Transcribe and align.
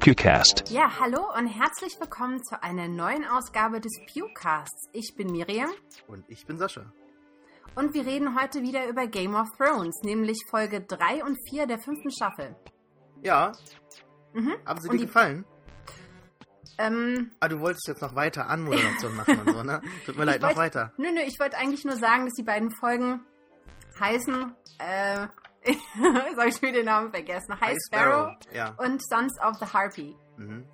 Pewcast. 0.00 0.70
Ja, 0.70 0.98
hallo 1.00 1.20
und 1.36 1.46
herzlich 1.46 1.98
willkommen 2.00 2.42
zu 2.42 2.60
einer 2.62 2.88
neuen 2.88 3.24
Ausgabe 3.26 3.80
des 3.80 3.92
Pewcasts. 4.12 4.88
Ich 4.92 5.14
bin 5.16 5.30
Miriam 5.30 5.70
Und 6.08 6.24
ich 6.28 6.46
bin 6.46 6.58
Sascha. 6.58 6.92
und 7.74 7.94
wir 7.94 8.04
reden 8.06 8.40
heute 8.40 8.62
wieder 8.62 8.88
über 8.88 9.06
Game 9.06 9.34
of 9.34 9.48
Thrones, 9.56 10.00
nämlich 10.02 10.38
Folge 10.50 10.80
3 10.80 11.24
und 11.24 11.36
4 11.48 11.66
der 11.66 11.78
fünften 11.78 12.10
Staffel. 12.10 12.56
Ja, 13.22 13.52
Mhm. 14.32 14.54
haben 14.66 14.80
sie 14.80 14.88
dir 14.88 14.98
die- 14.98 15.04
gefallen? 15.06 15.44
Ähm, 16.78 17.32
Ah, 17.40 17.48
du 17.48 17.58
wolltest 17.60 17.88
jetzt 17.88 18.02
noch 18.02 18.14
weiter 18.14 18.48
Anmoderation 18.48 19.14
machen 19.16 19.40
und 19.40 19.50
so, 19.52 19.62
ne? 19.62 19.82
Tut 20.06 20.16
mir 20.16 20.24
leid, 20.24 20.36
ich 20.36 20.40
noch 20.42 20.48
wollt- 20.50 20.56
weiter. 20.58 20.92
Nö, 20.96 21.10
nö, 21.12 21.20
ich 21.26 21.38
wollte 21.40 21.56
eigentlich 21.58 21.84
nur 21.84 21.96
sagen, 21.96 22.24
dass 22.24 22.34
die 22.34 22.44
beiden 22.44 22.70
Folgen 22.70 23.20
heißen, 24.00 24.54
äh, 24.78 25.26
jetzt 25.66 26.38
habe 26.38 26.48
ich 26.48 26.62
wieder 26.62 26.72
den 26.72 26.84
Namen 26.86 27.10
vergessen, 27.10 27.60
High, 27.60 27.76
Sparrow, 27.88 28.36
Ja. 28.52 28.74
und 28.78 29.02
Sons 29.04 29.34
of 29.40 29.56
the 29.58 29.66
Harpy. 29.66 30.14
Mhm. 30.36 30.64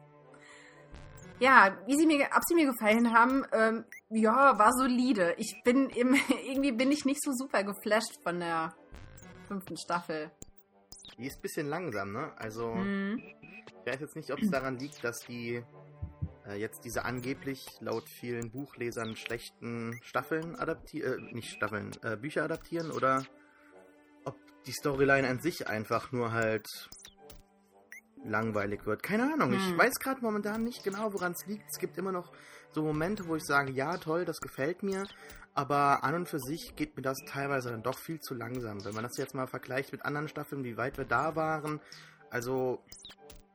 Ja, 1.40 1.76
wie 1.86 1.96
sie 1.96 2.06
mir, 2.06 2.26
ob 2.36 2.42
sie 2.46 2.54
mir 2.54 2.66
gefallen 2.70 3.12
haben, 3.12 3.44
ähm, 3.52 3.84
ja, 4.10 4.56
war 4.58 4.72
solide. 4.72 5.34
Ich 5.38 5.60
bin 5.64 5.88
im, 5.90 6.14
irgendwie 6.46 6.72
bin 6.72 6.92
ich 6.92 7.04
nicht 7.04 7.22
so 7.22 7.32
super 7.32 7.64
geflasht 7.64 8.22
von 8.22 8.40
der 8.40 8.74
fünften 9.48 9.76
Staffel. 9.76 10.30
Die 11.18 11.26
ist 11.26 11.36
ein 11.38 11.42
bisschen 11.42 11.68
langsam, 11.68 12.12
ne? 12.12 12.32
Also, 12.36 12.72
Hm. 12.74 13.20
ich 13.20 13.92
weiß 13.92 14.00
jetzt 14.00 14.16
nicht, 14.16 14.30
ob 14.32 14.40
es 14.40 14.50
daran 14.50 14.78
liegt, 14.78 15.02
dass 15.02 15.18
die 15.20 15.62
jetzt 16.52 16.84
diese 16.84 17.04
angeblich 17.04 17.64
laut 17.80 18.08
vielen 18.08 18.50
Buchlesern 18.50 19.16
schlechten 19.16 19.98
Staffeln 20.02 20.56
adaptieren, 20.56 21.28
äh, 21.28 21.34
nicht 21.34 21.48
Staffeln, 21.50 21.90
äh, 22.02 22.16
Bücher 22.16 22.44
adaptieren 22.44 22.90
oder 22.90 23.24
ob 24.24 24.36
die 24.66 24.72
Storyline 24.72 25.26
an 25.28 25.40
sich 25.40 25.66
einfach 25.66 26.12
nur 26.12 26.32
halt 26.32 26.66
langweilig 28.24 28.86
wird. 28.86 29.02
Keine 29.02 29.32
Ahnung. 29.32 29.52
Ich 29.52 29.66
Hm. 29.70 29.78
weiß 29.78 29.94
gerade 30.00 30.20
momentan 30.22 30.64
nicht 30.64 30.82
genau, 30.82 31.12
woran 31.12 31.32
es 31.32 31.46
liegt. 31.46 31.64
Es 31.70 31.78
gibt 31.78 31.98
immer 31.98 32.12
noch 32.12 32.32
so 32.72 32.82
Momente, 32.82 33.26
wo 33.26 33.36
ich 33.36 33.44
sage, 33.44 33.72
ja, 33.72 33.96
toll, 33.98 34.24
das 34.24 34.38
gefällt 34.40 34.82
mir. 34.82 35.04
Aber 35.54 36.02
an 36.02 36.14
und 36.14 36.28
für 36.28 36.40
sich 36.40 36.74
geht 36.74 36.96
mir 36.96 37.02
das 37.02 37.18
teilweise 37.26 37.70
dann 37.70 37.82
doch 37.82 37.98
viel 37.98 38.18
zu 38.20 38.34
langsam. 38.34 38.84
Wenn 38.84 38.94
man 38.94 39.04
das 39.04 39.16
jetzt 39.16 39.34
mal 39.34 39.46
vergleicht 39.46 39.92
mit 39.92 40.04
anderen 40.04 40.28
Staffeln, 40.28 40.64
wie 40.64 40.76
weit 40.76 40.98
wir 40.98 41.04
da 41.04 41.36
waren. 41.36 41.80
Also, 42.30 42.82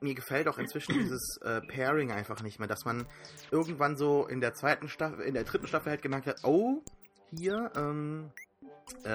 mir 0.02 0.16
gefällt 0.16 0.47
auch 0.47 0.58
inzwischen 0.58 0.94
dieses 0.94 1.38
äh, 1.44 1.61
Pairing 1.61 2.11
einfach 2.11 2.42
nicht 2.42 2.59
mehr, 2.59 2.67
dass 2.67 2.86
man 2.86 3.05
irgendwann 3.52 3.97
so 3.97 4.28
in 4.28 4.39
der 4.42 4.53
zweiten 4.53 4.88
Staffel, 4.89 5.22
in 5.25 5.33
der 5.33 5.44
dritten 5.44 5.67
Staffel 5.67 5.92
halt 5.92 6.02
gemerkt 6.02 6.28
hat, 6.28 6.39
oh, 6.44 6.81
hier, 7.31 7.72
ähm, 7.75 8.31
äh, 9.03 9.09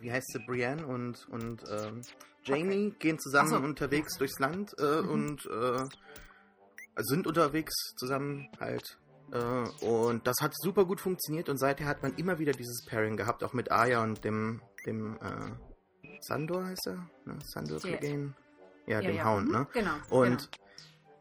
wie 0.00 0.10
heißt 0.10 0.32
sie, 0.32 0.40
Brienne 0.46 0.86
und, 0.86 1.28
und 1.28 1.62
ähm, 1.70 2.02
Jamie 2.42 2.94
gehen 2.98 3.18
zusammen 3.18 3.50
so. 3.50 3.56
unterwegs 3.56 4.16
durchs 4.18 4.38
Land 4.38 4.72
äh, 4.78 5.02
Mhm. 5.02 5.08
und 5.10 5.46
äh, 5.46 5.84
sind 6.96 7.26
unterwegs 7.26 7.74
zusammen 7.96 8.48
halt. 8.58 8.98
Äh, 9.32 9.84
und 9.84 10.26
das 10.26 10.36
hat 10.40 10.52
super 10.56 10.84
gut 10.84 11.00
funktioniert 11.00 11.48
und 11.48 11.58
seither 11.58 11.86
hat 11.86 12.02
man 12.02 12.14
immer 12.16 12.38
wieder 12.38 12.52
dieses 12.52 12.84
Pairing 12.86 13.16
gehabt, 13.16 13.44
auch 13.44 13.52
mit 13.52 13.70
Aya 13.70 14.02
und 14.02 14.24
dem, 14.24 14.60
dem 14.86 15.16
äh, 15.16 15.52
Sandor 16.22 16.64
heißt 16.66 16.88
er? 16.88 17.08
Ne? 17.26 17.38
Sandor. 17.44 17.78
Clegane? 17.78 18.34
Ja, 18.90 19.00
dem 19.00 19.24
Hound, 19.24 19.46
mhm, 19.46 19.52
ne? 19.52 19.66
Genau. 19.72 19.94
Und 20.10 20.50
genau. 20.50 20.66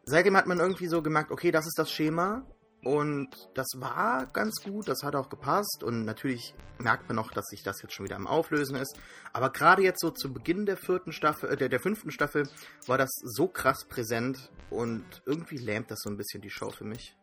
seitdem 0.04 0.36
hat 0.36 0.48
man 0.48 0.60
irgendwie 0.60 0.88
so 0.88 1.02
gemerkt, 1.02 1.32
okay, 1.32 1.52
das 1.52 1.68
ist 1.68 1.78
das 1.78 1.92
Schema. 1.92 2.46
Und 2.84 3.50
das 3.56 3.68
war 3.76 4.26
ganz 4.28 4.64
gut, 4.64 4.88
das 4.88 5.04
hat 5.04 5.14
auch 5.16 5.30
gepasst. 5.30 5.84
Und 5.84 6.06
natürlich 6.06 6.56
merkt 6.78 7.08
man 7.10 7.18
noch, 7.18 7.32
dass 7.32 7.46
sich 7.48 7.62
das 7.62 7.82
jetzt 7.82 7.94
schon 7.94 8.06
wieder 8.06 8.16
am 8.16 8.26
Auflösen 8.26 8.76
ist. 8.76 8.98
Aber 9.34 9.52
gerade 9.52 9.84
jetzt 9.84 10.00
so 10.02 10.12
zu 10.12 10.34
Beginn 10.34 10.66
der 10.66 10.78
vierten 10.78 11.12
Staffel, 11.12 11.50
äh, 11.52 11.58
der, 11.58 11.70
der 11.70 11.80
fünften 11.80 12.10
Staffel, 12.10 12.50
war 12.88 12.98
das 12.98 13.10
so 13.24 13.48
krass 13.48 13.86
präsent 13.88 14.50
und 14.70 15.04
irgendwie 15.26 15.58
lähmt 15.58 15.92
das 15.92 16.00
so 16.02 16.10
ein 16.10 16.18
bisschen 16.18 16.42
die 16.42 16.50
Show 16.50 16.70
für 16.70 16.86
mich. 16.86 17.18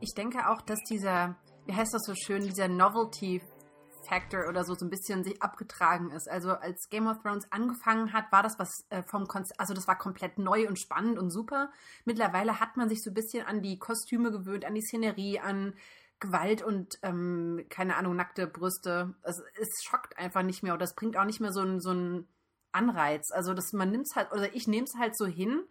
Ich 0.00 0.14
denke 0.16 0.48
auch, 0.48 0.62
dass 0.62 0.78
dieser, 0.88 1.36
wie 1.66 1.74
heißt 1.74 1.92
das 1.92 2.02
so 2.04 2.14
schön, 2.14 2.42
dieser 2.42 2.68
Novelty 2.68 3.42
Factor 4.08 4.48
oder 4.48 4.64
so 4.64 4.74
so 4.74 4.86
ein 4.86 4.90
bisschen 4.90 5.24
sich 5.24 5.42
abgetragen 5.42 6.10
ist. 6.10 6.28
Also 6.28 6.50
als 6.50 6.88
Game 6.88 7.06
of 7.06 7.22
Thrones 7.22 7.50
angefangen 7.50 8.12
hat, 8.12 8.32
war 8.32 8.42
das 8.42 8.58
was 8.58 8.86
äh, 8.90 9.02
vom 9.02 9.26
Konzept, 9.26 9.60
also 9.60 9.74
das 9.74 9.86
war 9.86 9.98
komplett 9.98 10.38
neu 10.38 10.66
und 10.66 10.78
spannend 10.78 11.18
und 11.18 11.30
super. 11.30 11.70
Mittlerweile 12.04 12.60
hat 12.60 12.76
man 12.76 12.88
sich 12.88 13.02
so 13.02 13.10
ein 13.10 13.14
bisschen 13.14 13.46
an 13.46 13.62
die 13.62 13.78
Kostüme 13.78 14.30
gewöhnt, 14.30 14.64
an 14.64 14.74
die 14.74 14.82
Szenerie, 14.82 15.40
an 15.40 15.74
Gewalt 16.20 16.62
und 16.62 16.98
ähm, 17.02 17.64
keine 17.68 17.96
Ahnung, 17.96 18.16
nackte 18.16 18.46
Brüste. 18.46 19.14
Es, 19.22 19.42
es 19.60 19.82
schockt 19.84 20.18
einfach 20.18 20.42
nicht 20.42 20.62
mehr 20.62 20.74
oder 20.74 20.84
es 20.84 20.94
bringt 20.94 21.16
auch 21.16 21.24
nicht 21.24 21.40
mehr 21.40 21.52
so 21.52 21.60
einen 21.60 21.80
so 21.80 22.24
Anreiz. 22.72 23.30
Also 23.30 23.54
das, 23.54 23.72
man 23.72 23.90
nimmt 23.90 24.06
es 24.06 24.16
halt, 24.16 24.32
oder 24.32 24.54
ich 24.54 24.66
nehme 24.66 24.84
es 24.84 24.94
halt 24.98 25.16
so 25.16 25.26
hin 25.26 25.62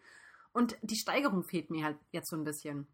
und 0.54 0.78
die 0.82 0.96
Steigerung 0.96 1.44
fehlt 1.44 1.70
mir 1.70 1.86
halt 1.86 1.98
jetzt 2.12 2.30
so 2.30 2.36
ein 2.36 2.44
bisschen. 2.44 2.88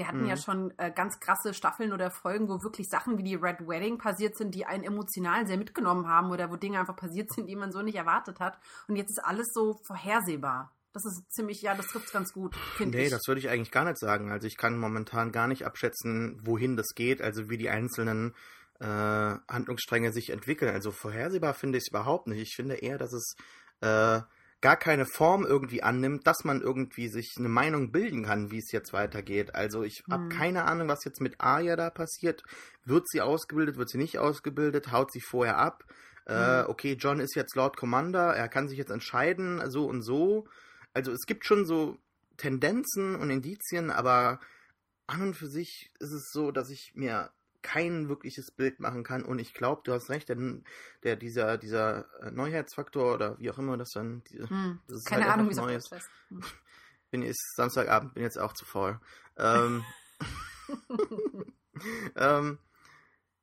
Wir 0.00 0.08
hatten 0.08 0.22
Mhm. 0.22 0.28
ja 0.28 0.36
schon 0.38 0.72
äh, 0.78 0.90
ganz 0.90 1.20
krasse 1.20 1.52
Staffeln 1.52 1.92
oder 1.92 2.10
Folgen, 2.10 2.48
wo 2.48 2.62
wirklich 2.62 2.88
Sachen 2.88 3.18
wie 3.18 3.22
die 3.22 3.34
Red 3.34 3.68
Wedding 3.68 3.98
passiert 3.98 4.34
sind, 4.34 4.54
die 4.54 4.64
einen 4.64 4.82
emotional 4.82 5.46
sehr 5.46 5.58
mitgenommen 5.58 6.08
haben 6.08 6.30
oder 6.30 6.50
wo 6.50 6.56
Dinge 6.56 6.80
einfach 6.80 6.96
passiert 6.96 7.30
sind, 7.30 7.48
die 7.48 7.54
man 7.54 7.70
so 7.70 7.82
nicht 7.82 7.96
erwartet 7.96 8.40
hat. 8.40 8.58
Und 8.88 8.96
jetzt 8.96 9.10
ist 9.10 9.22
alles 9.22 9.48
so 9.52 9.78
vorhersehbar. 9.86 10.72
Das 10.94 11.04
ist 11.04 11.30
ziemlich, 11.30 11.60
ja, 11.60 11.74
das 11.74 11.86
trifft 11.88 12.14
ganz 12.14 12.32
gut, 12.32 12.56
finde 12.78 12.96
Nee, 12.96 13.04
ich. 13.04 13.10
das 13.10 13.28
würde 13.28 13.40
ich 13.40 13.50
eigentlich 13.50 13.70
gar 13.70 13.84
nicht 13.84 13.98
sagen. 13.98 14.32
Also 14.32 14.46
ich 14.46 14.56
kann 14.56 14.78
momentan 14.78 15.32
gar 15.32 15.46
nicht 15.48 15.66
abschätzen, 15.66 16.40
wohin 16.46 16.78
das 16.78 16.94
geht, 16.94 17.20
also 17.20 17.50
wie 17.50 17.58
die 17.58 17.68
einzelnen 17.68 18.34
äh, 18.80 18.86
Handlungsstränge 18.86 20.12
sich 20.12 20.30
entwickeln. 20.30 20.72
Also 20.72 20.92
vorhersehbar 20.92 21.52
finde 21.52 21.76
ich 21.76 21.82
es 21.84 21.90
überhaupt 21.90 22.26
nicht. 22.26 22.40
Ich 22.40 22.56
finde 22.56 22.76
eher, 22.76 22.96
dass 22.96 23.12
es 23.12 23.34
äh, 23.82 24.20
gar 24.60 24.76
keine 24.76 25.06
Form 25.06 25.44
irgendwie 25.44 25.82
annimmt, 25.82 26.26
dass 26.26 26.44
man 26.44 26.60
irgendwie 26.60 27.08
sich 27.08 27.34
eine 27.38 27.48
Meinung 27.48 27.92
bilden 27.92 28.24
kann, 28.24 28.50
wie 28.50 28.58
es 28.58 28.72
jetzt 28.72 28.92
weitergeht. 28.92 29.54
Also 29.54 29.82
ich 29.82 30.02
habe 30.10 30.22
Hm. 30.22 30.28
keine 30.28 30.64
Ahnung, 30.64 30.88
was 30.88 31.04
jetzt 31.04 31.20
mit 31.20 31.40
Arya 31.40 31.76
da 31.76 31.90
passiert. 31.90 32.42
Wird 32.84 33.08
sie 33.08 33.20
ausgebildet, 33.22 33.76
wird 33.76 33.88
sie 33.88 33.98
nicht 33.98 34.18
ausgebildet, 34.18 34.92
haut 34.92 35.12
sie 35.12 35.20
vorher 35.20 35.56
ab? 35.58 35.84
Äh, 36.26 36.62
Hm. 36.62 36.70
okay, 36.70 36.96
John 36.98 37.20
ist 37.20 37.34
jetzt 37.36 37.56
Lord 37.56 37.76
Commander, 37.76 38.34
er 38.34 38.48
kann 38.48 38.68
sich 38.68 38.78
jetzt 38.78 38.90
entscheiden, 38.90 39.62
so 39.70 39.86
und 39.86 40.02
so. 40.02 40.46
Also 40.92 41.12
es 41.12 41.26
gibt 41.26 41.46
schon 41.46 41.64
so 41.64 41.98
Tendenzen 42.36 43.14
und 43.16 43.30
Indizien, 43.30 43.90
aber 43.90 44.40
an 45.06 45.22
und 45.22 45.34
für 45.34 45.48
sich 45.48 45.90
ist 45.98 46.12
es 46.12 46.30
so, 46.32 46.52
dass 46.52 46.70
ich 46.70 46.92
mir 46.94 47.30
kein 47.62 48.08
wirkliches 48.08 48.50
Bild 48.50 48.80
machen 48.80 49.04
kann 49.04 49.24
und 49.24 49.38
ich 49.38 49.54
glaube, 49.54 49.82
du 49.84 49.92
hast 49.92 50.10
recht, 50.10 50.28
denn 50.28 50.64
der, 51.02 51.16
dieser, 51.16 51.58
dieser 51.58 52.06
äh, 52.22 52.30
Neuheitsfaktor 52.30 53.14
oder 53.14 53.38
wie 53.38 53.50
auch 53.50 53.58
immer 53.58 53.76
das 53.76 53.90
dann, 53.90 54.22
die, 54.24 54.38
Hm. 54.38 54.80
das 54.86 54.98
ist 54.98 55.06
Keine 55.06 55.24
halt 55.24 55.34
Ahnung, 55.34 55.50
wie 55.50 55.54
Neues. 55.54 55.90
heißt. 55.90 56.10
Hm. 56.28 56.42
Bin 57.10 57.22
jetzt 57.22 57.56
Samstagabend, 57.56 58.14
bin 58.14 58.22
jetzt 58.22 58.38
auch 58.38 58.52
zu 58.52 58.64
faul. 58.64 59.00
Ähm, 59.36 59.84
ähm, 62.16 62.58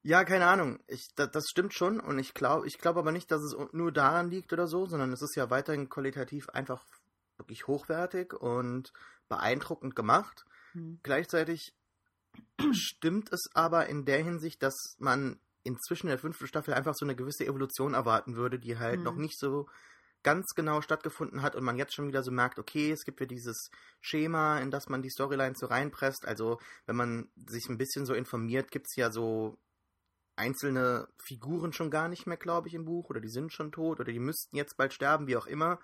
ja, 0.04 0.24
keine 0.24 0.46
Ahnung. 0.46 0.80
Ich, 0.88 1.14
das, 1.16 1.32
das 1.32 1.48
stimmt 1.50 1.74
schon 1.74 2.00
und 2.00 2.18
ich 2.18 2.34
glaube 2.34 2.66
ich 2.66 2.78
glaub 2.78 2.96
aber 2.96 3.12
nicht, 3.12 3.30
dass 3.30 3.42
es 3.42 3.54
nur 3.74 3.92
daran 3.92 4.30
liegt 4.30 4.54
oder 4.54 4.68
so, 4.68 4.86
sondern 4.86 5.12
es 5.12 5.22
ist 5.22 5.36
ja 5.36 5.50
weiterhin 5.50 5.90
qualitativ 5.90 6.48
einfach 6.50 6.86
wirklich 7.36 7.68
hochwertig 7.68 8.34
und 8.34 8.94
beeindruckend 9.28 9.96
gemacht. 9.96 10.46
Hm. 10.72 11.00
Gleichzeitig 11.04 11.74
stimmt 12.72 13.32
es 13.32 13.50
aber 13.54 13.88
in 13.88 14.06
der 14.06 14.24
Hinsicht, 14.24 14.62
dass 14.64 14.96
man 15.00 15.40
inzwischen 15.64 16.08
in 16.08 16.12
der 16.12 16.20
fünften 16.20 16.48
Staffel 16.48 16.74
einfach 16.74 16.94
so 16.96 17.06
eine 17.06 17.16
gewisse 17.16 17.46
Evolution 17.46 17.94
erwarten 17.94 18.36
würde, 18.36 18.60
die 18.60 18.78
halt 18.78 19.00
Mhm. 19.00 19.04
noch 19.04 19.16
nicht 19.16 19.38
so 19.38 19.68
ganz 20.24 20.48
genau 20.56 20.82
stattgefunden 20.82 21.42
hat 21.42 21.56
und 21.56 21.64
man 21.64 21.78
jetzt 21.78 21.94
schon 21.94 22.08
wieder 22.08 22.24
so 22.24 22.32
merkt, 22.32 22.60
okay, 22.60 22.92
es 22.92 23.04
gibt 23.04 23.20
ja 23.20 23.26
dieses 23.26 23.70
Schema, 24.02 24.60
in 24.60 24.72
das 24.72 24.90
man 24.90 25.02
die 25.02 25.10
Storyline 25.10 25.56
so 25.56 25.68
reinpresst. 25.68 26.26
Also 26.26 26.60
wenn 26.86 26.96
man 26.96 27.30
sich 27.36 27.70
ein 27.70 27.78
bisschen 27.78 28.06
so 28.06 28.14
informiert, 28.14 28.72
gibt 28.72 28.88
es 28.90 28.96
ja 28.96 29.12
so 29.12 29.58
einzelne 30.36 31.08
Figuren 31.26 31.74
schon 31.74 31.92
gar 31.92 32.08
nicht 32.10 32.28
mehr, 32.28 32.38
glaube 32.38 32.68
ich, 32.68 32.74
im 32.74 32.86
Buch, 32.86 33.10
oder 33.10 33.20
die 33.20 33.30
sind 33.30 33.54
schon 33.54 33.72
tot, 33.72 34.00
oder 34.00 34.12
die 34.12 34.20
müssten 34.20 34.56
jetzt 34.56 34.78
bald 34.78 34.94
sterben, 34.94 35.28
wie 35.28 35.38
auch 35.38 35.48
immer. 35.48 35.80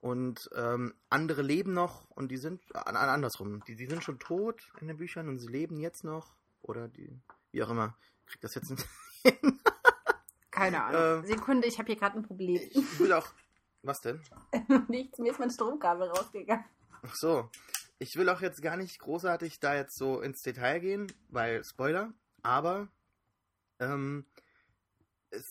Und 0.00 0.48
ähm, 0.54 0.94
andere 1.10 1.42
leben 1.42 1.74
noch 1.74 2.10
und 2.10 2.30
die 2.30 2.38
sind 2.38 2.62
äh, 2.74 2.78
andersrum. 2.78 3.62
Die, 3.64 3.76
die 3.76 3.86
sind 3.86 4.02
schon 4.02 4.18
tot 4.18 4.72
in 4.80 4.88
den 4.88 4.96
Büchern 4.96 5.28
und 5.28 5.38
sie 5.38 5.48
leben 5.48 5.78
jetzt 5.78 6.04
noch. 6.04 6.34
Oder 6.62 6.88
die, 6.88 7.20
wie 7.52 7.62
auch 7.62 7.70
immer. 7.70 7.96
Ich 8.24 8.32
krieg 8.32 8.40
das 8.40 8.54
jetzt 8.54 8.70
nicht 8.70 8.86
hin. 9.22 9.60
Keine 10.50 10.82
Ahnung. 10.82 11.24
Ähm, 11.24 11.26
Sekunde, 11.26 11.68
ich 11.68 11.78
habe 11.78 11.86
hier 11.86 11.96
gerade 11.96 12.18
ein 12.18 12.22
Problem. 12.22 12.60
Ich 12.70 12.98
will 12.98 13.12
auch. 13.12 13.28
Was 13.82 14.00
denn? 14.00 14.20
Nichts, 14.88 15.18
mir 15.18 15.32
ist 15.32 15.38
mein 15.38 15.50
Stromkabel 15.50 16.08
rausgegangen. 16.08 16.64
Ach 17.02 17.14
so. 17.14 17.50
Ich 17.98 18.16
will 18.16 18.28
auch 18.28 18.40
jetzt 18.40 18.62
gar 18.62 18.76
nicht 18.76 18.98
großartig 18.98 19.60
da 19.60 19.74
jetzt 19.74 19.96
so 19.96 20.20
ins 20.20 20.42
Detail 20.42 20.80
gehen, 20.80 21.12
weil 21.28 21.62
Spoiler, 21.64 22.12
aber 22.42 22.88
ähm, 23.78 24.26
es, 25.30 25.46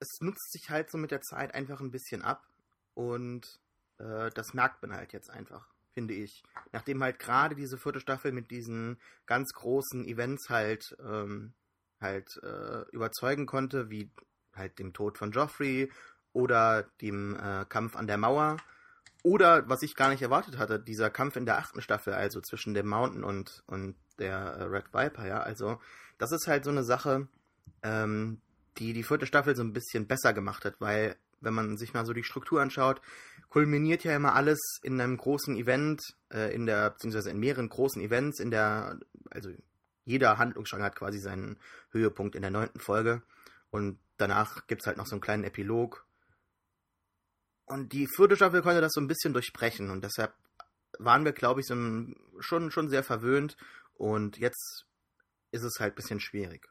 es 0.00 0.20
nutzt 0.20 0.52
sich 0.52 0.68
halt 0.68 0.90
so 0.90 0.98
mit 0.98 1.10
der 1.10 1.22
Zeit 1.22 1.54
einfach 1.54 1.80
ein 1.80 1.90
bisschen 1.90 2.22
ab 2.22 2.46
und 2.92 3.60
äh, 4.04 4.30
das 4.30 4.54
merkt 4.54 4.82
man 4.82 4.94
halt 4.94 5.12
jetzt 5.12 5.30
einfach, 5.30 5.66
finde 5.92 6.14
ich. 6.14 6.42
Nachdem 6.72 7.02
halt 7.02 7.18
gerade 7.18 7.54
diese 7.54 7.78
vierte 7.78 8.00
Staffel 8.00 8.32
mit 8.32 8.50
diesen 8.50 8.98
ganz 9.26 9.52
großen 9.52 10.04
Events 10.04 10.48
halt, 10.48 10.96
ähm, 11.04 11.54
halt 12.00 12.40
äh, 12.42 12.88
überzeugen 12.90 13.46
konnte, 13.46 13.90
wie 13.90 14.10
halt 14.54 14.78
dem 14.78 14.92
Tod 14.92 15.18
von 15.18 15.32
Joffrey 15.32 15.90
oder 16.32 16.84
dem 17.00 17.36
äh, 17.36 17.64
Kampf 17.68 17.96
an 17.96 18.06
der 18.06 18.18
Mauer. 18.18 18.58
Oder, 19.22 19.66
was 19.70 19.82
ich 19.82 19.96
gar 19.96 20.10
nicht 20.10 20.20
erwartet 20.20 20.58
hatte, 20.58 20.78
dieser 20.78 21.08
Kampf 21.08 21.36
in 21.36 21.46
der 21.46 21.56
achten 21.56 21.80
Staffel, 21.80 22.12
also 22.12 22.42
zwischen 22.42 22.74
dem 22.74 22.86
Mountain 22.86 23.24
und, 23.24 23.62
und 23.66 23.96
der 24.18 24.36
äh, 24.36 24.62
Red 24.64 24.92
Viper, 24.92 25.26
ja. 25.26 25.40
Also, 25.40 25.80
das 26.18 26.30
ist 26.30 26.46
halt 26.46 26.64
so 26.64 26.70
eine 26.70 26.84
Sache, 26.84 27.26
ähm, 27.82 28.42
die 28.76 28.92
die 28.92 29.02
vierte 29.02 29.24
Staffel 29.24 29.56
so 29.56 29.62
ein 29.62 29.72
bisschen 29.72 30.06
besser 30.06 30.34
gemacht 30.34 30.66
hat, 30.66 30.78
weil, 30.78 31.16
wenn 31.44 31.54
man 31.54 31.76
sich 31.76 31.94
mal 31.94 32.06
so 32.06 32.12
die 32.12 32.24
Struktur 32.24 32.60
anschaut, 32.60 33.00
kulminiert 33.48 34.04
ja 34.04 34.14
immer 34.16 34.34
alles 34.34 34.58
in 34.82 35.00
einem 35.00 35.16
großen 35.16 35.56
Event, 35.56 36.02
äh, 36.32 36.54
in 36.54 36.66
der, 36.66 36.90
beziehungsweise 36.90 37.30
in 37.30 37.38
mehreren 37.38 37.68
großen 37.68 38.02
Events, 38.02 38.40
in 38.40 38.50
der, 38.50 38.98
also 39.30 39.50
jeder 40.04 40.38
Handlungsstrang 40.38 40.82
hat 40.82 40.96
quasi 40.96 41.18
seinen 41.18 41.58
Höhepunkt 41.90 42.34
in 42.34 42.42
der 42.42 42.50
neunten 42.50 42.80
Folge. 42.80 43.22
Und 43.70 43.98
danach 44.16 44.66
gibt 44.66 44.82
es 44.82 44.86
halt 44.86 44.96
noch 44.96 45.06
so 45.06 45.14
einen 45.14 45.20
kleinen 45.20 45.44
Epilog, 45.44 46.06
und 47.66 47.92
die 47.92 48.06
vierte 48.06 48.36
Staffel 48.36 48.62
konnte 48.62 48.80
das 48.80 48.92
so 48.92 49.00
ein 49.00 49.08
bisschen 49.08 49.32
durchbrechen 49.32 49.90
und 49.90 50.04
deshalb 50.04 50.34
waren 50.98 51.24
wir, 51.24 51.32
glaube 51.32 51.60
ich, 51.60 51.66
so 51.66 51.74
schon, 52.40 52.70
schon 52.70 52.88
sehr 52.88 53.02
verwöhnt 53.02 53.56
und 53.94 54.38
jetzt 54.38 54.86
ist 55.50 55.62
es 55.62 55.80
halt 55.80 55.94
ein 55.94 55.96
bisschen 55.96 56.20
schwierig. 56.20 56.68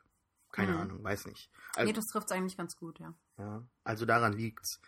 Keine 0.53 0.71
mhm. 0.71 0.77
Ahnung, 0.77 1.03
weiß 1.03 1.25
nicht. 1.25 1.51
Also, 1.75 1.87
nee, 1.87 1.93
das 1.93 2.05
trifft 2.05 2.27
es 2.27 2.31
eigentlich 2.31 2.55
ganz 2.55 2.77
gut, 2.77 2.99
ja. 2.99 3.13
Ja, 3.37 3.61
also 3.83 4.05
daran 4.05 4.31
liegt's. 4.31 4.79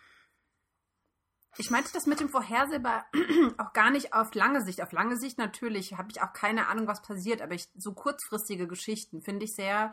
Ich 1.58 1.70
meinte 1.70 1.90
das 1.92 2.06
mit 2.06 2.20
dem 2.20 2.30
Vorhersehbar 2.30 3.06
auch 3.58 3.74
gar 3.74 3.90
nicht 3.90 4.14
auf 4.14 4.34
lange 4.34 4.62
Sicht. 4.62 4.82
Auf 4.82 4.92
lange 4.92 5.18
Sicht 5.18 5.36
natürlich 5.36 5.94
habe 5.94 6.08
ich 6.10 6.22
auch 6.22 6.32
keine 6.32 6.68
Ahnung, 6.68 6.86
was 6.86 7.02
passiert, 7.02 7.42
aber 7.42 7.54
ich, 7.54 7.68
so 7.76 7.92
kurzfristige 7.92 8.66
Geschichten 8.66 9.20
finde 9.22 9.44
ich 9.44 9.54
sehr 9.54 9.92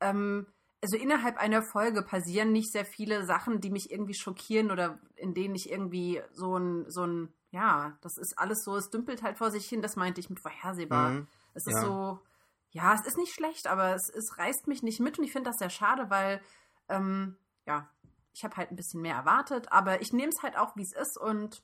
ähm, 0.00 0.46
also 0.82 0.96
innerhalb 0.96 1.36
einer 1.36 1.62
Folge 1.62 2.02
passieren 2.02 2.52
nicht 2.52 2.72
sehr 2.72 2.84
viele 2.84 3.26
Sachen, 3.26 3.60
die 3.60 3.70
mich 3.70 3.90
irgendwie 3.90 4.14
schockieren 4.14 4.70
oder 4.70 4.98
in 5.16 5.34
denen 5.34 5.54
ich 5.54 5.70
irgendwie 5.70 6.22
so 6.32 6.56
ein, 6.56 6.86
so 6.88 7.06
ein, 7.06 7.32
ja, 7.50 7.98
das 8.00 8.16
ist 8.16 8.38
alles 8.38 8.62
so, 8.64 8.76
es 8.76 8.90
dümpelt 8.90 9.22
halt 9.22 9.36
vor 9.36 9.50
sich 9.50 9.68
hin, 9.68 9.82
das 9.82 9.96
meinte 9.96 10.20
ich 10.20 10.30
mit 10.30 10.40
vorhersehbar. 10.40 11.10
Mhm. 11.10 11.26
Es 11.52 11.66
ist 11.66 11.74
ja. 11.74 11.82
so, 11.82 12.20
ja, 12.70 12.94
es 12.94 13.06
ist 13.06 13.18
nicht 13.18 13.34
schlecht, 13.34 13.66
aber 13.66 13.94
es, 13.94 14.08
es 14.08 14.38
reißt 14.38 14.66
mich 14.66 14.82
nicht 14.82 15.00
mit 15.00 15.18
und 15.18 15.24
ich 15.24 15.32
finde 15.32 15.50
das 15.50 15.58
sehr 15.58 15.70
schade, 15.70 16.08
weil, 16.08 16.40
ähm, 16.88 17.36
ja, 17.66 17.88
ich 18.32 18.44
habe 18.44 18.56
halt 18.56 18.70
ein 18.70 18.76
bisschen 18.76 19.02
mehr 19.02 19.16
erwartet, 19.16 19.70
aber 19.72 20.00
ich 20.02 20.12
nehme 20.12 20.30
es 20.30 20.42
halt 20.42 20.56
auch, 20.56 20.76
wie 20.76 20.82
es 20.82 20.92
ist 20.92 21.18
und 21.18 21.62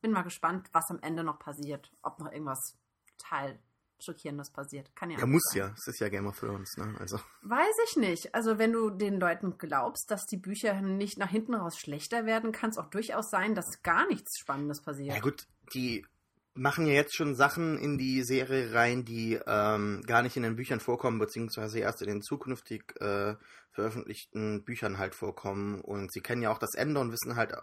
bin 0.00 0.12
mal 0.12 0.22
gespannt, 0.22 0.68
was 0.72 0.90
am 0.90 0.98
Ende 1.00 1.24
noch 1.24 1.38
passiert. 1.38 1.92
Ob 2.02 2.18
noch 2.18 2.30
irgendwas 2.30 2.76
total 3.18 3.58
Schockierendes 3.98 4.50
passiert. 4.50 4.94
Kann 4.94 5.10
ja. 5.10 5.18
Ja, 5.18 5.26
muss 5.26 5.42
sein. 5.50 5.58
ja. 5.58 5.74
Es 5.76 5.86
ist 5.86 6.00
ja 6.00 6.08
Game 6.08 6.26
of 6.26 6.38
Thrones, 6.38 6.76
ne? 6.76 6.94
Also. 6.98 7.18
Weiß 7.42 7.74
ich 7.88 7.96
nicht. 7.96 8.34
Also, 8.34 8.58
wenn 8.58 8.72
du 8.72 8.90
den 8.90 9.18
Leuten 9.18 9.56
glaubst, 9.58 10.10
dass 10.10 10.26
die 10.26 10.36
Bücher 10.36 10.80
nicht 10.80 11.18
nach 11.18 11.30
hinten 11.30 11.54
raus 11.54 11.78
schlechter 11.78 12.26
werden, 12.26 12.52
kann 12.52 12.70
es 12.70 12.78
auch 12.78 12.86
durchaus 12.86 13.30
sein, 13.30 13.54
dass 13.54 13.82
gar 13.82 14.06
nichts 14.06 14.38
Spannendes 14.38 14.82
passiert. 14.82 15.14
Ja, 15.14 15.20
gut, 15.20 15.46
die 15.72 16.04
machen 16.56 16.86
ja 16.86 16.94
jetzt 16.94 17.14
schon 17.14 17.34
Sachen 17.34 17.78
in 17.78 17.98
die 17.98 18.22
Serie 18.22 18.72
rein, 18.72 19.04
die 19.04 19.38
ähm, 19.46 20.02
gar 20.06 20.22
nicht 20.22 20.36
in 20.36 20.42
den 20.42 20.56
Büchern 20.56 20.80
vorkommen, 20.80 21.18
beziehungsweise 21.18 21.78
erst 21.78 22.02
in 22.02 22.08
den 22.08 22.22
zukünftig 22.22 22.94
äh, 23.00 23.34
veröffentlichten 23.70 24.64
Büchern 24.64 24.98
halt 24.98 25.14
vorkommen. 25.14 25.80
Und 25.80 26.12
sie 26.12 26.20
kennen 26.20 26.42
ja 26.42 26.50
auch 26.50 26.58
das 26.58 26.74
Ende 26.74 27.00
und 27.00 27.12
wissen 27.12 27.36
halt 27.36 27.54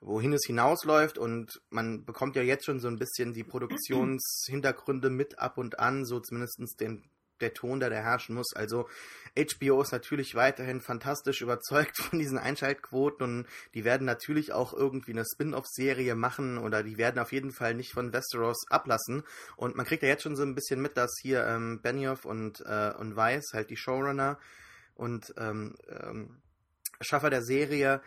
wohin 0.00 0.32
es 0.32 0.46
hinausläuft 0.46 1.18
und 1.18 1.60
man 1.68 2.04
bekommt 2.04 2.34
ja 2.34 2.42
jetzt 2.42 2.64
schon 2.64 2.80
so 2.80 2.88
ein 2.88 2.98
bisschen 2.98 3.34
die 3.34 3.44
Produktionshintergründe 3.44 5.10
mit 5.10 5.38
ab 5.38 5.58
und 5.58 5.78
an, 5.78 6.06
so 6.06 6.20
zumindest 6.20 6.80
den 6.80 7.04
der 7.40 7.54
Ton, 7.54 7.80
der 7.80 7.90
da 7.90 7.96
herrschen 7.96 8.34
muss. 8.34 8.54
Also 8.54 8.88
HBO 9.36 9.82
ist 9.82 9.92
natürlich 9.92 10.34
weiterhin 10.34 10.80
fantastisch 10.80 11.40
überzeugt 11.42 11.98
von 11.98 12.18
diesen 12.18 12.38
Einschaltquoten 12.38 13.24
und 13.24 13.46
die 13.74 13.84
werden 13.84 14.04
natürlich 14.04 14.52
auch 14.52 14.72
irgendwie 14.72 15.12
eine 15.12 15.24
Spin-off-Serie 15.24 16.14
machen 16.14 16.58
oder 16.58 16.82
die 16.82 16.98
werden 16.98 17.18
auf 17.18 17.32
jeden 17.32 17.52
Fall 17.52 17.74
nicht 17.74 17.92
von 17.92 18.12
Westeros 18.12 18.66
ablassen. 18.68 19.22
Und 19.56 19.76
man 19.76 19.86
kriegt 19.86 20.02
ja 20.02 20.08
jetzt 20.08 20.22
schon 20.22 20.36
so 20.36 20.42
ein 20.42 20.54
bisschen 20.54 20.80
mit, 20.80 20.96
dass 20.96 21.18
hier 21.20 21.46
ähm, 21.46 21.80
Benioff 21.82 22.24
und, 22.24 22.60
äh, 22.66 22.92
und 22.98 23.16
Weiss, 23.16 23.52
halt 23.52 23.70
die 23.70 23.76
Showrunner 23.76 24.38
und 24.94 25.32
ähm, 25.38 25.76
ähm, 25.88 26.42
Schaffer 27.00 27.30
der 27.30 27.42
Serie, 27.42 28.02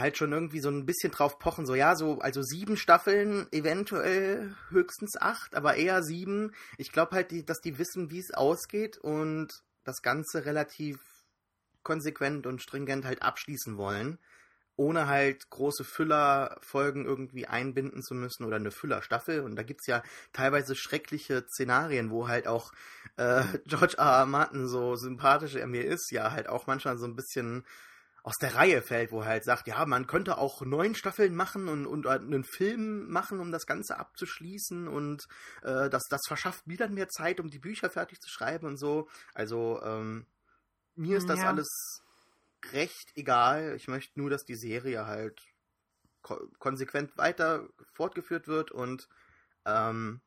halt 0.00 0.16
schon 0.16 0.32
irgendwie 0.32 0.60
so 0.60 0.70
ein 0.70 0.86
bisschen 0.86 1.12
drauf 1.12 1.38
pochen, 1.38 1.66
so 1.66 1.74
ja, 1.74 1.94
so, 1.94 2.18
also 2.18 2.42
sieben 2.42 2.76
Staffeln, 2.76 3.46
eventuell 3.52 4.54
höchstens 4.70 5.16
acht, 5.20 5.54
aber 5.54 5.76
eher 5.76 6.02
sieben. 6.02 6.52
Ich 6.78 6.92
glaube 6.92 7.14
halt, 7.14 7.30
die, 7.30 7.44
dass 7.44 7.60
die 7.60 7.78
wissen, 7.78 8.10
wie 8.10 8.18
es 8.18 8.32
ausgeht 8.32 8.98
und 8.98 9.62
das 9.84 10.02
Ganze 10.02 10.44
relativ 10.44 10.98
konsequent 11.82 12.46
und 12.46 12.62
stringent 12.62 13.04
halt 13.04 13.22
abschließen 13.22 13.76
wollen, 13.76 14.18
ohne 14.76 15.06
halt 15.06 15.50
große 15.50 15.84
Füllerfolgen 15.84 17.04
irgendwie 17.04 17.46
einbinden 17.46 18.02
zu 18.02 18.14
müssen 18.14 18.44
oder 18.44 18.56
eine 18.56 18.70
Füllerstaffel. 18.70 19.40
Und 19.40 19.56
da 19.56 19.62
gibt 19.62 19.80
es 19.80 19.86
ja 19.86 20.02
teilweise 20.32 20.74
schreckliche 20.74 21.44
Szenarien, 21.48 22.10
wo 22.10 22.28
halt 22.28 22.46
auch 22.46 22.72
äh, 23.16 23.42
George 23.66 23.96
R. 23.98 24.20
R. 24.20 24.26
Martin, 24.26 24.68
so 24.68 24.96
sympathisch 24.96 25.54
er 25.54 25.66
mir 25.66 25.84
ist, 25.84 26.10
ja 26.10 26.32
halt 26.32 26.48
auch 26.48 26.66
manchmal 26.66 26.98
so 26.98 27.06
ein 27.06 27.16
bisschen 27.16 27.64
aus 28.22 28.36
der 28.36 28.54
Reihe 28.54 28.82
fällt, 28.82 29.12
wo 29.12 29.20
er 29.20 29.26
halt 29.26 29.44
sagt, 29.44 29.66
ja, 29.66 29.84
man 29.86 30.06
könnte 30.06 30.38
auch 30.38 30.62
neun 30.62 30.94
Staffeln 30.94 31.34
machen 31.34 31.68
und, 31.68 31.86
und 31.86 32.06
äh, 32.06 32.10
einen 32.10 32.44
Film 32.44 33.08
machen, 33.10 33.40
um 33.40 33.50
das 33.50 33.66
Ganze 33.66 33.98
abzuschließen 33.98 34.88
und 34.88 35.26
äh, 35.62 35.88
das, 35.88 36.04
das 36.08 36.20
verschafft 36.26 36.66
mir 36.66 36.76
dann 36.76 36.94
mehr 36.94 37.08
Zeit, 37.08 37.40
um 37.40 37.50
die 37.50 37.58
Bücher 37.58 37.90
fertig 37.90 38.20
zu 38.20 38.28
schreiben 38.28 38.66
und 38.66 38.76
so. 38.76 39.08
Also 39.34 39.80
ähm, 39.82 40.26
mir 40.94 41.18
ist 41.18 41.28
das 41.28 41.40
ja. 41.40 41.48
alles 41.48 42.02
recht 42.72 43.12
egal. 43.14 43.74
Ich 43.76 43.88
möchte 43.88 44.18
nur, 44.20 44.30
dass 44.30 44.44
die 44.44 44.56
Serie 44.56 45.06
halt 45.06 45.40
ko 46.22 46.38
konsequent 46.58 47.16
weiter 47.16 47.68
fortgeführt 47.94 48.46
wird 48.46 48.70
und 48.70 49.08
ähm, 49.64 50.20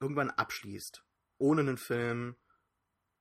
irgendwann 0.00 0.30
abschließt. 0.30 1.04
Ohne 1.38 1.60
einen 1.60 1.78
Film 1.78 2.36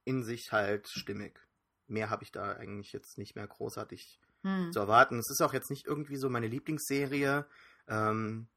in 0.05 0.23
sich 0.23 0.51
halt 0.51 0.87
stimmig 0.87 1.44
mehr 1.87 2.09
habe 2.09 2.23
ich 2.23 2.31
da 2.31 2.53
eigentlich 2.53 2.93
jetzt 2.93 3.17
nicht 3.17 3.35
mehr 3.35 3.47
großartig 3.47 4.19
hm. 4.43 4.71
zu 4.71 4.79
erwarten. 4.79 5.19
Es 5.19 5.29
ist 5.29 5.41
auch 5.41 5.53
jetzt 5.53 5.69
nicht 5.69 5.85
irgendwie 5.85 6.17
so 6.17 6.29
meine 6.29 6.47
Lieblingsserie. 6.47 7.45
Ähm, 7.87 8.47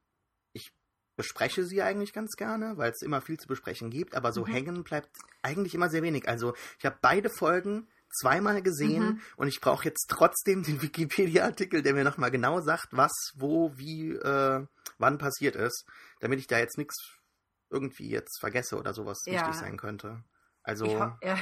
ich 0.52 0.72
bespreche 1.16 1.64
sie 1.64 1.82
eigentlich 1.82 2.12
ganz 2.12 2.36
gerne, 2.36 2.76
weil 2.76 2.90
es 2.90 3.02
immer 3.02 3.20
viel 3.20 3.38
zu 3.38 3.48
besprechen 3.48 3.90
gibt, 3.90 4.14
aber 4.14 4.32
so 4.32 4.42
mhm. 4.42 4.52
hängen 4.52 4.84
bleibt 4.84 5.10
eigentlich 5.42 5.74
immer 5.74 5.90
sehr 5.90 6.02
wenig. 6.02 6.28
Also 6.28 6.54
ich 6.78 6.86
habe 6.86 6.98
beide 7.00 7.28
Folgen 7.28 7.88
zweimal 8.10 8.62
gesehen 8.62 9.04
mhm. 9.04 9.20
und 9.36 9.48
ich 9.48 9.60
brauche 9.60 9.84
jetzt 9.84 10.06
trotzdem 10.08 10.62
den 10.62 10.80
Wikipedia-Artikel, 10.82 11.82
der 11.82 11.94
mir 11.94 12.04
nochmal 12.04 12.30
genau 12.30 12.60
sagt, 12.60 12.88
was, 12.92 13.12
wo, 13.34 13.76
wie, 13.76 14.12
äh, 14.12 14.66
wann 14.98 15.18
passiert 15.18 15.56
ist, 15.56 15.86
damit 16.20 16.38
ich 16.38 16.46
da 16.46 16.58
jetzt 16.58 16.78
nichts 16.78 16.96
irgendwie 17.70 18.08
jetzt 18.08 18.40
vergesse 18.40 18.78
oder 18.78 18.94
sowas 18.94 19.22
ja. 19.26 19.40
wichtig 19.40 19.54
sein 19.56 19.76
könnte. 19.76 20.24
Also. 20.62 20.86
Ja. 20.86 21.18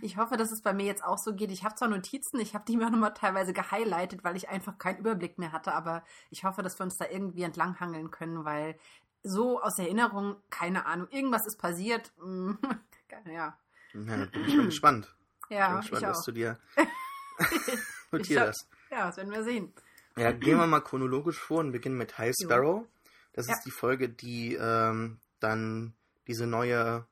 Ich 0.00 0.16
hoffe, 0.16 0.36
dass 0.36 0.52
es 0.52 0.62
bei 0.62 0.72
mir 0.72 0.86
jetzt 0.86 1.04
auch 1.04 1.18
so 1.18 1.34
geht. 1.34 1.50
Ich 1.50 1.64
habe 1.64 1.74
zwar 1.74 1.88
Notizen, 1.88 2.40
ich 2.40 2.54
habe 2.54 2.64
die 2.66 2.76
mir 2.76 2.90
nochmal 2.90 3.14
teilweise 3.14 3.52
gehighlightet, 3.52 4.24
weil 4.24 4.36
ich 4.36 4.48
einfach 4.48 4.78
keinen 4.78 4.98
Überblick 4.98 5.38
mehr 5.38 5.52
hatte, 5.52 5.72
aber 5.74 6.04
ich 6.30 6.44
hoffe, 6.44 6.62
dass 6.62 6.78
wir 6.78 6.84
uns 6.84 6.96
da 6.96 7.06
irgendwie 7.08 7.42
entlanghangeln 7.42 8.10
können, 8.10 8.44
weil 8.44 8.76
so 9.22 9.60
aus 9.60 9.78
Erinnerung, 9.78 10.36
keine 10.50 10.86
Ahnung, 10.86 11.08
irgendwas 11.10 11.46
ist 11.46 11.58
passiert. 11.58 12.12
ja. 13.26 13.56
Ja, 13.94 14.24
bin 14.26 14.44
ich 14.46 14.56
mal 14.56 14.64
gespannt. 14.66 15.14
Ja, 15.48 15.68
bin 15.68 15.80
gespannt, 15.80 16.02
ich 16.02 16.08
was 16.08 16.24
du 16.24 16.32
dir 16.32 16.58
notierst. 18.10 18.68
Ja, 18.90 19.06
das 19.06 19.16
werden 19.16 19.32
wir 19.32 19.44
sehen. 19.44 19.72
Ja, 20.16 20.32
gehen 20.32 20.58
wir 20.58 20.66
mal 20.66 20.80
chronologisch 20.80 21.38
vor 21.38 21.60
und 21.60 21.72
beginnen 21.72 21.96
mit 21.96 22.18
High 22.18 22.34
Sparrow. 22.34 22.86
Das 23.32 23.46
ja. 23.46 23.54
ist 23.54 23.64
die 23.64 23.70
Folge, 23.70 24.08
die 24.08 24.54
ähm, 24.54 25.18
dann 25.40 25.94
diese 26.26 26.46
neue 26.46 27.06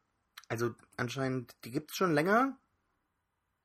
also 0.50 0.74
anscheinend, 0.96 1.54
die 1.64 1.70
gibt 1.70 1.92
es 1.92 1.96
schon 1.96 2.12
länger, 2.12 2.58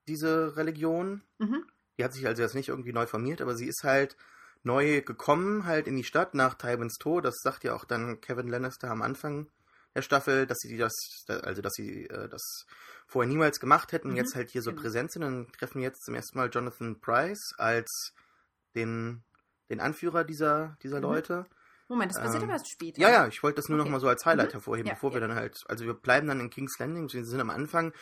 diese 0.08 0.56
Religion. 0.56 1.24
Mhm. 1.40 1.66
Die 1.98 2.04
hat 2.04 2.14
sich 2.14 2.28
also 2.28 2.44
jetzt 2.44 2.54
nicht 2.54 2.70
irgendwie 2.70 2.94
neu 2.94 3.08
formiert, 3.08 3.42
aber 3.42 3.56
sie 3.56 3.66
ist 3.66 3.84
halt 3.84 4.16
neu 4.64 5.02
gekommen, 5.02 5.66
halt 5.66 5.88
in 5.88 5.96
die 5.96 6.04
Stadt 6.04 6.36
nach 6.36 6.54
Tywins 6.54 6.98
Tod. 6.98 7.26
Das 7.26 7.36
sagt 7.42 7.64
ja 7.64 7.74
auch 7.74 7.86
dann 7.86 8.22
Kevin 8.22 8.48
Lannister 8.48 8.90
am 8.92 9.02
Anfang 9.02 9.50
der 9.96 10.04
Staffel, 10.04 10.46
dass 10.46 10.60
sie 10.60 10.78
das, 10.78 10.94
also 11.28 11.62
dass 11.62 11.74
sie 11.74 12.06
äh, 12.06 12.30
das 12.30 12.66
vorher 13.08 13.30
niemals 13.30 13.60
gemacht 13.60 13.92
hätten, 13.92 14.12
mhm. 14.12 14.18
jetzt 14.18 14.36
halt 14.36 14.52
hier 14.52 14.62
so 14.62 14.72
genau. 14.72 14.84
präsent 14.84 15.12
sind 15.12 15.24
und 15.24 15.54
treffen 15.54 15.82
jetzt 15.82 16.04
zum 16.04 16.14
ersten 16.14 16.38
Mal 16.38 16.50
Jonathan 16.52 17.00
Price 17.00 17.54
als 17.58 18.14
den, 18.76 19.24
den 19.70 19.80
Anführer 19.80 20.24
dieser, 20.24 20.78
dieser 20.84 20.98
mhm. 20.98 21.04
Leute. 21.04 21.46
Moment, 21.88 22.12
das 22.12 22.20
passiert 22.20 22.42
ähm, 22.42 22.50
aber 22.50 22.54
erst 22.54 22.72
später. 22.72 23.02
Ja, 23.02 23.10
ja, 23.10 23.28
ich 23.28 23.44
wollte 23.44 23.58
das 23.58 23.70
nur 23.70 23.80
okay. 23.80 23.88
noch 23.88 23.92
mal 23.92 24.00
so 24.00 24.08
als 24.08 24.26
Highlight 24.26 24.50
mhm. 24.50 24.54
hervorheben, 24.54 24.88
ja, 24.88 24.94
bevor 24.94 25.12
ja. 25.12 25.16
wir 25.16 25.22
dann 25.22 25.36
halt, 25.36 25.64
also 25.68 25.86
wir 25.86 25.94
bleiben 25.94 26.28
dann 26.28 26.40
in 26.40 26.50
King's 26.50 26.80
Landing, 26.80 27.12
wir 27.12 27.26
sind 27.26 27.40
am 27.40 27.50
Anfang. 27.50 27.94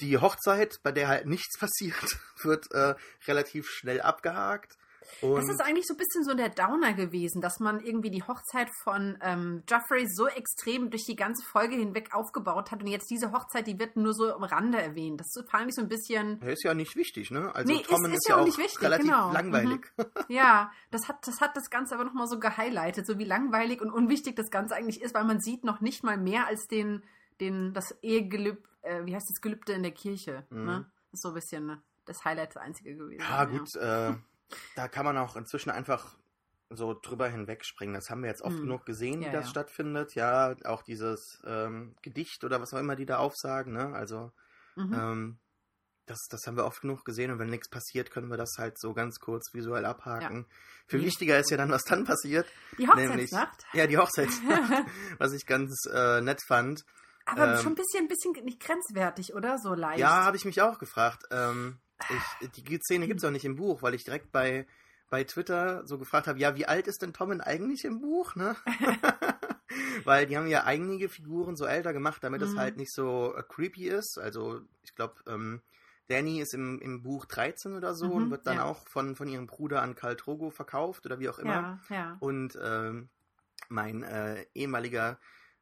Die 0.00 0.18
Hochzeit, 0.18 0.80
bei 0.82 0.92
der 0.92 1.08
halt 1.08 1.26
nichts 1.26 1.58
passiert, 1.58 2.18
wird 2.42 2.70
äh, 2.72 2.94
relativ 3.26 3.68
schnell 3.68 4.00
abgehakt. 4.00 4.76
Und 5.22 5.36
Das 5.36 5.48
ist 5.48 5.60
eigentlich 5.60 5.86
so 5.86 5.94
ein 5.94 5.96
bisschen 5.96 6.24
so 6.24 6.34
der 6.34 6.48
Downer 6.50 6.92
gewesen, 6.94 7.40
dass 7.40 7.60
man 7.60 7.80
irgendwie 7.80 8.10
die 8.10 8.22
Hochzeit 8.22 8.68
von 8.82 9.18
ähm, 9.22 9.62
Joffrey 9.68 10.06
so 10.08 10.26
extrem 10.28 10.90
durch 10.90 11.04
die 11.04 11.16
ganze 11.16 11.44
Folge 11.46 11.76
hinweg 11.76 12.14
aufgebaut 12.14 12.70
hat 12.70 12.82
und 12.82 12.88
jetzt 12.88 13.10
diese 13.10 13.32
Hochzeit, 13.32 13.66
die 13.66 13.78
wird 13.78 13.96
nur 13.96 14.12
so 14.14 14.32
am 14.34 14.44
Rande 14.44 14.80
erwähnt. 14.80 15.20
Das 15.20 15.32
fand 15.50 15.68
ich 15.68 15.74
so 15.74 15.82
ein 15.82 15.88
bisschen, 15.88 16.40
er 16.42 16.52
ist 16.52 16.62
ja 16.64 16.74
nicht 16.74 16.96
wichtig, 16.96 17.30
ne? 17.30 17.54
Also 17.54 17.72
Nee, 17.72 17.80
ist- 17.80 17.90
Tommen 17.90 18.12
ist 18.12 18.18
ist, 18.18 18.28
ja 18.28 18.36
ja 18.36 18.42
auch 18.42 18.46
nicht 18.46 18.58
wichtig, 18.58 18.80
relativ 18.82 19.06
genau. 19.06 19.32
langweilig. 19.32 19.86
ja, 20.28 20.70
das 20.90 21.08
hat, 21.08 21.26
das 21.26 21.40
hat 21.40 21.56
das 21.56 21.70
Ganze 21.70 21.94
aber 21.94 22.04
nochmal 22.04 22.26
so 22.26 22.38
gehighlightet, 22.38 23.06
so 23.06 23.18
wie 23.18 23.24
langweilig 23.24 23.80
und 23.80 23.90
unwichtig 23.90 24.36
das 24.36 24.50
Ganze 24.50 24.74
eigentlich 24.74 25.02
ist, 25.02 25.14
weil 25.14 25.24
man 25.24 25.40
sieht 25.40 25.64
noch 25.64 25.80
nicht 25.80 26.04
mal 26.04 26.16
mehr 26.16 26.46
als 26.46 26.66
den, 26.68 27.02
den, 27.40 27.72
das 27.74 27.92
Ehegelüb, 28.02 28.66
äh, 28.82 29.04
wie 29.04 29.14
heißt 29.14 29.28
das 29.28 29.40
Gelübde 29.40 29.72
in 29.72 29.82
der 29.82 29.92
Kirche, 29.92 30.44
Mhm. 30.50 30.64
ne? 30.64 30.86
Das 31.10 31.18
ist 31.18 31.22
so 31.22 31.28
ein 31.28 31.34
bisschen 31.34 31.66
ne, 31.66 31.82
das 32.04 32.24
Highlight 32.24 32.50
das 32.56 32.62
einzige 32.62 32.94
gewesen. 32.96 33.20
Ja, 33.22 33.44
gut, 33.44 33.74
äh, 33.76 34.14
da 34.74 34.88
kann 34.88 35.04
man 35.04 35.18
auch 35.18 35.36
inzwischen 35.36 35.70
einfach 35.70 36.16
so 36.70 36.94
drüber 36.94 37.28
hinwegspringen. 37.28 37.94
Das 37.94 38.10
haben 38.10 38.22
wir 38.22 38.30
jetzt 38.30 38.42
oft 38.42 38.56
Hm. 38.56 38.62
genug 38.64 38.86
gesehen, 38.86 39.20
wie 39.20 39.24
Ja, 39.24 39.32
das 39.32 39.44
ja. 39.44 39.50
stattfindet. 39.50 40.14
Ja, 40.14 40.54
auch 40.64 40.82
dieses 40.82 41.40
ähm, 41.46 41.94
Gedicht 42.02 42.44
oder 42.44 42.60
was 42.60 42.72
auch 42.74 42.78
immer 42.78 42.96
die 42.96 43.06
da 43.06 43.18
aufsagen, 43.18 43.72
ne? 43.72 43.92
Also, 43.94 44.32
Mhm. 44.76 44.94
ähm, 44.94 45.38
das, 46.06 46.18
das 46.30 46.46
haben 46.46 46.56
wir 46.56 46.64
oft 46.64 46.80
genug 46.82 47.04
gesehen 47.04 47.32
und 47.32 47.38
wenn 47.40 47.50
nichts 47.50 47.68
passiert, 47.68 48.10
können 48.12 48.28
wir 48.30 48.36
das 48.36 48.54
halt 48.58 48.78
so 48.78 48.94
ganz 48.94 49.18
kurz 49.18 49.52
visuell 49.52 49.84
abhaken. 49.84 50.46
Viel 50.86 51.00
Ja. 51.00 51.06
wichtiger 51.06 51.38
ist 51.38 51.50
ja 51.50 51.56
dann, 51.56 51.70
was 51.70 51.82
dann 51.84 52.04
passiert. 52.04 52.46
Die 52.78 52.86
Nämlich, 52.88 53.30
Hochzeitsnacht. 53.30 53.66
ja, 53.74 53.86
die 53.88 53.98
Hochzeitsnacht, 53.98 54.84
was 55.18 55.32
ich 55.32 55.46
ganz 55.46 55.84
äh, 55.92 56.20
nett 56.20 56.40
fand. 56.46 56.84
Aber 57.26 57.44
Ähm, 57.52 57.62
schon 57.62 57.72
ein 57.72 57.74
bisschen, 57.74 58.06
bisschen 58.08 58.32
nicht 58.44 58.60
grenzwertig, 58.60 59.34
oder? 59.34 59.58
So 59.58 59.74
leicht. 59.74 59.98
Ja, 59.98 60.24
habe 60.24 60.36
ich 60.36 60.44
mich 60.44 60.62
auch 60.62 60.78
gefragt. 60.78 61.24
Ähm, 61.32 61.78
ich, 62.08 62.50
die 62.64 62.78
Szene 62.78 63.06
gibt 63.06 63.20
es 63.20 63.24
auch 63.24 63.30
nicht 63.30 63.44
im 63.44 63.56
Buch, 63.56 63.82
weil 63.82 63.94
ich 63.94 64.04
direkt 64.04 64.32
bei, 64.32 64.66
bei 65.10 65.24
Twitter 65.24 65.86
so 65.86 65.98
gefragt 65.98 66.26
habe, 66.26 66.38
ja, 66.38 66.56
wie 66.56 66.66
alt 66.66 66.86
ist 66.86 67.02
denn 67.02 67.12
Tommen 67.12 67.40
eigentlich 67.40 67.84
im 67.84 68.00
Buch, 68.00 68.34
ne? 68.34 68.56
weil 70.04 70.26
die 70.26 70.36
haben 70.36 70.46
ja 70.46 70.64
einige 70.64 71.08
Figuren 71.08 71.56
so 71.56 71.64
älter 71.64 71.92
gemacht, 71.92 72.22
damit 72.22 72.42
es 72.42 72.54
Mhm. 72.54 72.58
halt 72.58 72.76
nicht 72.76 72.92
so 72.92 73.34
äh, 73.36 73.42
creepy 73.42 73.88
ist. 73.88 74.18
Also 74.18 74.60
ich 74.82 74.94
glaube, 74.94 75.14
ähm, 75.26 75.62
Danny 76.08 76.40
ist 76.40 76.54
im, 76.54 76.80
im 76.80 77.02
Buch 77.02 77.24
13 77.26 77.74
oder 77.74 77.94
so 77.94 78.06
Mhm, 78.06 78.12
und 78.12 78.30
wird 78.30 78.46
dann 78.46 78.56
ja. 78.56 78.64
auch 78.64 78.86
von, 78.86 79.16
von 79.16 79.28
ihrem 79.28 79.46
Bruder 79.46 79.82
an 79.82 79.94
Karl 79.96 80.16
Drogo 80.16 80.50
verkauft 80.50 81.04
oder 81.06 81.18
wie 81.18 81.28
auch 81.28 81.38
immer. 81.38 81.54
Ja, 81.54 81.78
ja. 81.90 82.16
Und 82.20 82.56
ähm, 82.62 83.08
mein 83.68 84.02
äh, 84.04 84.46
ehemaliger 84.54 85.18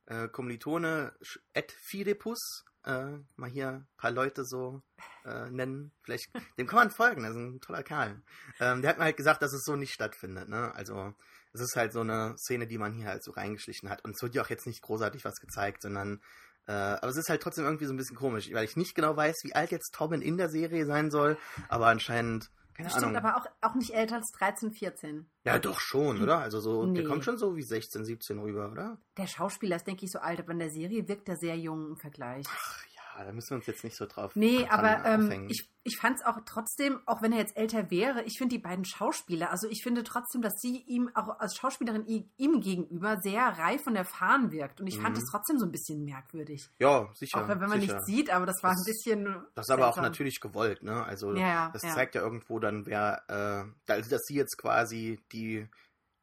äh, 0.06 0.28
Kommilitone 0.28 1.12
Ed 1.52 1.73
Philippus, 1.73 2.64
äh, 2.84 3.18
mal 3.37 3.50
hier 3.50 3.68
ein 3.68 3.88
paar 3.96 4.11
Leute 4.11 4.44
so 4.44 4.82
äh, 5.25 5.50
nennen, 5.50 5.92
vielleicht, 6.02 6.28
dem 6.58 6.66
kann 6.66 6.78
man 6.78 6.90
folgen, 6.90 7.23
das 7.23 7.32
ist 7.32 7.37
ein 7.37 7.61
toller 7.61 7.82
Kerl. 7.82 8.23
Ähm, 8.61 8.82
der 8.82 8.90
hat 8.90 8.99
mir 8.99 9.04
halt 9.04 9.16
gesagt, 9.16 9.42
dass 9.42 9.52
es 9.52 9.62
so 9.64 9.76
nicht 9.76 9.92
stattfindet, 9.92 10.49
ne? 10.49 10.75
Also 10.75 11.14
es 11.52 11.61
ist 11.61 11.76
halt 11.76 11.92
so 11.92 12.00
eine 12.00 12.37
Szene, 12.37 12.66
die 12.66 12.78
man 12.78 12.92
hier 12.92 13.06
halt 13.06 13.23
so 13.23 13.30
reingeschlichen 13.30 13.88
hat. 13.88 14.04
Und 14.04 14.16
es 14.16 14.23
wird 14.23 14.34
ja 14.34 14.42
auch 14.42 14.50
jetzt 14.50 14.66
nicht 14.66 14.82
großartig 14.82 15.25
was 15.25 15.37
gezeigt, 15.37 15.82
sondern 15.82 16.20
äh, 16.66 16.73
aber 16.73 17.08
es 17.08 17.16
ist 17.16 17.28
halt 17.28 17.42
trotzdem 17.42 17.64
irgendwie 17.64 17.84
so 17.84 17.92
ein 17.92 17.96
bisschen 17.96 18.16
komisch, 18.16 18.50
weil 18.52 18.64
ich 18.64 18.76
nicht 18.76 18.94
genau 18.94 19.16
weiß, 19.16 19.37
wie 19.42 19.54
alt 19.54 19.70
jetzt 19.70 19.92
Tobin 19.94 20.23
in 20.23 20.37
der 20.37 20.49
Serie 20.49 20.87
sein 20.87 21.11
soll, 21.11 21.37
aber 21.68 21.87
anscheinend, 21.88 22.50
keine 22.74 22.88
Bestimmt, 22.88 23.16
Ahnung. 23.16 23.16
aber 23.30 23.36
auch, 23.36 23.46
auch 23.70 23.74
nicht 23.74 23.90
älter 23.94 24.16
als 24.16 24.30
13, 24.32 24.72
14. 24.72 25.26
Ja, 25.44 25.58
doch 25.58 25.80
schon, 25.80 26.20
oder? 26.22 26.38
Also 26.38 26.60
so, 26.60 26.84
der 26.92 27.02
Nee. 27.02 27.08
kommt 27.08 27.24
schon 27.24 27.38
so 27.38 27.56
wie 27.56 27.62
16, 27.62 28.04
17 28.04 28.38
rüber, 28.38 28.70
oder? 28.70 28.98
Der 29.16 29.26
Schauspieler 29.26 29.76
ist, 29.76 29.86
denke 29.86 30.04
ich, 30.04 30.10
so 30.12 30.18
alt, 30.18 30.40
aber 30.40 30.52
in 30.52 30.58
der 30.58 30.70
Serie 30.70 31.06
wirkt 31.08 31.28
er 31.28 31.36
sehr 31.36 31.56
jung 31.56 31.88
im 31.90 31.96
Vergleich. 31.96 32.44
Ach 32.48 32.84
da 33.23 33.30
müssen 33.33 33.50
wir 33.50 33.56
uns 33.59 33.66
jetzt 33.66 33.85
nicht 33.85 33.97
so 33.97 34.06
drauf 34.06 34.35
Nee, 34.35 34.66
aber 34.68 35.04
ähm, 35.04 35.47
ich, 35.49 35.71
ich 35.85 35.99
fand 36.00 36.16
es 36.18 36.25
auch 36.25 36.38
trotzdem, 36.47 37.00
auch 37.06 37.23
wenn 37.23 37.30
er 37.33 37.38
jetzt 37.38 37.56
älter 37.56 37.90
wäre, 37.90 38.23
ich 38.25 38.38
finde 38.38 38.56
die 38.56 38.62
beiden 38.62 38.85
Schauspieler, 38.85 39.50
also 39.50 39.68
ich 39.68 39.83
finde 39.85 40.02
trotzdem, 40.02 40.42
dass 40.42 40.54
sie 40.61 40.78
ihm 40.87 41.11
auch 41.14 41.38
als 41.38 41.54
Schauspielerin 41.56 42.04
ihm 42.37 42.61
gegenüber 42.61 43.18
sehr 43.21 43.42
reif 43.59 43.87
und 43.87 43.94
erfahren 43.94 44.50
wirkt. 44.50 44.80
Und 44.80 44.87
ich 44.87 44.97
fand 44.99 45.16
Mhm. 45.16 45.23
es 45.23 45.30
trotzdem 45.30 45.59
so 45.59 45.66
ein 45.66 45.71
bisschen 45.71 46.02
merkwürdig. 46.04 46.68
ja, 46.78 47.09
sicher. 47.14 47.44
auch 47.44 47.49
wenn 47.49 47.59
man 47.61 47.80
sicher. 47.80 47.92
nichts 47.94 48.06
sieht, 48.06 48.30
aber 48.30 48.47
das 48.47 48.62
war 48.62 48.71
Das- 48.71 48.80
ein 48.80 48.87
bisschen. 48.87 49.44
Das 49.54 49.66
ist 49.66 49.71
aber 49.71 49.87
auch 49.88 49.97
natürlich 49.99 50.40
gewollt, 50.40 50.83
ne? 50.83 51.04
Also 51.04 51.35
Ja, 51.37 51.71
das 51.73 51.83
ja. 51.83 51.94
zeigt 51.94 52.14
ja 52.14 52.23
irgendwo 52.23 52.59
dann, 52.59 52.87
wer, 52.87 53.23
äh, 53.28 53.92
also 53.92 54.11
dass 54.11 54.23
sie 54.25 54.35
jetzt 54.35 54.56
quasi 54.56 55.21
die, 55.30 55.68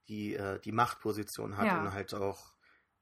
die, 0.10 0.34
äh, 0.36 0.60
die 0.60 0.72
Machtposition 0.72 1.56
hat 1.58 1.68
Ja. 1.68 1.80
und 1.80 1.94
halt 1.94 2.14
auch 2.16 2.52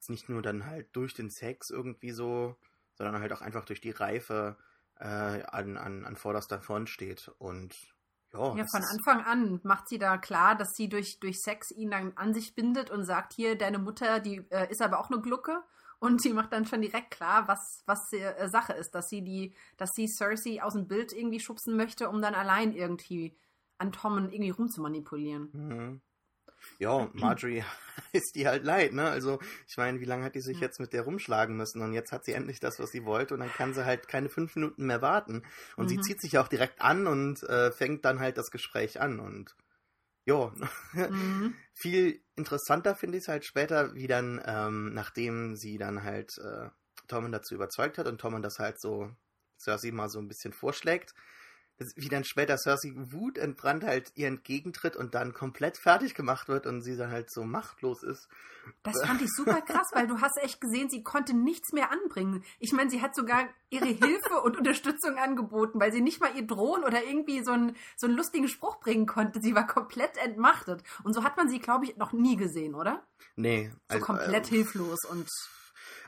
nicht 0.07 0.29
nur 0.29 0.41
dann 0.41 0.65
halt 0.65 0.95
durch 0.95 1.13
den 1.13 1.29
Sex 1.29 1.69
irgendwie 1.69 2.11
so, 2.11 2.55
sondern 2.99 3.21
halt 3.21 3.31
auch 3.31 3.41
einfach 3.41 3.65
durch 3.65 3.81
die 3.81 3.91
Reife 3.91 4.57
äh, 4.99 5.05
an, 5.05 5.77
an, 5.77 6.05
an 6.05 6.15
vorderster 6.17 6.61
Front 6.61 6.89
steht. 6.89 7.31
Und 7.39 7.73
ja, 8.33 8.55
Ja, 8.57 8.65
von 8.69 8.83
Anfang 8.83 9.25
an 9.25 9.59
macht 9.63 9.87
sie 9.87 9.97
da 9.97 10.17
klar, 10.17 10.55
dass 10.55 10.75
sie 10.75 10.89
durch, 10.89 11.19
durch 11.19 11.39
Sex 11.39 11.71
ihn 11.71 11.91
dann 11.91 12.11
an 12.17 12.33
sich 12.33 12.53
bindet 12.53 12.91
und 12.91 13.05
sagt, 13.05 13.33
hier, 13.33 13.57
deine 13.57 13.79
Mutter, 13.79 14.19
die 14.19 14.45
äh, 14.49 14.69
ist 14.69 14.81
aber 14.81 14.99
auch 14.99 15.09
eine 15.09 15.21
Glucke. 15.21 15.63
Und 15.99 16.21
sie 16.21 16.33
macht 16.33 16.53
dann 16.53 16.65
schon 16.65 16.81
direkt 16.81 17.11
klar, 17.11 17.47
was, 17.47 17.83
was 17.85 18.11
äh, 18.13 18.47
Sache 18.49 18.73
ist, 18.73 18.91
dass 18.91 19.09
sie 19.09 19.21
die, 19.21 19.53
dass 19.77 19.91
sie 19.93 20.07
Cersei 20.07 20.61
aus 20.61 20.73
dem 20.73 20.87
Bild 20.87 21.13
irgendwie 21.13 21.39
schubsen 21.39 21.75
möchte, 21.75 22.09
um 22.09 22.21
dann 22.21 22.35
allein 22.35 22.73
irgendwie 22.73 23.37
an 23.77 23.91
Tommen 23.93 24.29
irgendwie 24.29 24.51
rumzumanipulieren. 24.51 25.49
Mhm. 25.53 26.01
Ja, 26.77 27.09
Marjorie 27.13 27.63
ist 28.13 28.35
die 28.35 28.47
halt 28.47 28.63
leid, 28.63 28.93
ne? 28.93 29.09
Also, 29.09 29.39
ich 29.67 29.77
meine, 29.77 29.99
wie 29.99 30.05
lange 30.05 30.23
hat 30.23 30.35
die 30.35 30.41
sich 30.41 30.59
jetzt 30.59 30.79
mit 30.79 30.93
der 30.93 31.03
rumschlagen 31.03 31.55
müssen 31.57 31.81
und 31.81 31.93
jetzt 31.93 32.11
hat 32.11 32.25
sie 32.25 32.33
endlich 32.33 32.59
das, 32.59 32.79
was 32.79 32.91
sie 32.91 33.05
wollte 33.05 33.33
und 33.33 33.41
dann 33.41 33.51
kann 33.53 33.73
sie 33.73 33.85
halt 33.85 34.07
keine 34.07 34.29
fünf 34.29 34.55
Minuten 34.55 34.85
mehr 34.85 35.01
warten. 35.01 35.43
Und 35.75 35.89
sie 35.89 35.99
Mhm. 35.99 35.99
zieht 35.99 36.21
sich 36.21 36.37
auch 36.37 36.47
direkt 36.47 36.81
an 36.81 37.07
und 37.07 37.43
äh, 37.43 37.71
fängt 37.71 38.05
dann 38.05 38.19
halt 38.19 38.37
das 38.37 38.51
Gespräch 38.51 39.01
an 39.01 39.19
und 39.19 39.55
ja, 40.25 40.53
Mhm. 41.09 41.63
viel 41.73 42.23
interessanter 42.35 42.95
finde 42.95 43.17
ich 43.17 43.23
es 43.23 43.27
halt 43.27 43.45
später, 43.45 43.95
wie 43.95 44.07
dann, 44.07 44.41
ähm, 44.45 44.93
nachdem 44.93 45.55
sie 45.55 45.77
dann 45.77 46.03
halt 46.03 46.37
äh, 46.37 46.69
Tommen 47.07 47.31
dazu 47.31 47.55
überzeugt 47.55 47.97
hat 47.97 48.07
und 48.07 48.19
Tommen 48.21 48.41
das 48.43 48.59
halt 48.59 48.79
so 48.79 49.11
Cersei 49.59 49.91
mal 49.91 50.09
so 50.09 50.19
ein 50.19 50.27
bisschen 50.27 50.53
vorschlägt, 50.53 51.13
wie 51.95 52.09
dann 52.09 52.23
später 52.23 52.57
Cersei 52.57 52.91
wutentbrannt 52.95 53.83
halt 53.83 54.11
ihr 54.15 54.27
entgegentritt 54.27 54.95
und 54.95 55.15
dann 55.15 55.33
komplett 55.33 55.77
fertig 55.77 56.13
gemacht 56.13 56.47
wird 56.47 56.65
und 56.65 56.81
sie 56.81 56.97
dann 56.97 57.11
halt 57.11 57.31
so 57.31 57.43
machtlos 57.43 58.03
ist. 58.03 58.27
Das 58.83 58.95
fand 59.03 59.21
ich 59.21 59.29
super 59.35 59.61
krass, 59.61 59.87
weil 59.93 60.07
du 60.07 60.19
hast 60.21 60.37
echt 60.41 60.61
gesehen, 60.61 60.89
sie 60.89 61.03
konnte 61.03 61.33
nichts 61.33 61.71
mehr 61.71 61.91
anbringen. 61.91 62.43
Ich 62.59 62.71
meine, 62.73 62.89
sie 62.89 63.01
hat 63.01 63.15
sogar 63.15 63.47
ihre 63.69 63.85
Hilfe 63.85 64.41
und 64.43 64.57
Unterstützung 64.57 65.17
angeboten, 65.17 65.79
weil 65.79 65.91
sie 65.91 66.01
nicht 66.01 66.19
mal 66.19 66.35
ihr 66.35 66.45
drohen 66.45 66.83
oder 66.83 67.03
irgendwie 67.03 67.43
so 67.43 67.51
einen, 67.51 67.75
so 67.97 68.07
einen 68.07 68.17
lustigen 68.17 68.47
Spruch 68.47 68.79
bringen 68.79 69.05
konnte. 69.05 69.41
Sie 69.41 69.55
war 69.55 69.65
komplett 69.65 70.17
entmachtet. 70.17 70.83
Und 71.03 71.13
so 71.13 71.23
hat 71.23 71.37
man 71.37 71.49
sie, 71.49 71.59
glaube 71.59 71.85
ich, 71.85 71.97
noch 71.97 72.11
nie 72.11 72.35
gesehen, 72.35 72.75
oder? 72.75 73.03
Nee, 73.35 73.71
So 73.91 73.99
komplett 73.99 74.47
äh, 74.47 74.55
hilflos 74.55 74.99
und 75.09 75.27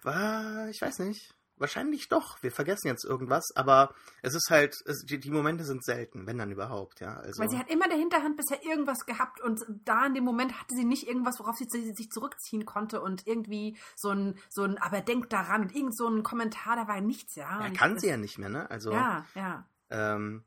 war, 0.03 0.67
ich 0.69 0.81
weiß 0.81 0.99
nicht. 0.99 1.33
Wahrscheinlich 1.61 2.09
doch. 2.09 2.41
Wir 2.41 2.51
vergessen 2.51 2.87
jetzt 2.87 3.05
irgendwas, 3.05 3.51
aber 3.55 3.93
es 4.23 4.33
ist 4.33 4.49
halt, 4.49 4.81
es, 4.85 5.05
die, 5.05 5.19
die 5.19 5.29
Momente 5.29 5.63
sind 5.63 5.83
selten, 5.83 6.25
wenn 6.25 6.39
dann 6.39 6.51
überhaupt, 6.51 6.99
ja. 7.01 7.17
Also, 7.17 7.39
weil 7.39 7.49
sie 7.49 7.57
hat 7.59 7.69
immer 7.69 7.85
in 7.85 7.91
der 7.91 7.99
Hinterhand 7.99 8.35
bisher 8.35 8.63
irgendwas 8.65 9.05
gehabt 9.05 9.39
und 9.41 9.63
da 9.85 10.07
in 10.07 10.15
dem 10.15 10.23
Moment 10.23 10.59
hatte 10.59 10.73
sie 10.75 10.85
nicht 10.85 11.07
irgendwas, 11.07 11.39
worauf 11.39 11.55
sie 11.55 11.67
sich 11.69 11.95
sich 11.95 12.09
zurückziehen 12.09 12.65
konnte 12.65 12.99
und 12.99 13.27
irgendwie 13.27 13.77
so 13.95 14.09
ein, 14.09 14.39
so 14.49 14.63
ein, 14.63 14.79
aber 14.79 15.01
denk 15.01 15.29
daran 15.29 15.61
und 15.61 15.75
irgend 15.75 15.95
so 15.95 16.07
ein 16.07 16.23
Kommentar, 16.23 16.75
da 16.75 16.87
war 16.87 16.99
nichts, 16.99 17.35
ja. 17.35 17.61
ja, 17.61 17.69
kann 17.69 17.99
sie 17.99 18.07
ja 18.07 18.17
nicht 18.17 18.39
mehr, 18.39 18.49
ne? 18.49 18.69
Also, 18.71 18.91
Ja, 18.91 19.25
ja. 19.35 19.67
ähm, 19.91 20.43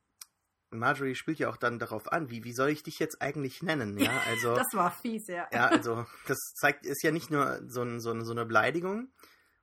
Marjorie 0.71 1.15
spielt 1.15 1.39
ja 1.39 1.49
auch 1.49 1.57
dann 1.57 1.79
darauf 1.79 2.13
an, 2.13 2.31
wie, 2.31 2.45
wie 2.45 2.53
soll 2.53 2.71
ich 2.71 2.83
dich 2.83 2.99
jetzt 2.99 3.23
eigentlich 3.23 3.63
nennen, 3.63 3.97
ja? 3.99 4.11
Also, 4.29 4.55
Das 4.55 4.75
war 4.75 4.91
fies, 4.91 5.29
ja. 5.29 5.47
ja, 5.53 5.69
also, 5.69 6.05
das 6.27 6.39
zeigt, 6.57 6.85
ist 6.85 7.03
ja 7.03 7.13
nicht 7.13 7.31
nur 7.31 7.61
so, 7.69 7.83
ein, 7.83 8.01
so, 8.01 8.11
ein, 8.11 8.25
so 8.25 8.33
eine 8.33 8.45
Beleidigung 8.45 9.13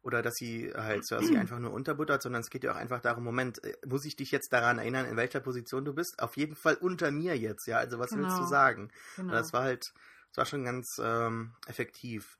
oder 0.03 0.22
dass 0.22 0.34
sie 0.36 0.72
halt 0.75 1.05
Cersei 1.05 1.38
einfach 1.39 1.60
nur 1.60 1.72
unterbuttert, 1.74 2.22
sondern 2.22 2.41
es 2.41 2.50
geht 2.50 2.63
ja 2.63 2.72
auch 2.72 2.75
einfach 2.77 3.01
darum, 3.01 3.24
Moment, 3.24 3.63
äh, 3.63 3.75
muss 3.86 4.05
ich 4.05 4.15
dich 4.15 4.31
jetzt 4.31 4.51
daran 4.51 4.79
erinnern, 4.79 5.05
in 5.05 5.15
welcher 5.17 5.39
Position 5.41 5.86
du 5.86 5.93
bist? 5.93 6.20
Auf 6.22 6.38
jeden 6.38 6.55
Fall 6.55 6.75
unter 6.75 7.12
mir 7.12 7.38
jetzt, 7.38 7.67
ja? 7.67 7.77
Also, 7.77 8.00
was 8.00 8.12
willst 8.12 8.31
du 8.31 8.38
Genau. 8.38 8.48
sagen? 8.50 8.91
Genau. 9.15 9.34
Das 9.34 9.53
war 9.53 9.63
halt, 9.63 9.93
das 10.29 10.38
war 10.38 10.46
schon 10.46 10.63
ganz 10.63 11.00
ähm, 11.03 11.53
effektiv. 11.67 12.38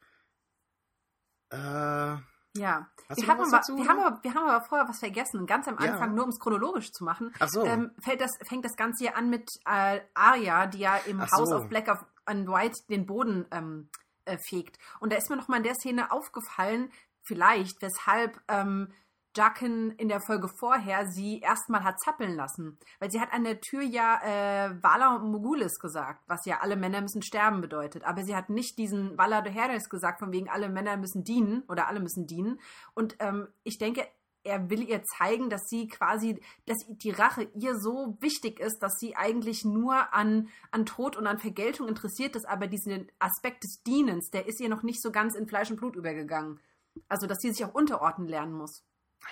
Äh, 1.52 1.58
Ja. 1.58 2.90
Wir 3.16 3.28
haben, 3.28 3.42
aber, 3.42 3.50
dazu, 3.52 3.76
wir, 3.78 3.88
haben 3.88 4.00
aber, 4.00 4.24
wir 4.24 4.34
haben 4.34 4.48
aber 4.48 4.66
vorher 4.66 4.88
was 4.90 5.00
vergessen. 5.00 5.46
Ganz 5.46 5.68
am 5.68 5.78
Ja. 5.80 5.94
Anfang, 5.94 6.16
nur 6.16 6.24
um 6.26 6.30
es 6.32 6.40
chronologisch 6.40 6.92
zu 6.92 7.04
machen, 7.04 7.34
ach 7.40 7.48
so. 7.50 7.64
ähm, 7.66 7.92
fällt 8.00 8.22
das, 8.22 8.32
fängt 8.44 8.66
das 8.66 8.76
Ganze 8.76 9.04
hier 9.06 9.16
an 9.18 9.30
mit 9.30 9.48
äh, 9.66 10.02
Arya, 10.14 10.68
die 10.68 10.80
ja 10.80 10.98
im 11.08 11.22
Ach 11.22 11.32
Haus 11.32 11.50
so. 11.50 11.56
auf 11.58 11.68
Black 11.70 11.88
of, 11.90 12.04
and 12.26 12.48
White 12.48 12.80
den 12.90 13.06
Boden 13.06 13.46
ähm, 13.52 13.90
äh, 14.26 14.38
fegt. 14.50 14.78
Und 15.00 15.12
da 15.14 15.18
ist 15.18 15.30
mir 15.30 15.36
noch 15.38 15.48
mal 15.48 15.58
in 15.58 15.64
der 15.64 15.76
Szene 15.76 16.12
aufgefallen, 16.12 16.92
vielleicht, 17.24 17.82
weshalb 17.82 18.40
ähm, 18.48 18.94
Jaqen 19.36 19.92
in 19.92 20.10
der 20.10 20.20
Folge 20.20 20.50
vorher 20.60 21.08
sie 21.08 21.40
erstmal 21.40 21.84
hat 21.84 22.00
zappeln 22.02 22.36
lassen. 22.36 22.78
Weil 23.00 23.12
sie 23.12 23.22
hat 23.22 23.32
an 23.32 23.46
der 23.46 23.62
Tür 23.62 23.82
ja 23.82 24.20
äh, 24.24 24.84
Vala 24.84 25.20
Mogulis 25.20 25.80
gesagt, 25.80 26.24
was 26.28 26.46
ja 26.46 26.60
alle 26.60 26.76
Männer 26.76 27.02
müssen 27.02 27.22
sterben 27.22 27.62
bedeutet. 27.62 28.04
Aber 28.04 28.24
sie 28.24 28.36
hat 28.36 28.50
nicht 28.50 28.78
diesen 28.78 29.18
Vala 29.18 29.42
de 29.42 29.54
Heres 29.54 29.90
gesagt, 29.90 30.20
von 30.20 30.34
wegen 30.34 30.50
alle 30.50 30.70
Männer 30.70 30.98
müssen 30.98 31.24
dienen 31.24 31.64
oder 31.70 31.88
alle 31.88 32.02
müssen 32.02 32.28
dienen. 32.28 32.60
Und 32.94 33.16
ähm, 33.20 33.48
ich 33.64 33.78
denke, 33.78 34.06
er 34.44 34.70
will 34.70 34.90
ihr 34.90 35.04
zeigen, 35.04 35.50
dass 35.50 35.68
sie 35.68 35.88
quasi, 35.88 36.42
dass 36.66 36.78
die 36.90 37.12
Rache 37.12 37.48
ihr 37.54 37.76
so 37.78 38.18
wichtig 38.20 38.60
ist, 38.60 38.80
dass 38.80 38.98
sie 39.00 39.16
eigentlich 39.16 39.64
nur 39.64 40.14
an, 40.14 40.50
an 40.72 40.86
Tod 40.86 41.16
und 41.16 41.28
an 41.28 41.38
Vergeltung 41.38 41.88
interessiert 41.88 42.36
ist, 42.36 42.48
aber 42.48 42.68
diesen 42.68 43.12
Aspekt 43.20 43.64
des 43.64 43.84
Dienens, 43.84 44.30
der 44.32 44.48
ist 44.48 44.60
ihr 44.60 44.70
noch 44.70 44.84
nicht 44.84 45.02
so 45.02 45.12
ganz 45.12 45.36
in 45.36 45.48
Fleisch 45.48 45.70
und 45.70 45.78
Blut 45.78 45.96
übergegangen. 45.96 46.60
Also, 47.08 47.28
dass 47.28 47.40
sie 47.40 47.52
sich 47.52 47.66
auch 47.66 47.74
unterordnen 47.74 48.28
lernen 48.28 48.54
muss. 48.54 48.84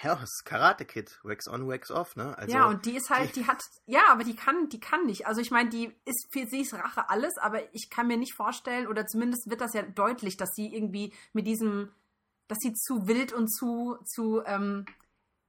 Ja, 0.03 0.15
das 0.15 0.29
ist 0.29 0.45
Karate 0.45 0.85
Kid, 0.85 1.19
wax 1.23 1.47
on, 1.47 1.67
wax 1.67 1.91
off, 1.91 2.15
ne? 2.15 2.37
Also, 2.37 2.55
ja, 2.55 2.67
und 2.67 2.85
die 2.85 2.95
ist 2.95 3.09
halt, 3.09 3.35
die, 3.35 3.41
die 3.41 3.47
hat, 3.47 3.63
ja, 3.85 4.01
aber 4.09 4.23
die 4.23 4.35
kann, 4.35 4.69
die 4.69 4.79
kann 4.79 5.05
nicht. 5.05 5.27
Also 5.27 5.41
ich 5.41 5.51
meine, 5.51 5.69
die 5.69 5.93
ist 6.05 6.27
für 6.31 6.45
sie 6.47 6.61
ist 6.61 6.73
Rache 6.73 7.09
alles, 7.09 7.37
aber 7.37 7.73
ich 7.73 7.89
kann 7.89 8.07
mir 8.07 8.17
nicht 8.17 8.33
vorstellen, 8.33 8.87
oder 8.87 9.07
zumindest 9.07 9.49
wird 9.49 9.61
das 9.61 9.73
ja 9.73 9.81
deutlich, 9.81 10.37
dass 10.37 10.51
sie 10.53 10.73
irgendwie 10.73 11.13
mit 11.33 11.47
diesem, 11.47 11.91
dass 12.47 12.59
sie 12.59 12.73
zu 12.73 13.07
wild 13.07 13.33
und 13.33 13.49
zu, 13.49 13.97
zu, 14.05 14.41
ähm, 14.45 14.85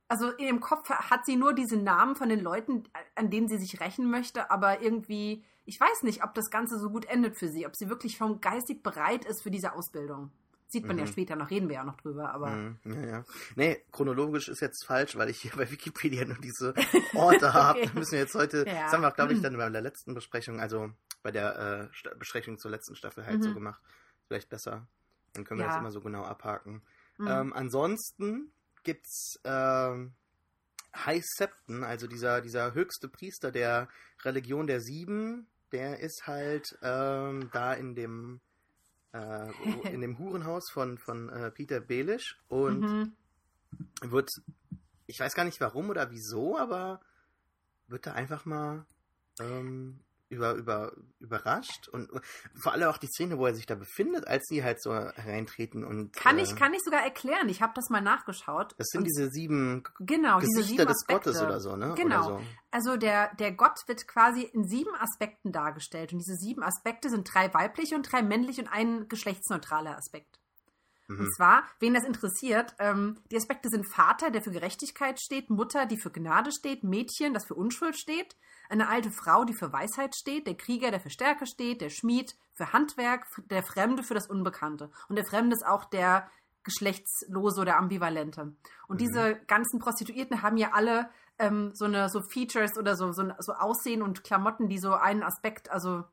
also 0.08 0.30
in 0.30 0.46
ihrem 0.46 0.60
Kopf 0.60 0.88
hat 0.88 1.24
sie 1.26 1.36
nur 1.36 1.52
diese 1.52 1.76
Namen 1.76 2.16
von 2.16 2.28
den 2.28 2.40
Leuten, 2.40 2.84
an 3.14 3.30
denen 3.30 3.46
sie 3.46 3.58
sich 3.58 3.80
rächen 3.80 4.10
möchte, 4.10 4.50
aber 4.50 4.82
irgendwie, 4.82 5.44
ich 5.64 5.78
weiß 5.78 6.02
nicht, 6.02 6.24
ob 6.24 6.34
das 6.34 6.50
Ganze 6.50 6.80
so 6.80 6.90
gut 6.90 7.04
endet 7.04 7.36
für 7.36 7.48
sie, 7.48 7.66
ob 7.66 7.76
sie 7.76 7.88
wirklich 7.88 8.16
schon 8.16 8.40
geistig 8.40 8.82
bereit 8.82 9.24
ist 9.24 9.42
für 9.42 9.52
diese 9.52 9.74
Ausbildung. 9.74 10.32
Sieht 10.70 10.86
man 10.86 10.94
mhm. 10.94 11.00
ja 11.00 11.06
später 11.08 11.34
noch, 11.34 11.50
reden 11.50 11.68
wir 11.68 11.74
ja 11.74 11.84
noch 11.84 11.96
drüber, 11.96 12.32
aber. 12.32 12.50
Mhm. 12.50 12.78
Ja, 12.84 13.06
ja. 13.06 13.24
Nee, 13.56 13.82
chronologisch 13.90 14.48
ist 14.48 14.60
jetzt 14.60 14.86
falsch, 14.86 15.16
weil 15.16 15.28
ich 15.28 15.40
hier 15.40 15.50
bei 15.56 15.68
Wikipedia 15.68 16.24
nur 16.24 16.38
diese 16.38 16.74
Orte 17.14 17.36
okay. 17.48 17.52
habe. 17.52 17.86
Da 17.86 17.92
müssen 17.94 18.12
wir 18.12 18.20
jetzt 18.20 18.36
heute, 18.36 18.58
ja. 18.58 18.84
das 18.84 18.92
haben 18.92 19.00
wir, 19.00 19.10
glaube 19.10 19.32
ich, 19.32 19.40
dann 19.42 19.56
bei 19.56 19.68
der 19.68 19.80
letzten 19.80 20.14
Besprechung, 20.14 20.60
also 20.60 20.92
bei 21.24 21.32
der 21.32 21.90
äh, 21.92 22.14
Besprechung 22.18 22.56
zur 22.58 22.70
letzten 22.70 22.94
Staffel 22.94 23.26
halt 23.26 23.38
mhm. 23.38 23.42
so 23.42 23.54
gemacht. 23.54 23.82
Vielleicht 24.28 24.48
besser. 24.48 24.86
Dann 25.32 25.44
können 25.44 25.58
wir 25.58 25.66
ja. 25.66 25.72
das 25.72 25.80
immer 25.80 25.90
so 25.90 26.00
genau 26.00 26.22
abhaken. 26.22 26.82
Mhm. 27.18 27.26
Ähm, 27.26 27.52
ansonsten 27.52 28.52
gibt's 28.84 29.40
ähm, 29.42 30.12
High 30.94 31.24
Septon, 31.24 31.82
also 31.82 32.06
dieser, 32.06 32.40
dieser 32.40 32.74
höchste 32.74 33.08
Priester 33.08 33.50
der 33.50 33.88
Religion 34.22 34.68
der 34.68 34.80
Sieben, 34.80 35.48
der 35.72 35.98
ist 35.98 36.28
halt 36.28 36.78
ähm, 36.82 37.50
da 37.52 37.74
in 37.74 37.96
dem 37.96 38.40
äh, 39.12 39.50
in 39.92 40.00
dem 40.00 40.18
Hurenhaus 40.18 40.70
von, 40.70 40.98
von 40.98 41.28
äh, 41.30 41.50
Peter 41.50 41.80
Belisch 41.80 42.38
und 42.48 42.80
mhm. 42.80 43.12
wird, 44.02 44.30
ich 45.06 45.18
weiß 45.18 45.34
gar 45.34 45.44
nicht 45.44 45.60
warum 45.60 45.90
oder 45.90 46.10
wieso, 46.10 46.58
aber 46.58 47.00
wird 47.88 48.06
da 48.06 48.12
einfach 48.12 48.44
mal 48.44 48.86
ähm, 49.40 50.00
über, 50.30 50.54
über, 50.54 50.92
überrascht 51.18 51.88
und 51.88 52.08
vor 52.54 52.72
allem 52.72 52.88
auch 52.88 52.98
die 52.98 53.08
Szene, 53.08 53.36
wo 53.36 53.46
er 53.46 53.54
sich 53.54 53.66
da 53.66 53.74
befindet, 53.74 54.26
als 54.26 54.46
sie 54.46 54.64
halt 54.64 54.80
so 54.82 54.94
hereintreten 54.94 55.84
und. 55.84 56.12
Kann 56.14 56.38
äh, 56.38 56.42
ich, 56.42 56.56
kann 56.56 56.72
ich 56.72 56.80
sogar 56.82 57.02
erklären. 57.02 57.48
Ich 57.48 57.60
habe 57.60 57.72
das 57.74 57.90
mal 57.90 58.00
nachgeschaut. 58.00 58.74
Das 58.78 58.86
sind 58.88 59.04
diese 59.04 59.28
sieben 59.30 59.82
genau, 59.98 60.38
Gesichter 60.38 60.60
diese 60.60 60.68
sieben 60.68 60.86
des 60.86 61.06
Gottes 61.06 61.42
oder 61.42 61.60
so, 61.60 61.76
ne? 61.76 61.94
Genau. 61.96 62.22
So. 62.22 62.40
Also 62.70 62.96
der, 62.96 63.34
der 63.34 63.52
Gott 63.52 63.80
wird 63.86 64.06
quasi 64.06 64.42
in 64.42 64.66
sieben 64.66 64.94
Aspekten 64.94 65.52
dargestellt. 65.52 66.12
Und 66.12 66.20
diese 66.20 66.36
sieben 66.36 66.62
Aspekte 66.62 67.10
sind 67.10 67.28
drei 67.32 67.52
weibliche 67.52 67.96
und 67.96 68.10
drei 68.10 68.22
männliche 68.22 68.62
und 68.62 68.68
ein 68.68 69.08
geschlechtsneutraler 69.08 69.96
Aspekt. 69.96 70.39
Und 71.10 71.26
mhm. 71.26 71.32
zwar, 71.32 71.64
wen 71.80 71.94
das 71.94 72.04
interessiert, 72.04 72.74
ähm, 72.78 73.18
die 73.30 73.36
Aspekte 73.36 73.68
sind 73.68 73.84
Vater, 73.92 74.30
der 74.30 74.42
für 74.42 74.52
Gerechtigkeit 74.52 75.20
steht, 75.20 75.50
Mutter, 75.50 75.86
die 75.86 75.98
für 75.98 76.10
Gnade 76.10 76.52
steht, 76.52 76.84
Mädchen, 76.84 77.34
das 77.34 77.46
für 77.46 77.54
Unschuld 77.54 77.98
steht, 77.98 78.36
eine 78.68 78.88
alte 78.88 79.10
Frau, 79.10 79.44
die 79.44 79.54
für 79.54 79.72
Weisheit 79.72 80.14
steht, 80.14 80.46
der 80.46 80.54
Krieger, 80.54 80.92
der 80.92 81.00
für 81.00 81.10
Stärke 81.10 81.46
steht, 81.46 81.80
der 81.80 81.90
Schmied 81.90 82.36
für 82.54 82.72
Handwerk, 82.72 83.26
der 83.50 83.64
Fremde 83.64 84.04
für 84.04 84.14
das 84.14 84.28
Unbekannte. 84.28 84.90
Und 85.08 85.16
der 85.16 85.24
Fremde 85.24 85.56
ist 85.56 85.66
auch 85.66 85.84
der 85.84 86.30
geschlechtslose 86.62 87.60
oder 87.60 87.76
ambivalente. 87.76 88.54
Und 88.86 89.00
mhm. 89.00 89.04
diese 89.04 89.40
ganzen 89.46 89.80
Prostituierten 89.80 90.42
haben 90.42 90.56
ja 90.56 90.70
alle 90.72 91.10
ähm, 91.38 91.72
so 91.74 91.86
eine 91.86 92.08
so 92.08 92.22
Features 92.22 92.78
oder 92.78 92.94
so, 92.94 93.10
so, 93.12 93.24
so 93.38 93.52
Aussehen 93.54 94.02
und 94.02 94.22
Klamotten, 94.22 94.68
die 94.68 94.78
so 94.78 94.94
einen 94.94 95.24
Aspekt, 95.24 95.70
also 95.70 96.04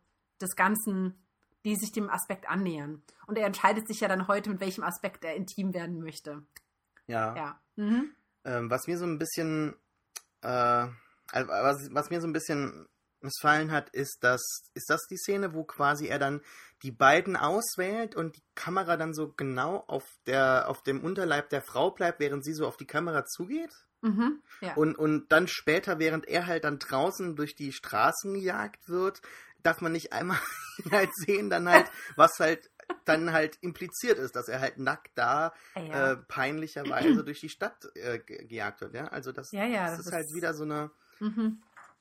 des 0.42 0.56
Ganzen, 0.56 1.22
die 1.68 1.76
sich 1.76 1.92
dem 1.92 2.10
Aspekt 2.10 2.50
annähern. 2.50 3.04
Und 3.28 3.38
er 3.38 3.46
entscheidet 3.46 3.88
sich 3.88 4.00
ja 4.00 4.08
dann 4.08 4.28
heute, 4.28 4.50
mit 4.50 4.62
welchem 4.62 4.84
Aspekt 4.84 5.24
er 5.24 5.36
intim 5.36 5.74
werden 5.74 6.00
möchte. 6.00 6.44
Ja. 7.08 7.36
ja. 7.36 7.62
Mhm. 7.76 8.12
Ähm, 8.46 8.70
was 8.70 8.88
mir 8.88 8.98
so 8.98 9.06
ein 9.06 9.20
bisschen 9.20 9.76
äh, 10.42 10.88
was, 11.34 11.94
was 11.94 12.10
mir 12.10 12.22
so 12.22 12.28
ein 12.28 12.34
bisschen 12.34 12.88
missfallen 13.22 13.72
hat, 13.72 13.90
ist 13.90 14.20
das, 14.22 14.42
ist 14.74 14.90
das 14.90 15.08
die 15.08 15.18
Szene, 15.18 15.54
wo 15.54 15.64
quasi 15.64 16.08
er 16.08 16.20
dann 16.20 16.42
die 16.84 16.92
beiden 16.92 17.36
auswählt 17.36 18.16
und 18.16 18.36
die 18.38 18.44
Kamera 18.54 18.96
dann 18.96 19.14
so 19.14 19.34
genau 19.34 19.84
auf 19.88 20.06
der, 20.28 20.70
auf 20.70 20.84
dem 20.84 21.04
Unterleib 21.04 21.50
der 21.50 21.62
Frau 21.62 21.92
bleibt, 21.92 22.20
während 22.20 22.46
sie 22.46 22.54
so 22.54 22.68
auf 22.68 22.78
die 22.78 22.86
Kamera 22.86 23.26
zugeht? 23.26 23.74
Mhm, 24.02 24.44
ja. 24.62 24.76
und, 24.76 24.96
und 24.96 25.32
dann 25.32 25.48
später, 25.48 25.98
während 25.98 26.28
er 26.28 26.46
halt 26.46 26.66
dann 26.66 26.78
draußen 26.78 27.36
durch 27.36 27.56
die 27.56 27.72
Straßen 27.72 28.36
gejagt 28.36 28.88
wird, 28.88 29.24
darf 29.68 29.82
man 29.82 29.92
nicht 29.92 30.14
einmal 30.14 30.40
halt 30.92 31.14
sehen, 31.16 31.50
dann 31.50 31.70
halt, 31.70 31.90
was 32.16 32.40
halt 32.40 32.70
dann 33.06 33.32
halt 33.32 33.58
impliziert 33.62 34.18
ist, 34.18 34.36
dass 34.36 34.48
er 34.48 34.60
halt 34.60 34.78
nackt 34.80 35.12
da 35.16 35.54
ja. 35.76 36.12
äh, 36.12 36.18
peinlicherweise 36.28 37.24
durch 37.24 37.40
die 37.40 37.50
Stadt 37.50 37.86
äh, 37.96 38.20
gejagt 38.20 38.82
wird, 38.82 38.94
ja. 38.94 39.08
Also 39.08 39.32
das, 39.32 39.52
ja, 39.52 39.66
ja, 39.66 39.84
das, 39.84 39.92
das 39.92 40.00
ist, 40.00 40.08
ist 40.08 40.14
halt 40.14 40.34
wieder 40.34 40.54
so 40.54 40.64
eine 40.64 40.92
Mhm. 41.20 41.58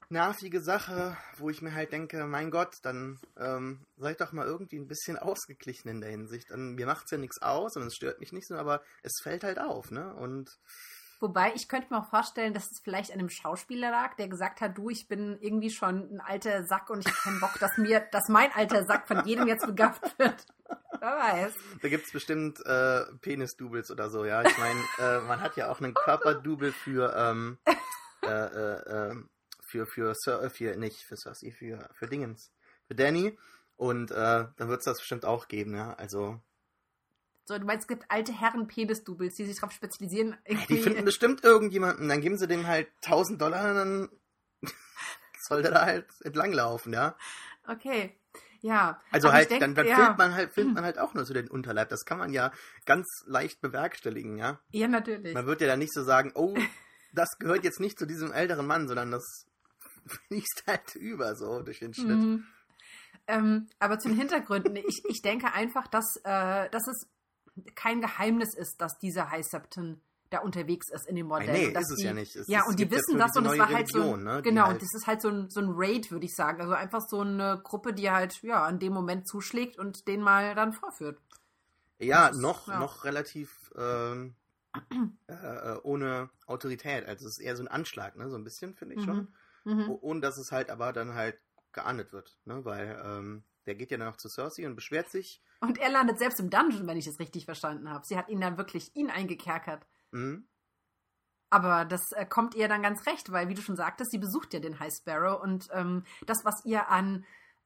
nervige 0.09 0.61
Sache, 0.61 1.17
wo 1.39 1.51
ich 1.51 1.63
mir 1.63 1.75
halt 1.75 1.93
denke, 1.93 2.25
mein 2.27 2.51
Gott, 2.51 2.77
dann 2.83 3.19
ähm, 3.37 3.85
seid 3.97 4.21
doch 4.21 4.33
mal 4.33 4.47
irgendwie 4.47 4.79
ein 4.79 4.87
bisschen 4.87 5.19
ausgeglichen 5.19 5.89
in 5.89 6.01
der 6.01 6.11
Hinsicht. 6.11 6.51
Dann, 6.51 6.75
mir 6.75 6.87
macht 6.87 7.07
es 7.07 7.11
ja 7.11 7.19
nichts 7.19 7.43
aus 7.43 7.77
und 7.77 7.87
es 7.87 7.95
stört 7.95 8.21
mich 8.21 8.33
nicht 8.33 8.47
so, 8.47 8.57
aber 8.57 8.83
es 9.03 9.15
fällt 9.23 9.43
halt 9.43 9.59
auf, 9.59 9.91
ne? 9.91 10.15
Und 10.15 10.49
Wobei, 11.19 11.53
ich 11.55 11.69
könnte 11.69 11.93
mir 11.93 12.01
auch 12.01 12.11
vorstellen, 12.11 12.53
dass 12.53 12.71
es 12.71 12.81
vielleicht 12.81 13.11
einem 13.13 13.31
Schauspieler 13.31 13.91
lag, 13.91 14.15
der 14.17 14.29
gesagt 14.29 14.61
hat, 14.61 14.77
du, 14.77 14.91
ich 14.91 15.09
bin 15.09 15.39
irgendwie 15.41 15.71
schon 15.71 16.15
ein 16.15 16.21
alter 16.21 16.65
Sack 16.65 16.91
und 16.91 17.01
ich 17.01 17.07
habe 17.07 17.17
keinen 17.23 17.41
Bock, 17.41 17.59
dass 17.59 17.79
mir, 17.79 18.01
dass 18.13 18.29
mein 18.29 18.53
alter 18.53 18.85
Sack 18.85 19.09
von 19.09 19.25
jedem 19.25 19.47
jetzt 19.47 19.67
begafft 19.67 20.19
wird. 20.19 20.47
Wer 21.01 21.17
weiß. 21.17 21.55
Da 21.81 21.89
gibt 21.89 22.07
es 22.07 22.13
bestimmt 22.13 22.65
äh, 22.67 23.05
Penis-Doubles 23.21 23.91
oder 23.91 24.11
so, 24.11 24.25
ja. 24.25 24.43
Ich 24.43 24.59
meine, 24.59 24.81
äh, 24.99 25.21
man 25.21 25.41
hat 25.41 25.57
ja 25.57 25.71
auch 25.71 25.81
einen 25.81 25.95
Körperdouble 25.95 26.73
für 26.73 27.15
ähm, 27.17 27.59
äh, 28.23 28.29
äh, 28.29 29.11
ähm, 29.11 29.31
für, 29.61 29.87
für, 29.87 30.15
Sir, 30.15 30.43
äh, 30.43 30.51
für, 30.51 30.77
nicht 30.77 31.03
für 31.03 31.17
Cersei, 31.17 31.51
für, 31.51 31.89
für 31.95 32.07
Dingens, 32.07 32.53
für 32.87 32.95
Danny. 32.95 33.39
Und 33.77 34.11
äh, 34.11 34.47
dann 34.57 34.69
wird 34.69 34.81
es 34.81 34.85
das 34.85 34.99
bestimmt 34.99 35.25
auch 35.25 35.49
geben, 35.49 35.75
ja. 35.75 35.95
Also. 35.95 36.41
So, 37.47 37.57
du 37.57 37.65
meinst, 37.65 37.85
es 37.85 37.89
gibt 37.89 38.11
alte 38.11 38.33
Herren 38.33 38.67
Penis-Doubles, 38.67 39.37
die 39.37 39.45
sich 39.45 39.55
darauf 39.55 39.71
spezialisieren. 39.73 40.37
Die 40.69 40.79
finden 40.79 41.05
bestimmt 41.05 41.45
irgendjemanden, 41.45 42.09
dann 42.09 42.21
geben 42.21 42.37
sie 42.37 42.49
dem 42.49 42.67
halt 42.67 42.89
1000 43.05 43.41
Dollar 43.41 43.71
und 43.71 43.77
dann 43.77 44.09
soll 45.49 45.63
der 45.63 45.71
da 45.71 45.87
halt 45.87 46.07
entlanglaufen, 46.25 46.93
ja. 46.93 47.17
Okay. 47.69 48.17
Ja. 48.63 49.01
Also 49.13 49.33
halt, 49.33 49.51
denk, 49.51 49.61
dann, 49.61 49.77
dann 49.77 49.87
ja. 49.87 49.95
filmt 49.95 50.19
man 50.19 50.35
halt, 50.35 50.53
filmt 50.53 50.75
man 50.75 50.85
halt 50.85 50.99
auch 50.99 51.15
nur 51.15 51.25
so 51.25 51.35
den 51.35 51.49
Unterleib. 51.49 51.89
Das 51.89 52.05
kann 52.05 52.19
man 52.19 52.33
ja 52.33 52.51
ganz 52.85 53.07
leicht 53.27 53.61
bewerkstelligen, 53.61 54.39
ja. 54.39 54.59
Ja, 54.73 54.89
natürlich. 54.89 55.33
Man 55.33 55.47
wird 55.47 55.61
ja 55.61 55.69
dann 55.69 55.79
nicht 55.79 55.93
so 55.93 56.03
sagen, 56.03 56.33
oh, 56.35 56.57
das 57.13 57.39
gehört 57.39 57.63
jetzt 57.63 57.79
nicht 57.79 57.97
zu 57.97 58.07
diesem 58.07 58.33
älteren 58.33 58.67
Mann, 58.67 58.89
sondern 58.89 59.13
das 59.13 59.47
fließt 60.07 60.65
halt 60.67 60.97
über 60.97 61.37
so 61.37 61.63
durch 61.63 61.79
den 61.79 61.95
Schnitt. 61.95 62.19
Mhm. 62.19 62.45
Ähm, 63.29 63.69
aber 63.79 64.01
zu 64.01 64.09
den 64.09 64.19
Hintergründen, 64.19 64.75
ich, 64.75 65.03
ich 65.09 65.23
denke 65.23 65.53
einfach, 65.53 65.87
dass, 65.87 66.17
äh, 66.25 66.69
dass 66.71 66.87
es 66.89 67.09
kein 67.75 68.01
Geheimnis 68.01 68.55
ist, 68.55 68.81
dass 68.81 68.99
dieser 68.99 69.31
High 69.31 69.47
Septon 69.47 70.01
da 70.31 70.41
unterwegs 70.41 70.91
ist 70.91 71.07
in 71.07 71.17
dem 71.17 71.27
Modell. 71.27 71.71
Nee, 71.71 71.79
ist 71.79 71.91
es 71.91 71.99
die, 71.99 72.05
ja 72.05 72.13
nicht. 72.13 72.35
Es, 72.35 72.49
ja, 72.49 72.61
es 72.61 72.69
und 72.69 72.81
die 72.81 72.91
wissen 72.91 73.17
das 73.19 73.37
und 73.37 73.47
es 73.47 73.59
war 73.59 73.69
halt 73.69 73.95
Religion, 73.95 74.03
so 74.03 74.15
ein, 74.15 74.25
ne, 74.25 74.43
genau, 74.43 74.67
halt 74.67 74.83
das 74.83 74.93
ist 74.95 75.07
halt 75.07 75.23
so 75.23 75.29
ein, 75.29 75.51
so 75.51 75.61
ein 75.61 75.69
Raid, 75.71 76.11
würde 76.11 76.27
ich 76.27 76.35
sagen. 76.35 76.61
Also 76.61 76.75
einfach 76.75 77.03
so 77.09 77.21
eine 77.21 77.61
Gruppe, 77.63 77.93
die 77.93 78.11
halt 78.11 78.43
ja 78.43 78.65
an 78.65 78.79
dem 78.79 78.93
Moment 78.93 79.29
zuschlägt 79.29 79.79
und 79.79 80.09
den 80.09 80.21
mal 80.21 80.55
dann 80.55 80.73
vorführt. 80.73 81.21
Ja, 81.99 82.29
ist, 82.29 82.41
noch, 82.41 82.69
ja. 82.69 82.79
noch 82.79 83.05
relativ 83.05 83.73
ähm, 83.77 84.35
äh, 85.29 85.35
äh, 85.35 85.81
ohne 85.83 86.31
Autorität. 86.47 87.07
Also 87.07 87.27
es 87.27 87.39
ist 87.39 87.45
eher 87.45 87.57
so 87.57 87.63
ein 87.63 87.69
Anschlag, 87.69 88.17
ne? 88.17 88.29
So 88.29 88.37
ein 88.37 88.45
bisschen, 88.45 88.75
finde 88.75 88.97
ich 88.97 89.01
mhm. 89.03 89.05
schon. 89.05 89.29
Mhm. 89.65 89.99
Ohne 90.01 90.21
dass 90.21 90.37
es 90.39 90.53
halt 90.53 90.71
aber 90.71 90.93
dann 90.93 91.15
halt 91.15 91.39
geahndet 91.73 92.13
wird, 92.13 92.37
ne? 92.45 92.65
Weil 92.65 93.01
ähm, 93.05 93.45
der 93.67 93.75
geht 93.75 93.91
ja 93.91 93.97
dann 93.97 94.09
noch 94.09 94.17
zu 94.17 94.29
Cersei 94.29 94.67
und 94.67 94.77
beschwert 94.77 95.11
sich. 95.11 95.43
Und 95.67 95.79
er 95.79 95.91
landet 95.91 96.19
selbst 96.19 96.41
im 96.41 96.51
Dungeon, 96.51 96.87
wenn 96.87 96.97
ich 96.97 97.07
es 97.07 97.19
richtig 97.19 97.45
verstanden 97.45 97.91
habe. 97.91 98.07
Sie 98.07 98.17
hat 98.17 98.29
ihn 98.29 98.41
dann 98.41 98.59
wirklich 98.59 98.95
ihn 98.95 99.11
eingekerkert. 99.11 99.87
Mhm. 100.13 100.47
Aber 101.51 101.85
das 101.85 102.13
äh, 102.13 102.27
kommt 102.27 102.55
ihr 102.55 102.69
dann 102.69 102.83
ganz 102.83 103.07
recht, 103.07 103.31
weil, 103.33 103.49
wie 103.49 103.55
du 103.55 103.63
schon 103.63 103.77
sagtest, 103.77 104.11
sie 104.11 104.19
besucht 104.19 104.53
ja 104.53 104.61
den 104.61 104.81
High 104.81 104.93
Sparrow 104.93 105.41
und 105.41 105.69
ähm, 105.73 106.05
das, 106.27 106.45
was 106.45 106.65
ihr 106.65 106.89
an 106.89 107.25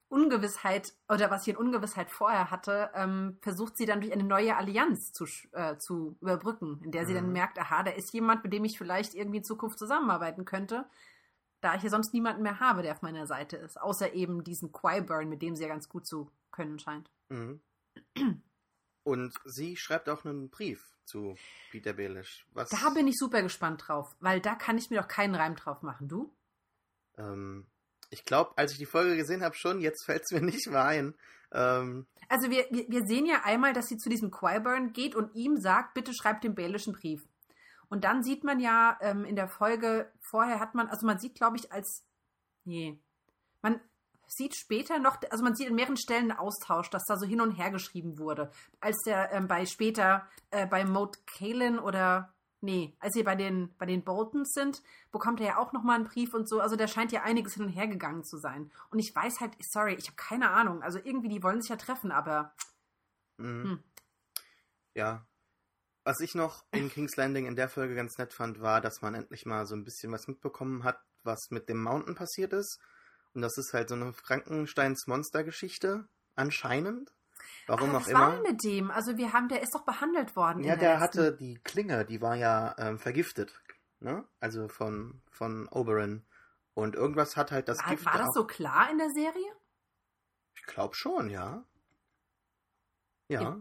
Ungewissheit 0.08 0.92
oder 1.08 1.30
was 1.30 1.44
sie 1.44 1.52
in 1.52 1.56
Ungewissheit 1.56 2.10
vorher 2.10 2.50
hatte, 2.50 2.90
ähm, 2.94 3.38
versucht 3.40 3.76
sie 3.76 3.86
dann 3.86 4.00
durch 4.00 4.12
eine 4.12 4.24
neue 4.24 4.56
Allianz 4.56 5.12
zu, 5.12 5.24
äh, 5.52 5.76
zu 5.78 6.16
überbrücken, 6.20 6.80
in 6.84 6.90
der 6.90 7.06
sie 7.06 7.12
mhm. 7.12 7.16
dann 7.16 7.32
merkt, 7.32 7.58
aha, 7.58 7.84
da 7.84 7.92
ist 7.92 8.12
jemand, 8.12 8.42
mit 8.42 8.52
dem 8.52 8.64
ich 8.64 8.76
vielleicht 8.76 9.14
irgendwie 9.14 9.38
in 9.38 9.44
Zukunft 9.44 9.78
zusammenarbeiten 9.78 10.44
könnte, 10.44 10.84
da 11.60 11.74
ich 11.74 11.82
hier 11.82 11.90
sonst 11.90 12.12
niemanden 12.12 12.42
mehr 12.42 12.58
habe, 12.58 12.82
der 12.82 12.92
auf 12.92 13.02
meiner 13.02 13.26
Seite 13.26 13.56
ist, 13.56 13.80
außer 13.80 14.12
eben 14.12 14.42
diesen 14.42 14.72
Quiburn, 14.72 15.28
mit 15.28 15.42
dem 15.42 15.54
sie 15.54 15.62
ja 15.62 15.68
ganz 15.68 15.88
gut 15.88 16.06
zu 16.06 16.30
können 16.50 16.78
scheint. 16.78 17.08
Mhm. 17.28 17.60
Und 19.03 19.35
sie 19.44 19.76
schreibt 19.76 20.09
auch 20.09 20.24
einen 20.24 20.50
Brief 20.50 20.85
zu 21.05 21.35
Peter 21.70 21.92
Baelish. 21.92 22.46
Was, 22.53 22.70
da 22.70 22.90
bin 22.90 23.09
ich 23.09 23.16
super 23.16 23.42
gespannt 23.42 23.85
drauf, 23.87 24.14
weil 24.20 24.40
da 24.40 24.55
kann 24.55 24.79
ich 24.79 24.90
mir 24.90 25.00
doch 25.00 25.09
keinen 25.09 25.35
Reim 25.35 25.57
drauf 25.57 25.83
machen. 25.83 26.09
Du? 26.09 26.33
Ähm, 27.18 27.66
ich 28.11 28.24
glaube, 28.24 28.53
als 28.57 28.72
ich 28.72 28.79
die 28.79 28.87
Folge 28.87 29.16
gesehen 29.16 29.42
habe, 29.42 29.55
schon, 29.55 29.81
jetzt 29.81 30.05
fällt 30.05 30.22
es 30.22 30.33
mir 30.33 30.40
nicht 30.46 30.68
mehr 30.68 30.85
ein. 30.85 31.14
Ähm, 31.53 32.07
also 32.29 32.50
wir, 32.50 32.66
wir, 32.70 32.88
wir, 32.88 33.07
sehen 33.07 33.26
ja 33.26 33.42
einmal, 33.44 33.72
dass 33.72 33.88
sie 33.88 33.96
zu 33.96 34.09
diesem 34.09 34.31
Quiburn 34.31 34.92
geht 34.92 35.14
und 35.14 35.35
ihm 35.35 35.57
sagt, 35.57 35.94
bitte 35.94 36.14
schreib 36.14 36.40
den 36.40 36.55
Baelischen 36.55 36.92
Brief. 36.92 37.26
Und 37.88 38.05
dann 38.05 38.22
sieht 38.22 38.44
man 38.44 38.61
ja 38.61 38.96
ähm, 39.00 39.24
in 39.24 39.35
der 39.35 39.48
Folge, 39.48 40.12
vorher 40.20 40.61
hat 40.61 40.74
man, 40.74 40.87
also 40.88 41.07
man 41.07 41.18
sieht, 41.18 41.35
glaube 41.35 41.57
ich, 41.57 41.72
als, 41.72 42.05
nee, 42.64 43.00
man 43.62 43.81
sieht 44.30 44.54
später 44.56 44.98
noch, 44.98 45.18
also 45.30 45.42
man 45.42 45.54
sieht 45.54 45.68
in 45.68 45.74
mehreren 45.74 45.96
Stellen 45.96 46.30
einen 46.30 46.38
Austausch, 46.38 46.88
dass 46.90 47.04
da 47.04 47.16
so 47.16 47.26
hin 47.26 47.40
und 47.40 47.52
her 47.52 47.70
geschrieben 47.70 48.18
wurde. 48.18 48.50
Als 48.80 48.96
der 49.04 49.32
ähm, 49.32 49.48
bei 49.48 49.66
später 49.66 50.26
äh, 50.50 50.66
bei 50.66 50.84
Mode 50.84 51.18
Kalen 51.26 51.78
oder 51.78 52.32
Nee, 52.62 52.94
als 53.00 53.14
sie 53.14 53.22
bei 53.22 53.36
den, 53.36 53.74
bei 53.78 53.86
den 53.86 54.04
Boltons 54.04 54.52
sind, 54.52 54.82
bekommt 55.12 55.40
er 55.40 55.46
ja 55.46 55.56
auch 55.56 55.72
nochmal 55.72 55.96
einen 55.96 56.04
Brief 56.04 56.34
und 56.34 56.46
so. 56.46 56.60
Also 56.60 56.76
da 56.76 56.86
scheint 56.86 57.10
ja 57.10 57.22
einiges 57.22 57.54
hin 57.54 57.64
und 57.64 57.70
her 57.70 57.88
gegangen 57.88 58.22
zu 58.22 58.36
sein. 58.36 58.70
Und 58.90 58.98
ich 58.98 59.14
weiß 59.14 59.40
halt, 59.40 59.54
sorry, 59.60 59.94
ich 59.94 60.08
habe 60.08 60.16
keine 60.16 60.50
Ahnung. 60.50 60.82
Also 60.82 60.98
irgendwie, 61.02 61.30
die 61.30 61.42
wollen 61.42 61.62
sich 61.62 61.70
ja 61.70 61.76
treffen, 61.76 62.12
aber. 62.12 62.54
Mhm. 63.38 63.64
Hm. 63.64 63.84
Ja. 64.94 65.26
Was 66.04 66.20
ich 66.20 66.34
noch 66.34 66.66
in 66.72 66.90
King's 66.90 67.16
Landing 67.16 67.46
in 67.46 67.56
der 67.56 67.70
Folge 67.70 67.94
ganz 67.94 68.18
nett 68.18 68.34
fand, 68.34 68.60
war, 68.60 68.82
dass 68.82 69.00
man 69.00 69.14
endlich 69.14 69.46
mal 69.46 69.66
so 69.66 69.74
ein 69.74 69.84
bisschen 69.84 70.12
was 70.12 70.28
mitbekommen 70.28 70.84
hat, 70.84 71.00
was 71.22 71.50
mit 71.50 71.68
dem 71.70 71.82
Mountain 71.82 72.14
passiert 72.14 72.52
ist. 72.52 72.78
Und 73.34 73.42
das 73.42 73.56
ist 73.58 73.72
halt 73.72 73.88
so 73.88 73.94
eine 73.94 74.12
Frankensteins 74.12 75.06
Monster-Geschichte, 75.06 76.08
anscheinend. 76.34 77.12
Warum 77.66 77.94
auch 77.94 78.06
immer. 78.06 78.20
Was 78.20 78.34
war 78.36 78.42
mit 78.42 78.64
dem? 78.64 78.90
Also 78.90 79.16
wir 79.16 79.32
haben, 79.32 79.48
der 79.48 79.62
ist 79.62 79.74
doch 79.74 79.84
behandelt 79.84 80.34
worden. 80.34 80.64
Ja, 80.64 80.76
der, 80.76 80.90
der 80.92 81.00
hatte 81.00 81.36
die 81.36 81.54
Klinge, 81.62 82.04
die 82.04 82.20
war 82.20 82.34
ja 82.34 82.74
ähm, 82.78 82.98
vergiftet. 82.98 83.60
Ne? 84.00 84.24
Also 84.40 84.68
von, 84.68 85.20
von 85.30 85.68
Oberon. 85.68 86.24
Und 86.74 86.94
irgendwas 86.94 87.36
hat 87.36 87.52
halt 87.52 87.68
das 87.68 87.78
war, 87.78 87.90
Gift. 87.90 88.06
War 88.06 88.18
das 88.18 88.30
so 88.34 88.46
klar 88.46 88.90
in 88.90 88.98
der 88.98 89.10
Serie? 89.10 89.52
Ich 90.54 90.64
glaube 90.64 90.94
schon, 90.94 91.30
ja. 91.30 91.64
Ja. 93.28 93.60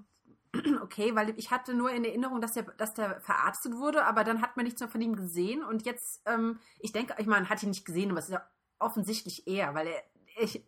Okay, 0.82 1.13
weil 1.13 1.38
ich 1.38 1.51
hatte 1.51 1.75
nur 1.75 1.91
in 1.91 2.03
Erinnerung, 2.03 2.41
dass 2.41 2.53
der, 2.53 2.63
dass 2.63 2.95
der 2.95 3.21
verarztet 3.21 3.75
wurde, 3.75 4.05
aber 4.05 4.23
dann 4.23 4.41
hat 4.41 4.58
man 4.58 4.65
nichts 4.65 4.79
mehr 4.79 4.89
von 4.89 4.99
ihm 4.99 5.15
gesehen. 5.15 5.63
Und 5.63 5.86
jetzt, 5.86 6.23
ähm, 6.25 6.60
ich 6.79 6.91
denke, 6.91 7.13
ich 7.19 7.27
meine, 7.27 7.47
hat 7.49 7.62
ihn 7.62 7.69
nicht 7.69 7.86
gesehen, 7.86 8.10
aber 8.10 8.17
es 8.17 8.29
ist 8.29 8.34
ja 8.34 8.49
offensichtlich 8.80 9.48
er, 9.48 9.76
weil 9.76 9.88
er, 9.88 10.04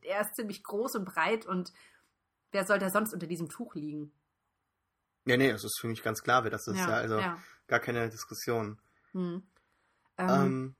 er 0.01 0.21
ist 0.21 0.35
ziemlich 0.35 0.63
groß 0.63 0.95
und 0.95 1.05
breit 1.05 1.45
und 1.45 1.71
wer 2.51 2.65
soll 2.65 2.79
da 2.79 2.89
sonst 2.89 3.13
unter 3.13 3.27
diesem 3.27 3.49
Tuch 3.49 3.75
liegen? 3.75 4.11
Ja, 5.25 5.37
nee, 5.37 5.49
es 5.49 5.63
ist 5.63 5.79
für 5.79 5.87
mich 5.87 6.03
ganz 6.03 6.23
klar, 6.23 6.43
wer 6.43 6.51
das 6.51 6.67
ist. 6.67 6.77
Ja, 6.77 6.89
ja 6.89 6.95
also 6.95 7.19
ja. 7.19 7.37
gar 7.67 7.79
keine 7.79 8.09
Diskussion. 8.09 8.79
Hm. 9.11 9.43
Ähm, 10.17 10.29
ähm, 10.29 10.75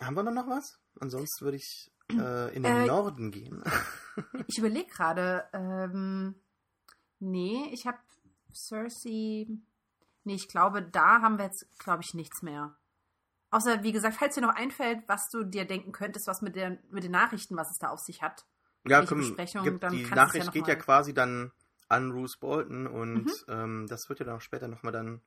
haben 0.00 0.14
wir 0.14 0.22
noch 0.22 0.48
was? 0.48 0.78
Ansonsten 1.00 1.44
würde 1.44 1.56
ich 1.56 1.92
äh, 2.10 2.54
in 2.54 2.62
den 2.62 2.76
äh, 2.76 2.86
Norden 2.86 3.30
gehen. 3.30 3.62
ich 4.46 4.58
überlege 4.58 4.90
gerade. 4.90 5.48
Ähm, 5.52 6.36
nee, 7.18 7.68
ich 7.72 7.86
habe 7.86 7.98
Cersei. 8.52 9.46
Nee, 10.26 10.34
ich 10.34 10.48
glaube, 10.48 10.82
da 10.82 11.20
haben 11.20 11.38
wir 11.38 11.44
jetzt, 11.46 11.66
glaube 11.78 12.02
ich, 12.02 12.14
nichts 12.14 12.42
mehr. 12.42 12.76
Außer, 13.54 13.84
wie 13.84 13.92
gesagt, 13.92 14.16
falls 14.16 14.34
dir 14.34 14.40
noch 14.40 14.56
einfällt, 14.56 15.04
was 15.06 15.28
du 15.28 15.44
dir 15.44 15.64
denken 15.64 15.92
könntest, 15.92 16.26
was 16.26 16.42
mit, 16.42 16.56
der, 16.56 16.76
mit 16.90 17.04
den 17.04 17.12
Nachrichten, 17.12 17.56
was 17.56 17.70
es 17.70 17.78
da 17.78 17.90
auf 17.90 18.00
sich 18.00 18.20
hat. 18.20 18.44
Ja, 18.84 19.06
komm, 19.06 19.20
gibt, 19.36 19.92
die 19.92 20.06
Nachricht 20.06 20.46
ja 20.46 20.50
geht 20.50 20.66
ja 20.66 20.74
quasi 20.74 21.14
dann 21.14 21.52
an 21.88 22.10
Bruce 22.10 22.36
Bolton 22.36 22.88
und 22.88 23.26
mhm. 23.26 23.32
ähm, 23.46 23.86
das 23.88 24.08
wird 24.08 24.18
ja 24.18 24.26
dann 24.26 24.38
auch 24.38 24.40
später 24.40 24.66
nochmal 24.66 24.92
dann. 24.92 25.20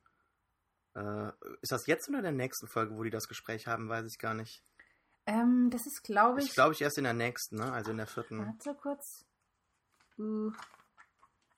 Äh, 0.94 1.32
ist 1.62 1.72
das 1.72 1.88
jetzt 1.88 2.10
oder 2.10 2.18
in 2.18 2.24
der 2.24 2.34
nächsten 2.34 2.68
Folge, 2.68 2.98
wo 2.98 3.04
die 3.04 3.12
das 3.12 3.30
Gespräch 3.30 3.66
haben, 3.66 3.88
weiß 3.88 4.06
ich 4.12 4.20
gar 4.20 4.34
nicht. 4.34 4.62
Ähm, 5.26 5.70
das 5.72 5.88
ist, 5.88 6.04
glaube 6.04 6.42
ich. 6.42 6.48
Ich 6.48 6.54
glaube 6.54 6.74
ich 6.74 6.82
erst 6.82 6.98
in 6.98 7.06
der 7.06 7.14
nächsten, 7.14 7.56
ne? 7.56 7.72
Also 7.72 7.92
in 7.92 7.98
der 7.98 8.08
vierten. 8.08 8.40
Warte 8.46 8.76
kurz. 8.76 9.24
Uh. 10.20 10.52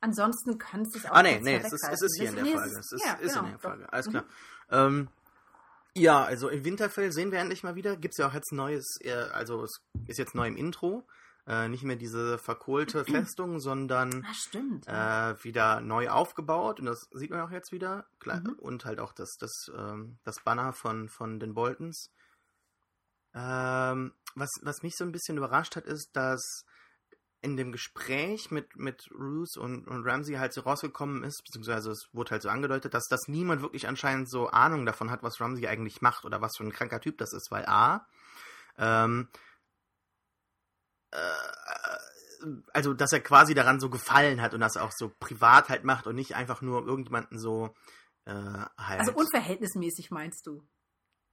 Ansonsten 0.02 0.60
kannst 0.60 0.94
du 0.94 1.00
es 1.00 1.06
auch. 1.08 1.14
Ah, 1.14 1.24
nee, 1.24 1.40
nee, 1.42 1.56
es 1.56 1.74
ist, 1.74 1.90
es 1.90 2.02
ist 2.04 2.20
hier 2.20 2.30
in 2.30 2.36
der 2.36 2.46
Folge. 2.46 2.78
Es 2.78 2.92
ist, 2.92 3.04
ja, 3.04 3.14
ist 3.14 3.34
genau, 3.34 3.46
in 3.46 3.52
der 3.54 3.60
Folge. 3.60 3.92
Alles 3.92 4.08
klar. 4.08 4.24
Mhm. 4.24 4.28
Ähm, 4.70 5.08
ja, 5.96 6.24
also 6.24 6.50
in 6.50 6.66
Winterfell 6.66 7.12
sehen 7.12 7.32
wir 7.32 7.40
endlich 7.40 7.64
mal 7.64 7.76
wieder. 7.76 7.98
Gibt 7.98 8.14
es 8.14 8.18
ja 8.18 8.28
auch 8.28 8.34
jetzt 8.34 8.52
neues, 8.52 9.00
also 9.34 9.64
es 9.64 9.82
ist 10.08 10.20
jetzt 10.20 10.36
neu 10.36 10.48
im 10.48 10.58
Intro 10.58 11.06
äh, 11.50 11.68
nicht 11.68 11.84
mehr 11.84 11.96
diese 11.96 12.38
verkohlte 12.38 13.04
Festung, 13.34 13.60
sondern 13.60 14.26
ah, 14.86 15.32
äh, 15.32 15.44
wieder 15.44 15.82
neu 15.82 16.10
aufgebaut. 16.10 16.80
Und 16.80 16.86
das 16.86 17.08
sieht 17.12 17.32
man 17.32 17.42
auch 17.42 17.52
jetzt 17.52 17.72
wieder. 17.72 18.06
Mhm. 18.24 18.54
Und 18.60 18.86
halt 18.86 19.00
auch 19.00 19.14
das, 19.14 19.36
das, 19.40 19.72
ähm, 19.76 20.20
das 20.24 20.42
Banner 20.44 20.74
von, 20.74 21.10
von 21.10 21.40
den 21.40 21.56
Boltons. 21.56 22.12
Ähm, 23.34 24.14
was, 24.36 24.50
was 24.62 24.84
mich 24.84 24.96
so 24.96 25.04
ein 25.04 25.12
bisschen 25.12 25.38
überrascht 25.38 25.76
hat, 25.76 25.86
ist, 25.86 26.10
dass 26.14 26.66
in 27.42 27.56
dem 27.56 27.72
Gespräch 27.72 28.52
mit, 28.52 28.76
mit 28.76 29.10
Ruth 29.12 29.56
und, 29.58 29.88
und 29.88 30.06
Ramsey 30.06 30.36
halt 30.36 30.54
so 30.54 30.62
rausgekommen 30.62 31.24
ist, 31.24 31.42
beziehungsweise 31.46 31.92
es 31.92 32.10
wurde 32.12 32.32
halt 32.32 32.42
so 32.42 32.50
angedeutet, 32.50 32.94
dass 32.94 33.08
das 33.08 33.28
niemand 33.28 33.62
wirklich 33.62 33.88
anscheinend 33.88 34.30
so 34.30 34.48
Ahnung 34.50 34.86
davon 34.86 35.10
hat, 35.10 35.24
was 35.24 35.40
Ramsey 35.40 35.68
eigentlich 35.68 36.02
macht 36.02 36.26
oder 36.26 36.42
was 36.42 36.58
für 36.58 36.64
ein 36.64 36.74
kranker 36.74 37.00
Typ 37.00 37.18
das 37.18 37.34
ist, 37.34 37.50
weil 37.50 37.66
A, 37.66 38.06
ähm, 38.78 39.30
äh, 41.12 41.18
also 42.74 42.94
dass 42.94 43.14
er 43.14 43.22
quasi 43.22 43.54
daran 43.54 43.80
so 43.80 43.90
gefallen 43.90 44.42
hat 44.42 44.54
und 44.54 44.62
das 44.62 44.78
auch 44.78 44.92
so 44.92 45.12
privat 45.20 45.70
halt 45.70 45.84
macht 45.84 46.08
und 46.08 46.16
nicht 46.16 46.36
einfach 46.36 46.62
nur 46.62 46.86
irgendjemanden 46.86 47.40
so 47.40 47.74
äh, 48.26 48.34
halt. 48.34 49.00
Also 49.00 49.14
unverhältnismäßig 49.14 50.12
meinst 50.12 50.46
du? 50.46 50.64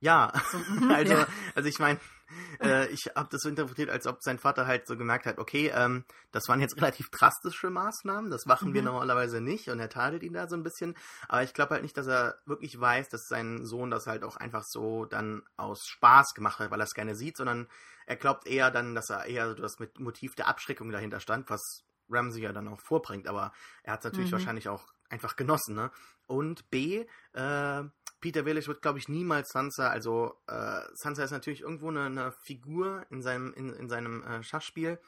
Ja, 0.01 0.33
so, 0.51 0.59
mhm, 0.71 0.91
also, 0.91 1.15
ja. 1.15 1.27
also 1.55 1.69
ich 1.69 1.79
meine, 1.79 2.01
äh, 2.61 2.87
ich 2.89 3.11
habe 3.15 3.29
das 3.31 3.43
so 3.43 3.49
interpretiert, 3.49 3.91
als 3.91 4.07
ob 4.07 4.23
sein 4.23 4.39
Vater 4.39 4.67
halt 4.67 4.87
so 4.87 4.97
gemerkt 4.97 5.27
hat, 5.27 5.39
okay, 5.39 5.73
ähm, 5.75 6.05
das 6.33 6.49
waren 6.49 6.61
jetzt 6.61 6.77
relativ 6.81 7.11
drastische 7.11 7.71
Maßnahmen, 7.71 8.31
das 8.31 8.47
machen 8.47 8.71
mhm. 8.71 8.75
wir 8.75 8.83
normalerweise 8.83 9.41
nicht 9.41 9.69
und 9.69 9.81
er 9.81 9.89
tadelt 9.89 10.23
ihn 10.23 10.35
da 10.35 10.49
so 10.49 10.57
ein 10.57 10.63
bisschen, 10.63 10.97
aber 11.29 11.43
ich 11.43 11.55
glaube 11.55 11.75
halt 11.75 11.83
nicht, 11.83 11.97
dass 11.97 12.07
er 12.07 12.39
wirklich 12.47 12.79
weiß, 12.81 13.09
dass 13.09 13.27
sein 13.27 13.65
Sohn 13.65 13.91
das 13.91 14.07
halt 14.07 14.25
auch 14.25 14.37
einfach 14.37 14.65
so 14.65 15.05
dann 15.05 15.43
aus 15.57 15.87
Spaß 15.87 16.35
gemacht 16.35 16.59
hat, 16.59 16.71
weil 16.71 16.81
er 16.81 16.85
es 16.85 16.95
gerne 16.95 17.15
sieht, 17.15 17.37
sondern 17.37 17.69
er 18.07 18.17
glaubt 18.17 18.47
eher 18.47 18.71
dann, 18.71 18.95
dass 18.95 19.11
er 19.11 19.27
eher 19.27 19.49
so 19.49 19.55
das 19.55 19.79
mit 19.79 19.99
Motiv 19.99 20.35
der 20.35 20.49
Abschreckung 20.49 20.91
dahinter 20.91 21.21
stand, 21.21 21.51
was 21.51 21.85
Ramsey 22.09 22.43
ja 22.43 22.53
dann 22.53 22.69
auch 22.69 22.81
vorbringt, 22.81 23.27
aber 23.27 23.53
er 23.83 23.95
hat 23.95 24.01
es 24.01 24.05
natürlich 24.05 24.31
mhm. 24.31 24.37
wahrscheinlich 24.37 24.69
auch 24.69 24.87
einfach 25.09 25.37
genossen, 25.37 25.75
ne? 25.75 25.91
Und 26.27 26.71
B, 26.71 27.07
äh, 27.33 27.83
Peter 28.21 28.43
Baelish 28.43 28.69
wird, 28.69 28.83
glaube 28.83 28.99
ich, 28.99 29.09
niemals 29.09 29.51
Sansa, 29.51 29.89
also 29.89 30.35
äh, 30.47 30.81
Sansa 30.95 31.25
ist 31.25 31.31
natürlich 31.31 31.61
irgendwo 31.61 31.89
eine, 31.89 32.05
eine 32.05 32.33
Figur 32.33 33.07
in 33.11 33.23
seinem, 33.23 33.53
in, 33.55 33.73
in 33.75 33.89
seinem 33.89 34.23
äh, 34.23 34.43
Schachspiel, 34.43 34.99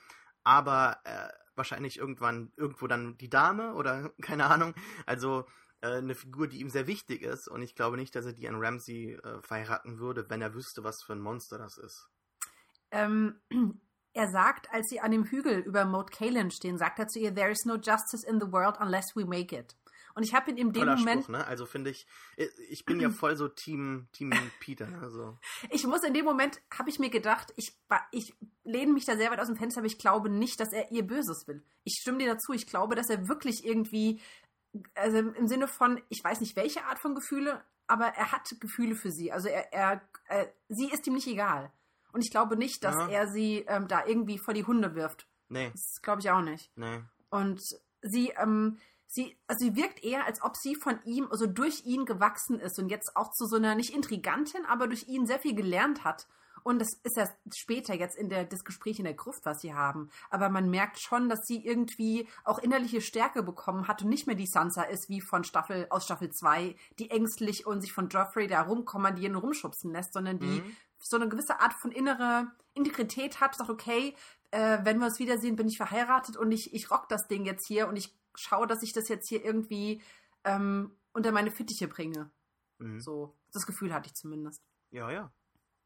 aber 0.45 0.99
äh, 1.05 1.29
wahrscheinlich 1.57 1.99
irgendwann 1.99 2.53
irgendwo 2.57 2.87
dann 2.87 3.19
die 3.19 3.31
Dame 3.31 3.75
oder 3.75 4.11
keine 4.23 4.47
Ahnung. 4.47 4.75
Also 5.07 5.47
äh, 5.81 5.99
eine 5.99 6.15
Figur, 6.15 6.49
die 6.49 6.61
ihm 6.61 6.71
sehr 6.71 6.87
wichtig 6.87 7.23
ist 7.23 7.49
und 7.49 7.63
ich 7.63 7.75
glaube 7.75 7.97
nicht, 7.97 8.15
dass 8.15 8.27
er 8.27 8.33
die 8.33 8.49
an 8.49 8.63
Ramsey 8.63 9.15
äh, 9.15 9.43
verheiraten 9.43 9.99
würde, 9.99 10.29
wenn 10.29 10.43
er 10.43 10.55
wüsste, 10.55 10.85
was 10.85 11.03
für 11.05 11.13
ein 11.13 11.21
Monster 11.21 11.59
das 11.59 11.79
ist. 11.79 12.09
Ähm, 12.91 13.41
er 14.13 14.31
sagt, 14.31 14.73
als 14.73 14.89
sie 14.89 15.01
an 15.01 15.11
dem 15.11 15.25
Hügel 15.25 15.61
über 15.61 15.85
Moat 15.85 16.11
Kalen 16.11 16.51
stehen, 16.51 16.79
sagt 16.79 16.99
er 16.99 17.09
zu 17.09 17.19
ihr, 17.19 17.35
There 17.35 17.51
is 17.51 17.65
no 17.65 17.75
justice 17.75 18.25
in 18.27 18.41
the 18.41 18.51
world 18.51 18.77
unless 18.81 19.15
we 19.15 19.25
make 19.25 19.55
it. 19.57 19.77
Und 20.19 20.25
ich 20.25 20.35
habe 20.35 20.51
ihn 20.51 20.57
in 20.57 20.73
dem 20.73 20.81
Toller 20.81 20.97
Moment. 20.97 21.23
Spruch, 21.23 21.33
ne? 21.37 21.47
Also 21.47 21.65
finde 21.65 21.91
ich, 21.91 22.05
ich 22.71 22.85
bin 22.85 22.99
ja 22.99 23.09
voll 23.09 23.37
so 23.37 23.47
Team, 23.47 24.09
Team 24.11 24.33
Peter. 24.59 24.89
Also. 25.01 25.39
Ich 25.71 25.87
muss 25.87 26.03
in 26.03 26.13
dem 26.13 26.25
Moment, 26.25 26.61
habe 26.77 26.91
ich 26.91 26.99
mir 26.99 27.09
gedacht, 27.09 27.55
ich, 27.55 27.79
ich 28.11 28.35
lehne 28.65 28.93
mich 28.93 29.05
da 29.05 29.17
sehr 29.17 29.31
weit 29.31 29.39
aus 29.39 29.47
dem 29.47 29.55
Fenster, 29.55 29.79
aber 29.79 29.87
ich 29.87 29.97
glaube 29.97 30.29
nicht, 30.29 30.59
dass 30.59 30.73
er 30.73 30.91
ihr 30.91 31.07
Böses 31.07 31.47
will. 31.47 31.63
Ich 31.85 32.01
stimme 32.01 32.19
dir 32.19 32.27
dazu. 32.27 32.53
Ich 32.53 32.67
glaube, 32.67 32.97
dass 32.97 33.11
er 33.11 33.29
wirklich 33.29 33.65
irgendwie, 33.65 34.21
also 34.97 35.19
im 35.19 35.47
Sinne 35.47 35.69
von, 35.69 36.03
ich 36.09 36.25
weiß 36.25 36.41
nicht 36.41 36.57
welche 36.57 36.83
Art 36.83 36.99
von 36.99 37.15
Gefühle, 37.15 37.63
aber 37.87 38.07
er 38.07 38.33
hat 38.33 38.53
Gefühle 38.59 38.97
für 38.97 39.13
sie. 39.13 39.31
Also 39.31 39.47
er, 39.47 39.73
er, 39.73 40.03
er 40.25 40.53
sie 40.69 40.91
ist 40.91 41.07
ihm 41.07 41.15
nicht 41.15 41.29
egal. 41.29 41.71
Und 42.13 42.25
ich 42.25 42.33
glaube 42.33 42.57
nicht, 42.57 42.83
dass 42.83 42.97
ja. 42.97 43.09
er 43.09 43.29
sie 43.29 43.65
ähm, 43.69 43.87
da 43.87 44.05
irgendwie 44.05 44.39
vor 44.39 44.53
die 44.53 44.65
Hunde 44.65 44.97
wirft. 44.97 45.29
Nee. 45.49 45.71
Das 45.71 46.03
glaube 46.03 46.23
ich 46.23 46.31
auch 46.33 46.43
nicht. 46.43 46.77
Nee. 46.77 47.05
Und 47.31 47.63
sie, 48.03 48.31
ähm, 48.31 48.79
sie, 49.09 49.37
also 49.47 49.67
sie 49.67 49.77
wirkt 49.77 50.05
eher, 50.05 50.27
als 50.27 50.43
ob 50.43 50.57
sie 50.57 50.75
von 50.75 51.01
ihm, 51.05 51.27
also 51.31 51.47
durch 51.47 51.85
ihn 51.85 52.05
gewachsen 52.05 52.61
ist 52.61 52.79
und 52.79 52.91
jetzt 52.91 53.17
auch 53.17 53.33
zu 53.33 53.47
so 53.47 53.57
einer, 53.57 53.75
nicht 53.75 53.95
Intrigantin, 53.95 54.65
aber 54.67 54.87
durch 54.87 55.09
ihn 55.09 55.27
sehr 55.27 55.41
viel 55.41 55.55
gelernt 55.55 56.05
hat. 56.05 56.29
Und 56.63 56.81
das 56.81 56.89
ist 57.03 57.17
ja 57.17 57.27
später 57.55 57.95
jetzt 57.95 58.19
in 58.19 58.29
der, 58.29 58.45
das 58.45 58.65
Gespräch 58.65 58.99
in 58.99 59.05
der 59.05 59.15
Gruft, 59.15 59.47
was 59.47 59.61
sie 59.61 59.73
haben. 59.73 60.11
Aber 60.29 60.51
man 60.51 60.69
merkt 60.69 61.01
schon, 61.01 61.31
dass 61.31 61.47
sie 61.47 61.65
irgendwie 61.65 62.29
auch 62.45 62.59
innerliche 62.59 63.01
Stärke 63.01 63.43
bekommen 63.43 63.89
hat 63.89 64.03
und 64.03 64.11
nicht 64.11 64.27
mehr 64.27 64.37
die 64.37 64.47
Sansa 64.47 64.83
ist, 64.83 65.09
wie 65.09 65.23
von 65.23 65.45
Staffel, 65.45 65.87
aus 65.89 66.05
Staffel 66.05 66.31
2, 66.31 66.77
die 66.99 67.11
ängstlich 67.11 67.67
und 67.67 67.81
sich 67.81 67.93
von 67.93 68.09
Joffrey 68.09 68.49
da 68.49 68.63
rumkommandieren 68.63 69.37
und 69.37 69.43
rumschubsen 69.43 69.93
lässt, 69.93 70.13
sondern 70.13 70.41
die 70.41 70.61
mhm. 70.61 70.77
so 70.99 71.17
eine 71.17 71.29
gewisse 71.29 71.61
Art 71.61 71.73
von 71.73 71.91
innerer 71.91 72.49
Integrität 72.75 73.41
hat, 73.41 73.55
sagt, 73.55 73.71
okay, 73.71 74.15
äh, 74.51 74.79
wenn 74.83 74.99
wir 74.99 75.07
uns 75.07 75.19
wiedersehen, 75.19 75.57
bin 75.57 75.69
ich 75.69 75.79
verheiratet 75.79 76.37
und 76.37 76.53
ich, 76.53 76.75
ich 76.75 76.91
rock 76.91 77.09
das 77.09 77.29
Ding 77.29 77.45
jetzt 77.47 77.67
hier 77.67 77.89
und 77.89 77.97
ich 77.97 78.15
schaue, 78.39 78.67
dass 78.67 78.83
ich 78.83 78.93
das 78.93 79.09
jetzt 79.09 79.29
hier 79.29 79.45
irgendwie 79.45 80.03
ähm, 80.45 80.97
unter 81.13 81.33
meine 81.33 81.51
Fittiche 81.51 81.89
bringe. 81.89 82.31
Mhm. 82.79 83.01
So, 83.01 83.37
das 83.53 83.67
Gefühl 83.67 83.93
hatte 83.93 84.09
ich 84.09 84.15
zumindest. 84.15 84.63
Ja, 84.91 85.11
ja. 85.11 85.33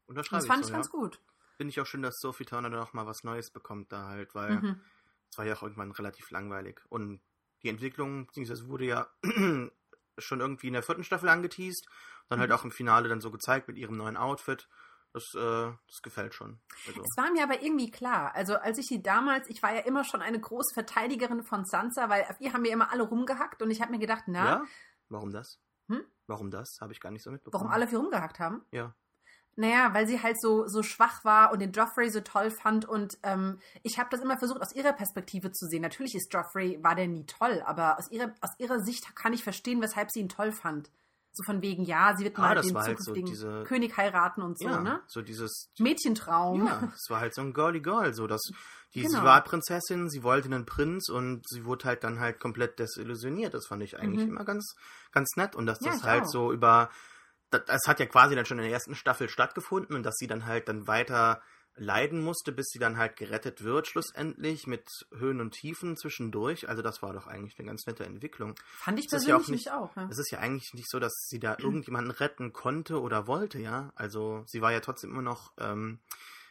Und 0.05 0.17
Unterschreibe 0.17 0.41
das 0.41 0.47
fand 0.47 0.59
ich 0.61 0.65
ich 0.65 0.67
so, 0.67 0.73
ganz 0.73 0.87
ja. 0.87 0.91
gut. 0.91 1.19
Finde 1.57 1.69
ich 1.71 1.79
auch 1.79 1.85
schön, 1.85 2.01
dass 2.01 2.19
Sophie 2.19 2.45
Turner 2.45 2.69
dann 2.69 2.79
auch 2.81 2.93
mal 2.93 3.05
was 3.05 3.23
Neues 3.23 3.51
bekommt 3.51 3.91
da 3.91 4.07
halt, 4.07 4.35
weil 4.35 4.57
Mhm. 4.59 4.81
es 5.29 5.37
war 5.37 5.45
ja 5.45 5.55
auch 5.55 5.63
irgendwann 5.63 5.91
relativ 5.91 6.29
langweilig. 6.31 6.81
Und 6.89 7.21
die 7.63 7.69
Entwicklung, 7.69 8.27
beziehungsweise 8.27 8.67
wurde 8.67 8.85
ja 8.85 9.07
schon 10.17 10.39
irgendwie 10.41 10.67
in 10.67 10.73
der 10.73 10.83
vierten 10.83 11.03
Staffel 11.03 11.29
angeteased, 11.29 11.87
dann 12.29 12.39
halt 12.39 12.49
Mhm. 12.49 12.55
auch 12.55 12.63
im 12.63 12.71
Finale 12.71 13.09
dann 13.09 13.21
so 13.21 13.31
gezeigt 13.31 13.67
mit 13.67 13.77
ihrem 13.77 13.97
neuen 13.97 14.17
Outfit. 14.17 14.67
Das, 15.13 15.35
äh, 15.35 15.71
das 15.87 16.01
gefällt 16.01 16.33
schon. 16.33 16.59
Also, 16.87 17.01
Es 17.01 17.15
war 17.17 17.31
mir 17.31 17.43
aber 17.43 17.61
irgendwie 17.61 17.91
klar. 17.91 18.33
Also 18.33 18.55
als 18.55 18.79
ich 18.79 18.87
sie 18.87 19.03
damals, 19.03 19.47
ich 19.47 19.61
war 19.61 19.73
ja 19.73 19.81
immer 19.81 20.03
schon 20.03 20.21
eine 20.23 20.39
große 20.39 20.73
Verteidigerin 20.73 21.43
von 21.43 21.65
Sansa, 21.65 22.09
weil 22.09 22.23
auf 22.23 22.41
ihr 22.41 22.51
haben 22.51 22.63
wir 22.63 22.71
immer 22.71 22.91
alle 22.91 23.03
rumgehackt 23.03 23.61
und 23.61 23.69
ich 23.69 23.81
habe 23.81 23.91
mir 23.91 23.99
gedacht, 23.99 24.23
na, 24.27 24.45
ja? 24.45 24.63
Warum 25.09 25.31
das? 25.31 25.59
Hm? 25.87 26.03
Warum 26.25 26.49
das? 26.49 26.81
Habe 26.81 26.93
ich 26.93 26.99
gar 26.99 27.11
nicht 27.11 27.21
so 27.21 27.29
mitbekommen. 27.29 27.61
warum 27.61 27.73
alle 27.73 27.85
auf 27.85 27.91
ihr 27.91 27.99
rumgehackt 27.99 28.39
haben? 28.39 28.65
Ja. 28.71 28.95
Naja, 29.55 29.93
weil 29.93 30.07
sie 30.07 30.23
halt 30.23 30.41
so, 30.41 30.65
so 30.67 30.81
schwach 30.81 31.23
war 31.23 31.51
und 31.51 31.59
den 31.61 31.71
Joffrey 31.73 32.09
so 32.09 32.21
toll 32.21 32.49
fand. 32.49 32.85
Und 32.85 33.19
ähm, 33.21 33.59
ich 33.83 33.99
habe 33.99 34.09
das 34.09 34.21
immer 34.21 34.37
versucht, 34.39 34.61
aus 34.61 34.73
ihrer 34.73 34.93
Perspektive 34.93 35.51
zu 35.51 35.67
sehen. 35.67 35.83
Natürlich 35.83 36.15
ist 36.15 36.33
Joffrey, 36.33 36.79
war 36.81 36.95
der 36.95 37.07
nie 37.07 37.27
toll, 37.27 37.61
aber 37.67 37.99
aus 37.99 38.09
ihrer, 38.09 38.33
aus 38.41 38.51
ihrer 38.57 38.79
Sicht 38.79 39.15
kann 39.15 39.33
ich 39.33 39.43
verstehen, 39.43 39.79
weshalb 39.81 40.09
sie 40.09 40.21
ihn 40.21 40.29
toll 40.29 40.51
fand. 40.51 40.89
So 41.35 41.43
von 41.43 41.61
wegen, 41.63 41.83
ja, 41.83 42.15
sie 42.15 42.23
wird 42.25 42.37
Ah, 42.37 42.41
mal 42.41 42.55
das 42.55 42.67
den 42.67 42.75
war 42.75 42.83
halt 42.83 42.99
so 42.99 43.05
zukünftigen 43.11 43.27
diese- 43.27 43.63
König 43.63 43.97
heiraten 43.97 44.41
und 44.43 44.59
so, 44.59 44.67
ja, 44.67 44.79
ne? 44.79 45.01
so 45.07 45.21
dieses 45.23 45.71
Mädchentraum. 45.79 46.67
Ja, 46.67 46.91
es 46.95 47.09
war 47.09 47.19
halt 47.21 47.33
so 47.33 47.41
ein 47.41 47.53
Girly 47.53 47.81
Girl, 47.81 48.13
so 48.13 48.27
dass 48.27 48.41
die, 48.93 49.01
sie 49.01 49.07
Genau. 49.07 49.23
war 49.23 49.43
Prinzessin, 49.43 50.09
sie 50.09 50.21
wollte 50.21 50.45
einen 50.45 50.65
Prinz 50.67 51.09
und 51.09 51.47
sie 51.49 51.65
wurde 51.65 51.85
halt 51.85 52.03
dann 52.03 52.19
halt 52.19 52.39
komplett 52.39 52.77
desillusioniert. 52.77 53.53
Das 53.55 53.65
fand 53.65 53.81
ich 53.81 53.97
eigentlich 53.99 54.25
Mhm. 54.25 54.29
immer 54.33 54.45
ganz, 54.45 54.75
ganz 55.11 55.35
nett 55.35 55.55
und 55.55 55.65
dass 55.65 55.79
Ja, 55.81 55.91
das 55.93 56.03
halt 56.03 56.23
auch. 56.25 56.29
so 56.29 56.53
über, 56.53 56.89
das, 57.49 57.65
das 57.65 57.81
hat 57.87 57.99
ja 57.99 58.05
quasi 58.05 58.35
dann 58.35 58.45
schon 58.45 58.59
in 58.59 58.65
der 58.65 58.73
ersten 58.73 58.93
Staffel 58.93 59.27
stattgefunden 59.29 59.95
und 59.95 60.03
dass 60.03 60.15
sie 60.17 60.27
dann 60.27 60.45
halt 60.45 60.67
dann 60.67 60.85
weiter 60.87 61.41
leiden 61.75 62.21
musste, 62.23 62.51
bis 62.51 62.67
sie 62.69 62.79
dann 62.79 62.97
halt 62.97 63.15
gerettet 63.15 63.63
wird 63.63 63.87
schlussendlich 63.87 64.67
mit 64.67 64.87
Höhen 65.17 65.41
und 65.41 65.51
Tiefen 65.51 65.97
zwischendurch. 65.97 66.69
Also 66.69 66.81
das 66.81 67.01
war 67.01 67.13
doch 67.13 67.27
eigentlich 67.27 67.57
eine 67.57 67.67
ganz 67.67 67.85
nette 67.87 68.05
Entwicklung. 68.05 68.55
Fand 68.77 68.99
ich 68.99 69.07
Es 69.07 69.13
ist 69.13 69.27
ja 69.27 69.37
persönlich 69.37 69.71
auch 69.71 69.81
nicht- 69.81 69.91
nicht 69.91 69.99
auch. 69.99 70.03
Ja. 70.03 70.07
Es 70.11 70.19
ist 70.19 70.31
ja 70.31 70.39
eigentlich 70.39 70.73
nicht 70.73 70.89
so, 70.89 70.99
dass 70.99 71.13
sie 71.29 71.39
da 71.39 71.57
irgendjemanden 71.57 72.11
retten 72.11 72.53
konnte 72.53 73.01
oder 73.01 73.25
wollte, 73.27 73.59
ja. 73.59 73.91
Also 73.95 74.43
sie 74.47 74.61
war 74.61 74.71
ja 74.71 74.79
trotzdem 74.81 75.11
immer 75.11 75.21
noch. 75.23 75.51
Ähm, 75.57 75.99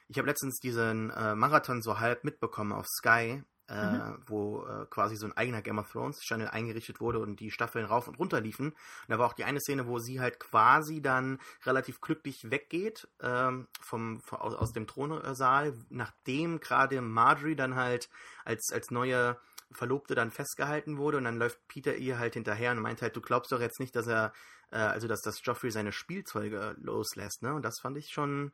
ich 0.08 0.18
habe 0.18 0.28
letztens 0.28 0.58
diesen 0.58 1.10
äh, 1.10 1.34
Marathon 1.34 1.82
so 1.82 2.00
halb 2.00 2.24
mitbekommen 2.24 2.72
auf 2.72 2.86
Sky, 2.86 3.42
äh, 3.72 3.76
Mhm. 3.80 4.02
wo 4.26 4.64
äh, 4.66 4.86
quasi 4.90 5.16
so 5.16 5.26
ein 5.26 5.36
eigener 5.36 5.62
Game 5.62 5.78
of 5.78 5.90
Thrones 5.90 6.20
Channel 6.20 6.48
eingerichtet 6.48 7.00
wurde 7.00 7.20
und 7.20 7.40
die 7.40 7.50
Staffeln 7.50 7.86
rauf 7.86 8.06
und 8.08 8.18
runter 8.18 8.40
liefen. 8.40 8.68
Und 8.70 8.76
da 9.08 9.18
war 9.18 9.26
auch 9.26 9.32
die 9.32 9.44
eine 9.44 9.60
Szene, 9.60 9.86
wo 9.86 9.98
sie 9.98 10.20
halt 10.20 10.38
quasi 10.40 11.00
dann 11.00 11.38
relativ 11.64 12.00
glücklich 12.00 12.50
weggeht 12.50 13.08
ähm, 13.20 13.68
vom, 13.80 14.20
vom 14.20 14.38
aus, 14.40 14.54
aus 14.54 14.72
dem 14.72 14.86
Thronsaal, 14.86 15.74
nachdem 15.88 16.60
gerade 16.60 17.00
Marjorie 17.00 17.56
dann 17.56 17.74
halt 17.74 18.10
als 18.44 18.70
als 18.72 18.90
neue 18.90 19.38
Verlobte 19.70 20.14
dann 20.14 20.30
festgehalten 20.30 20.98
wurde 20.98 21.16
und 21.18 21.24
dann 21.24 21.38
läuft 21.38 21.66
Peter 21.68 21.96
ihr 21.96 22.18
halt 22.18 22.34
hinterher 22.34 22.72
und 22.72 22.80
meint 22.80 23.00
halt, 23.02 23.16
du 23.16 23.22
glaubst 23.22 23.52
doch 23.52 23.60
jetzt 23.60 23.80
nicht, 23.80 23.96
dass 23.96 24.06
er, 24.06 24.32
äh, 24.70 24.76
also 24.76 25.08
dass 25.08 25.22
das 25.22 25.40
Joffrey 25.42 25.70
seine 25.70 25.92
Spielzeuge 25.92 26.76
loslässt, 26.78 27.42
ne? 27.42 27.54
Und 27.54 27.62
das 27.64 27.80
fand 27.80 27.96
ich 27.96 28.10
schon 28.12 28.52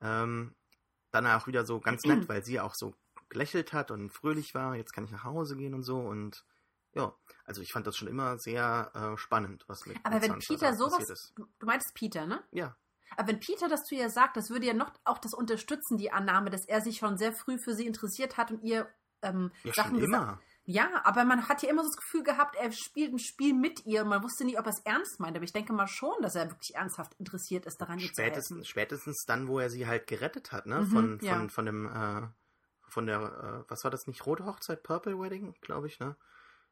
ähm, 0.00 0.54
dann 1.10 1.26
auch 1.26 1.46
wieder 1.46 1.64
so 1.64 1.80
ganz 1.80 2.06
nett, 2.06 2.28
weil 2.28 2.44
sie 2.44 2.60
auch 2.60 2.74
so 2.74 2.94
gelächelt 3.28 3.72
hat 3.72 3.90
und 3.90 4.10
fröhlich 4.10 4.54
war, 4.54 4.76
jetzt 4.76 4.92
kann 4.92 5.04
ich 5.04 5.10
nach 5.10 5.24
Hause 5.24 5.56
gehen 5.56 5.74
und 5.74 5.82
so 5.82 5.98
und 5.98 6.44
ja, 6.94 7.12
also 7.44 7.60
ich 7.60 7.72
fand 7.72 7.86
das 7.86 7.96
schon 7.96 8.08
immer 8.08 8.38
sehr 8.38 8.90
äh, 8.94 9.18
spannend, 9.18 9.64
was 9.66 9.84
mit 9.86 9.98
Aber 10.04 10.22
wenn 10.22 10.38
Peter 10.38 10.74
sowas, 10.74 11.32
du, 11.34 11.46
meintest 11.60 11.92
Peter, 11.94 12.26
ne? 12.26 12.42
Ja, 12.52 12.76
Aber 13.16 13.28
wenn 13.28 13.40
Peter 13.40 13.68
das 13.68 13.82
zu 13.82 13.96
ihr 13.96 14.10
sagt, 14.10 14.36
das 14.36 14.50
würde 14.50 14.66
ja 14.66 14.74
noch 14.74 14.92
auch 15.04 15.18
das 15.18 15.34
unterstützen, 15.34 15.96
die 15.96 16.12
Annahme, 16.12 16.50
dass 16.50 16.66
er 16.66 16.80
sich 16.80 16.98
schon 16.98 17.18
sehr 17.18 17.32
früh 17.32 17.58
für 17.58 17.74
sie 17.74 17.86
interessiert 17.86 18.36
hat 18.36 18.52
und 18.52 18.62
ihr 18.62 18.88
ähm, 19.22 19.50
ja 19.64 19.72
Sachen 19.72 19.90
schon 19.92 20.00
gesagt 20.00 20.22
immer. 20.22 20.40
Ja, 20.66 21.02
aber 21.04 21.24
man 21.24 21.46
hat 21.48 21.62
ja 21.62 21.68
immer 21.68 21.82
so 21.82 21.88
das 21.88 21.96
Gefühl 21.96 22.22
gehabt, 22.22 22.56
er 22.56 22.72
spielt 22.72 23.12
ein 23.12 23.18
Spiel 23.18 23.52
mit 23.52 23.84
ihr 23.84 24.02
und 24.02 24.08
man 24.08 24.22
wusste 24.22 24.46
nie, 24.46 24.58
ob 24.58 24.64
er 24.64 24.72
es 24.72 24.80
ernst 24.84 25.20
meint. 25.20 25.36
Aber 25.36 25.44
ich 25.44 25.52
denke 25.52 25.74
mal 25.74 25.86
schon, 25.86 26.14
dass 26.22 26.34
er 26.36 26.48
wirklich 26.48 26.74
ernsthaft 26.74 27.14
interessiert 27.18 27.66
ist, 27.66 27.78
daran 27.80 27.98
ihr 27.98 28.10
zu 28.10 28.22
helfen. 28.22 28.32
Spätestens, 28.32 28.68
spätestens 28.68 29.24
dann, 29.26 29.46
wo 29.46 29.58
er 29.58 29.68
sie 29.68 29.86
halt 29.86 30.06
gerettet 30.06 30.52
hat, 30.52 30.64
ne? 30.64 30.80
Mhm, 30.80 30.86
von, 30.86 31.18
von, 31.18 31.28
ja. 31.28 31.48
von 31.48 31.66
dem, 31.66 31.86
äh, 31.86 32.28
von 32.94 33.06
der, 33.06 33.20
äh, 33.66 33.70
was 33.70 33.84
war 33.84 33.90
das 33.90 34.06
nicht, 34.06 34.24
Rote 34.24 34.46
Hochzeit, 34.46 34.82
Purple 34.82 35.18
Wedding, 35.20 35.54
glaube 35.60 35.88
ich, 35.88 35.98
ne? 36.00 36.16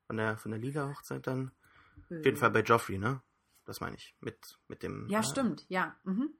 Von 0.07 0.17
der, 0.17 0.39
von 0.39 0.51
der 0.53 0.61
Lila-Hochzeit 0.61 1.27
dann. 1.27 1.51
Auf 2.11 2.25
jeden 2.25 2.37
Fall 2.37 2.51
bei 2.51 2.61
Joffrey, 2.63 2.97
ne? 2.99 3.21
Das 3.65 3.81
meine 3.81 3.97
ich. 3.97 4.17
Mit, 4.21 4.59
mit 4.69 4.83
dem. 4.83 5.09
Ja, 5.09 5.21
äh, 5.21 5.25
stimmt, 5.25 5.65
ja. 5.69 5.97
Mhm. 6.05 6.31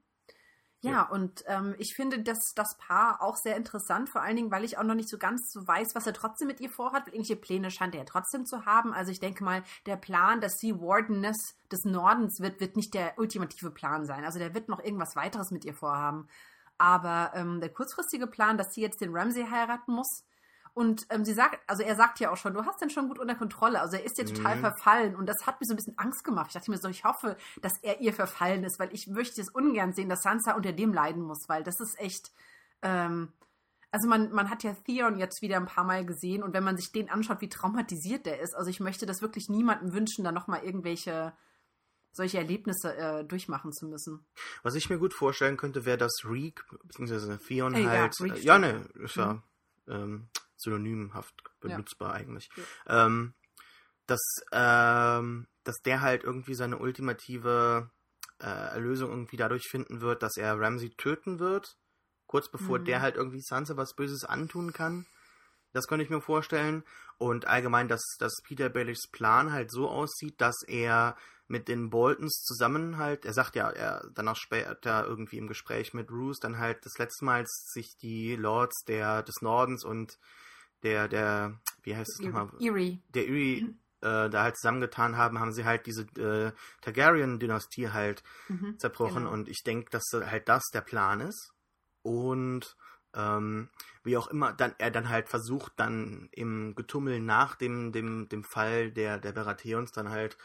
Ja, 0.81 0.91
Ja. 0.91 1.01
und 1.09 1.43
ähm, 1.47 1.75
ich 1.77 1.95
finde 1.95 2.21
das, 2.23 2.53
das 2.55 2.77
Paar 2.77 3.21
auch 3.21 3.37
sehr 3.37 3.55
interessant, 3.55 4.09
vor 4.09 4.21
allen 4.21 4.35
Dingen, 4.35 4.51
weil 4.51 4.65
ich 4.65 4.77
auch 4.77 4.83
noch 4.83 4.95
nicht 4.95 5.07
so 5.09 5.17
ganz 5.17 5.51
so 5.51 5.65
weiß, 5.65 5.95
was 5.95 6.05
er 6.07 6.13
trotzdem 6.13 6.47
mit 6.47 6.59
ihr 6.59 6.69
vorhat. 6.69 7.07
Irgendwelche 7.07 7.37
Pläne 7.37 7.71
scheint 7.71 7.95
er 7.95 8.01
ja 8.01 8.05
trotzdem 8.05 8.45
zu 8.45 8.65
haben. 8.65 8.93
Also 8.93 9.11
ich 9.11 9.19
denke 9.21 9.43
mal, 9.45 9.63
der 9.85 9.95
Plan, 9.95 10.41
dass 10.41 10.59
sie 10.59 10.75
Wardeness 10.79 11.55
des 11.71 11.85
Nordens 11.85 12.41
wird, 12.41 12.59
wird 12.59 12.75
nicht 12.75 12.93
der 12.93 13.17
ultimative 13.17 13.71
Plan 13.71 14.05
sein. 14.05 14.25
Also 14.25 14.39
der 14.39 14.53
wird 14.53 14.67
noch 14.67 14.83
irgendwas 14.83 15.15
weiteres 15.15 15.51
mit 15.51 15.63
ihr 15.63 15.73
vorhaben. 15.73 16.27
Aber 16.77 17.31
ähm, 17.35 17.61
der 17.61 17.69
kurzfristige 17.69 18.27
Plan, 18.27 18.57
dass 18.57 18.73
sie 18.73 18.81
jetzt 18.81 19.01
den 19.01 19.15
Ramsay 19.15 19.45
heiraten 19.49 19.93
muss, 19.93 20.23
und 20.75 21.05
ähm, 21.11 21.23
sie 21.23 21.33
sagt, 21.33 21.59
also 21.67 21.83
er 21.83 21.95
sagt 21.95 22.19
ja 22.19 22.31
auch 22.31 22.37
schon, 22.37 22.55
du 22.55 22.65
hast 22.65 22.81
den 22.81 22.89
schon 22.89 23.07
gut 23.07 23.19
unter 23.19 23.35
Kontrolle. 23.35 23.79
Also 23.79 23.95
er 23.95 24.03
ist 24.03 24.17
dir 24.17 24.25
total 24.25 24.55
Mhm. 24.55 24.61
verfallen 24.61 25.15
und 25.15 25.27
das 25.27 25.45
hat 25.45 25.61
mir 25.61 25.67
so 25.67 25.73
ein 25.73 25.75
bisschen 25.75 25.97
Angst 25.99 26.23
gemacht. 26.23 26.47
Ich 26.47 26.53
dachte 26.53 26.71
mir 26.71 26.79
so, 26.79 26.87
ich 26.89 27.03
hoffe, 27.03 27.37
dass 27.61 27.73
er 27.83 28.01
ihr 28.01 28.11
verfallen 28.11 28.63
ist, 28.63 28.79
weil 28.79 28.91
ich 28.91 29.05
möchte 29.07 29.39
es 29.39 29.49
ungern 29.49 29.93
sehen, 29.93 30.09
dass 30.09 30.23
Sansa 30.23 30.53
unter 30.53 30.71
dem 30.71 30.91
leiden 30.91 31.21
muss, 31.21 31.47
weil 31.47 31.63
das 31.63 31.79
ist 31.79 31.99
echt. 31.99 32.31
Ähm, 32.81 33.31
also 33.91 34.09
man, 34.09 34.31
man 34.31 34.49
hat 34.49 34.63
ja 34.63 34.73
Theon 34.73 35.19
jetzt 35.19 35.43
wieder 35.43 35.57
ein 35.57 35.67
paar 35.67 35.83
Mal 35.83 36.03
gesehen 36.03 36.41
und 36.41 36.53
wenn 36.53 36.63
man 36.63 36.75
sich 36.77 36.91
den 36.91 37.11
anschaut, 37.11 37.41
wie 37.41 37.49
traumatisiert 37.49 38.25
der 38.25 38.39
ist, 38.41 38.55
also 38.55 38.71
ich 38.71 38.79
möchte 38.79 39.05
das 39.05 39.21
wirklich 39.21 39.49
niemandem 39.49 39.93
wünschen, 39.93 40.23
da 40.23 40.31
nochmal 40.31 40.63
irgendwelche 40.63 41.33
solche 42.13 42.37
Erlebnisse 42.37 42.95
äh, 42.95 43.25
durchmachen 43.25 43.73
zu 43.73 43.87
müssen. 43.87 44.25
Was 44.61 44.75
ich 44.75 44.89
mir 44.89 44.97
gut 44.99 45.13
vorstellen 45.13 45.57
könnte, 45.57 45.85
wäre, 45.85 45.97
dass 45.97 46.13
Reek, 46.23 46.63
beziehungsweise 46.83 47.37
Theon 47.39 47.73
Äh, 47.73 47.83
ja, 47.83 47.89
halt. 47.89 48.13
Reek 48.21 48.37
äh, 48.37 48.39
ja, 48.39 48.57
ne, 48.59 48.87
ist 48.95 49.15
ja 49.15 49.33
Mhm. 49.33 49.43
ähm, 49.87 50.29
synonymhaft 50.55 51.43
benutzbar 51.59 52.13
eigentlich. 52.13 52.49
Ja. 52.87 53.05
Ähm, 53.05 53.33
dass, 54.05 54.21
ähm, 54.51 55.47
dass 55.63 55.77
der 55.83 56.01
halt 56.01 56.23
irgendwie 56.23 56.55
seine 56.55 56.77
ultimative 56.77 57.89
äh, 58.39 58.45
Erlösung 58.45 59.09
irgendwie 59.09 59.37
dadurch 59.37 59.67
finden 59.69 60.01
wird, 60.01 60.23
dass 60.23 60.37
er 60.37 60.59
Ramsey 60.59 60.91
töten 60.91 61.39
wird, 61.39 61.77
kurz 62.27 62.49
bevor 62.49 62.79
Mhm. 62.79 62.85
der 62.85 63.01
halt 63.01 63.15
irgendwie 63.15 63.41
Sansa 63.41 63.77
was 63.77 63.95
Böses 63.95 64.23
antun 64.25 64.73
kann. 64.73 65.05
Das 65.73 65.87
könnte 65.87 66.03
ich 66.03 66.09
mir 66.09 66.21
vorstellen. 66.21 66.83
Und 67.17 67.45
allgemein, 67.47 67.87
dass, 67.87 68.01
dass 68.19 68.41
Peter 68.43 68.69
Baelish 68.69 69.07
Plan 69.11 69.51
halt 69.51 69.71
so 69.71 69.89
aussieht, 69.89 70.39
dass 70.39 70.63
er 70.67 71.15
mit 71.47 71.67
den 71.67 71.89
Boltons 71.89 72.41
zusammen 72.43 72.97
halt, 72.97 73.25
er 73.25 73.33
sagt 73.33 73.55
ja, 73.55 73.69
er 73.69 74.07
danach 74.13 74.37
später 74.37 75.05
irgendwie 75.05 75.37
im 75.37 75.47
Gespräch 75.47 75.93
mit 75.93 76.09
Roose 76.09 76.39
dann 76.41 76.57
halt 76.57 76.85
das 76.85 76.97
letzte 76.97 77.25
Mal, 77.25 77.43
sich 77.47 77.97
die 78.01 78.35
Lords 78.35 78.83
der, 78.87 79.23
des 79.23 79.41
Nordens 79.41 79.83
und 79.83 80.17
der, 80.83 81.07
der, 81.07 81.59
wie 81.83 81.95
heißt 81.95 82.09
es 82.09 82.25
nochmal? 82.25 82.49
Eerie. 82.59 83.01
der 83.13 83.23
Uri 83.25 83.75
äh, 84.01 84.29
da 84.29 84.43
halt 84.43 84.57
zusammengetan 84.57 85.15
haben, 85.17 85.39
haben 85.39 85.53
sie 85.53 85.63
halt 85.65 85.85
diese 85.85 86.03
äh, 86.19 86.51
Targaryen-Dynastie 86.81 87.89
halt 87.89 88.23
Mhm. 88.49 88.77
zerbrochen 88.79 89.23
Genau. 89.23 89.31
und 89.31 89.47
ich 89.49 89.63
denke, 89.63 89.89
dass 89.91 90.03
halt 90.13 90.49
das 90.49 90.63
der 90.73 90.81
Plan 90.81 91.21
ist 91.21 91.53
und 92.01 92.75
ähm, 93.15 93.69
wie 94.03 94.17
auch 94.17 94.27
immer 94.27 94.53
dann 94.53 94.73
er 94.77 94.91
dann 94.91 95.09
halt 95.09 95.29
versucht 95.29 95.73
dann 95.77 96.29
im 96.31 96.75
Getummel 96.75 97.19
nach 97.19 97.55
dem 97.55 97.91
dem 97.91 98.29
dem 98.29 98.43
Fall 98.43 98.91
der 98.91 99.19
der 99.19 99.31
Baratheons 99.31 99.91
dann 99.91 100.09
halt 100.09 100.37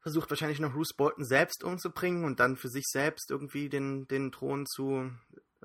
versucht 0.00 0.30
wahrscheinlich 0.30 0.60
noch 0.60 0.72
Bruce 0.72 0.94
Bolton 0.94 1.24
selbst 1.24 1.64
umzubringen 1.64 2.24
und 2.24 2.38
dann 2.38 2.56
für 2.56 2.68
sich 2.68 2.84
selbst 2.86 3.30
irgendwie 3.30 3.68
den 3.68 4.06
den 4.08 4.32
Thron 4.32 4.66
zu 4.66 5.10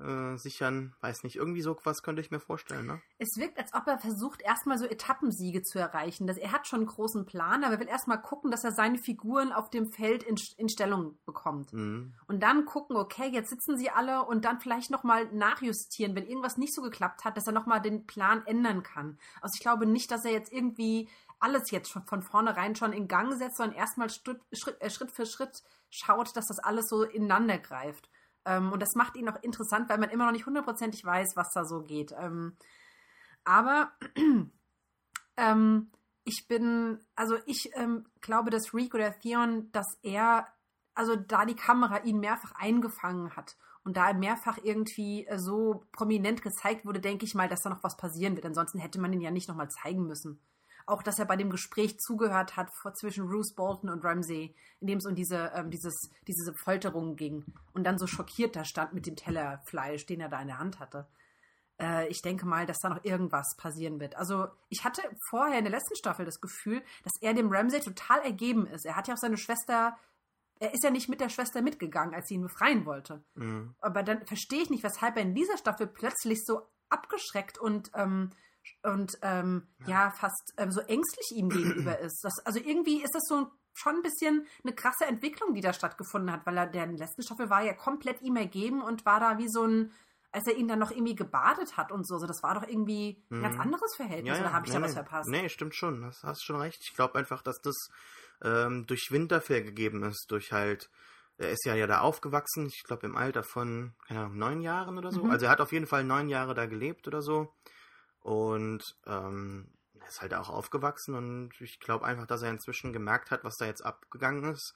äh, 0.02 0.36
sichern, 0.36 0.94
weiß 1.00 1.24
nicht, 1.24 1.36
irgendwie 1.36 1.62
so 1.62 1.76
was 1.84 2.02
könnte 2.02 2.20
ich 2.20 2.30
mir 2.30 2.40
vorstellen, 2.40 2.86
ne? 2.86 3.00
Es 3.18 3.36
wirkt, 3.36 3.58
als 3.58 3.72
ob 3.74 3.86
er 3.86 3.98
versucht, 3.98 4.42
erstmal 4.42 4.78
so 4.78 4.84
Etappensiege 4.84 5.62
zu 5.62 5.78
erreichen. 5.78 6.26
Das, 6.26 6.36
er 6.36 6.52
hat 6.52 6.66
schon 6.66 6.80
einen 6.80 6.88
großen 6.88 7.24
Plan, 7.24 7.64
aber 7.64 7.74
er 7.74 7.80
will 7.80 7.88
erstmal 7.88 8.20
gucken, 8.20 8.50
dass 8.50 8.64
er 8.64 8.72
seine 8.72 8.98
Figuren 8.98 9.52
auf 9.52 9.70
dem 9.70 9.92
Feld 9.92 10.22
in, 10.22 10.36
in 10.56 10.68
Stellung 10.68 11.18
bekommt. 11.24 11.72
Mhm. 11.72 12.14
Und 12.26 12.42
dann 12.42 12.64
gucken, 12.64 12.96
okay, 12.96 13.28
jetzt 13.28 13.50
sitzen 13.50 13.76
sie 13.76 13.90
alle 13.90 14.24
und 14.24 14.44
dann 14.44 14.60
vielleicht 14.60 14.90
nochmal 14.90 15.32
nachjustieren, 15.32 16.14
wenn 16.14 16.26
irgendwas 16.26 16.56
nicht 16.56 16.74
so 16.74 16.82
geklappt 16.82 17.24
hat, 17.24 17.36
dass 17.36 17.46
er 17.46 17.52
nochmal 17.52 17.80
den 17.80 18.06
Plan 18.06 18.46
ändern 18.46 18.82
kann. 18.82 19.18
Also 19.40 19.54
ich 19.56 19.60
glaube 19.60 19.86
nicht, 19.86 20.10
dass 20.10 20.24
er 20.24 20.32
jetzt 20.32 20.52
irgendwie 20.52 21.08
alles 21.42 21.70
jetzt 21.70 21.90
schon 21.90 22.04
von 22.04 22.22
vornherein 22.22 22.76
schon 22.76 22.92
in 22.92 23.08
Gang 23.08 23.36
setzt, 23.36 23.56
sondern 23.56 23.76
erstmal 23.76 24.08
Schritt, 24.10 24.40
Schritt, 24.52 24.80
äh, 24.80 24.90
Schritt 24.90 25.10
für 25.10 25.26
Schritt 25.26 25.62
schaut, 25.90 26.36
dass 26.36 26.46
das 26.46 26.58
alles 26.60 26.88
so 26.88 27.02
ineinander 27.02 27.58
greift. 27.58 28.08
Ähm, 28.44 28.72
und 28.72 28.80
das 28.80 28.94
macht 28.94 29.16
ihn 29.16 29.28
auch 29.28 29.42
interessant, 29.42 29.88
weil 29.88 29.98
man 29.98 30.10
immer 30.10 30.26
noch 30.26 30.32
nicht 30.32 30.46
hundertprozentig 30.46 31.04
weiß, 31.04 31.36
was 31.36 31.50
da 31.52 31.64
so 31.64 31.82
geht. 31.82 32.12
Ähm, 32.18 32.56
aber 33.44 33.92
ähm, 35.36 35.90
ich 36.24 36.46
bin, 36.48 37.00
also 37.16 37.36
ich 37.46 37.70
ähm, 37.74 38.06
glaube, 38.20 38.50
dass 38.50 38.74
Reek 38.74 38.94
oder 38.94 39.18
Theon, 39.18 39.70
dass 39.72 39.98
er, 40.02 40.46
also 40.94 41.16
da 41.16 41.44
die 41.44 41.56
Kamera 41.56 42.02
ihn 42.04 42.20
mehrfach 42.20 42.52
eingefangen 42.52 43.34
hat 43.34 43.56
und 43.84 43.96
da 43.96 44.08
er 44.08 44.14
mehrfach 44.14 44.58
irgendwie 44.62 45.26
äh, 45.26 45.38
so 45.38 45.84
prominent 45.92 46.42
gezeigt 46.42 46.84
wurde, 46.84 47.00
denke 47.00 47.24
ich 47.24 47.34
mal, 47.34 47.48
dass 47.48 47.62
da 47.62 47.70
noch 47.70 47.82
was 47.82 47.96
passieren 47.96 48.36
wird. 48.36 48.46
Ansonsten 48.46 48.78
hätte 48.78 49.00
man 49.00 49.12
ihn 49.12 49.20
ja 49.20 49.30
nicht 49.30 49.48
nochmal 49.48 49.70
zeigen 49.70 50.06
müssen. 50.06 50.40
Auch, 50.86 51.02
dass 51.02 51.18
er 51.18 51.24
bei 51.24 51.36
dem 51.36 51.50
Gespräch 51.50 51.98
zugehört 51.98 52.56
hat 52.56 52.70
vor, 52.80 52.94
zwischen 52.94 53.26
Bruce 53.26 53.54
Bolton 53.54 53.90
und 53.90 54.04
Ramsey, 54.04 54.54
in 54.80 54.86
dem 54.86 54.98
es 54.98 55.06
um 55.06 55.14
diese, 55.14 55.52
ähm, 55.54 55.70
dieses, 55.70 56.10
diese 56.26 56.54
Folterung 56.54 57.16
ging 57.16 57.44
und 57.72 57.84
dann 57.84 57.98
so 57.98 58.06
schockiert 58.06 58.56
da 58.56 58.64
stand 58.64 58.92
mit 58.92 59.06
dem 59.06 59.16
Teller 59.16 59.62
Fleisch, 59.66 60.06
den 60.06 60.20
er 60.20 60.28
da 60.28 60.40
in 60.40 60.48
der 60.48 60.58
Hand 60.58 60.80
hatte. 60.80 61.06
Äh, 61.80 62.08
ich 62.08 62.22
denke 62.22 62.46
mal, 62.46 62.66
dass 62.66 62.78
da 62.78 62.88
noch 62.88 63.04
irgendwas 63.04 63.56
passieren 63.56 64.00
wird. 64.00 64.16
Also, 64.16 64.48
ich 64.68 64.84
hatte 64.84 65.02
vorher 65.28 65.58
in 65.58 65.64
der 65.64 65.72
letzten 65.72 65.96
Staffel 65.96 66.24
das 66.24 66.40
Gefühl, 66.40 66.82
dass 67.02 67.12
er 67.20 67.34
dem 67.34 67.52
Ramsey 67.52 67.80
total 67.80 68.20
ergeben 68.20 68.66
ist. 68.66 68.86
Er 68.86 68.96
hat 68.96 69.08
ja 69.08 69.14
auch 69.14 69.18
seine 69.18 69.36
Schwester 69.36 69.96
er 70.62 70.72
ist 70.72 70.84
ja 70.84 70.90
nicht 70.90 71.08
mit 71.08 71.20
der 71.20 71.28
Schwester 71.28 71.60
mitgegangen, 71.60 72.14
als 72.14 72.28
sie 72.28 72.34
ihn 72.34 72.42
befreien 72.42 72.86
wollte. 72.86 73.24
Mhm. 73.34 73.74
Aber 73.80 74.04
dann 74.04 74.24
verstehe 74.26 74.62
ich 74.62 74.70
nicht, 74.70 74.84
weshalb 74.84 75.16
er 75.16 75.22
in 75.22 75.34
dieser 75.34 75.58
Staffel 75.58 75.88
plötzlich 75.88 76.44
so 76.44 76.62
abgeschreckt 76.88 77.58
und, 77.58 77.90
ähm, 77.94 78.30
und 78.82 79.18
ähm, 79.22 79.68
ja. 79.86 80.06
ja. 80.06 80.10
fast 80.10 80.54
ähm, 80.56 80.72
so 80.72 80.80
ängstlich 80.80 81.32
ihm 81.34 81.48
gegenüber 81.48 81.98
ist. 81.98 82.20
Das, 82.22 82.38
also 82.44 82.58
irgendwie 82.58 83.02
ist 83.02 83.14
das 83.14 83.24
so 83.26 83.50
schon 83.74 83.96
ein 83.96 84.02
bisschen 84.02 84.46
eine 84.64 84.74
krasse 84.74 85.06
Entwicklung, 85.06 85.54
die 85.54 85.60
da 85.60 85.72
stattgefunden 85.72 86.30
hat, 86.32 86.44
weil 86.46 86.56
er 86.56 86.66
der 86.66 86.86
letzten 86.86 87.22
Staffel 87.22 87.50
war 87.50 87.62
ja 87.62 87.72
komplett 87.72 88.20
ihm 88.22 88.36
ergeben 88.36 88.82
und 88.82 89.06
war 89.06 89.20
da 89.20 89.38
wie 89.38 89.48
so 89.48 89.64
ein, 89.64 89.92
als 90.30 90.46
er 90.46 90.56
ihn 90.56 90.68
dann 90.68 90.78
noch 90.78 90.90
irgendwie 90.90 91.14
gebadet 91.14 91.76
hat 91.76 91.92
und 91.92 92.06
so. 92.06 92.14
Also 92.14 92.26
das 92.26 92.42
war 92.42 92.54
doch 92.54 92.66
irgendwie 92.66 93.22
ein 93.30 93.38
mhm. 93.38 93.42
ganz 93.42 93.58
anderes 93.58 93.94
Verhältnis. 93.96 94.36
Ja. 94.36 94.42
Oder 94.42 94.52
habe 94.52 94.66
ich 94.66 94.72
nee, 94.72 94.78
da 94.78 94.84
was 94.84 94.94
verpasst? 94.94 95.28
Nee, 95.28 95.48
stimmt 95.48 95.74
schon. 95.74 96.02
Das 96.02 96.22
hast 96.22 96.44
schon 96.44 96.60
recht. 96.60 96.80
Ich 96.82 96.94
glaube 96.94 97.18
einfach, 97.18 97.42
dass 97.42 97.60
das 97.62 97.88
ähm, 98.42 98.86
durch 98.86 99.10
Winterfell 99.10 99.62
gegeben 99.62 100.02
ist, 100.02 100.26
durch 100.28 100.52
halt, 100.52 100.90
er 101.38 101.50
ist 101.50 101.64
ja 101.64 101.74
ja 101.74 101.86
da 101.86 102.00
aufgewachsen, 102.00 102.66
ich 102.66 102.82
glaube 102.84 103.06
im 103.06 103.16
Alter 103.16 103.42
von, 103.42 103.94
keine 104.06 104.20
Ahnung, 104.20 104.38
neun 104.38 104.60
Jahren 104.60 104.98
oder 104.98 105.12
so. 105.12 105.24
Mhm. 105.24 105.30
Also 105.30 105.46
er 105.46 105.52
hat 105.52 105.60
auf 105.60 105.72
jeden 105.72 105.86
Fall 105.86 106.04
neun 106.04 106.28
Jahre 106.28 106.54
da 106.54 106.66
gelebt 106.66 107.06
oder 107.08 107.22
so. 107.22 107.54
Und 108.22 108.96
ähm, 109.06 109.72
er 110.00 110.08
ist 110.08 110.20
halt 110.20 110.34
auch 110.34 110.48
aufgewachsen 110.48 111.14
und 111.14 111.60
ich 111.60 111.80
glaube 111.80 112.04
einfach, 112.04 112.26
dass 112.26 112.42
er 112.42 112.50
inzwischen 112.50 112.92
gemerkt 112.92 113.30
hat, 113.30 113.44
was 113.44 113.56
da 113.56 113.66
jetzt 113.66 113.84
abgegangen 113.84 114.44
ist, 114.44 114.74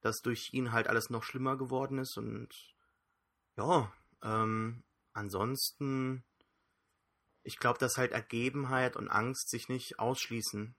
dass 0.00 0.20
durch 0.20 0.52
ihn 0.52 0.72
halt 0.72 0.88
alles 0.88 1.10
noch 1.10 1.22
schlimmer 1.22 1.56
geworden 1.56 1.98
ist 1.98 2.16
und 2.16 2.74
ja, 3.56 3.92
ähm, 4.22 4.82
ansonsten, 5.12 6.24
ich 7.42 7.58
glaube, 7.58 7.78
dass 7.78 7.96
halt 7.96 8.12
Ergebenheit 8.12 8.96
und 8.96 9.08
Angst 9.08 9.50
sich 9.50 9.68
nicht 9.68 9.98
ausschließen. 9.98 10.74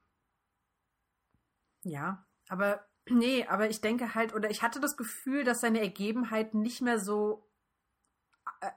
Ja, 1.84 2.26
aber 2.48 2.88
nee, 3.10 3.46
aber 3.48 3.70
ich 3.70 3.82
denke 3.82 4.16
halt, 4.16 4.34
oder 4.34 4.50
ich 4.50 4.62
hatte 4.62 4.80
das 4.80 4.98
Gefühl, 4.98 5.44
dass 5.44 5.62
seine 5.62 5.82
Ergebenheit 5.82 6.54
nicht 6.54 6.82
mehr 6.82 7.00
so 7.00 7.50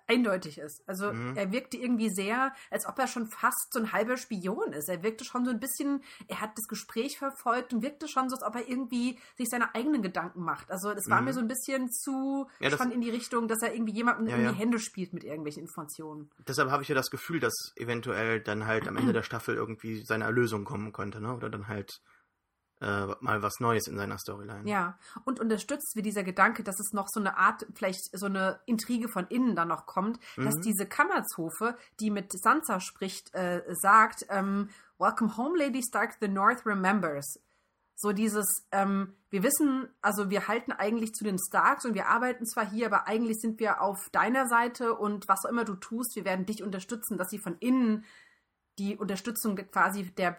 eindeutig 0.07 0.59
ist. 0.59 0.83
Also 0.89 1.13
mhm. 1.13 1.37
er 1.37 1.53
wirkte 1.53 1.77
irgendwie 1.77 2.09
sehr, 2.09 2.53
als 2.71 2.87
ob 2.87 2.99
er 2.99 3.07
schon 3.07 3.27
fast 3.27 3.73
so 3.73 3.81
ein 3.81 3.93
halber 3.93 4.17
Spion 4.17 4.73
ist. 4.73 4.89
Er 4.89 5.03
wirkte 5.03 5.25
schon 5.25 5.45
so 5.45 5.51
ein 5.51 5.61
bisschen, 5.61 6.03
er 6.29 6.41
hat 6.41 6.51
das 6.57 6.67
Gespräch 6.69 7.19
verfolgt 7.19 7.73
und 7.73 7.83
wirkte 7.83 8.09
schon 8.09 8.29
so, 8.29 8.37
als 8.37 8.45
ob 8.45 8.55
er 8.55 8.69
irgendwie 8.69 9.19
sich 9.37 9.49
seine 9.49 9.75
eigenen 9.75 10.03
Gedanken 10.03 10.43
macht. 10.43 10.71
Also 10.71 10.91
es 10.91 11.09
war 11.09 11.21
mhm. 11.21 11.27
mir 11.27 11.33
so 11.33 11.41
ein 11.41 11.49
bisschen 11.49 11.91
zu 11.91 12.49
ja, 12.61 12.71
schon 12.71 12.91
in 12.91 13.01
die 13.01 13.11
Richtung, 13.11 13.49
dass 13.49 13.63
er 13.63 13.75
irgendwie 13.75 13.95
jemandem 13.95 14.29
ja, 14.29 14.37
in 14.37 14.41
die 14.41 14.47
ja. 14.47 14.53
Hände 14.53 14.79
spielt 14.79 15.13
mit 15.13 15.25
irgendwelchen 15.25 15.63
Informationen. 15.63 16.31
Deshalb 16.47 16.71
habe 16.71 16.83
ich 16.83 16.89
ja 16.89 16.95
das 16.95 17.11
Gefühl, 17.11 17.41
dass 17.41 17.73
eventuell 17.77 18.41
dann 18.41 18.67
halt 18.67 18.89
am 18.89 18.97
Ende 18.97 19.13
der 19.13 19.23
Staffel 19.23 19.55
irgendwie 19.55 20.05
seine 20.05 20.25
Erlösung 20.25 20.65
kommen 20.65 20.93
könnte, 20.93 21.21
ne? 21.21 21.35
Oder 21.35 21.51
dann 21.51 21.69
halt 21.69 22.01
äh, 22.81 23.07
mal 23.21 23.43
was 23.43 23.61
Neues 23.61 23.89
in 23.89 23.97
seiner 23.97 24.19
Storyline. 24.19 24.69
Ja, 24.69 24.99
und 25.25 25.41
unterstützt 25.41 25.97
wie 25.97 26.03
dieser 26.03 26.25
Gedanke, 26.25 26.63
dass 26.63 26.79
es 26.79 26.93
noch 26.93 27.09
so 27.09 27.21
eine 27.21 27.39
Art, 27.39 27.67
vielleicht 27.75 28.01
so 28.13 28.27
eine 28.27 28.61
Intrige 28.67 29.09
von 29.09 29.27
innen 29.29 29.57
dann 29.57 29.69
noch 29.69 29.87
kommt, 29.87 30.19
mhm. 30.37 30.45
dass 30.45 30.57
diese 30.57 30.87
Kammerzofe, 30.87 31.77
die 32.01 32.11
mit 32.11 32.33
Sansa 32.33 32.81
spricht, 32.81 33.35
äh, 33.35 33.63
sagt, 33.75 34.27
ähm, 34.29 34.69
Welcome 34.99 35.37
home, 35.37 35.59
Lady 35.59 35.83
Stark, 35.83 36.17
the 36.21 36.29
North 36.29 36.65
remembers. 36.65 37.39
So 37.95 38.13
dieses, 38.13 38.67
ähm, 38.73 39.15
wir 39.31 39.43
wissen, 39.43 39.89
also 40.03 40.29
wir 40.29 40.49
halten 40.49 40.73
eigentlich 40.73 41.15
zu 41.15 41.25
den 41.25 41.39
Starks 41.39 41.87
und 41.87 41.95
wir 41.95 42.09
arbeiten 42.09 42.45
zwar 42.45 42.71
hier, 42.71 42.87
aber 42.87 43.07
eigentlich 43.07 43.39
sind 43.41 43.59
wir 43.59 43.81
auf 43.81 44.11
deiner 44.11 44.47
Seite 44.47 44.95
und 44.95 45.29
was 45.29 45.45
auch 45.45 45.51
immer 45.51 45.65
du 45.65 45.77
tust, 45.77 46.15
wir 46.15 46.27
werden 46.27 46.45
dich 46.45 46.63
unterstützen, 46.63 47.17
dass 47.17 47.31
sie 47.31 47.39
von 47.39 47.57
innen 47.59 48.05
die 48.79 48.97
Unterstützung 48.99 49.57
quasi 49.57 50.05
der, 50.15 50.37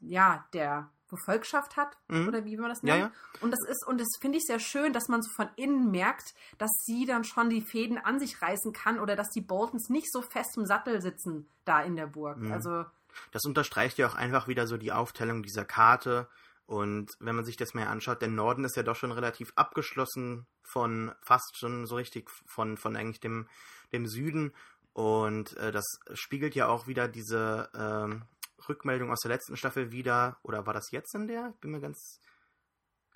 ja, 0.00 0.46
der 0.52 0.90
Gefolgschaft 1.16 1.76
hat 1.76 1.96
mhm. 2.08 2.28
oder 2.28 2.44
wie 2.44 2.56
man 2.56 2.68
das 2.68 2.82
nennt. 2.82 2.98
Ja, 2.98 3.06
ja. 3.06 3.12
Und 3.40 3.50
das 3.50 3.60
ist 3.68 3.86
und 3.86 4.00
das 4.00 4.08
finde 4.20 4.38
ich 4.38 4.44
sehr 4.44 4.60
schön, 4.60 4.92
dass 4.92 5.08
man 5.08 5.22
so 5.22 5.30
von 5.34 5.48
innen 5.56 5.90
merkt, 5.90 6.34
dass 6.58 6.70
sie 6.84 7.04
dann 7.04 7.24
schon 7.24 7.50
die 7.50 7.62
Fäden 7.62 7.98
an 7.98 8.18
sich 8.18 8.40
reißen 8.40 8.72
kann 8.72 8.98
oder 9.00 9.16
dass 9.16 9.28
die 9.30 9.40
Boltons 9.40 9.88
nicht 9.88 10.12
so 10.12 10.22
fest 10.22 10.56
im 10.56 10.66
Sattel 10.66 11.00
sitzen 11.02 11.48
da 11.64 11.82
in 11.82 11.96
der 11.96 12.06
Burg. 12.06 12.38
Mhm. 12.38 12.52
Also 12.52 12.84
das 13.32 13.44
unterstreicht 13.44 13.98
ja 13.98 14.08
auch 14.08 14.14
einfach 14.14 14.48
wieder 14.48 14.66
so 14.66 14.76
die 14.76 14.92
Aufteilung 14.92 15.42
dieser 15.42 15.64
Karte. 15.64 16.28
Und 16.66 17.12
wenn 17.20 17.36
man 17.36 17.44
sich 17.44 17.56
das 17.56 17.74
mal 17.74 17.86
anschaut, 17.86 18.20
der 18.20 18.28
Norden 18.28 18.64
ist 18.64 18.76
ja 18.76 18.82
doch 18.82 18.96
schon 18.96 19.12
relativ 19.12 19.52
abgeschlossen 19.54 20.46
von 20.62 21.12
fast 21.22 21.56
schon 21.56 21.86
so 21.86 21.94
richtig 21.94 22.28
von, 22.46 22.76
von 22.76 22.96
eigentlich 22.96 23.20
dem, 23.20 23.48
dem 23.92 24.06
Süden. 24.06 24.52
Und 24.92 25.56
äh, 25.58 25.72
das 25.72 25.84
spiegelt 26.14 26.54
ja 26.54 26.68
auch 26.68 26.86
wieder 26.86 27.06
diese, 27.06 27.68
ähm, 27.74 28.24
Rückmeldung 28.68 29.10
aus 29.10 29.20
der 29.20 29.30
letzten 29.30 29.56
Staffel 29.56 29.92
wieder, 29.92 30.38
oder 30.42 30.66
war 30.66 30.74
das 30.74 30.90
jetzt 30.90 31.14
in 31.14 31.26
der? 31.26 31.50
Ich 31.54 31.60
bin 31.60 31.70
mir 31.70 31.80
ganz, 31.80 32.20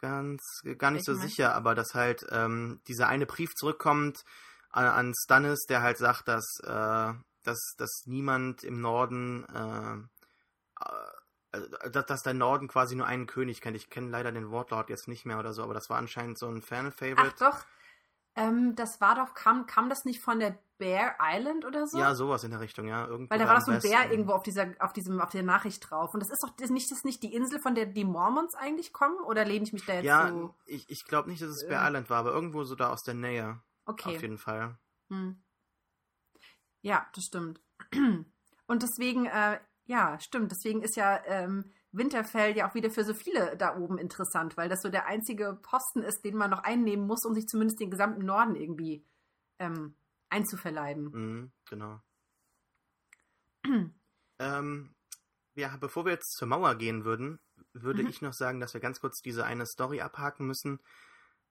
ganz, 0.01 0.63
gar 0.79 0.91
nicht 0.91 1.05
so 1.05 1.15
sicher, 1.15 1.55
aber 1.55 1.75
dass 1.75 1.95
halt 1.95 2.25
ähm, 2.31 2.81
dieser 2.89 3.09
eine 3.09 3.27
Brief 3.27 3.55
zurückkommt 3.55 4.25
an, 4.71 4.87
an 4.87 5.15
Stannis, 5.15 5.65
der 5.69 5.83
halt 5.83 5.99
sagt, 5.99 6.29
dass, 6.29 6.47
äh, 6.63 7.13
dass, 7.43 7.75
dass 7.77 8.03
niemand 8.07 8.65
im 8.65 8.81
Norden, 8.81 9.45
äh, 9.47 9.97
äh, 11.57 11.91
dass, 11.91 12.07
dass 12.07 12.23
der 12.23 12.35
Norden 12.35 12.69
quasi 12.69 12.95
nur 12.95 13.07
einen 13.07 13.27
König 13.27 13.61
kennt. 13.61 13.77
Ich 13.77 13.91
kenne 13.91 14.11
leider 14.11 14.33
den 14.33 14.51
Wortlaut 14.51 14.89
jetzt 14.89 15.09
nicht 15.09 15.27
mehr 15.27 15.39
oder 15.39 15.53
so, 15.53 15.63
aber 15.63 15.75
das 15.75 15.91
war 15.91 15.99
anscheinend 15.99 16.39
so 16.39 16.49
ein 16.49 16.63
Fan-Favorite. 16.63 17.35
Ach 17.41 17.53
doch, 17.53 17.67
ähm, 18.37 18.77
das 18.77 19.01
war 19.01 19.17
doch, 19.17 19.35
kam, 19.35 19.67
kam 19.67 19.89
das 19.89 20.05
nicht 20.05 20.21
von 20.21 20.39
der 20.39 20.59
Bear 20.81 21.15
Island 21.21 21.67
oder 21.67 21.87
so? 21.87 21.99
Ja, 21.99 22.15
sowas 22.15 22.43
in 22.43 22.51
der 22.51 22.61
Richtung, 22.61 22.89
ja. 22.89 23.07
Irgendwo 23.07 23.31
Weil 23.31 23.39
da 23.39 23.47
war 23.47 23.57
doch 23.57 23.67
so 23.67 23.71
ein 23.71 23.81
Bär 23.81 24.11
irgendwo 24.11 24.33
auf 24.33 24.43
dieser, 24.43 24.73
auf 24.81 24.95
diesem, 24.95 25.21
auf 25.21 25.31
der 25.31 25.43
Nachricht 25.43 25.89
drauf. 25.89 26.15
Und 26.15 26.21
das 26.21 26.31
ist 26.31 26.43
doch 26.43 26.57
das 26.57 26.71
nicht, 26.71 26.91
das 26.91 27.05
nicht 27.05 27.23
die 27.23 27.35
Insel, 27.35 27.61
von 27.61 27.75
der 27.75 27.87
die 27.87 28.05
Mormons 28.05 28.55
eigentlich 28.55 28.93
kommen? 28.95 29.21
Oder 29.21 29.45
lehne 29.45 29.65
ich 29.65 29.75
mich 29.75 29.85
da 29.85 29.95
jetzt 29.95 30.07
Ja, 30.07 30.31
so? 30.31 30.55
ich, 30.65 30.89
ich 30.89 31.05
glaube 31.05 31.29
nicht, 31.29 31.43
dass 31.43 31.51
es 31.51 31.69
Bear 31.69 31.85
äh. 31.85 31.89
Island 31.89 32.09
war, 32.09 32.19
aber 32.19 32.33
irgendwo 32.33 32.65
so 32.65 32.75
da 32.75 32.91
aus 32.91 33.03
der 33.03 33.15
Nähe. 33.15 33.61
Okay. 33.85 34.17
Auf 34.17 34.23
jeden 34.23 34.39
Fall. 34.39 34.79
Hm. 35.11 35.43
Ja, 36.81 37.07
das 37.15 37.25
stimmt. 37.25 37.61
Und 38.67 38.83
deswegen, 38.83 39.27
äh, 39.27 39.61
ja, 39.85 40.19
stimmt. 40.19 40.51
Deswegen 40.51 40.81
ist 40.83 40.97
ja 40.97 41.21
ähm, 41.27 41.71
Winterfell 41.93 42.57
ja 42.57 42.71
auch 42.71 42.75
wieder 42.75 42.91
für 42.91 43.05
so 43.05 43.13
viele 43.13 43.57
da 43.59 43.77
oben 43.77 43.99
interessant, 43.99 44.57
weil 44.57 44.71
das 44.71 44.81
so 44.81 44.89
der 44.89 45.07
einzige 45.07 45.59
Posten 45.61 46.03
ist, 46.03 46.25
den 46.25 46.37
man 46.37 46.51
noch 46.51 46.63
einnehmen 46.63 47.07
muss, 47.07 47.27
um 47.27 47.35
sich 47.35 47.47
zumindest 47.47 47.81
den 47.81 47.91
gesamten 47.91 48.25
Norden 48.25 48.55
irgendwie 48.55 49.05
ähm, 49.59 49.95
einzuverleiben. 50.31 51.05
Mhm, 51.13 51.53
genau. 51.69 52.01
ähm, 54.39 54.95
ja, 55.55 55.77
bevor 55.77 56.05
wir 56.05 56.13
jetzt 56.13 56.37
zur 56.37 56.49
Mauer 56.49 56.77
gehen 56.77 57.05
würden, 57.05 57.41
würde 57.73 58.03
mhm. 58.03 58.09
ich 58.09 58.23
noch 58.23 58.33
sagen, 58.33 58.61
dass 58.61 58.75
wir 58.75 58.81
ganz 58.81 59.01
kurz 59.01 59.21
diese 59.21 59.45
eine 59.45 59.67
Story 59.67 60.01
abhaken 60.01 60.47
müssen 60.47 60.81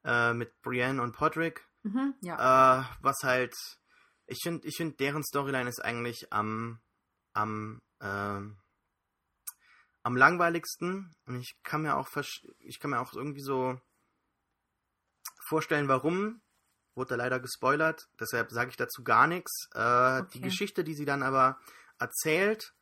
äh, 0.03 0.33
mit 0.33 0.61
Brienne 0.61 1.01
und 1.01 1.15
Podrick. 1.15 1.67
Mhm, 1.83 2.15
ja. 2.21 2.81
Äh, 2.81 2.85
was 3.01 3.17
halt, 3.23 3.55
ich 4.25 4.39
finde, 4.41 4.67
ich 4.67 4.77
finde, 4.77 4.95
deren 4.95 5.23
Storyline 5.23 5.69
ist 5.69 5.83
eigentlich 5.83 6.31
am, 6.31 6.79
am, 7.33 7.81
äh, 7.99 8.41
am 10.03 10.15
langweiligsten 10.15 11.13
und 11.25 11.35
ich 11.35 11.59
kann 11.63 11.81
mir 11.83 11.97
auch 11.97 12.09
ich 12.59 12.79
kann 12.79 12.91
mir 12.91 12.99
auch 12.99 13.13
irgendwie 13.13 13.41
so 13.41 13.79
vorstellen, 15.47 15.87
warum. 15.87 16.41
Wurde 16.95 17.15
leider 17.15 17.39
gespoilert, 17.39 18.09
deshalb 18.19 18.51
sage 18.51 18.71
ich 18.71 18.77
dazu 18.77 19.03
gar 19.03 19.27
nichts. 19.27 19.69
Äh, 19.73 19.79
okay. 19.79 20.27
Die 20.33 20.41
Geschichte, 20.41 20.83
die 20.83 20.95
sie 20.95 21.05
dann 21.05 21.23
aber 21.23 21.59
erzählt, 21.99 22.73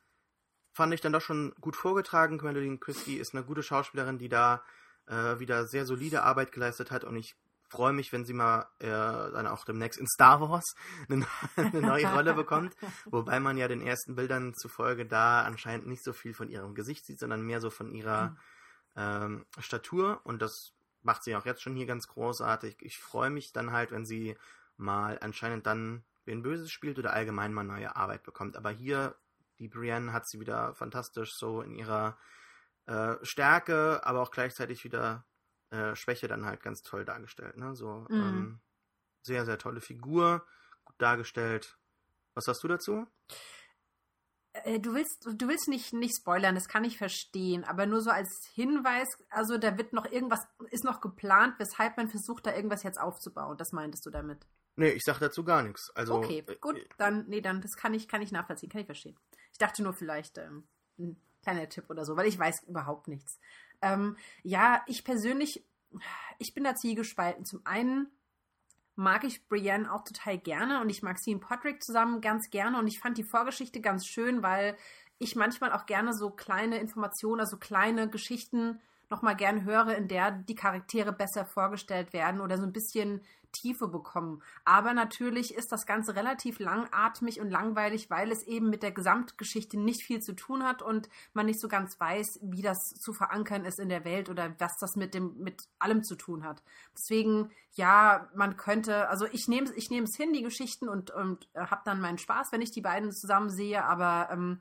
fand 0.74 0.94
ich 0.94 1.02
dann 1.02 1.14
doch 1.14 1.22
schon 1.22 1.54
gut 1.60 1.76
vorgetragen. 1.76 2.38
Gwendolyn 2.38 2.80
Christie 2.80 3.18
ist 3.18 3.34
eine 3.34 3.44
gute 3.44 3.64
Schauspielerin, 3.64 4.18
die 4.18 4.30
da 4.30 4.64
äh, 5.08 5.40
wieder 5.40 5.68
sehr 5.68 5.86
solide 5.86 6.24
Arbeit 6.24 6.52
geleistet 6.52 6.92
hat 6.92 7.04
und 7.04 7.16
ich 7.16 7.36
freue 7.70 7.94
mich, 7.94 8.14
wenn 8.14 8.26
sie 8.26 8.34
mal 8.34 8.68
äh, 8.80 8.88
dann 8.88 9.48
auch 9.48 9.66
demnächst 9.66 10.00
in 10.00 10.08
Star 10.08 10.42
Wars 10.42 10.76
eine, 11.10 11.28
eine 11.56 11.82
neue 11.82 12.08
Rolle 12.08 12.34
bekommt. 12.34 12.76
Wobei 13.06 13.40
man 13.40 13.58
ja 13.58 13.68
den 13.68 13.82
ersten 13.82 14.16
Bildern 14.16 14.54
zufolge 14.56 15.06
da 15.06 15.44
anscheinend 15.44 15.88
nicht 15.88 16.04
so 16.04 16.14
viel 16.14 16.34
von 16.34 16.50
ihrem 16.50 16.76
Gesicht 16.76 17.06
sieht, 17.06 17.20
sondern 17.20 17.42
mehr 17.42 17.62
so 17.62 17.70
von 17.70 17.92
ihrer 17.94 18.30
mhm. 18.30 18.38
ähm, 18.96 19.46
Statur. 19.60 20.22
Und 20.24 20.42
das 20.42 20.74
macht 21.08 21.24
sie 21.24 21.36
auch 21.38 21.46
jetzt 21.46 21.62
schon 21.62 21.76
hier 21.76 21.86
ganz 21.86 22.10
großartig. 22.10 22.76
Ich 22.82 23.00
freue 23.00 23.30
mich 23.30 23.54
dann 23.54 23.72
halt, 23.72 23.92
wenn 23.92 24.06
sie 24.06 24.38
mal 24.76 25.18
anscheinend 25.22 25.66
dann 25.66 26.04
wen 26.26 26.44
Böses 26.44 26.70
spielt 26.70 27.00
oder 27.00 27.14
allgemein 27.14 27.54
mal 27.54 27.64
neue 27.64 27.96
Arbeit 27.96 28.24
bekommt. 28.24 28.58
Aber 28.58 28.70
hier 28.70 29.16
die 29.58 29.70
Brienne 29.70 30.12
hat 30.12 30.28
sie 30.28 30.42
wieder 30.42 30.76
fantastisch 30.76 31.34
so 31.34 31.62
in 31.62 31.72
ihrer 31.72 32.18
äh, 32.88 33.16
Stärke, 33.24 34.02
aber 34.04 34.22
auch 34.22 34.32
gleichzeitig 34.32 34.84
wieder 34.84 35.24
äh, 35.70 35.96
Schwäche 35.96 36.28
dann 36.28 36.46
halt 36.46 36.62
ganz 36.62 36.84
toll 36.84 37.06
dargestellt. 37.06 37.56
Ne? 37.56 37.74
So 37.74 38.06
mhm. 38.10 38.16
ähm, 38.16 38.60
sehr, 39.22 39.46
sehr 39.46 39.58
tolle 39.58 39.80
Figur, 39.80 40.46
gut 40.84 40.96
dargestellt. 40.98 41.78
Was 42.34 42.50
hast 42.50 42.62
du 42.64 42.68
dazu? 42.68 43.08
Äh, 44.64 44.80
du 44.80 44.94
willst, 44.94 45.26
du 45.26 45.48
willst 45.48 45.68
nicht, 45.68 45.94
nicht 45.94 46.16
spoilern, 46.16 46.56
das 46.56 46.68
kann 46.68 46.84
ich 46.84 46.98
verstehen, 46.98 47.64
aber 47.64 47.86
nur 47.86 48.02
so 48.02 48.10
als 48.10 48.46
Hinweis, 48.54 49.08
also 49.30 49.58
da 49.58 49.78
wird 49.78 49.94
noch 49.94 50.06
irgendwas, 50.06 50.48
ist 50.72 50.84
noch 50.84 51.02
geplant, 51.02 51.56
weshalb 51.58 51.98
man 51.98 52.08
versucht, 52.08 52.46
da 52.46 52.56
irgendwas 52.56 52.84
jetzt 52.84 53.00
aufzubauen. 53.00 53.58
Das 53.58 53.72
meintest 53.72 54.06
du 54.06 54.10
damit? 54.10 54.46
Nee, 54.76 54.90
ich 54.90 55.04
sag 55.04 55.20
dazu 55.20 55.44
gar 55.44 55.64
nichts. 55.64 55.90
Also, 55.96 56.16
okay, 56.16 56.44
äh, 56.48 56.56
gut, 56.62 56.78
dann, 56.98 57.26
nee, 57.28 57.42
dann, 57.42 57.62
das 57.62 57.76
kann 57.76 57.94
ich, 57.94 58.08
kann 58.08 58.22
ich 58.22 58.32
nachvollziehen, 58.32 58.70
kann 58.70 58.82
ich 58.82 58.86
verstehen. 58.86 59.18
Ich 59.52 59.58
dachte 59.58 59.82
nur 59.82 59.94
vielleicht 59.94 60.38
ähm, 60.38 60.68
ein 61.00 61.20
kleiner 61.42 61.68
Tipp 61.68 61.90
oder 61.90 62.06
so, 62.06 62.16
weil 62.16 62.28
ich 62.28 62.38
weiß 62.38 62.64
überhaupt 62.68 63.08
nichts. 63.08 63.40
Ähm, 63.82 64.18
ja, 64.44 64.84
ich 64.88 65.04
persönlich, 65.04 65.66
ich 66.38 66.54
bin 66.54 66.64
da 66.64 66.76
zwiegespalten. 66.76 67.46
Zum 67.46 67.62
einen 67.66 68.12
mag 68.98 69.24
ich 69.24 69.48
Brienne 69.48 69.94
auch 69.94 70.04
total 70.04 70.40
gerne 70.40 70.82
und 70.82 70.90
ich 70.90 71.04
mag 71.04 71.20
sie 71.20 71.32
und 71.32 71.40
Podrick 71.40 71.84
zusammen 71.84 72.20
ganz 72.20 72.50
gerne 72.50 72.80
und 72.80 72.88
ich 72.88 73.00
fand 73.00 73.18
die 73.18 73.24
Vorgeschichte 73.24 73.80
ganz 73.80 74.08
schön, 74.08 74.42
weil 74.42 74.76
ich 75.20 75.36
manchmal 75.36 75.72
auch 75.72 75.86
gerne 75.86 76.14
so 76.14 76.32
kleine 76.32 76.80
Informationen, 76.80 77.40
also 77.40 77.58
kleine 77.58 78.10
Geschichten 78.10 78.82
nochmal 79.10 79.36
gern 79.36 79.64
höre, 79.64 79.96
in 79.96 80.08
der 80.08 80.32
die 80.32 80.56
Charaktere 80.56 81.14
besser 81.14 81.46
vorgestellt 81.46 82.14
werden 82.14 82.42
oder 82.42 82.58
so 82.58 82.64
ein 82.64 82.74
bisschen 82.74 83.22
Tiefe 83.52 83.88
bekommen. 83.88 84.44
Aber 84.66 84.94
natürlich 84.94 85.54
ist 85.54 85.72
das 85.72 85.86
Ganze 85.86 86.16
relativ 86.16 86.60
langatmig 86.60 87.40
und 87.40 87.50
langweilig, 87.50 88.10
weil 88.10 88.32
es 88.32 88.44
eben 88.44 88.70
mit 88.70 88.84
der 88.84 88.92
Gesamtgeschichte 88.92 89.80
nicht 89.80 90.04
viel 90.04 90.20
zu 90.20 90.34
tun 90.34 90.64
hat 90.64 90.82
und 90.82 91.10
man 91.34 91.46
nicht 91.46 91.60
so 91.60 91.68
ganz 91.68 92.00
weiß, 92.00 92.40
wie 92.44 92.62
das 92.62 92.78
zu 93.00 93.14
verankern 93.14 93.66
ist 93.66 93.80
in 93.80 93.90
der 93.90 94.06
Welt 94.06 94.30
oder 94.30 94.54
was 94.60 94.78
das 94.80 94.96
mit 94.96 95.14
dem 95.14 95.38
mit 95.38 95.64
allem 95.80 96.04
zu 96.04 96.16
tun 96.16 96.44
hat. 96.44 96.62
Deswegen 96.94 97.52
ja, 97.72 98.30
man 98.36 98.58
könnte, 98.58 99.08
also 99.10 99.26
ich 99.32 99.48
nehme 99.48 99.72
ich 99.76 99.90
nehme 99.90 100.06
es 100.06 100.16
hin 100.16 100.34
die 100.34 100.44
Geschichten 100.44 100.90
und 100.90 101.12
und 101.12 101.50
äh, 101.54 101.66
habe 101.66 101.82
dann 101.86 102.02
meinen 102.02 102.18
Spaß, 102.18 102.52
wenn 102.52 102.62
ich 102.62 102.72
die 102.72 102.82
beiden 102.82 103.12
zusammen 103.12 103.50
sehe, 103.50 103.84
aber 103.84 104.30
ähm, 104.32 104.60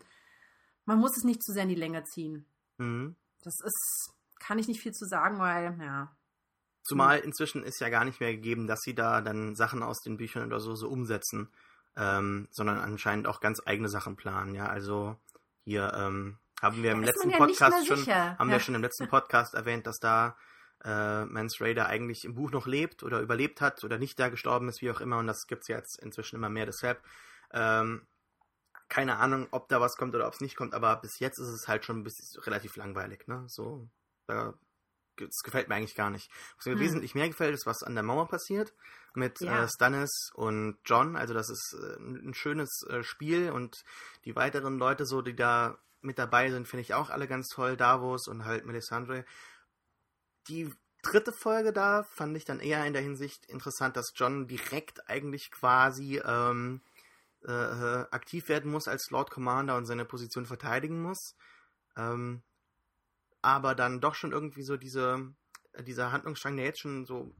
man 0.84 0.98
muss 0.98 1.16
es 1.16 1.24
nicht 1.24 1.42
zu 1.42 1.52
sehr 1.52 1.64
in 1.64 1.68
die 1.68 1.74
Länge 1.74 2.04
ziehen. 2.04 2.46
Mhm. 2.78 3.16
Das 3.42 3.54
ist 3.64 4.15
kann 4.38 4.58
ich 4.58 4.68
nicht 4.68 4.80
viel 4.80 4.92
zu 4.92 5.06
sagen, 5.06 5.38
weil 5.38 5.76
ja 5.80 6.16
Zumal 6.82 7.18
inzwischen 7.18 7.64
ist 7.64 7.80
ja 7.80 7.88
gar 7.88 8.04
nicht 8.04 8.20
mehr 8.20 8.32
gegeben, 8.32 8.68
dass 8.68 8.80
sie 8.82 8.94
da 8.94 9.20
dann 9.20 9.56
Sachen 9.56 9.82
aus 9.82 10.02
den 10.02 10.16
Büchern 10.16 10.46
oder 10.46 10.60
so, 10.60 10.76
so 10.76 10.88
umsetzen, 10.88 11.50
ähm, 11.96 12.46
sondern 12.52 12.78
anscheinend 12.78 13.26
auch 13.26 13.40
ganz 13.40 13.60
eigene 13.66 13.88
Sachen 13.88 14.14
planen. 14.14 14.54
Ja, 14.54 14.66
also 14.66 15.16
hier 15.64 15.92
ähm, 15.96 16.38
haben 16.62 16.84
wir 16.84 16.92
im 16.92 17.02
letzten 17.02 17.30
ja 17.30 17.38
Podcast 17.38 17.88
schon, 17.88 18.06
haben 18.06 18.48
ja. 18.48 18.54
wir 18.54 18.60
schon 18.60 18.76
im 18.76 18.82
letzten 18.82 19.08
Podcast 19.08 19.54
erwähnt, 19.54 19.84
dass 19.88 19.98
da 19.98 20.36
äh, 20.84 21.24
Mans 21.24 21.60
Raider 21.60 21.86
eigentlich 21.86 22.24
im 22.24 22.36
Buch 22.36 22.52
noch 22.52 22.68
lebt 22.68 23.02
oder 23.02 23.20
überlebt 23.20 23.60
hat 23.60 23.82
oder 23.82 23.98
nicht 23.98 24.20
da 24.20 24.28
gestorben 24.28 24.68
ist, 24.68 24.80
wie 24.80 24.90
auch 24.92 25.00
immer. 25.00 25.18
Und 25.18 25.26
das 25.26 25.48
gibt 25.48 25.62
es 25.62 25.68
jetzt 25.68 25.98
inzwischen 26.00 26.36
immer 26.36 26.50
mehr. 26.50 26.66
Deshalb 26.66 27.02
ähm, 27.52 28.06
keine 28.88 29.16
Ahnung, 29.16 29.48
ob 29.50 29.68
da 29.68 29.80
was 29.80 29.96
kommt 29.96 30.14
oder 30.14 30.28
ob 30.28 30.34
es 30.34 30.40
nicht 30.40 30.56
kommt, 30.56 30.74
aber 30.74 30.96
bis 30.96 31.18
jetzt 31.18 31.38
ist 31.38 31.48
es 31.48 31.66
halt 31.66 31.84
schon 31.84 32.06
relativ 32.36 32.76
langweilig. 32.76 33.26
Ne? 33.26 33.44
So, 33.48 33.88
da 34.26 34.54
das 35.18 35.42
gefällt 35.42 35.68
mir 35.68 35.76
eigentlich 35.76 35.94
gar 35.94 36.10
nicht. 36.10 36.30
Was 36.56 36.66
mir 36.66 36.72
hm. 36.72 36.80
wesentlich 36.80 37.14
mehr 37.14 37.28
gefällt, 37.28 37.54
ist, 37.54 37.66
was 37.66 37.82
an 37.82 37.94
der 37.94 38.04
Mauer 38.04 38.28
passiert 38.28 38.74
mit 39.14 39.40
ja. 39.40 39.64
äh, 39.64 39.68
Stannis 39.68 40.30
und 40.34 40.78
John. 40.84 41.16
Also 41.16 41.34
das 41.34 41.48
ist 41.48 41.74
äh, 41.80 41.96
ein 41.98 42.34
schönes 42.34 42.82
äh, 42.88 43.02
Spiel 43.02 43.50
und 43.50 43.82
die 44.24 44.36
weiteren 44.36 44.78
Leute, 44.78 45.06
so 45.06 45.22
die 45.22 45.34
da 45.34 45.78
mit 46.02 46.18
dabei 46.18 46.50
sind, 46.50 46.68
finde 46.68 46.82
ich 46.82 46.94
auch 46.94 47.10
alle 47.10 47.26
ganz 47.26 47.48
toll. 47.48 47.76
Davos 47.76 48.28
und 48.28 48.44
halt 48.44 48.66
Melisandre. 48.66 49.24
Die 50.48 50.70
dritte 51.02 51.32
Folge 51.32 51.72
da 51.72 52.02
fand 52.02 52.36
ich 52.36 52.44
dann 52.44 52.60
eher 52.60 52.84
in 52.84 52.92
der 52.92 53.02
Hinsicht 53.02 53.46
interessant, 53.46 53.96
dass 53.96 54.12
John 54.14 54.46
direkt 54.46 55.08
eigentlich 55.08 55.50
quasi 55.50 56.20
ähm, 56.24 56.82
äh, 57.44 57.52
äh, 57.52 58.06
aktiv 58.10 58.48
werden 58.48 58.70
muss 58.70 58.88
als 58.88 59.10
Lord 59.10 59.30
Commander 59.30 59.76
und 59.76 59.86
seine 59.86 60.04
Position 60.04 60.46
verteidigen 60.46 61.00
muss. 61.00 61.34
Ähm, 61.96 62.42
aber 63.46 63.76
dann 63.76 64.00
doch 64.00 64.16
schon 64.16 64.32
irgendwie 64.32 64.64
so 64.64 64.76
diese, 64.76 65.32
dieser 65.86 66.10
Handlungsstrang, 66.10 66.56
der 66.56 66.66
jetzt 66.66 66.80
schon 66.80 67.06
so 67.06 67.32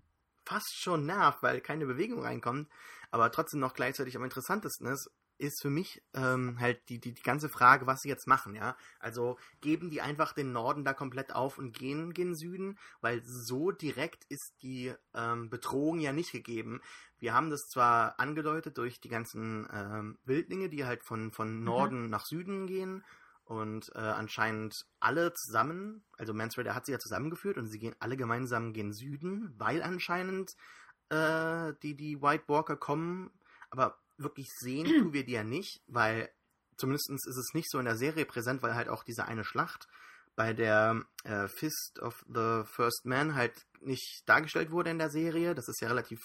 fast 0.44 0.76
schon 0.76 1.04
nervt, 1.04 1.42
weil 1.42 1.60
keine 1.60 1.84
Bewegung 1.84 2.22
reinkommt, 2.22 2.68
aber 3.10 3.32
trotzdem 3.32 3.58
noch 3.58 3.74
gleichzeitig 3.74 4.16
am 4.16 4.22
interessantesten 4.22 4.86
ist, 4.86 5.10
ist 5.38 5.60
für 5.60 5.68
mich 5.68 6.00
ähm, 6.14 6.60
halt 6.60 6.88
die, 6.88 7.00
die, 7.00 7.12
die 7.12 7.22
ganze 7.22 7.48
Frage, 7.48 7.88
was 7.88 8.02
sie 8.02 8.08
jetzt 8.08 8.28
machen, 8.28 8.54
ja. 8.54 8.76
Also 9.00 9.36
geben 9.60 9.90
die 9.90 10.00
einfach 10.00 10.32
den 10.32 10.52
Norden 10.52 10.84
da 10.84 10.94
komplett 10.94 11.34
auf 11.34 11.58
und 11.58 11.76
gehen 11.76 12.14
gen 12.14 12.36
Süden, 12.36 12.78
weil 13.00 13.20
so 13.24 13.72
direkt 13.72 14.24
ist 14.28 14.54
die 14.62 14.94
ähm, 15.12 15.50
Bedrohung 15.50 15.98
ja 15.98 16.12
nicht 16.12 16.30
gegeben. 16.30 16.80
Wir 17.18 17.34
haben 17.34 17.50
das 17.50 17.66
zwar 17.66 18.20
angedeutet 18.20 18.78
durch 18.78 19.00
die 19.00 19.08
ganzen 19.08 19.66
ähm, 19.72 20.18
Wildlinge, 20.24 20.68
die 20.68 20.84
halt 20.84 21.02
von, 21.02 21.32
von 21.32 21.58
mhm. 21.58 21.64
Norden 21.64 22.02
mhm. 22.04 22.10
nach 22.10 22.26
Süden 22.26 22.68
gehen 22.68 23.02
und 23.46 23.90
äh, 23.94 23.98
anscheinend 23.98 24.74
alle 25.00 25.32
zusammen, 25.32 26.04
also 26.18 26.34
Mansfield 26.34 26.68
hat 26.74 26.84
sie 26.84 26.92
ja 26.92 26.98
zusammengeführt 26.98 27.56
und 27.56 27.68
sie 27.68 27.78
gehen 27.78 27.96
alle 28.00 28.16
gemeinsam 28.16 28.72
gen 28.72 28.92
Süden, 28.92 29.54
weil 29.56 29.82
anscheinend 29.82 30.52
äh, 31.10 31.72
die, 31.82 31.96
die 31.96 32.20
White 32.20 32.44
Walker 32.48 32.76
kommen, 32.76 33.30
aber 33.70 33.98
wirklich 34.18 34.48
sehen 34.58 34.86
tun 34.86 35.12
wir 35.12 35.24
die 35.24 35.32
ja 35.32 35.44
nicht, 35.44 35.80
weil 35.86 36.28
zumindest 36.76 37.08
ist 37.10 37.26
es 37.26 37.54
nicht 37.54 37.70
so 37.70 37.78
in 37.78 37.84
der 37.84 37.96
Serie 37.96 38.26
präsent, 38.26 38.62
weil 38.62 38.74
halt 38.74 38.88
auch 38.88 39.04
diese 39.04 39.24
eine 39.24 39.44
Schlacht 39.44 39.88
bei 40.34 40.52
der 40.52 41.02
äh, 41.24 41.48
Fist 41.48 41.98
of 42.00 42.24
the 42.28 42.62
First 42.64 43.04
Man 43.04 43.34
halt 43.34 43.66
nicht 43.80 44.22
dargestellt 44.26 44.70
wurde 44.70 44.90
in 44.90 44.98
der 44.98 45.10
Serie. 45.10 45.54
Das 45.54 45.68
ist 45.68 45.80
ja 45.80 45.88
relativ 45.88 46.20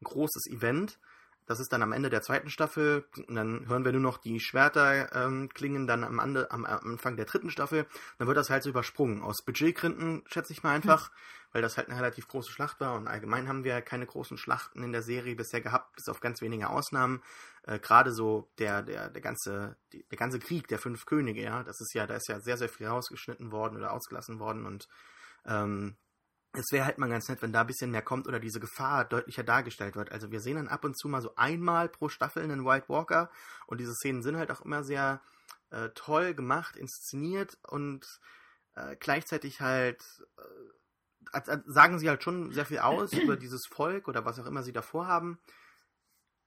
ein 0.00 0.04
großes 0.04 0.46
Event. 0.50 0.98
Das 1.46 1.60
ist 1.60 1.72
dann 1.72 1.82
am 1.82 1.92
Ende 1.92 2.10
der 2.10 2.22
zweiten 2.22 2.50
Staffel. 2.50 3.04
Und 3.28 3.34
dann 3.34 3.68
hören 3.68 3.84
wir 3.84 3.92
nur 3.92 4.00
noch 4.00 4.18
die 4.18 4.40
Schwerter 4.40 5.14
ähm, 5.14 5.48
klingen 5.52 5.86
dann 5.86 6.04
am, 6.04 6.20
Ande, 6.20 6.50
am, 6.50 6.64
Anfang 6.64 7.16
der 7.16 7.24
dritten 7.24 7.50
Staffel. 7.50 7.86
Dann 8.18 8.28
wird 8.28 8.36
das 8.36 8.50
halt 8.50 8.62
so 8.62 8.70
übersprungen. 8.70 9.22
Aus 9.22 9.42
Budgetgründen, 9.42 10.22
schätze 10.26 10.52
ich 10.52 10.62
mal 10.62 10.74
einfach, 10.74 11.08
hm. 11.08 11.14
weil 11.52 11.62
das 11.62 11.76
halt 11.76 11.88
eine 11.88 11.98
relativ 11.98 12.28
große 12.28 12.52
Schlacht 12.52 12.80
war. 12.80 12.94
Und 12.94 13.08
allgemein 13.08 13.48
haben 13.48 13.64
wir 13.64 13.80
keine 13.82 14.06
großen 14.06 14.38
Schlachten 14.38 14.82
in 14.82 14.92
der 14.92 15.02
Serie 15.02 15.34
bisher 15.34 15.60
gehabt, 15.60 15.96
bis 15.96 16.08
auf 16.08 16.20
ganz 16.20 16.40
wenige 16.40 16.70
Ausnahmen. 16.70 17.22
Äh, 17.64 17.78
Gerade 17.78 18.12
so 18.12 18.50
der, 18.58 18.82
der, 18.82 19.10
der, 19.10 19.22
ganze, 19.22 19.76
die, 19.92 20.04
der 20.04 20.18
ganze 20.18 20.38
Krieg 20.38 20.68
der 20.68 20.78
fünf 20.78 21.06
Könige, 21.06 21.42
ja, 21.42 21.62
das 21.62 21.80
ist 21.80 21.94
ja, 21.94 22.06
da 22.06 22.16
ist 22.16 22.28
ja 22.28 22.40
sehr, 22.40 22.56
sehr 22.56 22.68
viel 22.68 22.86
rausgeschnitten 22.86 23.52
worden 23.52 23.76
oder 23.76 23.92
ausgelassen 23.92 24.38
worden 24.38 24.66
und 24.66 24.88
ähm, 25.44 25.96
es 26.54 26.70
wäre 26.70 26.84
halt 26.84 26.98
mal 26.98 27.08
ganz 27.08 27.28
nett, 27.28 27.40
wenn 27.40 27.52
da 27.52 27.62
ein 27.62 27.66
bisschen 27.66 27.90
mehr 27.90 28.02
kommt 28.02 28.28
oder 28.28 28.38
diese 28.38 28.60
Gefahr 28.60 29.04
deutlicher 29.04 29.42
dargestellt 29.42 29.96
wird. 29.96 30.12
Also 30.12 30.30
wir 30.30 30.40
sehen 30.40 30.56
dann 30.56 30.68
ab 30.68 30.84
und 30.84 30.98
zu 30.98 31.08
mal 31.08 31.22
so 31.22 31.34
einmal 31.36 31.88
pro 31.88 32.08
Staffel 32.08 32.42
einen 32.42 32.64
White 32.64 32.88
Walker 32.88 33.30
und 33.66 33.80
diese 33.80 33.94
Szenen 33.94 34.22
sind 34.22 34.36
halt 34.36 34.50
auch 34.50 34.60
immer 34.60 34.84
sehr 34.84 35.22
äh, 35.70 35.88
toll 35.94 36.34
gemacht, 36.34 36.76
inszeniert 36.76 37.56
und 37.68 38.06
äh, 38.74 38.96
gleichzeitig 38.96 39.60
halt 39.60 40.02
äh, 40.36 41.58
sagen 41.66 41.98
sie 41.98 42.08
halt 42.08 42.22
schon 42.22 42.52
sehr 42.52 42.66
viel 42.66 42.80
aus 42.80 43.12
über 43.22 43.36
dieses 43.36 43.66
Volk 43.66 44.06
oder 44.08 44.24
was 44.26 44.38
auch 44.38 44.46
immer 44.46 44.62
sie 44.62 44.72
davor 44.72 45.06
haben. 45.06 45.38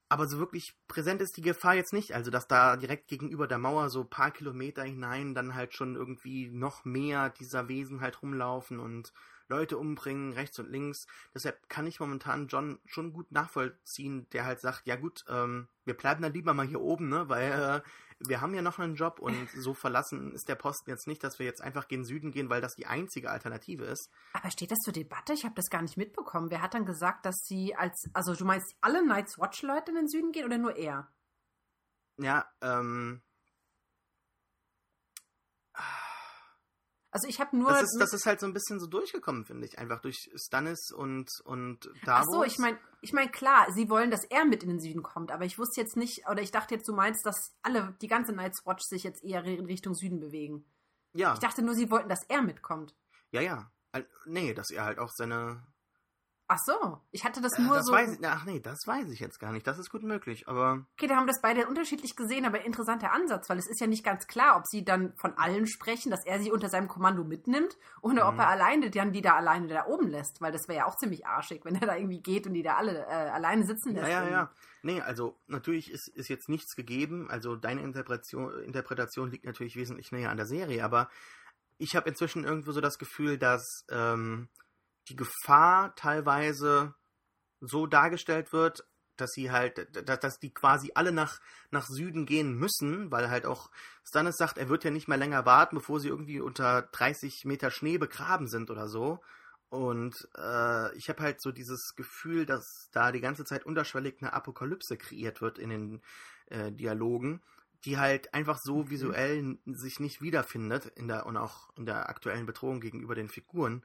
Aber 0.08 0.28
so 0.28 0.38
wirklich 0.38 0.78
präsent 0.86 1.20
ist 1.20 1.36
die 1.36 1.42
Gefahr 1.42 1.74
jetzt 1.74 1.92
nicht. 1.92 2.14
Also, 2.14 2.30
dass 2.30 2.46
da 2.46 2.76
direkt 2.76 3.08
gegenüber 3.08 3.48
der 3.48 3.58
Mauer 3.58 3.90
so 3.90 4.02
ein 4.02 4.08
paar 4.08 4.30
Kilometer 4.30 4.84
hinein 4.84 5.34
dann 5.34 5.56
halt 5.56 5.74
schon 5.74 5.96
irgendwie 5.96 6.48
noch 6.48 6.84
mehr 6.84 7.30
dieser 7.30 7.66
Wesen 7.66 8.00
halt 8.00 8.22
rumlaufen 8.22 8.78
und 8.78 9.12
Leute 9.48 9.78
umbringen, 9.78 10.32
rechts 10.32 10.58
und 10.58 10.70
links. 10.70 11.06
Deshalb 11.34 11.68
kann 11.68 11.86
ich 11.86 12.00
momentan 12.00 12.48
John 12.48 12.78
schon 12.84 13.12
gut 13.12 13.30
nachvollziehen, 13.32 14.28
der 14.32 14.44
halt 14.44 14.60
sagt, 14.60 14.86
ja 14.86 14.96
gut, 14.96 15.24
ähm, 15.28 15.68
wir 15.84 15.94
bleiben 15.94 16.22
dann 16.22 16.32
lieber 16.32 16.54
mal 16.54 16.66
hier 16.66 16.80
oben, 16.80 17.08
ne, 17.08 17.28
weil 17.28 17.52
äh, 17.52 17.80
wir 18.28 18.40
haben 18.40 18.54
ja 18.54 18.62
noch 18.62 18.78
einen 18.78 18.94
Job 18.94 19.18
und 19.18 19.48
so 19.56 19.74
verlassen 19.74 20.32
ist 20.32 20.48
der 20.48 20.54
Posten 20.54 20.90
jetzt 20.90 21.06
nicht, 21.06 21.22
dass 21.22 21.38
wir 21.38 21.46
jetzt 21.46 21.62
einfach 21.62 21.88
gen 21.88 22.04
Süden 22.04 22.32
gehen, 22.32 22.50
weil 22.50 22.60
das 22.60 22.74
die 22.74 22.86
einzige 22.86 23.30
Alternative 23.30 23.84
ist. 23.84 24.10
Aber 24.32 24.50
steht 24.50 24.70
das 24.70 24.78
zur 24.78 24.92
Debatte? 24.92 25.32
Ich 25.32 25.44
habe 25.44 25.54
das 25.54 25.70
gar 25.70 25.82
nicht 25.82 25.96
mitbekommen. 25.96 26.50
Wer 26.50 26.62
hat 26.62 26.74
dann 26.74 26.86
gesagt, 26.86 27.26
dass 27.26 27.36
sie 27.44 27.74
als, 27.74 28.08
also 28.12 28.34
du 28.34 28.44
meinst 28.44 28.74
alle 28.80 29.06
Night's 29.06 29.38
Watch 29.38 29.62
Leute 29.62 29.90
in 29.90 29.96
den 29.96 30.08
Süden 30.08 30.32
gehen 30.32 30.44
oder 30.44 30.58
nur 30.58 30.76
er? 30.76 31.12
Ja, 32.18 32.50
ähm, 32.62 33.22
Also 37.16 37.28
ich 37.28 37.40
habe 37.40 37.56
nur. 37.56 37.70
Das 37.70 37.84
ist, 37.84 37.96
das 37.98 38.12
ist 38.12 38.26
halt 38.26 38.40
so 38.40 38.46
ein 38.46 38.52
bisschen 38.52 38.78
so 38.78 38.86
durchgekommen, 38.86 39.46
finde 39.46 39.66
ich. 39.66 39.78
Einfach 39.78 40.02
durch 40.02 40.30
Stannis 40.34 40.90
und, 40.94 41.30
und 41.44 41.90
Davos. 42.04 42.26
Ach 42.28 42.30
so, 42.30 42.44
ich 42.44 42.58
meine, 42.58 42.78
ich 43.00 43.14
mein, 43.14 43.32
klar, 43.32 43.72
sie 43.72 43.88
wollen, 43.88 44.10
dass 44.10 44.24
er 44.24 44.44
mit 44.44 44.62
in 44.62 44.68
den 44.68 44.80
Süden 44.80 45.02
kommt, 45.02 45.32
aber 45.32 45.46
ich 45.46 45.58
wusste 45.58 45.80
jetzt 45.80 45.96
nicht, 45.96 46.28
oder 46.28 46.42
ich 46.42 46.50
dachte 46.50 46.74
jetzt, 46.74 46.86
du 46.86 46.92
meinst, 46.92 47.24
dass 47.24 47.54
alle, 47.62 47.96
die 48.02 48.06
ganze 48.06 48.34
Night's 48.34 48.66
Watch 48.66 48.84
sich 48.84 49.02
jetzt 49.02 49.24
eher 49.24 49.42
in 49.44 49.64
Richtung 49.64 49.94
Süden 49.94 50.20
bewegen. 50.20 50.66
Ja. 51.14 51.32
Ich 51.32 51.38
dachte 51.38 51.62
nur, 51.62 51.74
sie 51.74 51.90
wollten, 51.90 52.10
dass 52.10 52.22
er 52.28 52.42
mitkommt. 52.42 52.94
Ja, 53.30 53.40
ja. 53.40 53.70
Nee, 54.26 54.52
dass 54.52 54.70
er 54.70 54.84
halt 54.84 54.98
auch 54.98 55.10
seine 55.10 55.66
Ach 56.48 56.58
so, 56.64 57.00
ich 57.10 57.24
hatte 57.24 57.40
das 57.40 57.58
Äh, 57.58 57.62
nur 57.62 57.74
das 57.74 57.86
so. 57.86 57.92
Weiß 57.92 58.12
ich, 58.12 58.24
ach 58.24 58.44
nee, 58.44 58.60
das 58.60 58.86
weiß 58.86 59.10
ich 59.10 59.18
jetzt 59.18 59.40
gar 59.40 59.50
nicht. 59.52 59.66
Das 59.66 59.78
ist 59.78 59.90
gut 59.90 60.04
möglich, 60.04 60.46
aber 60.46 60.86
Okay, 60.96 61.08
da 61.08 61.16
haben 61.16 61.24
wir 61.24 61.32
das 61.32 61.42
beide 61.42 61.66
unterschiedlich 61.66 62.14
gesehen, 62.14 62.44
aber 62.44 62.64
interessanter 62.64 63.12
Ansatz, 63.12 63.48
weil 63.50 63.58
es 63.58 63.66
ist 63.66 63.80
ja 63.80 63.88
nicht 63.88 64.04
ganz 64.04 64.28
klar, 64.28 64.56
ob 64.56 64.64
sie 64.66 64.84
dann 64.84 65.12
von 65.16 65.34
allen 65.38 65.66
sprechen, 65.66 66.10
dass 66.10 66.24
er 66.24 66.38
sie 66.40 66.52
unter 66.52 66.68
seinem 66.68 66.86
Kommando 66.86 67.24
mitnimmt 67.24 67.76
oder 68.00 68.28
ob 68.28 68.34
Mhm. 68.34 68.40
er 68.40 68.48
alleine 68.48 68.90
dann 68.90 69.12
die 69.12 69.22
da 69.22 69.34
alleine 69.34 69.66
da 69.66 69.86
oben 69.86 70.06
lässt, 70.08 70.40
weil 70.40 70.52
das 70.52 70.68
wäre 70.68 70.78
ja 70.78 70.86
auch 70.86 70.96
ziemlich 70.96 71.26
arschig, 71.26 71.64
wenn 71.64 71.74
er 71.74 71.86
da 71.86 71.96
irgendwie 71.96 72.22
geht 72.22 72.46
und 72.46 72.54
die 72.54 72.62
da 72.62 72.76
alle 72.76 73.06
äh, 73.06 73.30
alleine 73.30 73.66
sitzen 73.66 73.96
ja, 73.96 74.02
lässt. 74.02 74.12
ja, 74.12 74.28
ja. 74.28 74.50
Nee, 74.82 75.00
also 75.00 75.40
natürlich 75.48 75.90
ist, 75.90 76.06
ist 76.06 76.28
jetzt 76.28 76.48
nichts 76.48 76.76
gegeben. 76.76 77.28
Also 77.28 77.56
deine 77.56 77.82
Interpretation, 77.82 78.62
Interpretation 78.62 79.32
liegt 79.32 79.44
natürlich 79.46 79.74
wesentlich 79.74 80.12
näher 80.12 80.30
an 80.30 80.36
der 80.36 80.46
Serie, 80.46 80.84
aber 80.84 81.10
ich 81.78 81.96
habe 81.96 82.08
inzwischen 82.08 82.44
irgendwo 82.44 82.70
so 82.72 82.80
das 82.80 82.98
Gefühl, 82.98 83.36
dass 83.36 83.84
ähm, 83.90 84.48
die 85.08 85.16
Gefahr 85.16 85.94
teilweise 85.96 86.94
so 87.60 87.86
dargestellt 87.86 88.52
wird, 88.52 88.86
dass 89.16 89.30
sie 89.32 89.50
halt, 89.50 89.88
dass, 90.08 90.20
dass 90.20 90.38
die 90.38 90.52
quasi 90.52 90.92
alle 90.94 91.12
nach, 91.12 91.40
nach 91.70 91.86
Süden 91.86 92.26
gehen 92.26 92.54
müssen, 92.54 93.10
weil 93.10 93.30
halt 93.30 93.46
auch 93.46 93.70
Stannis 94.04 94.36
sagt, 94.36 94.58
er 94.58 94.68
wird 94.68 94.84
ja 94.84 94.90
nicht 94.90 95.08
mehr 95.08 95.18
länger 95.18 95.46
warten, 95.46 95.76
bevor 95.76 96.00
sie 96.00 96.08
irgendwie 96.08 96.40
unter 96.40 96.82
30 96.82 97.44
Meter 97.44 97.70
Schnee 97.70 97.98
begraben 97.98 98.46
sind 98.46 98.70
oder 98.70 98.88
so. 98.88 99.20
Und 99.68 100.28
äh, 100.36 100.94
ich 100.96 101.08
habe 101.08 101.22
halt 101.22 101.40
so 101.40 101.50
dieses 101.50 101.94
Gefühl, 101.96 102.46
dass 102.46 102.88
da 102.92 103.10
die 103.10 103.20
ganze 103.20 103.44
Zeit 103.44 103.66
unterschwellig 103.66 104.16
eine 104.20 104.32
Apokalypse 104.32 104.96
kreiert 104.96 105.40
wird 105.40 105.58
in 105.58 105.70
den 105.70 106.02
äh, 106.46 106.70
Dialogen, 106.70 107.42
die 107.84 107.98
halt 107.98 108.32
einfach 108.32 108.58
so 108.58 108.90
visuell 108.90 109.58
sich 109.66 109.98
nicht 109.98 110.22
wiederfindet 110.22 110.86
in 110.94 111.08
der 111.08 111.26
und 111.26 111.36
auch 111.36 111.70
in 111.76 111.84
der 111.84 112.08
aktuellen 112.08 112.46
Bedrohung 112.46 112.80
gegenüber 112.80 113.14
den 113.14 113.28
Figuren, 113.28 113.84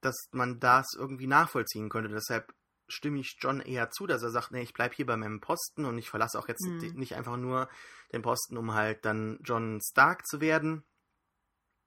dass 0.00 0.16
man 0.32 0.60
das 0.60 0.86
irgendwie 0.96 1.26
nachvollziehen 1.26 1.88
könnte. 1.88 2.10
Deshalb 2.10 2.52
stimme 2.88 3.20
ich 3.20 3.36
John 3.40 3.60
eher 3.60 3.90
zu, 3.90 4.06
dass 4.06 4.22
er 4.22 4.30
sagt, 4.30 4.50
nee, 4.50 4.62
ich 4.62 4.72
bleib 4.74 4.94
hier 4.94 5.06
bei 5.06 5.16
meinem 5.16 5.40
Posten 5.40 5.84
und 5.84 5.98
ich 5.98 6.10
verlasse 6.10 6.38
auch 6.38 6.48
jetzt 6.48 6.66
Mhm. 6.66 6.92
nicht 6.94 7.14
einfach 7.14 7.36
nur 7.36 7.68
den 8.12 8.22
Posten, 8.22 8.56
um 8.56 8.74
halt 8.74 9.04
dann 9.04 9.38
John 9.42 9.80
Stark 9.82 10.26
zu 10.26 10.40
werden. 10.40 10.84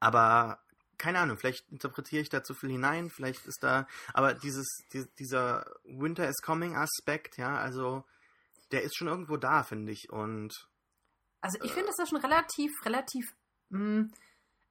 Aber 0.00 0.60
keine 0.98 1.18
Ahnung, 1.18 1.36
vielleicht 1.36 1.68
interpretiere 1.70 2.22
ich 2.22 2.28
da 2.28 2.42
zu 2.42 2.54
viel 2.54 2.70
hinein, 2.70 3.10
vielleicht 3.10 3.46
ist 3.46 3.62
da, 3.62 3.86
aber 4.12 4.34
dieses, 4.34 4.66
die, 4.92 5.04
dieser 5.18 5.66
Winter 5.84 6.28
is 6.28 6.40
Coming 6.42 6.76
Aspekt, 6.76 7.36
ja, 7.36 7.58
also 7.58 8.04
der 8.70 8.82
ist 8.82 8.96
schon 8.96 9.08
irgendwo 9.08 9.36
da, 9.36 9.62
finde 9.62 9.92
ich. 9.92 10.10
Und 10.10 10.68
Also 11.40 11.58
ich 11.62 11.72
finde 11.72 11.88
das 11.88 11.96
ja 11.98 12.06
schon 12.06 12.18
relativ, 12.18 12.72
relativ. 12.84 13.34
Mh, 13.70 14.08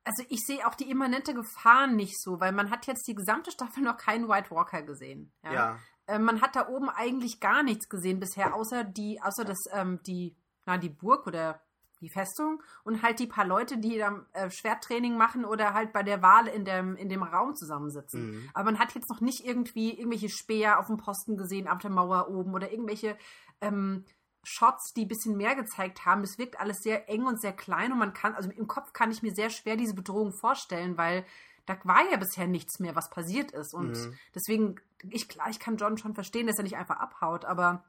also 0.04 0.24
ich 0.30 0.40
sehe 0.42 0.68
auch 0.68 0.76
die 0.76 0.90
immanente 0.90 1.34
Gefahr 1.34 1.88
nicht 1.88 2.22
so, 2.22 2.40
weil 2.40 2.52
man 2.52 2.70
hat 2.70 2.88
jetzt 2.88 3.08
die 3.08 3.16
gesamte 3.16 3.52
Staffel 3.52 3.84
noch 3.84 3.98
keinen 3.98 4.28
White 4.28 4.52
Walker 4.52 4.82
gesehen. 4.82 5.32
Ja. 5.44 5.54
ja, 5.54 5.80
Äh, 6.06 6.20
man 6.20 6.42
hat 6.42 6.56
da 6.56 6.68
oben 6.68 6.90
eigentlich 6.90 7.40
gar 7.40 7.64
nichts 7.64 7.88
gesehen 7.88 8.20
bisher, 8.20 8.54
außer 8.54 8.84
die, 8.84 9.22
außer 9.22 9.46
das, 9.46 9.60
ähm, 9.72 10.02
die, 10.06 10.36
na, 10.66 10.78
die 10.78 10.90
Burg 10.90 11.28
oder 11.28 11.62
die 12.02 12.10
Festung 12.10 12.62
und 12.84 13.02
halt 13.02 13.20
die 13.20 13.28
paar 13.28 13.46
Leute, 13.46 13.78
die 13.78 13.98
da 13.98 14.26
äh, 14.34 14.50
Schwerttraining 14.50 15.16
machen 15.16 15.46
oder 15.46 15.74
halt 15.74 15.94
bei 15.94 16.04
der 16.04 16.22
Wahl 16.22 16.48
in 16.48 16.66
dem, 16.66 16.98
in 16.98 17.08
dem 17.08 17.24
Raum 17.24 17.56
zusammensitzen. 17.56 18.32
Mhm. 18.32 18.50
Aber 18.54 18.72
man 18.72 18.80
hat 18.80 18.94
jetzt 18.94 19.10
noch 19.10 19.22
nicht 19.22 19.46
irgendwie 19.46 19.98
irgendwelche 19.98 20.30
Speer 20.30 20.80
auf 20.80 20.88
dem 20.88 20.98
Posten 20.98 21.38
gesehen, 21.38 21.70
auf 21.70 21.80
der 21.80 21.92
Mauer 21.92 22.30
oben 22.30 22.54
oder 22.54 22.72
irgendwelche 22.72 23.18
ähm, 23.62 24.04
Shots, 24.44 24.94
die 24.94 25.06
ein 25.06 25.08
bisschen 25.08 25.38
mehr 25.38 25.56
gezeigt 25.56 26.06
haben. 26.06 26.24
Es 26.24 26.38
wirkt 26.38 26.60
alles 26.60 26.80
sehr 26.80 27.10
eng 27.10 27.26
und 27.26 27.40
sehr 27.42 27.54
klein 27.54 27.92
und 27.92 27.98
man 27.98 28.14
kann, 28.14 28.36
also 28.36 28.50
im 28.52 28.68
Kopf 28.68 28.94
kann 28.94 29.12
ich 29.12 29.24
mir 29.24 29.34
sehr 29.34 29.50
schwer 29.50 29.78
diese 29.78 29.96
Bedrohung 29.96 30.34
vorstellen, 30.34 30.98
weil 30.98 31.26
da 31.66 31.78
war 31.84 32.04
ja 32.12 32.18
bisher 32.18 32.48
nichts 32.48 32.80
mehr, 32.80 32.96
was 32.96 33.10
passiert 33.10 33.52
ist. 33.52 33.74
Und 33.74 33.92
Mhm. 33.92 34.18
deswegen, 34.36 34.76
ich, 35.10 35.30
klar, 35.30 35.50
ich 35.50 35.60
kann 35.60 35.78
John 35.78 35.98
schon 35.98 36.14
verstehen, 36.14 36.48
dass 36.48 36.58
er 36.58 36.64
nicht 36.64 36.76
einfach 36.76 36.98
abhaut, 36.98 37.46
aber 37.46 37.86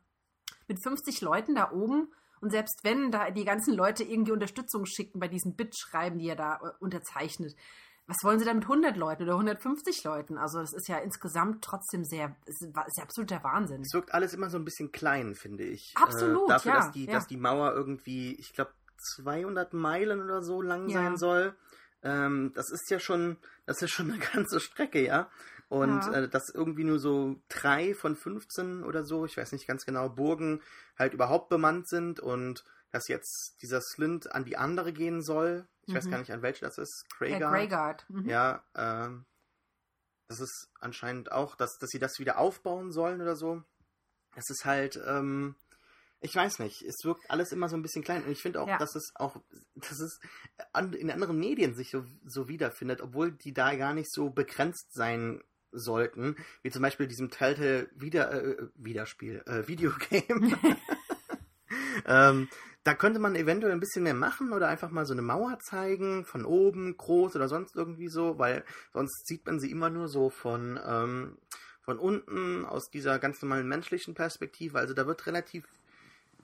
mit 0.68 0.82
50 0.82 1.20
Leuten 1.20 1.54
da 1.56 1.72
oben 1.72 2.12
und 2.40 2.50
selbst 2.50 2.80
wenn 2.84 3.10
da 3.10 3.30
die 3.30 3.44
ganzen 3.44 3.74
Leute 3.74 4.04
irgendwie 4.04 4.32
Unterstützung 4.32 4.86
schicken 4.86 5.18
bei 5.18 5.28
diesen 5.28 5.56
Bit-Schreiben, 5.56 6.18
die 6.18 6.28
er 6.28 6.36
da 6.36 6.56
äh, 6.56 6.70
unterzeichnet, 6.78 7.56
was 8.06 8.16
wollen 8.22 8.38
sie 8.38 8.44
da 8.44 8.52
mit 8.52 8.64
100 8.64 8.96
Leuten 8.96 9.22
oder 9.22 9.32
150 9.32 10.04
Leuten? 10.04 10.36
Also 10.36 10.60
das 10.60 10.72
ist 10.74 10.88
ja 10.88 10.98
insgesamt 10.98 11.64
trotzdem 11.64 12.04
sehr, 12.04 12.36
ist 12.46 12.62
ist 12.62 12.96
ja 12.98 13.02
absoluter 13.02 13.42
Wahnsinn. 13.42 13.80
es 13.82 13.94
wirkt 13.94 14.12
alles 14.12 14.34
immer 14.34 14.50
so 14.50 14.58
ein 14.58 14.64
bisschen 14.64 14.92
klein, 14.92 15.34
finde 15.34 15.64
ich. 15.64 15.92
Absolut, 15.96 16.44
äh, 16.48 16.52
dafür, 16.52 16.72
ja, 16.72 16.78
dass 16.78 16.92
die, 16.92 17.06
ja. 17.06 17.12
dass 17.12 17.26
die 17.26 17.36
Mauer 17.36 17.72
irgendwie, 17.72 18.34
ich 18.34 18.52
glaube, 18.52 18.72
200 19.16 19.72
Meilen 19.72 20.22
oder 20.22 20.42
so 20.42 20.60
lang 20.62 20.88
Ja. 20.88 21.02
sein 21.02 21.16
soll. 21.16 21.54
Ähm, 22.02 22.52
das 22.54 22.70
ist 22.70 22.90
ja 22.90 22.98
schon, 22.98 23.38
das 23.66 23.80
ist 23.80 23.90
schon 23.90 24.10
eine 24.10 24.18
ganze 24.32 24.60
Strecke, 24.60 25.02
ja. 25.04 25.30
Und 25.68 26.06
äh, 26.12 26.28
dass 26.28 26.50
irgendwie 26.50 26.84
nur 26.84 26.98
so 26.98 27.36
drei 27.48 27.94
von 27.94 28.16
15 28.16 28.84
oder 28.84 29.02
so, 29.02 29.24
ich 29.24 29.36
weiß 29.36 29.52
nicht 29.52 29.66
ganz 29.66 29.86
genau, 29.86 30.10
Burgen 30.10 30.60
halt 30.98 31.14
überhaupt 31.14 31.48
bemannt 31.48 31.88
sind 31.88 32.20
und 32.20 32.64
dass 32.94 33.08
jetzt 33.08 33.56
dieser 33.60 33.80
Slint 33.80 34.32
an 34.32 34.44
die 34.44 34.56
andere 34.56 34.92
gehen 34.92 35.20
soll. 35.20 35.66
Ich 35.86 35.94
weiß 35.94 36.06
Mhm. 36.06 36.10
gar 36.12 36.18
nicht, 36.18 36.30
an 36.32 36.42
welche 36.42 36.64
das 36.64 36.78
ist. 36.78 37.04
Herr 37.18 37.28
Kragar. 37.28 37.52
Greygard. 37.52 38.06
Mhm. 38.08 38.28
Ja, 38.28 38.64
ähm, 38.76 39.26
das 40.28 40.40
ist 40.40 40.70
anscheinend 40.80 41.32
auch, 41.32 41.56
dass, 41.56 41.76
dass 41.78 41.90
sie 41.90 41.98
das 41.98 42.18
wieder 42.18 42.38
aufbauen 42.38 42.92
sollen 42.92 43.20
oder 43.20 43.36
so. 43.36 43.62
Es 44.36 44.48
ist 44.48 44.64
halt, 44.64 44.98
ähm, 45.06 45.56
ich 46.20 46.34
weiß 46.34 46.58
nicht, 46.60 46.82
es 46.82 47.04
wirkt 47.04 47.28
alles 47.30 47.52
immer 47.52 47.68
so 47.68 47.76
ein 47.76 47.82
bisschen 47.82 48.02
klein. 48.04 48.24
Und 48.24 48.30
ich 48.32 48.40
finde 48.40 48.60
auch, 48.62 48.68
Ja. 48.68 48.78
dass 48.78 48.94
es 48.94 49.12
auch, 49.16 49.36
dass 49.74 50.00
es 50.00 50.18
an, 50.72 50.92
in 50.94 51.10
anderen 51.10 51.38
Medien 51.38 51.74
sich 51.74 51.90
so, 51.90 52.04
so 52.24 52.48
wiederfindet, 52.48 53.00
obwohl 53.02 53.32
die 53.32 53.52
da 53.52 53.74
gar 53.74 53.92
nicht 53.92 54.10
so 54.10 54.30
begrenzt 54.30 54.94
sein 54.94 55.42
sollten, 55.72 56.36
wie 56.62 56.70
zum 56.70 56.82
Beispiel 56.82 57.08
diesem 57.08 57.30
Telltale 57.30 57.90
Wieder, 57.96 58.32
äh, 58.32 58.68
Wiederspiel, 58.76 59.42
äh, 59.46 59.66
Videogame. 59.68 59.98
ähm, 62.06 62.48
da 62.84 62.94
könnte 62.94 63.18
man 63.18 63.34
eventuell 63.34 63.72
ein 63.72 63.80
bisschen 63.80 64.02
mehr 64.02 64.14
machen 64.14 64.52
oder 64.52 64.68
einfach 64.68 64.90
mal 64.90 65.06
so 65.06 65.14
eine 65.14 65.22
Mauer 65.22 65.58
zeigen, 65.60 66.24
von 66.24 66.44
oben, 66.44 66.96
groß 66.96 67.34
oder 67.34 67.48
sonst 67.48 67.74
irgendwie 67.76 68.08
so, 68.08 68.38
weil 68.38 68.64
sonst 68.92 69.26
sieht 69.26 69.46
man 69.46 69.58
sie 69.58 69.70
immer 69.70 69.88
nur 69.88 70.08
so 70.08 70.28
von, 70.28 70.78
ähm, 70.86 71.38
von 71.80 71.98
unten 71.98 72.64
aus 72.64 72.90
dieser 72.90 73.18
ganz 73.18 73.40
normalen 73.40 73.68
menschlichen 73.68 74.14
Perspektive. 74.14 74.78
Also 74.78 74.92
da 74.92 75.06
wird 75.06 75.26
relativ 75.26 75.64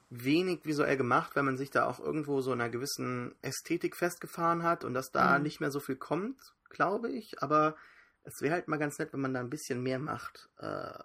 wenig 0.08 0.64
visuell 0.64 0.96
gemacht, 0.96 1.36
weil 1.36 1.42
man 1.42 1.56
sich 1.56 1.70
da 1.70 1.86
auch 1.86 2.00
irgendwo 2.00 2.40
so 2.40 2.52
einer 2.52 2.68
gewissen 2.68 3.34
Ästhetik 3.42 3.96
festgefahren 3.96 4.62
hat 4.62 4.84
und 4.84 4.94
dass 4.94 5.10
da 5.12 5.36
Mhm. 5.36 5.44
nicht 5.44 5.60
mehr 5.60 5.70
so 5.70 5.78
viel 5.78 5.96
kommt, 5.96 6.54
glaube 6.70 7.10
ich. 7.10 7.42
Aber 7.42 7.76
es 8.24 8.40
wäre 8.40 8.54
halt 8.54 8.66
mal 8.66 8.78
ganz 8.78 8.98
nett, 8.98 9.12
wenn 9.12 9.20
man 9.20 9.34
da 9.34 9.40
ein 9.40 9.50
bisschen 9.50 9.82
mehr 9.82 9.98
macht. 9.98 10.48
Äh, 10.58 10.98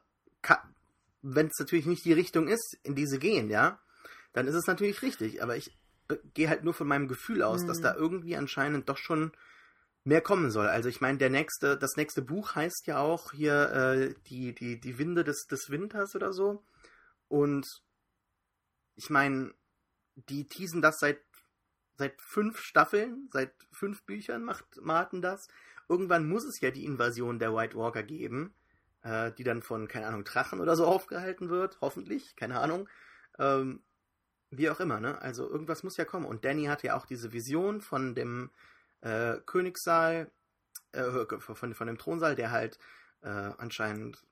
wenn 1.27 1.47
es 1.47 1.59
natürlich 1.59 1.87
nicht 1.87 2.05
die 2.05 2.13
Richtung 2.13 2.47
ist, 2.47 2.77
in 2.83 2.93
die 2.95 3.07
sie 3.07 3.17
gehen, 3.17 3.49
ja, 3.49 3.79
dann 4.35 4.47
ist 4.47 4.55
es 4.55 4.67
natürlich 4.67 5.01
richtig. 5.01 5.41
Aber 5.41 5.55
ich 5.55 5.75
gehe 6.33 6.49
halt 6.49 6.63
nur 6.63 6.73
von 6.73 6.87
meinem 6.87 7.07
Gefühl 7.07 7.41
aus, 7.41 7.63
Mhm. 7.63 7.67
dass 7.67 7.81
da 7.81 7.95
irgendwie 7.95 8.35
anscheinend 8.35 8.89
doch 8.89 8.97
schon 8.97 9.31
mehr 10.03 10.21
kommen 10.21 10.51
soll. 10.51 10.67
Also 10.67 10.89
ich 10.89 11.01
meine, 11.01 11.17
der 11.17 11.29
nächste, 11.31 11.77
das 11.77 11.95
nächste 11.95 12.21
Buch 12.21 12.53
heißt 12.53 12.85
ja 12.85 12.99
auch 12.99 13.31
hier 13.31 13.71
äh, 13.71 14.13
die, 14.27 14.53
die, 14.53 14.79
die 14.79 14.99
Winde 14.99 15.23
des, 15.23 15.47
des 15.47 15.69
Winters 15.69 16.15
oder 16.15 16.31
so. 16.31 16.63
Und 17.27 17.65
ich 18.95 19.09
meine, 19.09 19.53
die 20.15 20.47
teasen 20.47 20.81
das 20.81 20.99
seit, 20.99 21.19
seit 21.97 22.21
fünf 22.21 22.59
Staffeln, 22.59 23.29
seit 23.31 23.53
fünf 23.71 24.03
Büchern 24.03 24.43
macht 24.43 24.65
Martin 24.81 25.21
das. 25.21 25.47
Irgendwann 25.87 26.27
muss 26.27 26.43
es 26.43 26.59
ja 26.59 26.71
die 26.71 26.85
Invasion 26.85 27.39
der 27.39 27.55
White 27.55 27.75
Walker 27.75 28.03
geben, 28.03 28.53
äh, 29.01 29.31
die 29.31 29.43
dann 29.43 29.61
von, 29.61 29.87
keine 29.87 30.07
Ahnung, 30.07 30.23
Drachen 30.25 30.59
oder 30.59 30.75
so 30.75 30.85
aufgehalten 30.85 31.49
wird, 31.49 31.79
hoffentlich, 31.81 32.35
keine 32.35 32.59
Ahnung. 32.59 32.87
Ähm, 33.39 33.81
wie 34.51 34.69
auch 34.69 34.79
immer, 34.79 34.99
ne? 34.99 35.21
Also 35.21 35.49
irgendwas 35.49 35.83
muss 35.83 35.97
ja 35.97 36.05
kommen. 36.05 36.25
Und 36.25 36.45
Danny 36.45 36.65
hatte 36.65 36.87
ja 36.87 36.97
auch 36.97 37.05
diese 37.05 37.33
Vision 37.33 37.81
von 37.81 38.15
dem 38.15 38.51
äh, 39.01 39.37
Königssaal, 39.45 40.31
äh, 40.91 41.25
von, 41.39 41.73
von 41.73 41.87
dem 41.87 41.97
Thronsaal, 41.97 42.35
der 42.35 42.51
halt 42.51 42.79
äh, 43.21 43.29
anscheinend 43.29 44.25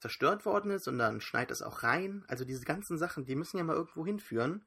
zerstört 0.00 0.46
worden 0.46 0.70
ist 0.70 0.88
und 0.88 0.98
dann 0.98 1.20
schneit 1.20 1.50
es 1.50 1.62
auch 1.62 1.82
rein. 1.82 2.24
Also 2.28 2.44
diese 2.44 2.64
ganzen 2.64 2.98
Sachen, 2.98 3.24
die 3.24 3.36
müssen 3.36 3.58
ja 3.58 3.64
mal 3.64 3.76
irgendwo 3.76 4.04
hinführen. 4.04 4.64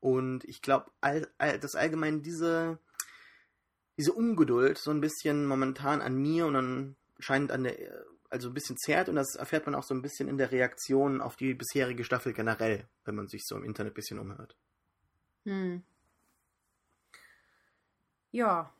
Und 0.00 0.44
ich 0.44 0.60
glaube, 0.60 0.90
all, 1.00 1.26
all, 1.38 1.58
dass 1.58 1.76
allgemein 1.76 2.22
diese, 2.22 2.78
diese 3.96 4.12
Ungeduld 4.12 4.78
so 4.78 4.90
ein 4.90 5.00
bisschen 5.00 5.46
momentan 5.46 6.02
an 6.02 6.16
mir 6.16 6.46
und 6.46 6.96
anscheinend 7.16 7.52
an 7.52 7.64
der, 7.64 8.04
also 8.36 8.48
ein 8.48 8.54
bisschen 8.54 8.76
zerrt 8.76 9.08
und 9.08 9.16
das 9.16 9.34
erfährt 9.34 9.66
man 9.66 9.74
auch 9.74 9.82
so 9.82 9.94
ein 9.94 10.02
bisschen 10.02 10.28
in 10.28 10.38
der 10.38 10.52
Reaktion 10.52 11.20
auf 11.20 11.36
die 11.36 11.54
bisherige 11.54 12.04
Staffel 12.04 12.32
generell, 12.32 12.86
wenn 13.04 13.14
man 13.14 13.28
sich 13.28 13.44
so 13.46 13.56
im 13.56 13.64
Internet 13.64 13.92
ein 13.92 13.94
bisschen 13.94 14.18
umhört. 14.18 14.56
Hm. 15.44 15.82
Ja, 18.30 18.72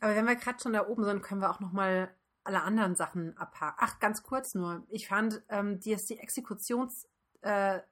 aber 0.00 0.14
wenn 0.14 0.26
wir 0.26 0.36
gerade 0.36 0.60
schon 0.62 0.72
da 0.72 0.86
oben 0.86 1.04
sind, 1.04 1.22
können 1.22 1.40
wir 1.40 1.50
auch 1.50 1.60
noch 1.60 1.72
mal 1.72 2.14
alle 2.44 2.62
anderen 2.62 2.94
Sachen 2.94 3.36
abhaken. 3.36 3.76
Ach, 3.80 3.98
ganz 3.98 4.22
kurz 4.22 4.54
nur. 4.54 4.86
Ich 4.88 5.08
fand, 5.08 5.42
ähm, 5.48 5.80
die, 5.80 5.96
die 5.96 6.18
Exekutionsszene 6.18 7.82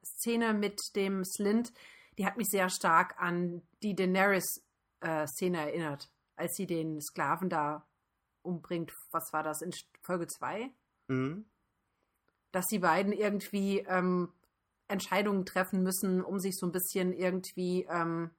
äh, 0.45 0.53
mit 0.53 0.95
dem 0.95 1.23
Slint, 1.23 1.73
die 2.17 2.25
hat 2.25 2.37
mich 2.37 2.49
sehr 2.49 2.69
stark 2.69 3.19
an 3.19 3.61
die 3.83 3.95
Daenerys-Szene 3.95 5.57
erinnert, 5.57 6.09
als 6.35 6.55
sie 6.55 6.65
den 6.65 7.01
Sklaven 7.01 7.49
da 7.49 7.85
umbringt. 8.47 8.93
Was 9.11 9.33
war 9.33 9.43
das 9.43 9.61
in 9.61 9.71
Folge 10.01 10.27
2? 10.27 10.71
Mhm. 11.09 11.45
dass 12.51 12.65
die 12.67 12.79
beiden 12.79 13.13
irgendwie 13.13 13.79
ähm, 13.87 14.33
Entscheidungen 14.87 15.45
treffen 15.45 15.83
müssen, 15.83 16.23
um 16.23 16.39
sich 16.39 16.57
so 16.57 16.65
ein 16.65 16.71
bisschen 16.71 17.13
irgendwie 17.13 17.85
ähm, 17.89 18.31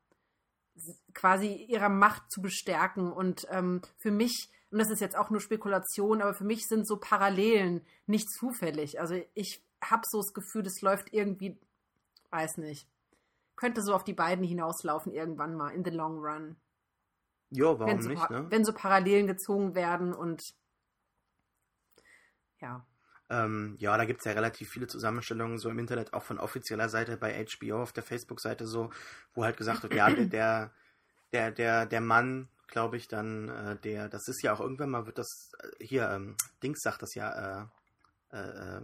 quasi 1.15 1.53
ihrer 1.55 1.89
Macht 1.89 2.31
zu 2.31 2.41
bestärken. 2.43 3.13
Und 3.13 3.47
ähm, 3.51 3.83
für 3.97 4.11
mich, 4.11 4.51
und 4.71 4.79
das 4.79 4.91
ist 4.91 5.01
jetzt 5.01 5.17
auch 5.17 5.31
nur 5.31 5.41
Spekulation, 5.41 6.23
aber 6.23 6.35
für 6.35 6.45
mich 6.45 6.67
sind 6.67 6.87
so 6.87 6.97
Parallelen 6.97 7.85
nicht 8.07 8.31
zufällig. 8.31 9.01
Also 9.01 9.21
ich 9.35 9.63
habe 9.83 10.03
so 10.07 10.19
das 10.19 10.33
Gefühl, 10.33 10.63
das 10.63 10.81
läuft 10.81 11.13
irgendwie, 11.13 11.59
weiß 12.31 12.59
nicht, 12.59 12.89
könnte 13.57 13.83
so 13.83 13.95
auf 13.95 14.05
die 14.05 14.15
beiden 14.15 14.45
hinauslaufen 14.45 15.13
irgendwann 15.13 15.55
mal 15.55 15.71
in 15.71 15.85
the 15.85 15.91
long 15.91 16.19
run. 16.19 16.57
Ja, 17.51 17.79
warum 17.79 18.03
so, 18.03 18.09
nicht, 18.09 18.31
ne? 18.31 18.47
Wenn 18.51 18.65
so 18.65 18.73
Parallelen 18.73 19.27
gezogen 19.27 19.75
werden 19.75 20.13
und 20.13 20.43
ja. 22.61 22.85
Ähm, 23.31 23.77
ja, 23.79 23.97
da 23.97 24.05
gibt 24.07 24.21
es 24.21 24.25
ja 24.25 24.33
relativ 24.33 24.71
viele 24.71 24.87
Zusammenstellungen 24.87 25.59
so 25.59 25.69
im 25.69 25.79
Internet, 25.79 26.15
auch 26.15 26.23
von 26.23 26.39
offizieller 26.39 26.89
Seite 26.89 27.17
bei 27.19 27.45
HBO 27.45 27.83
auf 27.83 27.93
der 27.93 28.03
Facebook-Seite 28.03 28.67
so, 28.67 28.91
wo 29.35 29.45
halt 29.45 29.59
gesagt 29.59 29.83
wird, 29.83 29.95
ja, 29.95 30.11
der, 30.11 30.73
der, 31.33 31.51
der, 31.51 31.87
der 31.87 32.01
Mann, 32.01 32.49
glaube 32.69 32.97
ich, 32.97 33.07
dann, 33.09 33.49
äh, 33.49 33.77
der, 33.77 34.09
das 34.09 34.29
ist 34.29 34.43
ja 34.43 34.55
auch 34.55 34.61
irgendwann 34.61 34.91
mal, 34.91 35.07
wird 35.07 35.19
das, 35.19 35.53
äh, 35.63 35.85
hier, 35.85 36.11
ähm, 36.11 36.37
Dings 36.63 36.81
sagt 36.81 37.03
das 37.03 37.15
ja, 37.15 37.69
äh, 38.31 38.37
äh, 38.37 38.81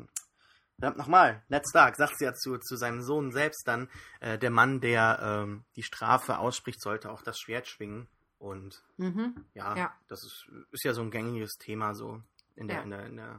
verdammt 0.75 0.99
nochmal, 0.99 1.43
Ned 1.49 1.67
Stark 1.67 1.97
sagt 1.97 2.15
es 2.15 2.21
ja 2.21 2.35
zu, 2.35 2.59
zu 2.59 2.77
seinem 2.77 3.01
Sohn 3.01 3.33
selbst 3.33 3.67
dann, 3.67 3.89
äh, 4.21 4.39
der 4.39 4.51
Mann, 4.51 4.81
der 4.81 5.21
ähm, 5.23 5.65
die 5.77 5.83
Strafe 5.83 6.39
ausspricht, 6.39 6.83
sollte 6.83 7.11
auch 7.11 7.23
das 7.23 7.39
Schwert 7.39 7.67
schwingen. 7.67 8.09
Und 8.45 8.85
mhm. 8.99 9.47
ja, 9.55 9.75
Ja. 9.75 9.99
das 10.07 10.23
ist, 10.23 10.47
ist 10.71 10.85
ja 10.85 10.93
so 10.93 11.01
ein 11.01 11.11
gängiges 11.11 11.57
Thema 11.57 11.95
so 11.95 12.23
in 12.57 12.69
der, 12.69 12.77
Ja. 12.79 12.83
in 12.83 12.91
der, 12.91 13.07
in 13.07 13.17
der, 13.17 13.33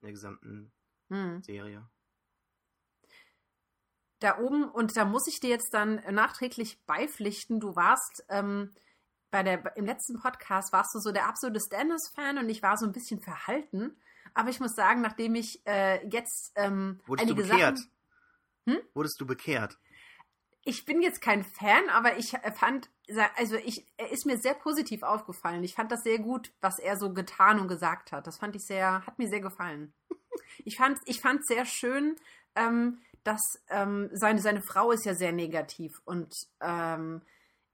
in 0.00 0.02
der 0.02 0.10
gesamten 0.10 0.72
Hm. 1.10 1.42
Serie. 1.44 1.88
da 4.18 4.38
oben, 4.38 4.64
und 4.68 4.96
da 4.96 5.04
muss 5.04 5.28
ich 5.28 5.38
dir 5.38 5.48
jetzt 5.48 5.72
dann 5.74 6.02
nachträglich 6.12 6.84
beipflichten, 6.86 7.60
du 7.60 7.76
warst 7.76 8.24
ähm, 8.28 8.74
bei 9.30 9.44
der, 9.44 9.76
im 9.76 9.86
letzten 9.86 10.18
Podcast 10.20 10.72
warst 10.72 10.92
du 10.94 10.98
so 10.98 11.12
der 11.12 11.28
absolute 11.28 11.60
Stannis-Fan 11.60 12.38
und 12.38 12.48
ich 12.48 12.60
war 12.60 12.76
so 12.76 12.84
ein 12.84 12.92
bisschen 12.92 13.20
verhalten. 13.20 13.96
Aber 14.34 14.50
ich 14.50 14.58
muss 14.58 14.74
sagen, 14.74 15.02
nachdem 15.02 15.36
ich 15.36 15.64
äh, 15.66 16.04
jetzt 16.08 16.50
ähm, 16.56 17.00
Wurdest 17.06 17.30
du 17.30 17.34
einige 17.34 17.48
bekehrt? 17.48 17.78
Sachen. 17.78 17.92
Hm? 18.66 18.78
Wurdest 18.94 19.20
du 19.20 19.26
bekehrt? 19.26 19.78
Ich 20.68 20.84
bin 20.84 21.00
jetzt 21.00 21.22
kein 21.22 21.44
Fan, 21.44 21.88
aber 21.88 22.18
ich 22.18 22.36
fand, 22.54 22.90
also 23.36 23.56
ich, 23.56 23.86
er 23.96 24.10
ist 24.10 24.26
mir 24.26 24.36
sehr 24.36 24.52
positiv 24.52 25.02
aufgefallen. 25.02 25.64
Ich 25.64 25.74
fand 25.74 25.90
das 25.90 26.02
sehr 26.02 26.18
gut, 26.18 26.52
was 26.60 26.78
er 26.78 26.98
so 26.98 27.14
getan 27.14 27.58
und 27.58 27.68
gesagt 27.68 28.12
hat. 28.12 28.26
Das 28.26 28.36
fand 28.36 28.54
ich 28.54 28.66
sehr, 28.66 29.06
hat 29.06 29.18
mir 29.18 29.28
sehr 29.28 29.40
gefallen. 29.40 29.94
Ich 30.64 30.76
fand, 30.76 30.98
ich 31.04 31.20
sehr 31.42 31.64
schön, 31.64 32.16
ähm, 32.54 33.00
dass 33.24 33.40
ähm, 33.68 34.08
seine, 34.12 34.40
seine 34.40 34.62
Frau 34.62 34.92
ist 34.92 35.04
ja 35.04 35.14
sehr 35.14 35.32
negativ 35.32 36.00
und 36.04 36.34
ähm, 36.60 37.22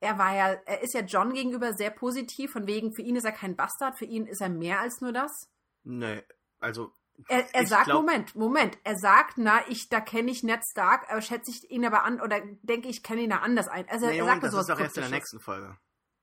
er 0.01 0.19
war 0.19 0.35
ja, 0.35 0.49
er 0.65 0.83
ist 0.83 0.95
ja 0.95 1.01
John 1.01 1.35
gegenüber 1.35 1.73
sehr 1.75 1.91
positiv, 1.91 2.53
von 2.53 2.67
wegen, 2.67 2.93
für 2.93 3.03
ihn 3.03 3.17
ist 3.17 3.25
er 3.25 3.33
kein 3.33 3.57
Bastard, 3.57 3.99
für 3.99 4.05
ihn 4.05 4.27
ist 4.27 4.41
er 4.41 4.49
mehr 4.49 4.81
als 4.81 5.01
nur 5.01 5.13
das. 5.13 5.51
Nee, 5.83 6.23
also. 6.59 6.93
Er, 7.29 7.55
er 7.55 7.67
sagt, 7.67 7.85
glaub- 7.87 8.03
Moment, 8.03 8.35
Moment, 8.35 8.79
er 8.85 8.97
sagt, 8.99 9.39
na, 9.39 9.61
ich, 9.69 9.89
da 9.89 10.01
kenne 10.01 10.31
ich 10.31 10.43
Ned 10.43 10.61
Stark, 10.69 11.11
aber 11.11 11.23
schätze 11.23 11.51
ich 11.51 11.71
ihn 11.71 11.85
aber 11.87 12.05
an, 12.05 12.21
oder 12.21 12.41
denke 12.63 12.89
ich, 12.89 13.03
kenne 13.03 13.23
ihn 13.23 13.31
da 13.31 13.37
anders 13.39 13.69
ein. 13.69 13.89
Also 13.89 14.07
Nee, 14.07 14.19
er 14.19 14.25
sagt 14.25 14.43
das 14.43 14.51
sowas 14.53 14.69
ist 14.69 14.75
doch 14.75 14.81
erst 14.81 14.97
in 14.97 15.03
der 15.03 15.11
nächsten 15.11 15.41
Folge. 15.41 15.77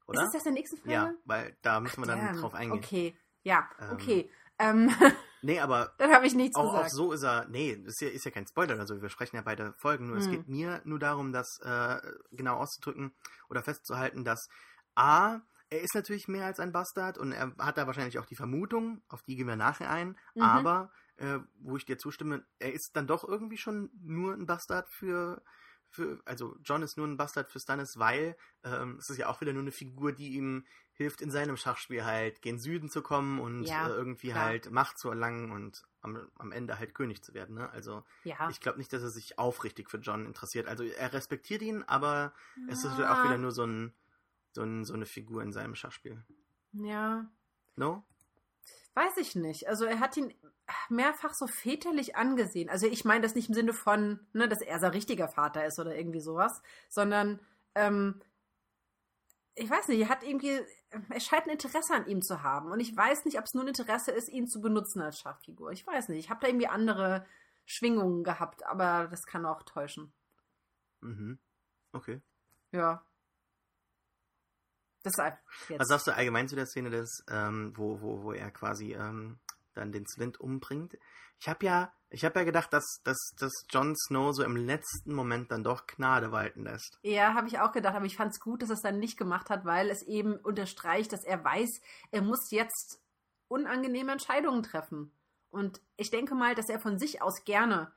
Oder? 0.07 0.21
Ist 0.21 0.27
es 0.27 0.33
das 0.33 0.45
in 0.45 0.53
der 0.53 0.61
nächsten 0.61 0.77
Folge? 0.77 0.91
Ja, 0.93 1.13
weil 1.25 1.57
da 1.61 1.79
müssen 1.79 2.01
wir 2.01 2.07
dann 2.07 2.19
Damn. 2.19 2.37
drauf 2.41 2.53
eingehen. 2.53 2.77
Okay, 2.77 3.17
ja, 3.43 3.69
Ähm, 3.79 3.91
okay. 3.93 4.31
Ähm, 4.59 4.89
Nee, 5.43 5.59
aber 5.59 5.95
dann 5.97 6.11
habe 6.13 6.27
ich 6.27 6.35
nichts 6.35 6.55
auch, 6.55 6.65
auch 6.65 6.73
gesagt. 6.73 6.91
so 6.91 7.13
ist 7.13 7.23
er. 7.23 7.47
Nee, 7.47 7.75
das 7.83 7.93
ist 7.95 8.01
ja, 8.01 8.09
ist 8.09 8.25
ja 8.25 8.29
kein 8.31 8.45
Spoiler 8.45 8.75
oder 8.75 8.85
so. 8.85 9.01
Wir 9.01 9.09
sprechen 9.09 9.37
ja 9.37 9.41
beide 9.41 9.73
Folgen. 9.77 10.05
Nur 10.07 10.17
es 10.17 10.25
Hm. 10.25 10.31
geht 10.31 10.47
mir 10.47 10.81
nur 10.83 10.99
darum, 10.99 11.31
das 11.33 11.57
äh, 11.63 11.97
genau 12.31 12.57
auszudrücken 12.57 13.15
oder 13.49 13.63
festzuhalten, 13.63 14.23
dass 14.23 14.49
A, 14.93 15.39
er 15.71 15.81
ist 15.81 15.95
natürlich 15.95 16.27
mehr 16.27 16.45
als 16.45 16.59
ein 16.59 16.71
Bastard 16.73 17.17
und 17.17 17.31
er 17.31 17.55
hat 17.57 17.77
da 17.77 17.87
wahrscheinlich 17.87 18.19
auch 18.19 18.25
die 18.27 18.35
Vermutung, 18.35 19.01
auf 19.09 19.23
die 19.23 19.35
gehen 19.35 19.47
wir 19.47 19.55
nachher 19.55 19.89
ein, 19.89 20.17
Mhm. 20.35 20.43
aber 20.43 20.91
äh, 21.17 21.39
wo 21.59 21.77
ich 21.77 21.85
dir 21.85 21.97
zustimme, 21.97 22.45
er 22.59 22.73
ist 22.73 22.91
dann 22.95 23.07
doch 23.07 23.23
irgendwie 23.27 23.57
schon 23.57 23.89
nur 24.01 24.33
ein 24.33 24.45
Bastard 24.45 24.89
für, 24.89 25.43
für 25.89 26.21
also 26.25 26.57
John 26.63 26.83
ist 26.83 26.97
nur 26.97 27.07
ein 27.07 27.17
Bastard 27.17 27.51
für 27.51 27.59
Stannis, 27.59 27.97
weil 27.97 28.35
ähm, 28.63 28.97
es 28.99 29.09
ist 29.09 29.17
ja 29.17 29.29
auch 29.29 29.41
wieder 29.41 29.53
nur 29.53 29.61
eine 29.61 29.71
Figur, 29.71 30.13
die 30.13 30.33
ihm 30.35 30.65
hilft, 30.93 31.21
in 31.21 31.31
seinem 31.31 31.57
Schachspiel 31.57 32.05
halt 32.05 32.41
gen 32.41 32.59
Süden 32.59 32.89
zu 32.89 33.01
kommen 33.01 33.39
und 33.39 33.65
Ja, 33.67 33.87
äh, 33.87 33.91
irgendwie 33.91 34.31
klar. 34.31 34.45
halt 34.45 34.71
Macht 34.71 34.99
zu 34.99 35.09
erlangen 35.09 35.51
und 35.51 35.83
am, 36.01 36.29
am 36.35 36.51
Ende 36.51 36.79
halt 36.79 36.93
König 36.93 37.23
zu 37.23 37.33
werden. 37.33 37.55
Ne? 37.55 37.69
Also 37.69 38.03
ja. 38.23 38.49
ich 38.49 38.59
glaube 38.59 38.77
nicht, 38.77 38.91
dass 38.93 39.03
er 39.03 39.09
sich 39.09 39.39
aufrichtig 39.39 39.89
für 39.89 39.97
John 39.97 40.25
interessiert. 40.25 40.67
Also 40.67 40.83
er 40.83 41.13
respektiert 41.13 41.61
ihn, 41.61 41.83
aber 41.83 42.33
es 42.67 42.83
ist 42.83 42.97
halt 42.97 43.07
auch 43.07 43.23
wieder 43.23 43.37
nur 43.37 43.51
so, 43.51 43.63
ein, 43.65 43.93
so, 44.53 44.61
ein, 44.63 44.83
so 44.83 44.93
eine 44.93 45.05
Figur 45.05 45.41
in 45.43 45.51
seinem 45.51 45.75
Schachspiel. 45.75 46.23
Ja, 46.73 47.29
No? 47.75 48.03
weiß 48.93 49.17
ich 49.17 49.35
nicht. 49.35 49.69
Also 49.69 49.85
er 49.85 49.99
hat 49.99 50.17
ihn 50.17 50.33
mehrfach 50.89 51.33
so 51.33 51.47
väterlich 51.47 52.15
angesehen. 52.15 52.69
Also 52.69 52.87
ich 52.87 53.05
meine 53.05 53.21
das 53.21 53.35
nicht 53.35 53.47
im 53.49 53.55
Sinne 53.55 53.73
von, 53.73 54.19
ne, 54.33 54.47
dass 54.49 54.61
er 54.61 54.79
sein 54.79 54.91
richtiger 54.91 55.27
Vater 55.27 55.65
ist 55.65 55.79
oder 55.79 55.95
irgendwie 55.95 56.19
sowas, 56.19 56.61
sondern 56.89 57.39
ähm, 57.75 58.21
ich 59.55 59.69
weiß 59.69 59.87
nicht, 59.87 59.99
er 60.01 60.09
hat 60.09 60.23
irgendwie, 60.23 60.59
er 61.09 61.19
scheint 61.19 61.45
ein 61.45 61.51
Interesse 61.51 61.93
an 61.93 62.07
ihm 62.07 62.21
zu 62.21 62.43
haben. 62.43 62.71
Und 62.71 62.79
ich 62.79 62.95
weiß 62.95 63.25
nicht, 63.25 63.37
ob 63.37 63.45
es 63.45 63.53
nur 63.53 63.63
ein 63.63 63.69
Interesse 63.69 64.11
ist, 64.11 64.29
ihn 64.29 64.47
zu 64.47 64.61
benutzen 64.61 65.01
als 65.01 65.19
Schachfigur. 65.19 65.71
Ich 65.71 65.85
weiß 65.85 66.09
nicht. 66.09 66.19
Ich 66.19 66.29
habe 66.29 66.41
da 66.41 66.47
irgendwie 66.47 66.67
andere 66.67 67.25
Schwingungen 67.65 68.23
gehabt, 68.23 68.65
aber 68.65 69.07
das 69.09 69.25
kann 69.25 69.45
auch 69.45 69.63
täuschen. 69.63 70.11
Mhm. 71.01 71.39
Okay. 71.93 72.21
Ja. 72.71 73.05
Deshalb. 75.03 75.37
Jetzt. 75.69 75.79
Was 75.79 75.87
sagst 75.87 76.07
du 76.07 76.15
allgemein 76.15 76.47
zu 76.47 76.55
der 76.55 76.65
Szene, 76.65 76.89
des, 76.89 77.23
ähm, 77.29 77.73
wo, 77.75 78.01
wo, 78.01 78.23
wo 78.23 78.33
er 78.33 78.51
quasi 78.51 78.93
ähm, 78.93 79.39
dann 79.73 79.91
den 79.91 80.05
Slint 80.07 80.39
umbringt? 80.39 80.97
Ich 81.39 81.49
habe 81.49 81.65
ja, 81.65 81.91
ich 82.09 82.23
habe 82.23 82.39
ja 82.39 82.45
gedacht, 82.45 82.71
dass, 82.71 83.01
dass, 83.03 83.17
dass 83.39 83.51
Jon 83.69 83.95
Snow 83.95 84.31
so 84.33 84.43
im 84.43 84.55
letzten 84.55 85.13
Moment 85.13 85.51
dann 85.51 85.63
doch 85.63 85.87
Gnade 85.87 86.31
walten 86.31 86.63
lässt. 86.63 86.99
Ja, 87.01 87.33
habe 87.33 87.47
ich 87.47 87.59
auch 87.59 87.71
gedacht, 87.71 87.95
aber 87.95 88.05
ich 88.05 88.15
fand 88.15 88.31
es 88.31 88.39
gut, 88.39 88.61
dass 88.61 88.69
er 88.69 88.75
es 88.75 88.81
dann 88.81 88.99
nicht 88.99 89.17
gemacht 89.17 89.49
hat, 89.49 89.65
weil 89.65 89.89
es 89.89 90.03
eben 90.03 90.35
unterstreicht, 90.35 91.11
dass 91.11 91.23
er 91.23 91.43
weiß, 91.43 91.81
er 92.11 92.21
muss 92.21 92.51
jetzt 92.51 93.01
unangenehme 93.47 94.11
Entscheidungen 94.11 94.61
treffen. 94.61 95.11
Und 95.49 95.81
ich 95.97 96.11
denke 96.11 96.35
mal, 96.35 96.53
dass 96.53 96.69
er 96.69 96.79
von 96.79 96.99
sich 96.99 97.21
aus 97.21 97.43
gerne 97.43 97.91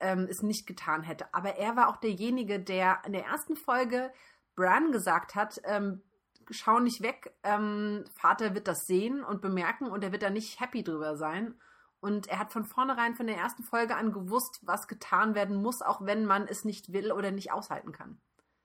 ähm, 0.00 0.26
es 0.30 0.42
nicht 0.42 0.66
getan 0.66 1.02
hätte. 1.02 1.32
Aber 1.32 1.56
er 1.56 1.76
war 1.76 1.88
auch 1.88 1.96
derjenige, 1.96 2.60
der 2.60 3.02
in 3.06 3.12
der 3.12 3.24
ersten 3.24 3.56
Folge 3.56 4.12
Bran 4.54 4.92
gesagt 4.92 5.34
hat, 5.34 5.60
ähm, 5.64 6.02
schau 6.50 6.80
nicht 6.80 7.02
weg, 7.02 7.34
ähm, 7.42 8.04
Vater 8.14 8.54
wird 8.54 8.68
das 8.68 8.86
sehen 8.86 9.24
und 9.24 9.40
bemerken 9.42 9.86
und 9.90 10.02
er 10.04 10.12
wird 10.12 10.22
da 10.22 10.30
nicht 10.30 10.60
happy 10.60 10.82
drüber 10.82 11.16
sein. 11.16 11.60
Und 12.00 12.26
er 12.26 12.38
hat 12.38 12.52
von 12.52 12.64
vornherein 12.64 13.14
von 13.14 13.26
der 13.26 13.36
ersten 13.38 13.62
Folge 13.62 13.96
an 13.96 14.12
gewusst, 14.12 14.60
was 14.62 14.88
getan 14.88 15.34
werden 15.34 15.62
muss, 15.62 15.80
auch 15.80 16.04
wenn 16.04 16.26
man 16.26 16.46
es 16.46 16.64
nicht 16.64 16.92
will 16.92 17.10
oder 17.12 17.30
nicht 17.30 17.50
aushalten 17.50 17.92
kann. 17.92 18.20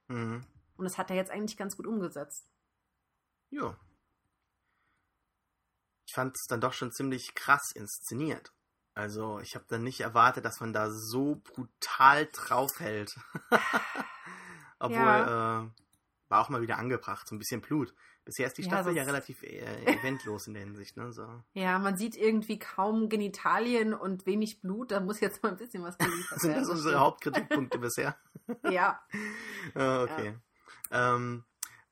Mhm. 0.08 0.46
Und 0.76 0.84
das 0.84 0.98
hat 0.98 1.10
er 1.10 1.16
jetzt 1.16 1.32
eigentlich 1.32 1.58
ganz 1.58 1.78
gut 1.78 1.88
umgesetzt. 1.88 2.50
Ja. 3.50 3.78
Ich 6.06 6.14
fand 6.14 6.36
es 6.36 6.48
dann 6.48 6.60
doch 6.62 6.74
schon 6.74 6.92
ziemlich 6.92 7.34
krass 7.36 7.72
inszeniert. 7.74 8.52
Also, 8.94 9.40
ich 9.40 9.56
habe 9.56 9.66
dann 9.70 9.84
nicht 9.84 10.02
erwartet, 10.02 10.44
dass 10.44 10.60
man 10.60 10.74
da 10.74 10.90
so 10.92 11.36
brutal 11.36 12.28
draufhält. 12.34 13.16
Obwohl, 14.80 14.98
Ja. 14.98 15.62
äh, 15.64 15.70
war 16.30 16.42
auch 16.42 16.50
mal 16.50 16.62
wieder 16.62 16.78
angebracht, 16.78 17.28
so 17.28 17.36
ein 17.36 17.40
bisschen 17.40 17.60
Blut. 17.62 17.94
Bisher 18.24 18.48
ist 18.48 18.58
die 18.58 18.62
Ja, 18.62 18.68
Staffel 18.70 18.94
ja 18.96 19.04
sonst- 19.04 19.14
relativ 19.14 19.44
äh, 19.44 19.86
eventlos 19.86 20.48
in 20.48 20.54
der 20.54 20.64
Hinsicht, 20.64 20.96
ne? 20.98 21.12
So. 21.12 21.28
Ja, 21.54 21.80
man 21.80 21.98
sieht 21.98 22.16
irgendwie 22.16 22.60
kaum 22.60 23.10
Genitalien 23.10 23.94
und 23.94 24.26
wenig 24.26 24.62
Blut. 24.62 24.92
Da 24.92 25.00
muss 25.00 25.20
jetzt 25.20 25.42
mal 25.44 25.50
ein 25.50 25.58
bisschen 25.58 25.84
was 25.84 25.98
geliefert 25.98 26.40
Sind 26.40 26.52
werden. 26.52 26.62
das 26.62 26.70
unsere 26.70 27.00
Hauptkritikpunkte 27.00 27.80
bisher? 27.80 28.16
Ja, 28.70 29.02
Äh, 29.76 29.98
okay. 30.04 30.36
Ähm, 30.92 31.44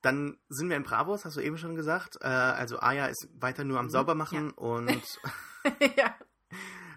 dann 0.02 0.38
sind 0.48 0.68
wir 0.70 0.76
in 0.76 0.82
Bravos, 0.84 1.24
hast 1.24 1.36
du 1.36 1.40
eben 1.40 1.58
schon 1.58 1.74
gesagt. 1.74 2.18
Äh, 2.20 2.26
also 2.26 2.78
Aya 2.80 3.06
ist 3.06 3.28
weiter 3.34 3.64
nur 3.64 3.78
am 3.80 3.86
Mhm, 3.86 3.90
Saubermachen 3.90 4.50
und 4.52 5.02
ja. 5.96 6.16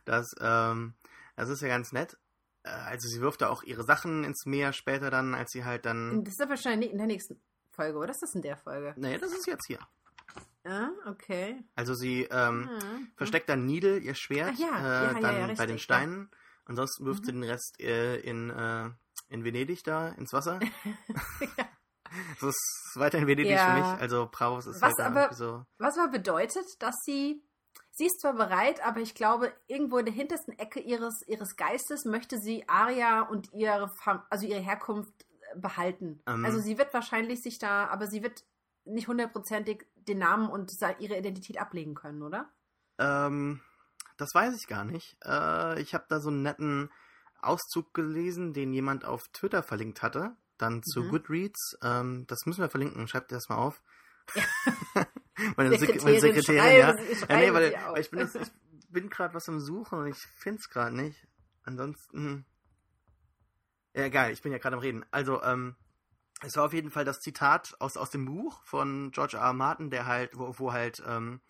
Das, 0.05 0.27
ähm, 0.39 0.93
das 1.35 1.49
ist 1.49 1.61
ja 1.61 1.67
ganz 1.67 1.91
nett. 1.91 2.17
Äh, 2.63 2.69
Also 2.69 3.07
sie 3.07 3.21
wirft 3.21 3.41
da 3.41 3.49
auch 3.49 3.63
ihre 3.63 3.83
Sachen 3.83 4.23
ins 4.23 4.45
Meer 4.45 4.73
später 4.73 5.09
dann, 5.09 5.33
als 5.33 5.51
sie 5.51 5.63
halt 5.65 5.85
dann. 5.85 6.23
Das 6.23 6.33
ist 6.33 6.41
aber 6.41 6.51
wahrscheinlich 6.51 6.91
in 6.91 6.97
der 6.97 7.07
nächsten 7.07 7.41
Folge, 7.71 7.97
oder 7.97 8.11
ist 8.11 8.21
das 8.21 8.35
in 8.35 8.41
der 8.41 8.57
Folge? 8.57 8.93
Nee, 8.97 9.17
das 9.17 9.31
ist 9.31 9.47
jetzt 9.47 9.65
hier. 9.67 9.79
Ah, 10.63 10.89
okay. 11.07 11.63
Also 11.75 11.95
sie 11.95 12.23
ähm, 12.29 12.69
Hm. 12.69 13.07
versteckt 13.15 13.49
dann 13.49 13.65
Needle, 13.65 13.97
ihr 13.97 14.13
Schwert, 14.13 14.53
ja, 14.59 14.67
äh, 14.67 14.71
ja, 14.83 15.03
ja, 15.03 15.13
dann 15.13 15.21
ja, 15.23 15.29
bei 15.41 15.45
richtig, 15.47 15.65
den 15.67 15.75
ja. 15.77 15.77
Steinen. 15.79 16.29
Ansonsten 16.65 17.05
wirft 17.05 17.21
Mhm. 17.21 17.25
sie 17.25 17.31
den 17.31 17.43
Rest 17.43 17.79
äh, 17.79 18.17
in, 18.17 18.49
äh, 18.51 18.89
in 19.29 19.43
Venedig 19.43 19.83
da, 19.83 20.09
ins 20.09 20.31
Wasser. 20.33 20.59
Ja. 21.57 21.65
Das 22.41 22.49
ist 22.49 22.91
weiter 22.95 23.19
in 23.19 23.25
Venedig 23.27 23.53
Ja. 23.53 23.73
für 23.73 23.79
mich. 23.79 24.01
Also 24.01 24.27
Bravos 24.29 24.67
ist 24.67 24.81
Was 24.81 24.93
halt 24.99 24.99
aber- 24.99 25.33
so. 25.33 25.65
Was 25.77 25.97
aber 25.97 26.11
bedeutet, 26.11 26.65
dass 26.79 26.95
sie 27.05 27.41
sie 27.91 28.05
ist 28.05 28.21
zwar 28.21 28.33
bereit, 28.33 28.83
aber 28.85 28.99
ich 28.99 29.15
glaube, 29.15 29.53
irgendwo 29.67 29.97
in 29.97 30.05
der 30.05 30.13
hintersten 30.13 30.57
Ecke 30.57 30.79
ihres, 30.79 31.21
ihres 31.27 31.55
Geistes 31.55 32.05
möchte 32.05 32.39
sie 32.39 32.67
Aria 32.67 33.21
und 33.21 33.53
ihre, 33.53 33.89
Fam 33.89 34.23
also 34.29 34.45
ihre 34.45 34.61
Herkunft 34.61 35.13
äh, 35.23 35.59
behalten. 35.59 36.21
Ähm. 36.27 36.45
Also 36.45 36.59
sie 36.59 36.77
wird 36.77 36.93
wahrscheinlich 36.93 37.41
sich 37.41 37.59
da, 37.59 37.87
aber 37.87 38.07
sie 38.07 38.23
wird 38.23 38.43
nicht 38.85 39.07
hundertprozentig 39.07 39.85
den 39.95 40.17
Namen 40.17 40.49
und 40.49 40.71
ihre 40.99 41.17
Identität 41.17 41.59
ablegen 41.59 41.93
können, 41.93 42.23
oder? 42.23 42.49
Ähm, 42.97 43.61
das 44.17 44.33
weiß 44.33 44.55
ich 44.55 44.67
gar 44.67 44.85
nicht. 44.85 45.17
Äh, 45.23 45.79
ich 45.81 45.93
habe 45.93 46.05
da 46.09 46.19
so 46.19 46.29
einen 46.29 46.41
netten 46.41 46.89
Auszug 47.41 47.93
gelesen, 47.93 48.53
den 48.53 48.73
jemand 48.73 49.05
auf 49.05 49.27
Twitter 49.33 49.63
verlinkt 49.63 50.01
hatte. 50.01 50.35
Dann 50.57 50.83
zu 50.83 51.01
Mhm. 51.01 51.09
Goodreads. 51.09 51.77
Ähm, 51.83 52.25
das 52.27 52.45
müssen 52.45 52.61
wir 52.61 52.69
verlinken. 52.69 53.07
Schreibt 53.07 53.31
ihr 53.31 53.37
das 53.37 53.49
mal 53.49 53.57
auf. 53.57 53.81
Ja. 54.35 54.43
meine, 55.57 55.69
Sek 55.71 55.79
Sekretärin, 55.79 56.03
meine 56.03 56.21
Sekretärin, 56.21 56.57
ja. 56.57 56.95
ja 56.95 57.37
nee, 57.37 57.53
weil, 57.53 57.73
weil 57.73 58.01
ich 58.01 58.09
bin, 58.09 58.19
ich 58.19 58.89
bin 58.89 59.09
gerade 59.09 59.33
was 59.33 59.49
am 59.49 59.59
Suchen 59.59 59.99
und 59.99 60.07
ich 60.07 60.17
finde 60.17 60.59
es 60.59 60.69
gerade 60.69 60.95
nicht. 60.95 61.27
Ansonsten. 61.63 62.45
Ja, 63.93 64.03
egal, 64.03 64.31
ich 64.31 64.41
bin 64.41 64.51
ja 64.51 64.57
gerade 64.57 64.75
am 64.75 64.81
Reden. 64.81 65.05
Also, 65.11 65.41
ähm, 65.43 65.75
es 66.41 66.55
war 66.55 66.65
auf 66.65 66.73
jeden 66.73 66.91
Fall 66.91 67.05
das 67.05 67.19
Zitat 67.19 67.75
aus, 67.79 67.97
aus 67.97 68.09
dem 68.09 68.25
Buch 68.25 68.63
von 68.63 69.11
George 69.11 69.37
R. 69.37 69.43
R. 69.43 69.53
Martin, 69.53 69.89
der 69.89 70.07
halt, 70.07 70.37
wo, 70.37 70.57
wo 70.57 70.73
halt, 70.73 71.03
ähm, 71.05 71.41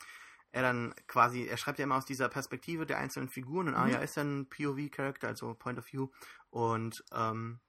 er 0.51 0.63
dann 0.63 0.93
quasi, 1.07 1.45
er 1.45 1.55
schreibt 1.55 1.79
ja 1.79 1.83
immer 1.83 1.95
aus 1.95 2.05
dieser 2.05 2.27
Perspektive 2.27 2.85
der 2.85 2.97
einzelnen 2.97 3.29
Figuren 3.29 3.67
und 3.67 3.73
Mhm. 3.73 3.79
Arya 3.79 3.99
ist 3.99 4.17
dann 4.17 4.49
POV-Charakter, 4.49 5.29
also 5.29 5.53
Point 5.53 5.79
of 5.79 5.85
View. 5.91 6.09
Und 6.49 7.03
ähm, 7.13 7.61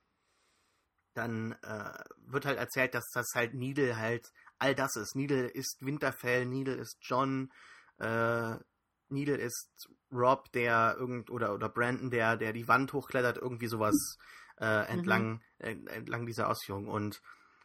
dann 1.15 1.53
äh, 1.63 1.99
wird 2.27 2.45
halt 2.45 2.59
erzählt, 2.59 2.95
dass 2.95 3.09
das 3.13 3.29
halt 3.35 3.55
Needle 3.55 3.97
halt 3.97 4.33
all 4.63 4.75
das 4.75 4.97
ist. 4.97 5.17
Needle 5.17 5.49
ist 5.49 5.85
Winterfell, 5.85 6.47
Needle 6.47 6.75
ist 6.75 6.99
John, 7.03 7.53
äh, 7.99 8.55
Needle 9.09 9.37
ist 9.37 9.89
Rob, 10.13 10.51
der 10.53 10.97
irgend 10.99 11.31
oder 11.31 11.53
oder 11.53 11.69
Brandon, 11.69 12.11
der 12.11 12.37
der 12.37 12.53
die 12.53 12.69
Wand 12.69 12.93
hochklettert, 12.93 13.39
irgendwie 13.39 13.67
sowas 13.67 14.19
äh, 14.61 14.87
entlang 14.89 15.41
äh, 15.59 15.73
entlang 15.73 16.27
dieser 16.27 16.49
Ausführung. 16.49 16.89
Und 16.89 17.21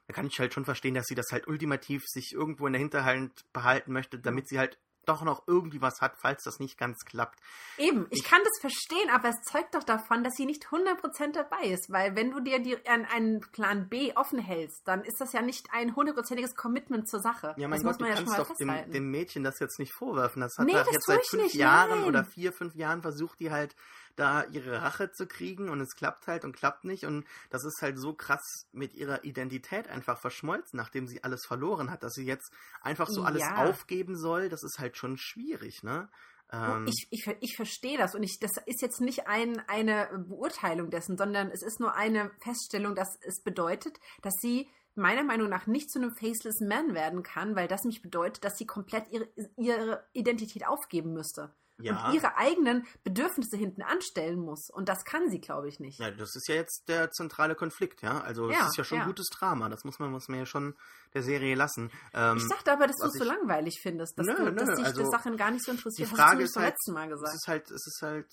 da 0.07 0.13
kann 0.13 0.27
ich 0.27 0.39
halt 0.39 0.53
schon 0.53 0.65
verstehen, 0.65 0.95
dass 0.95 1.05
sie 1.05 1.15
das 1.15 1.31
halt 1.31 1.47
ultimativ 1.47 2.03
sich 2.07 2.33
irgendwo 2.33 2.65
in 2.65 2.73
der 2.73 2.81
Hinterhand 2.81 3.45
behalten 3.53 3.93
möchte, 3.93 4.19
damit 4.19 4.47
sie 4.47 4.57
halt 4.57 4.79
doch 5.07 5.23
noch 5.23 5.43
irgendwie 5.47 5.81
was 5.81 6.01
hat, 6.01 6.13
falls 6.17 6.43
das 6.43 6.59
nicht 6.59 6.77
ganz 6.77 7.05
klappt. 7.05 7.39
Eben, 7.77 8.07
ich, 8.09 8.19
Ich- 8.19 8.23
kann 8.25 8.41
das 8.43 8.59
verstehen, 8.61 9.09
aber 9.11 9.29
es 9.29 9.41
zeugt 9.43 9.75
doch 9.75 9.83
davon, 9.83 10.23
dass 10.23 10.33
sie 10.35 10.45
nicht 10.45 10.67
100% 10.67 11.33
dabei 11.33 11.67
ist, 11.67 11.89
weil 11.91 12.15
wenn 12.15 12.31
du 12.31 12.39
dir 12.39 12.59
die, 12.59 12.77
an, 12.87 13.05
einen 13.05 13.41
Plan 13.51 13.87
B 13.89 14.13
offen 14.15 14.39
hältst, 14.39 14.87
dann 14.87 15.03
ist 15.03 15.19
das 15.21 15.33
ja 15.33 15.41
nicht 15.41 15.67
ein 15.71 15.95
hundertprozentiges 15.95 16.55
Commitment 16.55 17.09
zur 17.09 17.19
Sache. 17.21 17.53
Ja, 17.57 17.67
mein 17.67 17.81
das 17.81 17.83
Gott, 17.83 17.99
muss 18.01 18.09
man 18.09 18.09
du 18.25 18.31
kannst 18.31 18.39
doch 18.51 18.55
dem, 18.57 18.91
dem 18.91 19.11
Mädchen 19.11 19.43
das 19.43 19.59
jetzt 19.59 19.79
nicht 19.79 19.93
vorwerfen. 19.93 20.41
Das 20.41 20.57
hat 20.57 20.65
Nee, 20.65 20.73
das 20.73 20.91
jetzt 20.91 21.05
seit 21.07 21.25
fünf 21.25 21.53
Jahren 21.53 21.99
nein. 22.01 22.07
oder 22.07 22.23
vier, 22.23 22.51
fünf 22.53 22.75
Jahren 22.75 23.01
versucht 23.01 23.39
die 23.39 23.51
halt 23.51 23.75
da 24.17 24.43
ihre 24.45 24.81
Rache 24.81 25.11
zu 25.11 25.27
kriegen 25.27 25.69
und 25.69 25.79
es 25.79 25.95
klappt 25.95 26.27
halt 26.27 26.43
und 26.43 26.55
klappt 26.55 26.83
nicht 26.83 27.05
und 27.05 27.25
das 27.49 27.63
ist 27.63 27.81
halt 27.81 27.97
so 27.99 28.13
krass 28.13 28.67
mit 28.71 28.93
ihrer 28.93 29.23
Identität 29.23 29.87
einfach 29.87 30.19
verschmolzen, 30.19 30.77
nachdem 30.77 31.07
sie 31.07 31.23
alles 31.23 31.45
verloren 31.45 31.91
hat, 31.91 32.03
dass 32.03 32.13
sie 32.13 32.25
jetzt 32.25 32.51
einfach 32.81 33.09
so 33.09 33.23
alles 33.23 33.43
Ja. 33.43 33.55
aufgeben 33.55 34.17
soll, 34.17 34.49
das 34.49 34.63
ist 34.63 34.79
halt 34.79 34.97
schon 34.97 35.17
schwierig, 35.17 35.83
ne? 35.83 36.09
Ähm, 36.51 36.83
ich, 36.85 37.07
ich, 37.11 37.27
ich 37.41 37.55
verstehe 37.55 37.97
das 37.97 38.15
und 38.15 38.23
ich, 38.23 38.39
das 38.39 38.51
ist 38.65 38.81
jetzt 38.81 39.01
nicht 39.01 39.27
ein, 39.27 39.59
eine 39.67 40.07
Beurteilung 40.27 40.89
dessen, 40.89 41.17
sondern 41.17 41.51
es 41.51 41.61
ist 41.61 41.79
nur 41.79 41.93
eine 41.95 42.31
Feststellung, 42.39 42.95
dass 42.95 43.17
es 43.21 43.41
bedeutet, 43.43 43.99
dass 44.21 44.33
sie 44.41 44.69
meiner 44.95 45.23
Meinung 45.23 45.49
nach 45.49 45.67
nicht 45.67 45.91
zu 45.91 45.99
einem 45.99 46.15
faceless 46.15 46.59
Man 46.61 46.93
werden 46.95 47.21
kann, 47.23 47.55
weil 47.55 47.67
das 47.67 47.83
nämlich 47.83 48.01
bedeutet, 48.01 48.43
dass 48.43 48.57
sie 48.57 48.65
komplett 48.65 49.11
ihre, 49.11 49.27
ihre 49.57 50.07
Identität 50.13 50.65
aufgeben 50.65 51.13
müsste 51.13 51.53
ja. 51.79 52.07
und 52.07 52.13
ihre 52.13 52.35
eigenen 52.37 52.85
Bedürfnisse 53.03 53.57
hinten 53.57 53.81
anstellen 53.81 54.39
muss. 54.39 54.69
Und 54.69 54.89
das 54.89 55.03
kann 55.05 55.29
sie, 55.29 55.39
glaube 55.39 55.67
ich, 55.67 55.79
nicht. 55.79 55.99
Ja, 55.99 56.11
das 56.11 56.35
ist 56.35 56.47
ja 56.47 56.55
jetzt 56.55 56.87
der 56.87 57.11
zentrale 57.11 57.55
Konflikt, 57.55 58.01
ja. 58.01 58.21
Also 58.21 58.49
es 58.49 58.57
Ja, 58.57 58.67
ist 58.67 58.77
ja 58.77 58.83
schon 58.83 58.99
ja. 58.99 59.05
gutes 59.05 59.27
Drama. 59.27 59.69
Das 59.69 59.83
muss 59.83 59.99
man, 59.99 60.11
muss 60.11 60.27
man 60.27 60.39
ja 60.39 60.45
schon 60.45 60.75
der 61.13 61.23
Serie 61.23 61.55
lassen. 61.55 61.91
Ähm, 62.13 62.37
Ich 62.37 62.47
dachte 62.47 62.71
aber, 62.71 62.87
dass 62.87 62.97
du 62.97 63.07
es 63.07 63.13
so 63.13 63.23
langweilig 63.23 63.79
findest, 63.81 64.17
dass, 64.17 64.25
Nö, 64.25 64.35
du, 64.35 64.53
dass 64.53 64.69
nö, 64.69 64.75
dich 64.75 64.85
also 64.85 65.03
die 65.03 65.09
Sachen 65.09 65.37
gar 65.37 65.51
nicht 65.51 65.63
so 65.63 65.73
die. 65.73 66.05
Frage 66.05 66.21
Hast 66.21 66.37
du 66.39 66.43
ist 66.43 66.55
halt, 66.55 66.73
letzten 66.73 66.93
Mal 66.93 67.05
es 67.11 67.19
gesagt. 67.19 67.35
ist 67.35 67.47
halt, 67.47 67.71
es 67.71 67.87
ist 67.87 67.99
halt, 68.01 68.27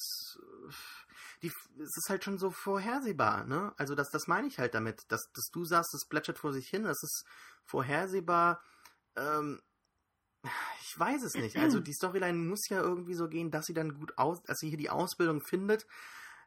die, 1.42 1.48
es 1.48 1.96
ist 1.96 2.06
halt 2.08 2.24
schon 2.24 2.38
so 2.38 2.50
vorhersehbar, 2.50 3.44
ne? 3.44 3.72
Also 3.76 3.94
das, 3.94 4.10
das 4.10 4.26
meine 4.26 4.46
ich 4.48 4.58
halt 4.58 4.74
damit, 4.74 5.02
dass, 5.08 5.30
dass 5.34 5.50
du 5.52 5.64
sagst, 5.64 5.94
es 5.94 6.06
plätschert 6.08 6.38
vor 6.38 6.52
sich 6.52 6.68
hin, 6.68 6.84
das 6.84 7.02
ist 7.02 7.24
vorhersehbar. 7.64 8.62
Ähm, 9.16 9.60
ich 10.80 10.98
weiß 10.98 11.22
es 11.22 11.34
nicht. 11.34 11.56
Also 11.56 11.80
die 11.80 11.92
Storyline 11.92 12.38
muss 12.38 12.68
ja 12.68 12.80
irgendwie 12.80 13.14
so 13.14 13.28
gehen, 13.28 13.50
dass 13.50 13.66
sie 13.66 13.74
dann 13.74 13.94
gut 13.94 14.16
aus, 14.16 14.42
dass 14.42 14.58
sie 14.58 14.68
hier 14.68 14.78
die 14.78 14.90
Ausbildung 14.90 15.40
findet. 15.40 15.86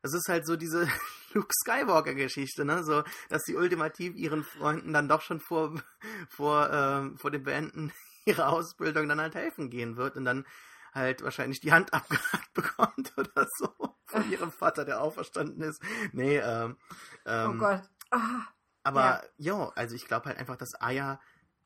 Das 0.02 0.14
ist 0.14 0.30
halt 0.30 0.46
so 0.46 0.56
diese 0.56 0.88
Luke 1.34 1.54
Skywalker-Geschichte, 1.64 2.66
ne? 2.66 2.84
So, 2.84 3.04
dass 3.30 3.44
sie 3.44 3.56
ultimativ 3.56 4.16
ihren 4.16 4.44
Freunden 4.44 4.94
dann 4.94 5.08
doch 5.08 5.22
schon 5.22 5.40
vor, 5.40 5.82
vor, 6.30 6.70
ähm, 6.72 7.18
vor 7.18 7.32
dem 7.32 7.44
Beenden 7.44 7.92
ihrer 8.26 8.50
Ausbildung 8.50 9.08
dann 9.08 9.22
halt 9.22 9.36
helfen 9.36 9.70
gehen 9.70 9.98
wird 9.98 10.16
und 10.16 10.26
dann 10.26 10.46
halt 10.94 11.24
wahrscheinlich 11.24 11.60
die 11.60 11.72
Hand 11.72 11.94
abgehackt 11.94 12.54
bekommt 12.54 13.14
oder 13.18 13.48
so 13.58 13.96
von 14.06 14.32
ihrem 14.32 14.52
Vater, 14.52 14.86
der 14.86 15.02
auferstanden 15.02 15.62
ist. 15.62 15.82
Nee, 16.14 16.38
ähm, 16.38 16.78
oh 17.26 17.30
ähm, 17.30 17.58
Gott. 17.58 17.82
Ah, 18.12 18.46
aber 18.84 19.24
ja, 19.36 19.70
also 19.76 19.96
ich 19.96 20.08
glaube 20.08 20.28
halt 20.28 20.38
einfach, 20.38 20.56
dass 20.56 20.80
Aya 20.80 21.20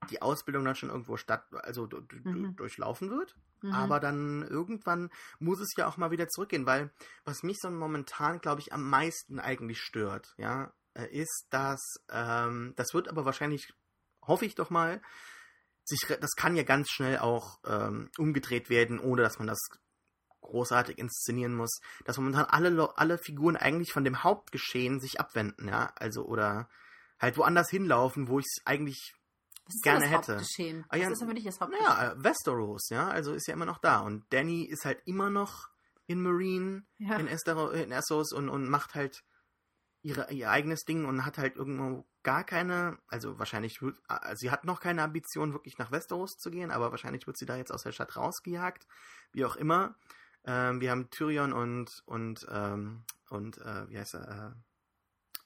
die 0.10 0.22
Ausbildung 0.22 0.66
dann 0.66 0.76
schon 0.76 0.90
irgendwo 0.90 1.18
statt, 1.18 1.46
also 1.52 1.88
Mhm. 1.88 2.56
durchlaufen 2.56 3.10
wird. 3.12 3.36
mhm. 3.62 3.74
Aber 3.74 4.00
dann 4.00 4.42
irgendwann 4.44 5.10
muss 5.40 5.60
es 5.60 5.74
ja 5.78 5.88
auch 5.88 5.98
mal 5.98 6.12
wieder 6.12 6.28
zurückgehen, 6.28 6.66
weil 6.66 6.92
was 7.24 7.44
mich 7.44 7.60
so 7.60 7.70
momentan, 7.70 8.40
glaube 8.42 8.62
ich, 8.62 8.74
am 8.74 8.90
meisten 8.90 9.40
eigentlich 9.40 9.80
stört, 9.80 10.34
ja, 10.38 10.74
äh, 10.94 11.08
ist, 11.08 11.48
dass, 11.52 11.82
ähm, 12.10 12.74
das 12.76 12.94
wird 12.94 13.08
aber 13.08 13.26
wahrscheinlich, 13.26 13.74
hoffe 14.26 14.46
ich 14.46 14.56
doch 14.56 14.70
mal, 14.70 15.02
sich, 15.84 16.02
das 16.20 16.32
kann 16.36 16.56
ja 16.56 16.64
ganz 16.64 16.90
schnell 16.90 17.20
auch 17.20 17.60
ähm, 17.66 18.10
umgedreht 18.18 18.70
werden, 18.70 19.00
ohne 19.00 19.22
dass 19.22 19.40
man 19.40 19.48
das 19.48 19.60
großartig 20.42 20.98
inszenieren 20.98 21.54
muss, 21.56 21.80
dass 22.06 22.18
momentan 22.18 22.46
alle, 22.46 22.98
alle 22.98 23.18
Figuren 23.18 23.56
eigentlich 23.56 23.94
von 23.94 24.04
dem 24.04 24.24
Hauptgeschehen 24.24 25.00
sich 25.00 25.20
abwenden, 25.20 25.68
ja, 25.68 25.94
also 25.96 26.26
oder 26.26 26.70
halt 27.20 27.38
woanders 27.38 27.70
hinlaufen, 27.70 28.28
wo 28.28 28.40
ich 28.40 28.46
es 28.46 28.66
eigentlich 28.66 29.14
gerne 29.84 30.06
hätte. 30.06 30.34
Hauptgeschehen? 30.38 30.86
Ah, 30.90 30.98
ja, 30.98 31.10
das 31.10 31.18
ist 31.20 31.24
aber 31.24 31.34
nicht 31.34 31.48
das 31.48 31.60
Hauptgeschehen. 31.60 31.88
naja, 31.90 32.12
äh, 32.14 32.24
Westeros, 32.24 32.90
ja, 32.90 33.08
also 33.10 33.34
ist 33.34 33.48
ja 33.48 33.54
immer 33.54 33.66
noch 33.66 33.78
da. 33.80 34.00
Und 34.00 34.26
Danny 34.34 34.64
ist 34.66 34.86
halt 34.86 35.02
immer 35.06 35.30
noch 35.30 35.70
in 36.08 36.22
Marine, 36.22 36.84
Ja. 36.98 37.16
in, 37.18 37.28
Estero, 37.28 37.70
in 37.70 37.92
Essos 37.92 38.34
und, 38.34 38.50
und 38.50 38.68
macht 38.70 38.96
halt 38.96 39.24
ihre, 40.04 40.32
ihr 40.32 40.50
eigenes 40.50 40.84
Ding 40.84 41.06
und 41.06 41.26
hat 41.26 41.38
halt 41.38 41.56
irgendwo 41.56 42.08
gar 42.24 42.44
keine, 42.44 42.98
also 43.08 43.38
wahrscheinlich, 43.40 43.82
wird, 43.82 43.98
äh, 44.10 44.36
sie 44.36 44.50
hat 44.52 44.66
noch 44.66 44.80
keine 44.80 45.04
Ambition, 45.04 45.54
wirklich 45.54 45.78
nach 45.78 45.92
Westeros 45.92 46.32
zu 46.38 46.50
gehen, 46.52 46.72
aber 46.72 46.92
wahrscheinlich 46.92 47.28
wird 47.28 47.38
sie 47.38 47.46
da 47.46 47.56
jetzt 47.56 47.72
aus 47.72 47.84
der 47.84 47.92
Stadt 47.92 48.16
rausgejagt, 48.18 48.88
wie 49.32 49.46
auch 49.46 49.56
immer. 49.56 49.96
Ähm, 50.44 50.82
wir 50.82 50.90
haben 50.92 51.10
Tyrion 51.12 51.54
und, 51.54 52.02
und, 52.06 52.48
ähm, 52.50 53.04
und, 53.30 53.60
äh, 53.60 53.88
wie 53.90 53.98
heißt 54.00 54.16
er, 54.16 54.56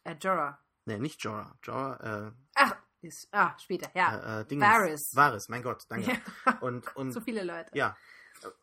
äh, 0.05 0.11
Äh, 0.11 0.15
Jorah. 0.21 0.57
ne, 0.85 0.99
nicht 0.99 1.21
Jorah, 1.23 1.57
Jorah, 1.63 2.33
Ach, 2.55 2.75
ist, 3.05 3.27
ah, 3.31 3.57
später, 3.57 3.89
äh, 3.95 3.99
ja. 3.99 4.41
äh, 4.41 4.45
Dings. 4.45 4.63
Varys. 4.63 5.11
Varys, 5.15 5.49
mein 5.49 5.63
Gott, 5.63 5.83
danke. 5.89 6.11
Ja. 6.45 6.57
Und, 6.61 6.95
und 6.95 7.11
so 7.11 7.21
viele 7.21 7.43
Leute. 7.43 7.69
Ja, 7.73 7.95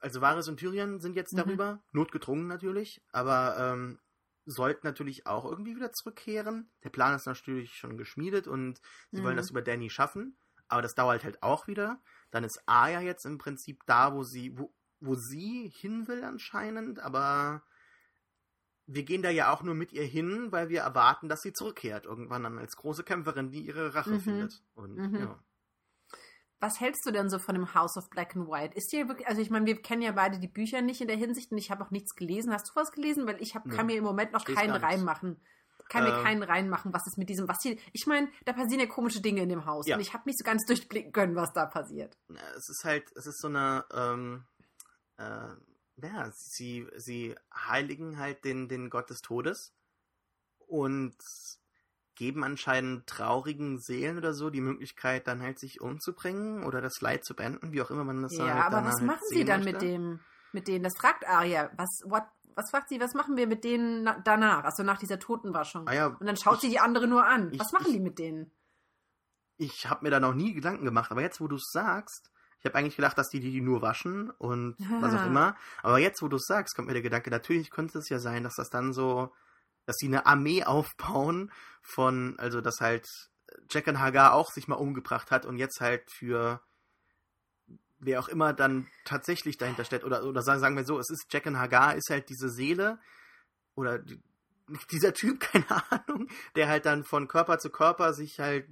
also 0.00 0.20
Varys 0.20 0.48
und 0.48 0.58
Tyrion 0.58 1.00
sind 1.00 1.16
jetzt 1.16 1.32
Mhm. 1.32 1.36
darüber, 1.38 1.82
notgedrungen 1.92 2.46
natürlich, 2.46 3.02
aber 3.10 3.56
ähm, 3.58 3.98
sollten 4.44 4.86
natürlich 4.86 5.26
auch 5.26 5.44
irgendwie 5.44 5.74
wieder 5.76 5.92
zurückkehren. 5.92 6.70
Der 6.84 6.90
Plan 6.90 7.14
ist 7.14 7.26
natürlich 7.26 7.74
schon 7.74 7.96
geschmiedet 7.96 8.46
und 8.46 8.80
sie 9.10 9.20
Mhm. 9.20 9.24
wollen 9.24 9.36
das 9.36 9.50
über 9.50 9.62
Danny 9.62 9.88
schaffen, 9.90 10.36
aber 10.68 10.82
das 10.82 10.94
dauert 10.94 11.24
halt 11.24 11.42
auch 11.42 11.66
wieder. 11.68 12.00
Dann 12.30 12.44
ist 12.44 12.60
Arya 12.66 13.00
jetzt 13.00 13.24
im 13.24 13.38
Prinzip 13.38 13.80
da, 13.86 14.14
wo 14.14 14.22
sie, 14.24 14.56
wo, 14.58 14.74
wo 15.00 15.14
sie 15.14 15.68
hin 15.74 16.06
will 16.08 16.22
anscheinend, 16.24 16.98
aber 17.00 17.62
wir 18.86 19.04
gehen 19.04 19.22
da 19.22 19.30
ja 19.30 19.52
auch 19.52 19.62
nur 19.62 19.74
mit 19.74 19.92
ihr 19.92 20.04
hin, 20.04 20.48
weil 20.50 20.68
wir 20.68 20.80
erwarten, 20.82 21.28
dass 21.28 21.42
sie 21.42 21.52
zurückkehrt, 21.52 22.04
irgendwann 22.06 22.42
dann 22.42 22.58
als 22.58 22.76
große 22.76 23.04
Kämpferin, 23.04 23.50
die 23.50 23.60
ihre 23.66 23.94
Rache 23.94 24.10
Mhm. 24.14 24.20
findet. 24.20 24.62
Und 24.74 24.96
Mhm. 24.96 25.16
ja. 25.18 25.38
Was 26.60 26.78
hältst 26.78 27.04
du 27.06 27.10
denn 27.10 27.28
so 27.28 27.40
von 27.40 27.56
dem 27.56 27.74
House 27.74 27.96
of 27.96 28.08
Black 28.08 28.36
and 28.36 28.48
White? 28.48 28.76
Ist 28.76 28.92
dir 28.92 29.08
wirklich, 29.08 29.26
also 29.26 29.40
ich 29.42 29.50
meine, 29.50 29.66
wir 29.66 29.82
kennen 29.82 30.02
ja 30.02 30.12
beide 30.12 30.38
die 30.38 30.46
Bücher 30.48 30.80
nicht 30.80 31.00
in 31.00 31.08
der 31.08 31.16
Hinsicht 31.16 31.50
und 31.50 31.58
ich 31.58 31.70
habe 31.72 31.82
auch 31.84 31.90
nichts 31.90 32.14
gelesen. 32.14 32.52
Hast 32.52 32.68
du 32.68 32.76
was 32.76 32.92
gelesen? 32.92 33.26
Weil 33.26 33.42
ich 33.42 33.56
hab, 33.56 33.66
Nö. 33.66 33.74
kann 33.74 33.86
mir 33.86 33.96
im 33.96 34.04
Moment 34.04 34.32
noch 34.32 34.44
keinen 34.44 34.76
reinmachen. 34.76 35.40
Kann 35.88 36.04
mir 36.04 36.16
Ähm. 36.16 36.22
keinen 36.22 36.42
reinmachen, 36.44 36.92
was 36.94 37.06
ist 37.08 37.18
mit 37.18 37.28
diesem, 37.28 37.48
was 37.48 37.62
hier, 37.62 37.76
ich 37.92 38.06
meine, 38.06 38.28
da 38.44 38.52
passieren 38.52 38.78
ja 38.80 38.86
komische 38.86 39.20
Dinge 39.20 39.42
in 39.42 39.48
dem 39.48 39.66
Haus 39.66 39.86
Ja. 39.88 39.96
und 39.96 40.00
ich 40.02 40.14
habe 40.14 40.22
nicht 40.26 40.38
so 40.38 40.44
ganz 40.44 40.64
durchblicken 40.66 41.12
können, 41.12 41.34
was 41.34 41.52
da 41.52 41.66
passiert. 41.66 42.16
Es 42.56 42.68
ist 42.68 42.84
halt, 42.84 43.10
es 43.16 43.26
ist 43.26 43.40
so 43.40 43.48
eine, 43.48 43.84
ähm, 43.92 44.44
äh, 45.18 45.48
ja, 45.96 46.30
sie, 46.32 46.86
sie 46.96 47.34
heiligen 47.54 48.18
halt 48.18 48.44
den, 48.44 48.68
den 48.68 48.90
Gott 48.90 49.10
des 49.10 49.20
Todes 49.20 49.72
und 50.66 51.14
geben 52.14 52.44
anscheinend 52.44 53.06
traurigen 53.06 53.78
Seelen 53.78 54.18
oder 54.18 54.34
so 54.34 54.50
die 54.50 54.60
Möglichkeit, 54.60 55.26
dann 55.26 55.40
halt 55.42 55.58
sich 55.58 55.80
umzubringen 55.80 56.64
oder 56.64 56.80
das 56.80 57.00
Leid 57.00 57.24
zu 57.24 57.34
beenden, 57.34 57.72
wie 57.72 57.82
auch 57.82 57.90
immer 57.90 58.04
man 58.04 58.22
das 58.22 58.36
Ja, 58.36 58.54
halt 58.54 58.64
aber 58.66 58.84
was 58.84 58.96
halt 58.96 59.06
machen 59.06 59.20
sie 59.28 59.44
dann 59.44 59.60
möchte. 59.64 59.72
mit 59.72 59.82
dem? 59.82 60.20
mit 60.52 60.68
denen? 60.68 60.84
Das 60.84 60.96
fragt 60.98 61.26
Arya. 61.26 61.70
Was, 61.78 62.02
what, 62.04 62.24
was 62.54 62.70
fragt 62.70 62.90
sie, 62.90 63.00
was 63.00 63.14
machen 63.14 63.36
wir 63.38 63.46
mit 63.46 63.64
denen 63.64 64.04
danach? 64.24 64.64
Also 64.64 64.82
nach 64.82 64.98
dieser 64.98 65.18
Totenwaschung. 65.18 65.88
Ah 65.88 65.94
ja, 65.94 66.06
Und 66.08 66.26
dann 66.26 66.36
schaut 66.36 66.56
ich, 66.56 66.60
sie 66.60 66.68
die 66.68 66.78
andere 66.78 67.06
nur 67.06 67.24
an. 67.26 67.50
ich- 67.52 67.58
was 67.60 67.72
machen 67.72 67.86
ich- 67.86 67.94
die 67.94 68.00
mit 68.00 68.18
denen? 68.18 68.50
Ich 69.56 69.88
habe 69.88 70.04
mir 70.04 70.10
da 70.10 70.20
noch 70.20 70.34
nie 70.34 70.52
Gedanken 70.54 70.84
gemacht, 70.84 71.10
aber 71.10 71.22
jetzt, 71.22 71.40
wo 71.40 71.46
du 71.48 71.56
es 71.56 71.70
sagst, 71.72 72.30
ich 72.62 72.66
habe 72.66 72.78
eigentlich 72.78 72.94
gedacht, 72.94 73.18
dass 73.18 73.28
die 73.28 73.40
die 73.40 73.60
nur 73.60 73.82
waschen 73.82 74.30
und 74.30 74.76
was 75.00 75.12
auch 75.14 75.18
Ah. 75.22 75.26
immer. 75.26 75.56
Aber 75.82 75.98
jetzt, 75.98 76.22
wo 76.22 76.28
du 76.28 76.36
es 76.36 76.46
sagst, 76.46 76.76
kommt 76.76 76.86
mir 76.86 76.94
der 76.94 77.02
Gedanke, 77.02 77.28
natürlich 77.28 77.70
könnte 77.72 77.98
es 77.98 78.08
ja 78.08 78.20
sein, 78.20 78.44
dass 78.44 78.54
das 78.54 78.70
dann 78.70 78.92
so, 78.92 79.32
dass 79.84 79.96
sie 79.96 80.06
eine 80.06 80.26
Armee 80.26 80.62
aufbauen 80.64 81.50
von, 81.82 82.38
also 82.38 82.60
dass 82.60 82.80
halt 82.80 83.06
Jack 83.68 83.88
and 83.88 83.98
Hagar 83.98 84.34
auch 84.34 84.50
sich 84.52 84.68
mal 84.68 84.76
umgebracht 84.76 85.32
hat 85.32 85.44
und 85.44 85.56
jetzt 85.58 85.80
halt 85.80 86.08
für 86.10 86.62
wer 87.98 88.20
auch 88.20 88.28
immer 88.28 88.52
dann 88.52 88.86
tatsächlich 89.04 89.58
dahinter 89.58 89.84
steht, 89.84 90.04
oder, 90.04 90.24
oder 90.24 90.42
sagen, 90.42 90.76
wir 90.76 90.84
so, 90.84 90.98
es 90.98 91.10
ist 91.10 91.26
Jack 91.32 91.46
and 91.48 91.56
Hagar, 91.58 91.96
ist 91.96 92.10
halt 92.10 92.28
diese 92.28 92.48
Seele 92.48 92.98
oder 93.74 93.98
die, 93.98 94.20
dieser 94.92 95.12
Typ, 95.14 95.40
keine 95.52 95.66
Ahnung, 95.90 96.28
der 96.54 96.68
halt 96.68 96.86
dann 96.86 97.02
von 97.02 97.26
Körper 97.26 97.58
zu 97.58 97.70
Körper 97.70 98.12
sich 98.14 98.38
halt 98.38 98.68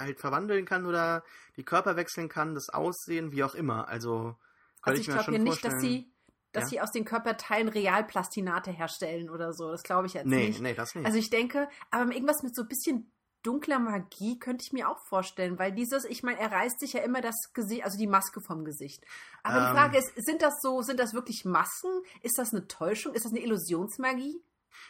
halt 0.00 0.20
verwandeln 0.20 0.64
kann 0.64 0.86
oder 0.86 1.22
die 1.56 1.64
Körper 1.64 1.96
wechseln 1.96 2.28
kann, 2.28 2.54
das 2.54 2.68
Aussehen, 2.68 3.32
wie 3.32 3.44
auch 3.44 3.54
immer. 3.54 3.88
Also 3.88 4.36
Also 4.82 5.00
ich, 5.00 5.08
ich 5.08 5.14
glaube 5.14 5.30
hier 5.30 5.38
nicht, 5.38 5.64
dass 5.64 5.80
sie, 5.80 6.12
dass 6.52 6.64
Ja. 6.64 6.70
sie 6.70 6.80
aus 6.80 6.92
den 6.92 7.04
Körperteilen 7.04 7.68
Realplastinate 7.68 8.70
herstellen 8.70 9.30
oder 9.30 9.52
so. 9.52 9.70
Das 9.70 9.82
glaube 9.82 10.06
ich 10.06 10.14
jetzt 10.14 10.26
Nee, 10.26 10.48
nicht. 10.48 10.62
nee, 10.62 10.74
das 10.74 10.94
nicht. 10.94 11.06
Also 11.06 11.18
ich 11.18 11.30
denke, 11.30 11.68
aber 11.90 12.12
irgendwas 12.12 12.42
mit 12.42 12.54
so 12.54 12.62
ein 12.62 12.68
bisschen 12.68 13.12
dunkler 13.42 13.78
Magie 13.78 14.38
könnte 14.38 14.64
ich 14.66 14.72
mir 14.72 14.88
auch 14.88 14.98
vorstellen, 15.06 15.58
weil 15.58 15.72
dieses, 15.72 16.04
ich 16.04 16.22
meine, 16.22 16.38
er 16.38 16.52
reißt 16.52 16.78
sich 16.80 16.92
ja 16.92 17.00
immer 17.02 17.20
das 17.22 17.36
Gesicht, 17.54 17.84
also 17.84 17.96
die 17.98 18.06
Maske 18.06 18.40
vom 18.40 18.64
Gesicht. 18.64 19.04
Aber 19.42 19.60
Ähm. 19.60 19.66
die 19.66 19.72
Frage 19.78 19.98
ist, 19.98 20.12
sind 20.16 20.42
das 20.42 20.60
so, 20.60 20.82
sind 20.82 21.00
das 21.00 21.14
wirklich 21.14 21.44
Masken? 21.44 21.90
Ist 22.22 22.38
das 22.38 22.52
eine 22.52 22.66
Täuschung? 22.68 23.14
Ist 23.14 23.24
das 23.24 23.32
eine 23.32 23.40
Illusionsmagie? 23.40 24.42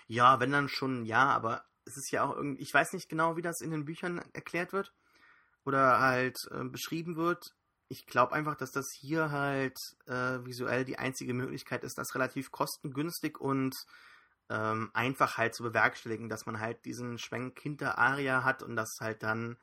Ja, 0.09 0.41
wenn 0.41 0.51
dann 0.53 0.69
schon, 0.69 1.05
ja, 1.05 1.27
aber 1.31 1.65
es 1.85 1.97
ist 1.97 2.11
ja 2.11 2.25
auch 2.25 2.35
irgendwie, 2.37 2.63
ich 2.63 2.73
weiß 2.75 2.93
nicht 2.93 3.09
genau, 3.09 3.37
wie 3.37 3.43
das 3.43 3.61
in 3.61 3.71
den 3.71 3.85
Büchern 3.85 4.21
erklärt 4.33 4.73
wird 4.73 4.93
oder 5.71 6.01
halt 6.01 6.37
äh, 6.51 6.65
beschrieben 6.65 7.15
wird. 7.17 7.55
Ich 7.89 8.07
glaube 8.07 8.33
einfach, 8.33 8.57
dass 8.57 8.73
das 8.73 8.87
hier 8.99 9.31
halt 9.31 9.79
äh, 10.07 10.45
visuell 10.45 10.85
die 10.85 10.99
einzige 10.99 11.33
Möglichkeit 11.33 11.85
ist, 11.85 11.97
das 11.97 12.15
relativ 12.17 12.51
kostengünstig 12.51 13.41
und 13.41 13.77
ähm, 14.49 14.91
einfach 14.95 15.39
halt 15.39 15.55
zu 15.55 15.63
bewerkstelligen, 15.63 16.29
dass 16.29 16.45
man 16.45 16.59
halt 16.59 16.85
diesen 16.85 17.19
Schwenk 17.19 17.61
hinter 17.61 17.99
Aria 17.99 18.43
hat 18.43 18.65
und 18.65 18.75
das 18.75 18.97
halt 19.01 19.23
dann 19.23 19.57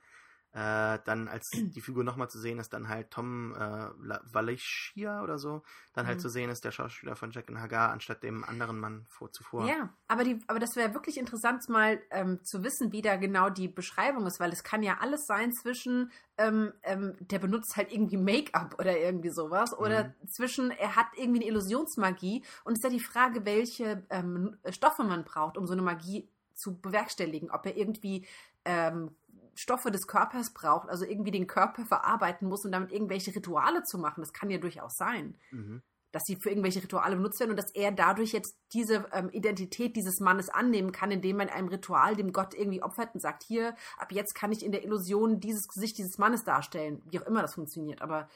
äh, 0.57 0.97
dann 1.05 1.27
als 1.27 1.49
die 1.75 1.81
Figur 1.81 2.03
nochmal 2.03 2.29
zu 2.29 2.39
sehen 2.39 2.57
ist, 2.57 2.73
dann 2.73 2.89
halt 2.89 3.11
Tom 3.11 3.53
äh, 3.53 3.89
Valichia 4.33 5.21
oder 5.21 5.37
so, 5.37 5.61
dann 5.93 6.07
halt 6.07 6.17
Mhm. 6.17 6.21
zu 6.21 6.29
sehen 6.29 6.49
ist 6.49 6.65
der 6.65 6.71
Schauspieler 6.71 7.15
von 7.15 7.29
Jack 7.31 7.47
and 7.49 7.59
Hagar 7.59 7.91
anstatt 7.91 8.23
dem 8.23 8.43
anderen 8.43 8.79
Mann 8.79 9.05
vor, 9.07 9.31
zuvor. 9.31 9.67
Ja, 9.67 9.93
aber, 10.07 10.23
die, 10.23 10.39
aber 10.47 10.57
das 10.59 10.75
wäre 10.75 10.93
wirklich 10.95 11.17
interessant, 11.19 11.67
mal 11.69 12.01
ähm, 12.09 12.43
zu 12.43 12.63
wissen, 12.63 12.91
wie 12.91 13.01
da 13.03 13.17
genau 13.17 13.49
die 13.49 13.67
Beschreibung 13.67 14.25
ist, 14.25 14.39
weil 14.39 14.51
es 14.51 14.63
kann 14.63 14.81
ja 14.81 14.97
alles 14.99 15.27
sein 15.27 15.51
zwischen, 15.53 16.11
ähm, 16.37 16.73
ähm, 16.83 17.13
der 17.19 17.39
benutzt 17.39 17.75
halt 17.77 17.91
irgendwie 17.93 18.17
Make-up 18.17 18.75
oder 18.79 18.97
irgendwie 18.97 19.29
sowas, 19.29 19.77
oder 19.77 20.05
Mhm. 20.05 20.27
zwischen, 20.27 20.71
er 20.71 20.95
hat 20.95 21.07
irgendwie 21.15 21.41
eine 21.41 21.49
Illusionsmagie 21.49 22.43
und 22.63 22.73
es 22.73 22.79
ist 22.79 22.83
ja 22.83 22.89
die 22.89 22.99
Frage, 22.99 23.45
welche 23.45 24.03
ähm, 24.09 24.57
Stoffe 24.69 25.03
man 25.03 25.23
braucht, 25.23 25.57
um 25.57 25.67
so 25.67 25.73
eine 25.73 25.81
Magie 25.83 26.27
zu 26.53 26.79
bewerkstelligen. 26.79 27.51
Ob 27.51 27.65
er 27.67 27.77
irgendwie 27.77 28.25
ähm, 28.65 29.15
Stoffe 29.57 29.91
des 29.91 30.07
Körpers 30.07 30.53
braucht, 30.53 30.87
also 30.89 31.03
irgendwie 31.05 31.31
den 31.31 31.47
Körper 31.47 31.85
verarbeiten 31.85 32.47
muss 32.47 32.63
und 32.63 32.71
damit 32.71 32.91
irgendwelche 32.91 33.35
Rituale 33.35 33.83
zu 33.83 33.97
machen. 33.97 34.21
Das 34.21 34.31
kann 34.33 34.49
ja 34.49 34.57
durchaus 34.59 34.95
sein 34.95 35.37
Mhm. 35.51 35.81
dass 36.13 36.23
sie 36.23 36.37
für 36.37 36.49
irgendwelche 36.49 36.81
Rituale 36.81 37.15
benutzt 37.17 37.39
werden 37.41 37.51
und 37.51 37.57
dass 37.57 37.69
er 37.75 37.91
dadurch 37.91 38.31
jetzt 38.31 38.57
diese 38.73 39.05
ähm, 39.11 39.29
Identität 39.31 39.95
dieses 39.95 40.19
Mannes 40.21 40.49
annehmen 40.49 40.91
kann, 40.91 41.11
indem 41.11 41.37
man 41.37 41.49
einem 41.49 41.67
Ritual 41.67 42.15
dem 42.15 42.31
Gott 42.31 42.53
irgendwie 42.55 42.81
opfert 42.81 43.13
und 43.13 43.19
sagt, 43.19 43.43
hier, 43.43 43.75
ab 43.97 44.11
jetzt 44.13 44.33
kann 44.33 44.51
ich 44.53 44.63
in 44.63 44.71
der 44.71 44.83
Illusion 44.83 45.39
dieses 45.41 45.67
Gesicht 45.67 45.97
dieses 45.97 46.17
Mannes 46.17 46.43
darstellen, 46.43 47.03
wie 47.11 47.19
auch 47.19 47.25
immer 47.27 47.41
das 47.41 47.55
funktioniert, 47.55 48.01
aber 48.01 48.29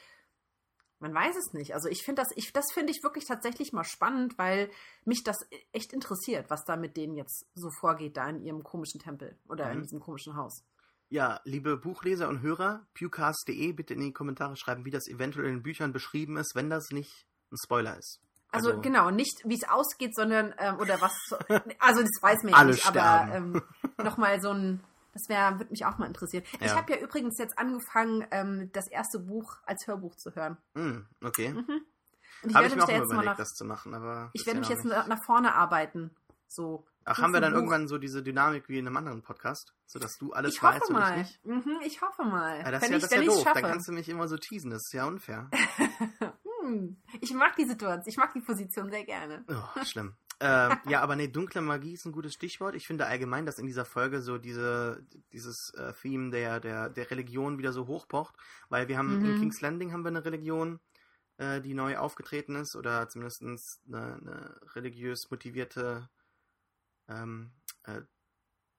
man 1.00 1.14
weiß 1.14 1.34
es 1.36 1.52
nicht. 1.54 1.74
Also 1.74 1.88
ich 1.88 2.04
finde 2.04 2.22
das, 2.22 2.30
ich, 2.36 2.52
das 2.52 2.70
finde 2.72 2.92
ich 2.92 3.02
wirklich 3.02 3.24
tatsächlich 3.24 3.72
mal 3.72 3.84
spannend, 3.84 4.38
weil 4.38 4.70
mich 5.04 5.24
das 5.24 5.38
echt 5.72 5.92
interessiert, 5.92 6.50
was 6.50 6.64
da 6.64 6.76
mit 6.76 6.96
denen 6.96 7.16
jetzt 7.16 7.46
so 7.54 7.70
vorgeht, 7.70 8.16
da 8.16 8.28
in 8.28 8.42
ihrem 8.42 8.62
komischen 8.62 9.00
Tempel 9.00 9.36
oder 9.48 9.70
in 9.72 9.78
Mhm. 9.78 9.82
diesem 9.82 10.00
komischen 10.00 10.36
Haus. 10.36 10.62
Ja, 11.12 11.42
liebe 11.44 11.76
Buchleser 11.76 12.26
und 12.30 12.40
Hörer, 12.40 12.86
pewcast.de 12.94 13.72
bitte 13.74 13.92
in 13.92 14.00
die 14.00 14.14
Kommentare 14.14 14.56
schreiben, 14.56 14.86
wie 14.86 14.90
das 14.90 15.06
eventuell 15.08 15.44
in 15.44 15.56
den 15.56 15.62
Büchern 15.62 15.92
beschrieben 15.92 16.38
ist, 16.38 16.54
wenn 16.54 16.70
das 16.70 16.88
nicht 16.90 17.26
ein 17.50 17.58
Spoiler 17.62 17.98
ist. 17.98 18.22
Also, 18.50 18.80
genau, 18.80 19.10
nicht 19.10 19.42
wie 19.44 19.56
es 19.56 19.68
ausgeht, 19.68 20.14
sondern 20.16 20.54
ähm, 20.56 20.78
oder 20.78 21.02
was. 21.02 21.12
Also 21.80 22.00
das 22.00 22.22
weiß 22.22 22.42
man 22.44 22.52
ja 22.52 22.58
Alle 22.58 22.70
nicht, 22.72 22.86
aber 22.86 23.00
sterben. 23.26 23.56
ähm, 23.56 23.62
nochmal 24.02 24.40
so 24.40 24.52
ein. 24.54 24.82
Das 25.12 25.28
wäre, 25.28 25.58
würde 25.58 25.70
mich 25.70 25.84
auch 25.84 25.98
mal 25.98 26.06
interessieren. 26.06 26.44
Ich 26.60 26.68
Ja. 26.70 26.76
habe 26.76 26.94
ja 26.94 26.98
übrigens 27.00 27.36
jetzt 27.38 27.58
angefangen, 27.58 28.26
ähm, 28.30 28.70
das 28.72 28.88
erste 28.88 29.18
Buch 29.18 29.58
als 29.66 29.86
Hörbuch 29.86 30.14
zu 30.16 30.34
hören. 30.34 30.56
Hm, 30.74 31.06
okay. 31.22 31.50
Mhm. 31.52 31.58
Und 31.58 32.48
ich 32.48 32.54
Habe 32.54 32.64
werde 32.64 32.66
ich 32.68 32.70
mir 32.70 32.76
mich 32.76 32.82
auch 32.84 32.86
da 32.86 32.92
mal 32.92 32.98
jetzt 33.00 33.08
mal 33.08 33.14
überlegt, 33.16 33.26
nach, 33.26 33.36
das 33.36 33.48
zu 33.50 33.64
machen, 33.66 33.92
aber. 33.92 34.30
ich 34.32 34.46
werde 34.46 34.60
mich 34.60 34.70
jetzt 34.70 34.84
nicht. 34.86 35.08
nach 35.08 35.22
vorne 35.26 35.54
arbeiten. 35.54 36.10
So. 36.48 36.86
Ach, 37.04 37.18
haben 37.18 37.32
wir 37.32 37.40
dann 37.40 37.52
Buch. 37.52 37.58
irgendwann 37.58 37.88
so 37.88 37.98
diese 37.98 38.22
Dynamik 38.22 38.68
wie 38.68 38.78
in 38.78 38.86
einem 38.86 38.96
anderen 38.96 39.22
Podcast, 39.22 39.74
sodass 39.86 40.18
du 40.18 40.32
alles 40.32 40.54
Ich 40.54 40.62
weißt 40.62 40.82
hoffe 40.90 40.92
und 40.94 41.02
ich 41.10 41.16
nicht? 41.16 41.44
Mhm, 41.44 41.78
ich 41.84 42.00
hoffe 42.02 42.22
mal. 42.24 42.58
Ja, 42.60 42.70
das 42.70 42.82
ist 42.82 42.88
wenn 42.88 42.90
ja, 42.92 42.96
ich 42.98 43.02
das 43.02 43.12
ist 43.12 43.16
ja 43.18 43.24
doof. 43.24 43.42
schaffe. 43.42 43.60
Dann 43.62 43.70
kannst 43.72 43.88
du 43.88 43.92
mich 43.92 44.08
immer 44.08 44.28
so 44.28 44.36
teasen, 44.36 44.70
das 44.70 44.82
ist 44.86 44.92
ja 44.92 45.06
unfair. 45.06 45.50
Hm, 46.62 46.96
ich 47.20 47.34
mag 47.34 47.56
die 47.56 47.64
Situation, 47.64 48.04
ich 48.08 48.16
mag 48.16 48.32
die 48.34 48.40
Position 48.40 48.88
sehr 48.88 49.04
gerne. 49.04 49.44
Oh, 49.48 49.82
schlimm. 49.84 50.14
äh, 50.38 50.70
ja, 50.88 51.00
aber 51.00 51.16
nee, 51.16 51.26
dunkle 51.26 51.60
Magie 51.60 51.94
ist 51.94 52.04
ein 52.04 52.12
gutes 52.12 52.34
Stichwort. 52.34 52.76
Ich 52.76 52.86
finde 52.86 53.06
allgemein, 53.06 53.46
dass 53.46 53.58
in 53.58 53.66
dieser 53.66 53.84
Folge 53.84 54.22
so 54.22 54.38
diese, 54.38 55.04
dieses 55.32 55.72
äh, 55.76 55.92
Theme 55.92 56.30
der, 56.30 56.60
der, 56.60 56.88
der 56.88 57.10
Religion 57.10 57.58
wieder 57.58 57.72
so 57.72 57.88
hochpocht, 57.88 58.36
weil 58.68 58.86
wir 58.86 58.96
haben 58.96 59.20
in 59.24 59.32
Mhm. 59.32 59.38
King's 59.40 59.60
Landing 59.60 59.92
haben 59.92 60.04
wir 60.04 60.10
eine 60.10 60.24
Religion, 60.24 60.78
äh, 61.38 61.60
die 61.60 61.74
neu 61.74 61.96
aufgetreten 61.98 62.54
ist, 62.54 62.76
oder 62.76 63.08
zumindest 63.08 63.80
eine, 63.88 64.14
eine 64.20 64.60
religiös 64.76 65.32
motivierte, 65.32 66.08
ähm, 67.12 67.52
äh, 67.84 68.00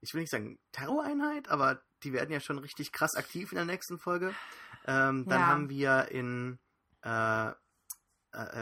ich 0.02 0.14
will 0.14 0.22
nicht 0.22 0.32
sagen 0.32 0.60
Terroreinheit, 0.72 1.50
aber 1.50 1.82
die 2.04 2.14
werden 2.14 2.32
ja 2.32 2.40
schon 2.40 2.60
richtig 2.60 2.92
krass 2.92 3.16
aktiv 3.16 3.52
in 3.52 3.56
der 3.58 3.66
nächsten 3.66 3.98
Folge. 3.98 4.34
Ähm, 4.86 5.26
dann 5.28 5.40
Ja. 5.40 5.48
haben 5.48 5.70
wir 5.70 6.10
in 6.12 6.60
äh, 7.04 7.50
äh, 7.50 7.54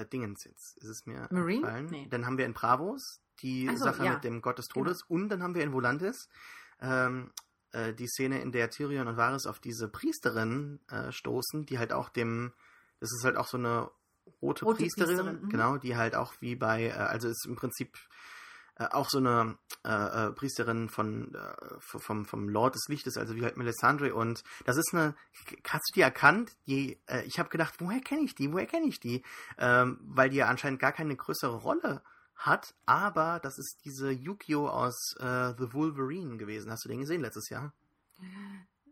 äh, 0.02 0.06
Dingens 0.08 0.44
jetzt, 0.44 0.78
ist 0.78 0.90
es 0.90 1.06
mir 1.06 1.28
Marine? 1.32 1.62
entfallen. 1.62 1.86
Nee. 1.88 2.08
Dann 2.10 2.26
haben 2.26 2.38
wir 2.38 2.46
in 2.46 2.54
Bravos 2.54 3.22
die 3.42 3.68
so, 3.76 3.86
Sache 3.86 4.00
ja. 4.00 4.04
Genau. 4.04 4.14
mit 4.16 4.24
dem 4.24 4.42
Gott 4.42 4.58
des 4.60 4.68
Todes 4.68 5.04
und 5.04 5.30
dann 5.30 5.42
haben 5.42 5.56
wir 5.56 5.64
in 5.64 5.74
Volantis 5.74 6.30
ähm, 6.80 7.32
äh, 7.72 7.94
die 7.94 8.08
Szene, 8.08 8.42
in 8.42 8.52
der 8.52 8.70
Tyrion 8.70 9.08
und 9.08 9.18
Varys 9.18 9.46
auf 9.46 9.60
diese 9.60 9.88
Priesterin 9.88 10.80
äh, 10.90 11.12
stoßen, 11.12 11.66
die 11.66 11.80
halt 11.80 11.94
auch 11.94 12.10
dem, 12.10 12.54
das 13.00 13.12
ist 13.12 13.24
halt 13.24 13.38
auch 13.38 13.48
so 13.48 13.58
eine 13.58 13.90
rote, 14.42 14.66
Rote 14.66 14.78
Priesterin, 14.78 15.16
Priesterin, 15.16 15.42
mhm. 15.44 15.50
genau, 15.50 15.78
die 15.78 15.96
halt 15.96 16.16
auch 16.16 16.34
wie 16.40 16.56
bei, 16.56 16.88
äh, 16.88 16.92
also 16.92 17.30
ist 17.30 17.46
im 17.48 17.56
Prinzip 17.56 17.98
äh, 18.82 18.88
auch 18.92 19.10
so 19.10 19.20
eine 19.20 19.58
äh, 19.86 19.90
äh, 20.28 20.32
Priesterin 20.32 20.90
von 20.90 21.34
äh, 21.36 21.54
vom, 21.80 22.26
vom 22.26 22.50
Lord 22.50 22.76
des 22.76 22.88
Lichtes, 22.88 23.18
also 23.18 23.36
wie 23.36 23.44
halt 23.44 23.58
Melisandre 23.58 24.14
und 24.16 24.44
das 24.66 24.78
ist 24.78 24.94
eine, 24.94 25.16
hast 25.68 25.90
du 25.90 25.94
die 25.96 26.02
erkannt? 26.02 26.56
Die, 26.68 27.00
ich 27.26 27.40
habe 27.40 27.50
gedacht, 27.50 27.76
woher 27.80 28.02
kenne 28.02 28.22
ich 28.24 28.36
die? 28.36 28.52
Woher 28.52 28.66
kenne 28.66 28.88
ich 28.88 29.00
die? 29.00 29.24
Ähm, 29.58 30.00
weil 30.02 30.30
die 30.30 30.38
ja 30.38 30.48
anscheinend 30.48 30.80
gar 30.80 30.92
keine 30.92 31.16
größere 31.16 31.56
Rolle 31.58 32.02
hat, 32.36 32.74
aber 32.86 33.40
das 33.40 33.60
ist 33.60 33.82
diese 33.86 34.12
Yukio 34.12 34.68
aus 34.68 35.16
The 35.20 35.74
Wolverine 35.74 36.38
gewesen. 36.38 36.72
Hast 36.72 36.86
du 36.86 36.90
den 36.90 37.02
gesehen 37.02 37.22
letztes 37.22 37.50
Jahr? 37.50 37.74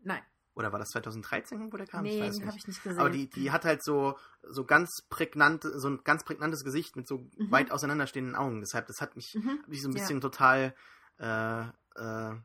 Nein, 0.04 0.22
Oder 0.60 0.74
war 0.74 0.80
das 0.80 0.90
2013, 0.90 1.72
wo 1.72 1.78
der 1.78 1.88
kam? 1.88 2.04
nee, 2.04 2.16
ich 2.16 2.22
weiß 2.22 2.38
den 2.40 2.48
habe 2.48 2.58
ich 2.58 2.68
nicht 2.68 2.84
gesehen. 2.84 3.00
Aber 3.00 3.10
die, 3.10 3.30
die 3.30 3.52
hat 3.52 3.64
halt 3.64 3.82
so, 3.84 4.18
so 4.44 4.66
ganz 4.66 4.90
prägnant, 5.10 5.64
so 5.64 5.88
ein 5.90 6.02
ganz 6.04 6.26
prägnantes 6.26 6.66
Gesicht 6.66 6.98
mit 6.98 7.08
so 7.08 7.20
Mhm. 7.38 7.50
weit 7.52 7.72
auseinanderstehenden 7.72 8.36
Augen. 8.36 8.60
Deshalb, 8.60 8.88
das 8.88 9.00
hat 9.00 9.16
mich, 9.16 9.34
Mhm. 9.36 9.62
hat 9.62 9.68
mich 9.70 9.82
so 9.82 9.88
ein 9.88 9.94
Ja. 9.94 10.00
bisschen 10.02 10.20
total, 10.20 10.76
äh, 11.18 11.62
äh, 11.62 12.36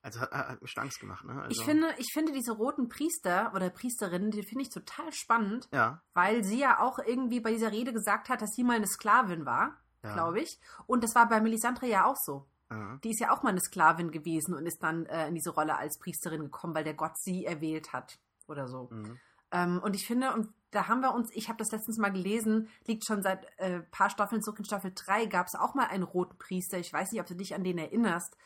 also 0.00 0.20
hat, 0.20 0.32
hat 0.32 0.62
mich 0.62 0.70
schon 0.70 0.82
Angst 0.84 0.98
gemacht, 1.00 1.24
ne? 1.26 1.42
Also, 1.42 1.60
Ich 1.60 1.64
finde, 1.66 1.88
ich 1.98 2.08
finde 2.14 2.32
diese 2.32 2.52
roten 2.52 2.88
Priester 2.88 3.52
oder 3.54 3.68
Priesterinnen, 3.68 4.30
die 4.30 4.42
finde 4.44 4.62
ich 4.62 4.70
total 4.70 5.12
spannend, 5.12 5.68
ja, 5.70 6.02
weil 6.14 6.44
sie 6.44 6.58
ja 6.60 6.80
auch 6.80 6.98
irgendwie 6.98 7.40
bei 7.40 7.52
dieser 7.52 7.70
Rede 7.72 7.92
gesagt 7.92 8.30
hat, 8.30 8.40
dass 8.40 8.52
sie 8.54 8.64
mal 8.64 8.76
eine 8.76 8.86
Sklavin 8.86 9.44
war, 9.44 9.76
ja, 10.02 10.14
glaube 10.14 10.40
ich. 10.40 10.58
Und 10.86 11.04
das 11.04 11.14
war 11.14 11.28
bei 11.28 11.40
Melisandre 11.42 11.86
ja 11.86 12.06
auch 12.06 12.16
so. 12.16 12.46
Ja. 12.70 12.98
Die 13.02 13.10
ist 13.10 13.20
ja 13.20 13.32
auch 13.32 13.42
mal 13.42 13.50
eine 13.50 13.60
Sklavin 13.60 14.10
gewesen 14.10 14.54
und 14.54 14.66
ist 14.66 14.82
dann 14.82 15.06
äh, 15.06 15.28
in 15.28 15.34
diese 15.34 15.50
Rolle 15.50 15.76
als 15.76 15.98
Priesterin 15.98 16.42
gekommen, 16.42 16.74
weil 16.74 16.84
der 16.84 16.94
Gott 16.94 17.16
sie 17.16 17.44
erwählt 17.46 17.92
hat 17.92 18.18
oder 18.46 18.68
so. 18.68 18.88
Mhm. 18.90 19.18
Ähm, 19.50 19.80
und 19.82 19.96
ich 19.96 20.06
finde, 20.06 20.32
und 20.34 20.52
da 20.70 20.88
haben 20.88 21.00
wir 21.00 21.14
uns, 21.14 21.30
ich 21.34 21.48
habe 21.48 21.56
das 21.58 21.70
letztens 21.72 21.96
mal 21.96 22.10
gelesen, 22.12 22.68
liegt 22.86 23.06
schon 23.06 23.22
seit 23.22 23.46
äh, 23.58 23.80
paar 23.80 24.10
Staffeln 24.10 24.42
zurück 24.42 24.58
in 24.58 24.66
Staffel 24.66 24.92
3, 24.94 25.24
gab 25.26 25.46
es 25.46 25.54
auch 25.54 25.74
mal 25.74 25.86
einen 25.86 26.02
roten 26.02 26.36
Priester. 26.36 26.78
Ich 26.78 26.92
weiß 26.92 27.12
nicht, 27.12 27.20
ob 27.22 27.26
du 27.26 27.34
dich 27.34 27.54
an 27.54 27.64
den 27.64 27.78
erinnerst. 27.78 28.36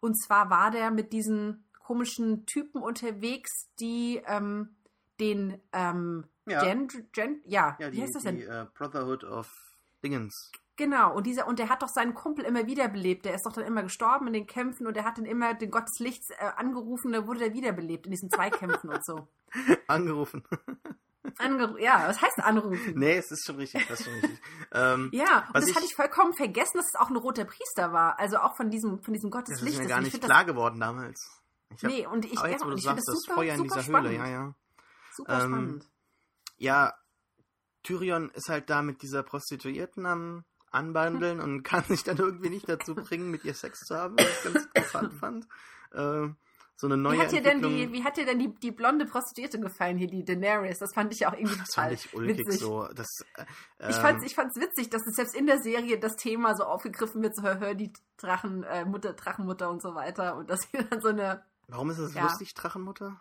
Und 0.00 0.14
zwar 0.20 0.50
war 0.50 0.72
der 0.72 0.90
mit 0.90 1.12
diesen 1.12 1.64
komischen 1.84 2.44
Typen 2.46 2.82
unterwegs, 2.82 3.68
die, 3.78 4.20
ähm, 4.26 4.74
den 5.20 5.60
ähm, 5.72 6.24
Ja. 6.46 6.62
Gen, 6.64 6.88
Gen, 7.12 7.40
ja, 7.44 7.76
Ja, 7.78 7.86
wie 7.92 7.96
die, 7.96 8.02
heißt 8.02 8.14
das 8.16 8.22
die 8.24 8.28
denn? 8.28 8.40
äh, 8.40 8.66
Brotherhood 8.74 9.22
of 9.24 9.48
Dingens. 10.02 10.50
Genau, 10.78 11.12
und 11.14 11.26
dieser, 11.26 11.46
und 11.48 11.58
der 11.58 11.68
hat 11.68 11.82
doch 11.82 11.88
seinen 11.88 12.14
Kumpel 12.14 12.44
immer 12.44 12.66
wiederbelebt. 12.66 13.24
Der 13.26 13.34
ist 13.34 13.44
doch 13.44 13.52
dann 13.52 13.64
immer 13.64 13.82
gestorben 13.82 14.28
in 14.28 14.32
den 14.32 14.46
Kämpfen 14.46 14.86
und 14.86 14.94
der 14.94 15.04
hat 15.04 15.18
dann 15.18 15.26
immer 15.26 15.52
den 15.54 15.70
Gott 15.72 15.88
des 15.88 15.98
Lichts 15.98 16.30
äh, 16.30 16.36
angerufen, 16.56 17.12
da 17.12 17.26
wurde 17.26 17.44
er 17.46 17.52
wiederbelebt 17.52 18.06
in 18.06 18.12
diesen 18.12 18.30
Zweikämpfen 18.30 18.88
und 18.88 19.04
so. 19.04 19.26
Angerufen. 19.88 20.44
Angeru 21.38 21.76
ja, 21.78 22.06
was 22.08 22.22
heißt 22.22 22.38
anrufen? 22.42 22.94
nee, 22.96 23.16
es 23.16 23.30
ist 23.30 23.44
schon 23.44 23.56
richtig, 23.56 23.86
das 23.88 24.00
ist 24.00 24.06
schon 24.06 24.14
richtig. 24.14 24.40
ähm, 24.72 25.10
Ja, 25.12 25.46
und 25.48 25.56
das 25.56 25.68
ich- 25.68 25.74
hatte 25.76 25.84
ich 25.84 25.94
vollkommen 25.94 26.32
vergessen, 26.32 26.78
dass 26.78 26.86
es 26.86 26.94
auch 26.94 27.10
ein 27.10 27.16
roter 27.16 27.44
Priester 27.44 27.92
war. 27.92 28.18
Also 28.18 28.38
auch 28.38 28.56
von 28.56 28.70
diesem, 28.70 29.02
von 29.02 29.12
diesem 29.12 29.30
Gott 29.30 29.48
des 29.48 29.54
das 29.54 29.58
ist 29.58 29.64
Lichtes. 29.64 29.82
mir 29.82 29.88
gar 29.88 30.00
nicht 30.00 30.22
klar 30.22 30.44
geworden 30.44 30.80
damals. 30.80 31.42
Ich 31.76 31.84
hab, 31.84 31.90
nee, 31.90 32.06
und 32.06 32.24
ich, 32.24 32.38
aber 32.38 32.48
jetzt, 32.50 32.64
wo 32.64 32.70
du 32.70 32.76
ich 32.76 32.82
finde 32.84 33.02
sagst, 33.02 33.08
das 33.08 33.20
super, 33.22 33.34
Feuer 33.34 33.52
in 33.54 33.58
super 33.58 33.74
dieser 33.74 33.82
spannend. 33.82 34.08
Höhle, 34.10 34.18
ja, 34.18 34.26
ja. 34.28 34.54
Super 35.12 35.32
Ähm, 35.34 35.40
spannend. 35.50 35.90
Ja, 36.56 36.94
Tyrion 37.82 38.30
ist 38.30 38.48
halt 38.48 38.70
da 38.70 38.80
mit 38.82 39.02
dieser 39.02 39.22
Prostituierten 39.22 40.06
am 40.06 40.44
Anbandeln 40.70 41.40
und 41.40 41.62
kann 41.62 41.84
sich 41.84 42.04
dann 42.04 42.18
irgendwie 42.18 42.50
nicht 42.50 42.68
dazu 42.68 42.94
bringen, 42.94 43.30
mit 43.30 43.44
ihr 43.44 43.54
Sex 43.54 43.80
zu 43.80 43.96
haben, 43.96 44.16
was 44.18 44.26
ich 44.28 44.44
ganz 44.44 44.64
interessant 44.66 45.12
fand. 45.14 45.48
Äh, 45.92 46.28
so 46.80 46.86
eine 46.86 46.96
neue 46.96 47.16
Wie 47.16 47.22
hat 47.22 47.32
dir 47.32 47.42
denn, 47.42 47.60
die, 47.60 47.92
wie 47.92 48.04
hat 48.04 48.16
dir 48.16 48.24
denn 48.24 48.38
die, 48.38 48.54
die 48.54 48.70
blonde 48.70 49.04
Prostituierte 49.04 49.58
gefallen 49.58 49.98
hier, 49.98 50.06
die 50.06 50.24
Daenerys? 50.24 50.78
Das 50.78 50.94
fand 50.94 51.12
ich 51.12 51.26
auch 51.26 51.32
irgendwie 51.32 51.56
das 51.58 51.68
total 51.70 51.88
fand 51.90 52.04
ich 52.04 52.14
ulkig 52.14 52.38
witzig. 52.46 52.60
so. 52.60 52.86
Das, 52.94 53.08
äh, 53.78 53.90
Ich 53.90 53.96
fand's, 53.96 54.24
ich 54.24 54.34
fand's 54.36 54.54
witzig, 54.60 54.88
dass 54.90 55.04
es 55.04 55.16
selbst 55.16 55.34
in 55.34 55.46
der 55.46 55.58
Serie 55.60 55.98
das 55.98 56.14
Thema 56.14 56.54
so 56.54 56.62
aufgegriffen 56.64 57.20
wird, 57.20 57.34
so 57.34 57.42
hör, 57.42 57.58
hör 57.58 57.74
die 57.74 57.92
Drachen, 58.16 58.62
äh, 58.62 58.84
Mutter, 58.84 59.12
Drachenmutter 59.14 59.70
und 59.70 59.82
so 59.82 59.96
weiter. 59.96 60.36
Und 60.36 60.50
dass 60.50 60.60
sie 60.70 60.78
dann 60.88 61.00
so 61.00 61.08
eine. 61.08 61.42
Warum 61.66 61.90
ist 61.90 61.98
das 61.98 62.14
Ja. 62.14 62.22
lustig, 62.22 62.54
Drachenmutter? 62.54 63.20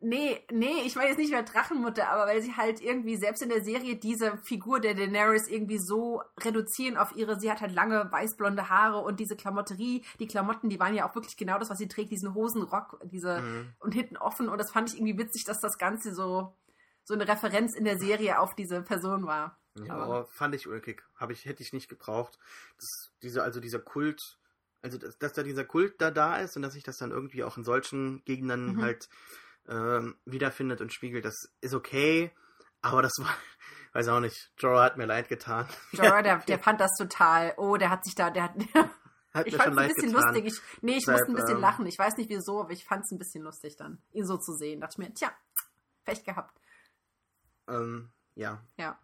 Nee, 0.00 0.44
nee, 0.52 0.82
ich 0.84 0.94
meine 0.94 1.08
jetzt 1.08 1.18
nicht 1.18 1.32
mehr 1.32 1.42
Drachenmutter, 1.42 2.08
aber 2.08 2.26
weil 2.30 2.40
sie 2.40 2.54
halt 2.54 2.80
irgendwie 2.80 3.16
selbst 3.16 3.42
in 3.42 3.48
der 3.48 3.64
Serie 3.64 3.96
diese 3.96 4.36
Figur 4.38 4.78
der 4.78 4.94
Daenerys 4.94 5.48
irgendwie 5.48 5.78
so 5.78 6.22
reduzieren 6.38 6.96
auf 6.96 7.16
ihre, 7.16 7.40
sie 7.40 7.50
hat 7.50 7.60
halt 7.60 7.72
lange 7.72 8.06
weißblonde 8.12 8.68
Haare 8.68 8.98
und 8.98 9.18
diese 9.18 9.34
Klamotterie, 9.34 10.04
die 10.20 10.28
Klamotten, 10.28 10.68
die 10.68 10.78
waren 10.78 10.94
ja 10.94 11.08
auch 11.08 11.16
wirklich 11.16 11.36
genau 11.36 11.58
das, 11.58 11.68
was 11.68 11.78
sie 11.78 11.88
trägt, 11.88 12.12
diesen 12.12 12.32
Hosenrock, 12.34 13.00
diese 13.10 13.40
Mhm. 13.40 13.72
und 13.80 13.92
hinten 13.92 14.16
offen 14.16 14.48
und 14.48 14.58
das 14.58 14.70
fand 14.70 14.88
ich 14.92 15.00
irgendwie 15.00 15.18
witzig, 15.18 15.44
dass 15.44 15.58
das 15.60 15.78
Ganze 15.78 16.14
so 16.14 16.54
so 17.02 17.14
eine 17.14 17.26
Referenz 17.26 17.74
in 17.74 17.84
der 17.84 17.98
Serie 17.98 18.38
auf 18.38 18.54
diese 18.54 18.82
Person 18.82 19.26
war. 19.26 19.58
Ja, 19.82 19.94
Aber- 19.94 20.02
aber 20.04 20.24
fand 20.26 20.54
ich 20.54 20.68
ulkig. 20.68 21.02
Hab 21.16 21.30
ich, 21.30 21.46
hätte 21.46 21.62
ich 21.62 21.72
nicht 21.72 21.88
gebraucht. 21.88 22.38
Das, 22.76 23.10
diese, 23.22 23.42
also 23.42 23.60
dieser 23.60 23.78
Kult, 23.78 24.38
also 24.82 24.98
dass, 24.98 25.16
dass 25.18 25.32
da 25.32 25.42
dieser 25.42 25.64
Kult 25.64 26.00
da 26.02 26.10
da 26.10 26.36
ist 26.36 26.54
und 26.56 26.62
dass 26.62 26.74
sich 26.74 26.82
das 26.84 26.98
dann 26.98 27.10
irgendwie 27.10 27.42
auch 27.44 27.56
in 27.56 27.64
solchen 27.64 28.22
Gegenden 28.26 28.74
Mhm. 28.76 28.82
halt 28.82 29.08
ähm, 29.68 30.16
wiederfindet 30.24 30.80
und 30.80 30.92
spiegelt, 30.92 31.24
das 31.24 31.50
ist 31.60 31.74
okay. 31.74 32.32
Aber 32.80 33.02
das 33.02 33.12
war, 33.18 33.34
weiß 33.92 34.08
auch 34.08 34.20
nicht, 34.20 34.50
Jorah 34.58 34.84
hat 34.84 34.96
mir 34.96 35.06
leid 35.06 35.28
getan. 35.28 35.68
Jorah, 35.92 36.22
der, 36.22 36.38
der 36.38 36.58
fand 36.58 36.80
das 36.80 36.92
total. 36.96 37.54
Oh, 37.56 37.76
der 37.76 37.90
hat 37.90 38.04
sich 38.04 38.14
da, 38.14 38.30
der 38.30 38.44
hat. 38.44 38.54
Hat 39.34 39.46
ich 39.46 39.54
fand 39.56 39.72
es 39.72 39.78
ein 39.78 39.88
bisschen 39.88 40.12
getan. 40.14 40.34
lustig. 40.34 40.46
Ich, 40.46 40.82
nee, 40.82 40.96
ich 40.96 41.04
Deshalb, 41.04 41.18
musste 41.18 41.32
ein 41.32 41.34
bisschen 41.36 41.56
ähm, 41.56 41.60
lachen. 41.60 41.86
Ich 41.86 41.98
weiß 41.98 42.16
nicht 42.16 42.30
wieso, 42.30 42.62
aber 42.62 42.70
ich 42.70 42.86
fand 42.86 43.04
es 43.04 43.12
ein 43.12 43.18
bisschen 43.18 43.44
lustig 43.44 43.76
dann, 43.76 44.02
ihn 44.12 44.24
so 44.24 44.38
zu 44.38 44.54
sehen. 44.54 44.80
Dachte 44.80 44.94
ich 44.94 45.06
mir, 45.06 45.12
tja, 45.12 45.30
Pech 46.04 46.24
gehabt. 46.24 46.58
Ähm, 47.68 48.10
ja. 48.36 48.64
Ja. 48.78 48.98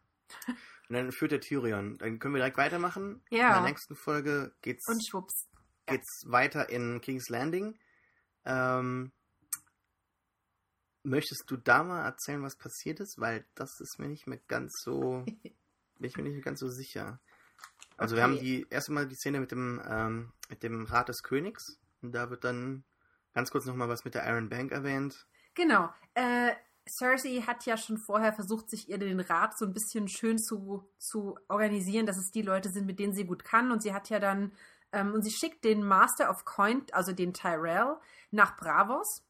Und 0.88 0.96
dann 0.96 1.12
führt 1.12 1.32
der 1.32 1.42
Tyrion. 1.42 1.98
Dann 1.98 2.18
können 2.18 2.34
wir 2.34 2.38
direkt 2.38 2.56
weitermachen. 2.56 3.22
Ja. 3.28 3.48
In 3.48 3.62
der 3.64 3.70
nächsten 3.70 3.96
Folge 3.96 4.54
geht's, 4.62 4.88
Und 4.88 5.06
schwupps. 5.06 5.46
geht's 5.86 6.24
weiter 6.26 6.70
in 6.70 7.02
King's 7.02 7.28
Landing. 7.28 7.78
Ähm, 8.46 9.12
möchtest 11.04 11.50
du 11.50 11.56
da 11.56 11.84
mal 11.84 12.04
erzählen, 12.04 12.42
was 12.42 12.56
passiert 12.56 13.00
ist? 13.00 13.20
Weil 13.20 13.46
das 13.54 13.80
ist 13.80 13.98
mir 13.98 14.08
nicht 14.08 14.26
mehr 14.26 14.40
ganz 14.48 14.72
so, 14.82 15.24
bin 15.98 16.08
ich 16.08 16.16
mir 16.16 16.24
nicht 16.24 16.34
mehr 16.34 16.42
ganz 16.42 16.60
so 16.60 16.68
sicher. 16.68 17.20
Also 17.96 18.16
wir 18.16 18.22
Okay. 18.22 18.30
haben 18.30 18.38
die 18.38 18.66
erste 18.70 18.92
Mal 18.92 19.06
die 19.06 19.14
Szene 19.14 19.40
mit 19.40 19.52
dem, 19.52 19.80
ähm, 19.86 20.32
mit 20.50 20.62
dem 20.62 20.84
Rat 20.84 21.08
des 21.08 21.22
Königs. 21.22 21.78
Und 22.02 22.12
da 22.12 22.30
wird 22.30 22.44
dann 22.44 22.84
ganz 23.34 23.50
kurz 23.50 23.66
nochmal 23.66 23.88
was 23.88 24.04
mit 24.04 24.14
der 24.14 24.26
Iron 24.26 24.48
Bank 24.48 24.72
erwähnt. 24.72 25.26
Genau. 25.54 25.90
Äh, 26.14 26.52
Cersei 26.88 27.42
hat 27.46 27.64
ja 27.66 27.76
schon 27.76 27.98
vorher 27.98 28.32
versucht, 28.32 28.68
sich 28.70 28.88
ihr 28.88 28.98
den 28.98 29.20
Rat 29.20 29.56
so 29.56 29.64
ein 29.64 29.72
bisschen 29.72 30.08
schön 30.08 30.38
zu, 30.38 30.88
zu 30.98 31.38
organisieren, 31.48 32.06
dass 32.06 32.18
es 32.18 32.30
die 32.30 32.42
Leute 32.42 32.70
sind, 32.70 32.86
mit 32.86 32.98
denen 32.98 33.14
sie 33.14 33.24
gut 33.24 33.44
kann. 33.44 33.70
Und 33.70 33.82
sie 33.82 33.94
hat 33.94 34.10
ja 34.10 34.18
dann, 34.18 34.52
ähm, 34.92 35.14
und 35.14 35.22
sie 35.22 35.30
schickt 35.30 35.64
den 35.64 35.84
Master 35.84 36.30
of 36.30 36.44
Coin, 36.44 36.82
also 36.92 37.12
den 37.12 37.32
Tyrell, 37.32 37.96
nach 38.30 38.56
Bravos, 38.56 39.23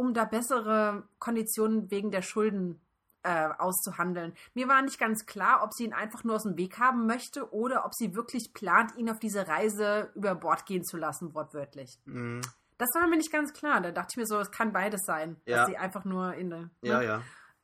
um 0.00 0.14
da 0.14 0.24
bessere 0.24 1.06
Konditionen 1.18 1.90
wegen 1.90 2.10
der 2.10 2.22
Schulden 2.22 2.80
äh, 3.22 3.48
auszuhandeln. 3.58 4.32
Mir 4.54 4.66
war 4.66 4.80
nicht 4.80 4.98
ganz 4.98 5.26
klar, 5.26 5.62
ob 5.62 5.74
sie 5.74 5.84
ihn 5.84 5.92
einfach 5.92 6.24
nur 6.24 6.36
aus 6.36 6.44
dem 6.44 6.56
Weg 6.56 6.78
haben 6.78 7.06
möchte 7.06 7.52
oder 7.52 7.84
ob 7.84 7.94
sie 7.94 8.14
wirklich 8.14 8.54
plant, 8.54 8.96
ihn 8.96 9.10
auf 9.10 9.18
diese 9.18 9.46
Reise 9.46 10.10
über 10.14 10.34
Bord 10.34 10.64
gehen 10.64 10.84
zu 10.84 10.96
lassen, 10.96 11.34
wortwörtlich. 11.34 11.98
Mhm. 12.06 12.40
Das 12.78 12.88
war 12.94 13.06
mir 13.08 13.18
nicht 13.18 13.30
ganz 13.30 13.52
klar. 13.52 13.82
Da 13.82 13.90
dachte 13.90 14.08
ich 14.12 14.16
mir 14.16 14.26
so, 14.26 14.38
es 14.40 14.50
kann 14.50 14.72
beides 14.72 15.02
sein. 15.04 15.36
Ja. 15.44 15.58
Dass 15.58 15.66
sie 15.68 15.76
einfach 15.76 16.06
nur 16.06 16.32
in 16.32 16.48
der. 16.48 16.70
Ja, 16.80 16.98
ne? 17.00 17.04
ja. 17.04 17.22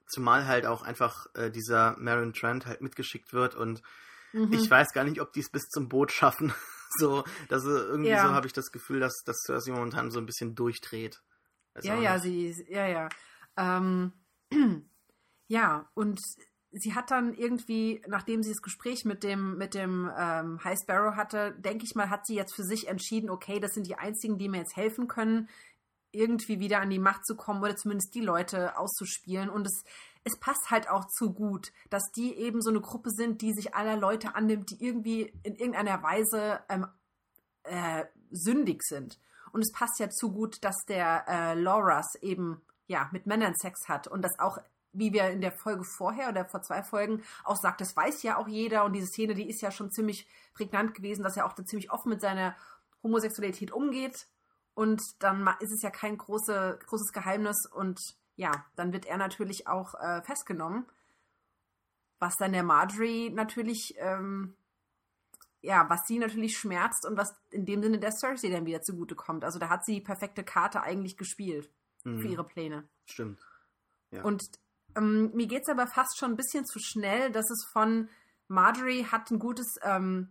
Zumal 0.09 0.47
halt 0.47 0.67
auch 0.67 0.83
einfach 0.83 1.27
äh, 1.35 1.51
dieser 1.51 1.97
Marin 1.99 2.35
Trent 2.35 2.67
halt 2.67 2.83
mitgeschickt 2.83 3.33
wird 3.33 3.55
und 3.55 3.83
Mhm. 4.33 4.53
ich 4.53 4.71
weiß 4.71 4.93
gar 4.93 5.05
nicht, 5.05 5.21
ob 5.21 5.33
die 5.33 5.41
es 5.41 5.51
bis 5.51 5.63
zum 5.71 5.89
Boot 5.89 6.13
schaffen. 6.13 6.53
so, 6.99 7.25
dass 7.49 7.65
irgendwie 7.65 8.11
Ja. 8.11 8.27
so 8.27 8.35
habe 8.35 8.47
ich 8.47 8.53
das 8.53 8.71
Gefühl, 8.71 9.01
dass, 9.01 9.15
dass 9.25 9.39
Cersei 9.47 9.73
momentan 9.73 10.11
so 10.11 10.19
ein 10.19 10.27
bisschen 10.27 10.55
durchdreht. 10.55 11.23
Ja, 11.83 12.01
ja, 12.01 12.15
nicht. 12.15 12.57
sie, 12.57 12.67
ja, 12.69 12.87
ja. 12.87 13.09
Ähm, 13.57 14.13
ja, 15.49 15.89
und 15.95 16.21
sie 16.73 16.95
hat 16.95 17.11
dann 17.11 17.35
irgendwie, 17.35 18.03
nachdem 18.07 18.43
sie 18.43 18.51
das 18.51 18.63
Gespräch 18.63 19.05
mit 19.05 19.23
dem, 19.23 19.57
mit 19.57 19.75
dem 19.75 20.11
ähm, 20.17 20.63
High 20.63 20.79
Sparrow 20.79 21.17
hatte, 21.17 21.53
denke 21.59 21.85
ich 21.85 21.95
mal, 21.95 22.11
hat 22.11 22.27
sie 22.27 22.35
jetzt 22.35 22.55
für 22.55 22.65
sich 22.65 22.89
entschieden, 22.89 23.31
okay, 23.31 23.61
das 23.61 23.75
sind 23.75 23.87
die 23.87 23.97
einzigen, 23.97 24.39
die 24.39 24.49
mir 24.49 24.59
jetzt 24.59 24.77
helfen 24.77 25.09
können, 25.09 25.49
irgendwie 26.13 26.61
wieder 26.61 26.81
an 26.81 26.91
die 26.91 26.99
Macht 26.99 27.27
zu 27.27 27.37
kommen 27.37 27.63
oder 27.63 27.77
zumindest 27.77 28.15
die 28.15 28.21
Leute 28.21 28.79
auszuspielen. 28.79 29.49
Und 29.49 29.67
es, 29.67 29.85
es 30.25 30.39
passt 30.39 30.71
halt 30.71 30.89
auch 30.89 31.07
zu 31.07 31.33
gut, 31.33 31.73
dass 31.91 32.11
die 32.13 32.35
eben 32.35 32.61
so 32.61 32.71
eine 32.71 32.81
Gruppe 32.81 33.11
sind, 33.11 33.43
die 33.43 33.53
sich 33.53 33.75
aller 33.75 33.97
Leute 33.97 34.35
annimmt, 34.35 34.71
die 34.71 34.85
irgendwie 34.85 35.33
in 35.43 35.55
irgendeiner 35.57 36.03
Weise 36.03 36.61
ähm, 36.69 36.87
äh, 37.65 38.05
sündig 38.31 38.83
sind. 38.83 39.19
Und 39.57 39.63
es 39.63 39.73
passt 39.73 39.99
ja 40.01 40.11
zu 40.11 40.33
gut, 40.33 40.63
dass 40.65 40.85
der 40.87 41.25
äh, 41.27 41.55
Loras 41.59 42.15
eben 42.21 42.61
ja 42.89 43.09
mit 43.11 43.25
Männern 43.25 43.55
Sex 43.55 43.89
hat. 43.89 44.07
Und 44.07 44.21
das 44.21 44.39
auch, 44.39 44.59
wie 44.93 45.15
wir 45.15 45.31
in 45.31 45.41
der 45.41 45.51
Folge 45.51 45.83
vorher 45.83 46.29
oder 46.29 46.45
vor 46.45 46.61
zwei 46.61 46.83
Folgen 46.83 47.23
auch 47.43 47.57
sagt, 47.57 47.81
das 47.81 47.97
weiß 47.97 48.23
ja 48.23 48.37
auch 48.37 48.49
jeder. 48.49 48.85
Und 48.85 48.93
diese 48.93 49.07
Szene, 49.07 49.33
die 49.33 49.49
ist 49.49 49.63
ja 49.63 49.71
schon 49.71 49.91
ziemlich 49.91 50.29
prägnant 50.53 50.93
gewesen, 50.93 51.23
dass 51.23 51.39
er 51.39 51.47
auch 51.47 51.55
ziemlich 51.55 51.91
offen 51.91 52.11
mit 52.11 52.21
seiner 52.21 52.55
Homosexualität 53.03 53.73
umgeht. 53.73 54.29
Und 54.75 55.01
dann 55.21 55.49
ist 55.61 55.73
es 55.73 55.81
ja 55.81 55.89
kein 55.89 56.19
große, 56.19 56.79
großes 56.85 57.15
Geheimnis. 57.15 57.65
Und 57.65 57.99
ja, 58.35 58.53
dann 58.75 58.93
wird 58.93 59.07
er 59.07 59.17
natürlich 59.17 59.67
auch 59.69 59.95
äh, 59.95 60.21
festgenommen, 60.21 60.85
was 62.19 62.37
dann 62.37 62.53
der 62.53 62.63
Marjorie 62.63 63.31
natürlich 63.31 63.95
ähm, 63.97 64.55
ja, 65.67 65.89
was 65.91 66.07
sie 66.07 66.19
natürlich 66.19 66.57
schmerzt 66.57 67.05
und 67.07 67.17
was 67.17 67.35
in 67.51 67.67
dem 67.67 67.83
Sinne 67.83 67.99
der 67.99 68.13
Cersei 68.13 68.49
dann 68.49 68.67
wieder 68.67 68.83
zugutekommt. 68.83 69.45
Also 69.45 69.59
da 69.59 69.69
hat 69.69 69.85
sie 69.85 69.95
die 69.95 70.01
perfekte 70.01 70.45
Karte 70.45 70.83
eigentlich 70.83 71.17
gespielt 71.17 71.71
Mhm. 72.07 72.21
für 72.21 72.29
ihre 72.29 72.45
Pläne. 72.45 72.89
Stimmt. 73.05 73.41
Ja. 74.11 74.23
Und 74.23 74.43
ähm, 74.97 75.31
mir 75.35 75.47
geht 75.47 75.63
es 75.63 75.69
aber 75.69 75.87
fast 75.87 76.19
schon 76.19 76.31
ein 76.31 76.37
bisschen 76.37 76.65
zu 76.65 76.79
schnell, 76.79 77.31
dass 77.33 77.51
es 77.51 77.67
von 77.73 78.09
Marjorie 78.49 79.05
hat 79.05 79.31
ein 79.31 79.39
gutes 79.39 79.75
ähm, 79.83 80.29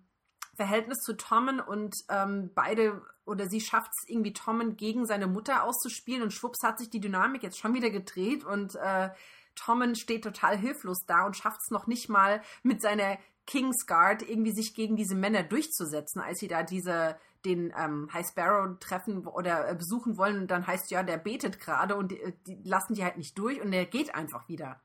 Verhältnis 0.56 1.00
zu 1.00 1.18
Tommen 1.18 1.60
und 1.60 1.94
ähm, 2.10 2.52
beide 2.56 3.02
oder 3.26 3.50
sie 3.50 3.60
schafft 3.60 3.92
es 3.92 4.08
irgendwie 4.08 4.34
Tommen 4.34 4.78
gegen 4.78 5.06
seine 5.06 5.28
Mutter 5.28 5.64
auszuspielen 5.64 6.24
und 6.24 6.32
schwupps 6.32 6.64
hat 6.64 6.80
sich 6.80 6.90
die 6.90 7.02
Dynamik 7.02 7.44
jetzt 7.44 7.60
schon 7.60 7.74
wieder 7.74 7.90
gedreht 7.90 8.46
und 8.46 8.76
äh, 8.76 9.10
Tommen 9.56 9.96
steht 9.96 10.24
total 10.24 10.58
hilflos 10.58 11.06
da 11.06 11.26
und 11.26 11.36
schafft 11.36 11.60
es 11.62 11.72
noch 11.72 11.88
nicht 11.88 12.08
mal 12.08 12.42
mit 12.64 12.82
seiner 12.82 13.18
Kingsguard 13.46 14.28
irgendwie 14.28 14.54
sich 14.54 14.74
gegen 14.74 14.96
diese 14.96 15.16
Männer 15.16 15.44
durchzusetzen, 15.44 16.22
als 16.22 16.40
sie 16.40 16.48
da 16.48 16.64
diese 16.64 17.18
den 17.46 17.72
ähm, 17.78 18.10
High 18.12 18.28
Sparrow 18.28 18.78
treffen 18.80 19.26
oder 19.28 19.70
äh, 19.70 19.76
besuchen 19.76 20.18
wollen 20.18 20.40
und 20.40 20.48
dann 20.48 20.66
heißt 20.66 20.90
ja, 20.90 21.04
der 21.04 21.18
betet 21.18 21.60
gerade 21.60 21.96
und 21.96 22.12
die, 22.12 22.34
die 22.48 22.60
lassen 22.64 22.96
die 22.96 23.04
halt 23.04 23.18
nicht 23.18 23.38
durch 23.38 23.62
und 23.62 23.72
der 23.72 23.86
geht 23.86 24.16
einfach 24.16 24.50
wieder. 24.50 24.82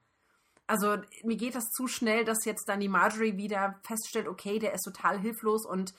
Also 0.67 0.99
mir 1.25 1.37
geht 1.37 1.57
das 1.57 1.71
zu 1.71 1.89
schnell, 1.89 2.25
dass 2.25 2.45
jetzt 2.45 2.69
dann 2.69 2.81
die 2.81 2.89
Marjorie 2.89 3.37
wieder 3.37 3.81
feststellt, 3.83 4.29
okay, 4.29 4.59
der 4.59 4.75
ist 4.75 4.85
total 4.85 5.19
hilflos 5.19 5.67
und 5.67 5.95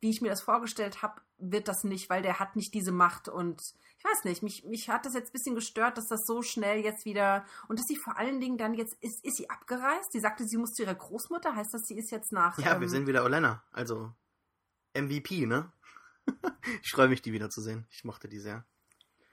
wie 0.00 0.10
ich 0.10 0.20
mir 0.20 0.28
das 0.28 0.42
vorgestellt 0.42 1.02
habe, 1.02 1.20
wird 1.38 1.66
das 1.66 1.82
nicht, 1.82 2.08
weil 2.08 2.22
der 2.22 2.38
hat 2.38 2.54
nicht 2.54 2.74
diese 2.74 2.92
Macht 2.92 3.28
und 3.28 3.60
ich 3.98 4.04
weiß 4.04 4.24
nicht, 4.24 4.42
mich, 4.44 4.64
mich 4.64 4.88
hat 4.88 5.06
das 5.06 5.14
jetzt 5.14 5.30
ein 5.30 5.32
bisschen 5.32 5.54
gestört, 5.56 5.98
dass 5.98 6.06
das 6.06 6.24
so 6.24 6.42
schnell 6.42 6.84
jetzt 6.84 7.04
wieder 7.04 7.44
und 7.66 7.78
dass 7.80 7.86
sie 7.86 7.96
vor 7.96 8.16
allen 8.16 8.40
Dingen 8.40 8.56
dann 8.56 8.74
jetzt, 8.74 8.96
ist, 9.02 9.24
ist 9.24 9.36
sie 9.36 9.50
abgereist? 9.50 10.12
Sie 10.12 10.20
sagte, 10.20 10.44
sie 10.46 10.56
muss 10.56 10.72
zu 10.72 10.82
ihrer 10.82 10.94
Großmutter, 10.94 11.56
heißt 11.56 11.74
das, 11.74 11.82
sie 11.82 11.98
ist 11.98 12.12
jetzt 12.12 12.30
nach... 12.30 12.58
Ja, 12.58 12.74
ähm, 12.74 12.80
wir 12.80 12.88
sehen 12.88 13.08
wieder 13.08 13.24
Olenna. 13.24 13.64
Also 13.72 14.12
MVP, 14.94 15.46
ne? 15.46 15.72
ich 16.82 16.90
freue 16.92 17.08
mich, 17.08 17.22
die 17.22 17.32
wiederzusehen. 17.32 17.86
Ich 17.90 18.04
mochte 18.04 18.28
die 18.28 18.38
sehr. 18.38 18.64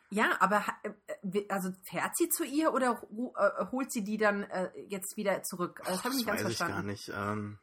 Ja, 0.09 0.36
aber 0.39 0.66
äh, 0.82 1.45
also 1.49 1.72
fährt 1.84 2.18
sie 2.18 2.30
zu 2.30 2.43
ihr 2.43 2.74
oder 2.74 3.03
äh, 3.38 3.66
holt 3.72 3.91
sie 3.91 4.03
die 4.03 4.18
dann 4.18 4.43
äh, 4.43 4.72
jetzt 4.88 5.16
wieder 5.16 5.43
zurück? 5.43 5.82
Das 5.86 6.03
habe 6.03 6.09
ich 6.09 6.22
nicht 6.22 6.28
ganz 6.28 6.39
weiß 6.39 6.55
verstanden. 6.55 6.89
Ich 6.89 7.05
gar 7.07 7.22
nicht. 7.28 7.38
Ähm, 7.38 7.59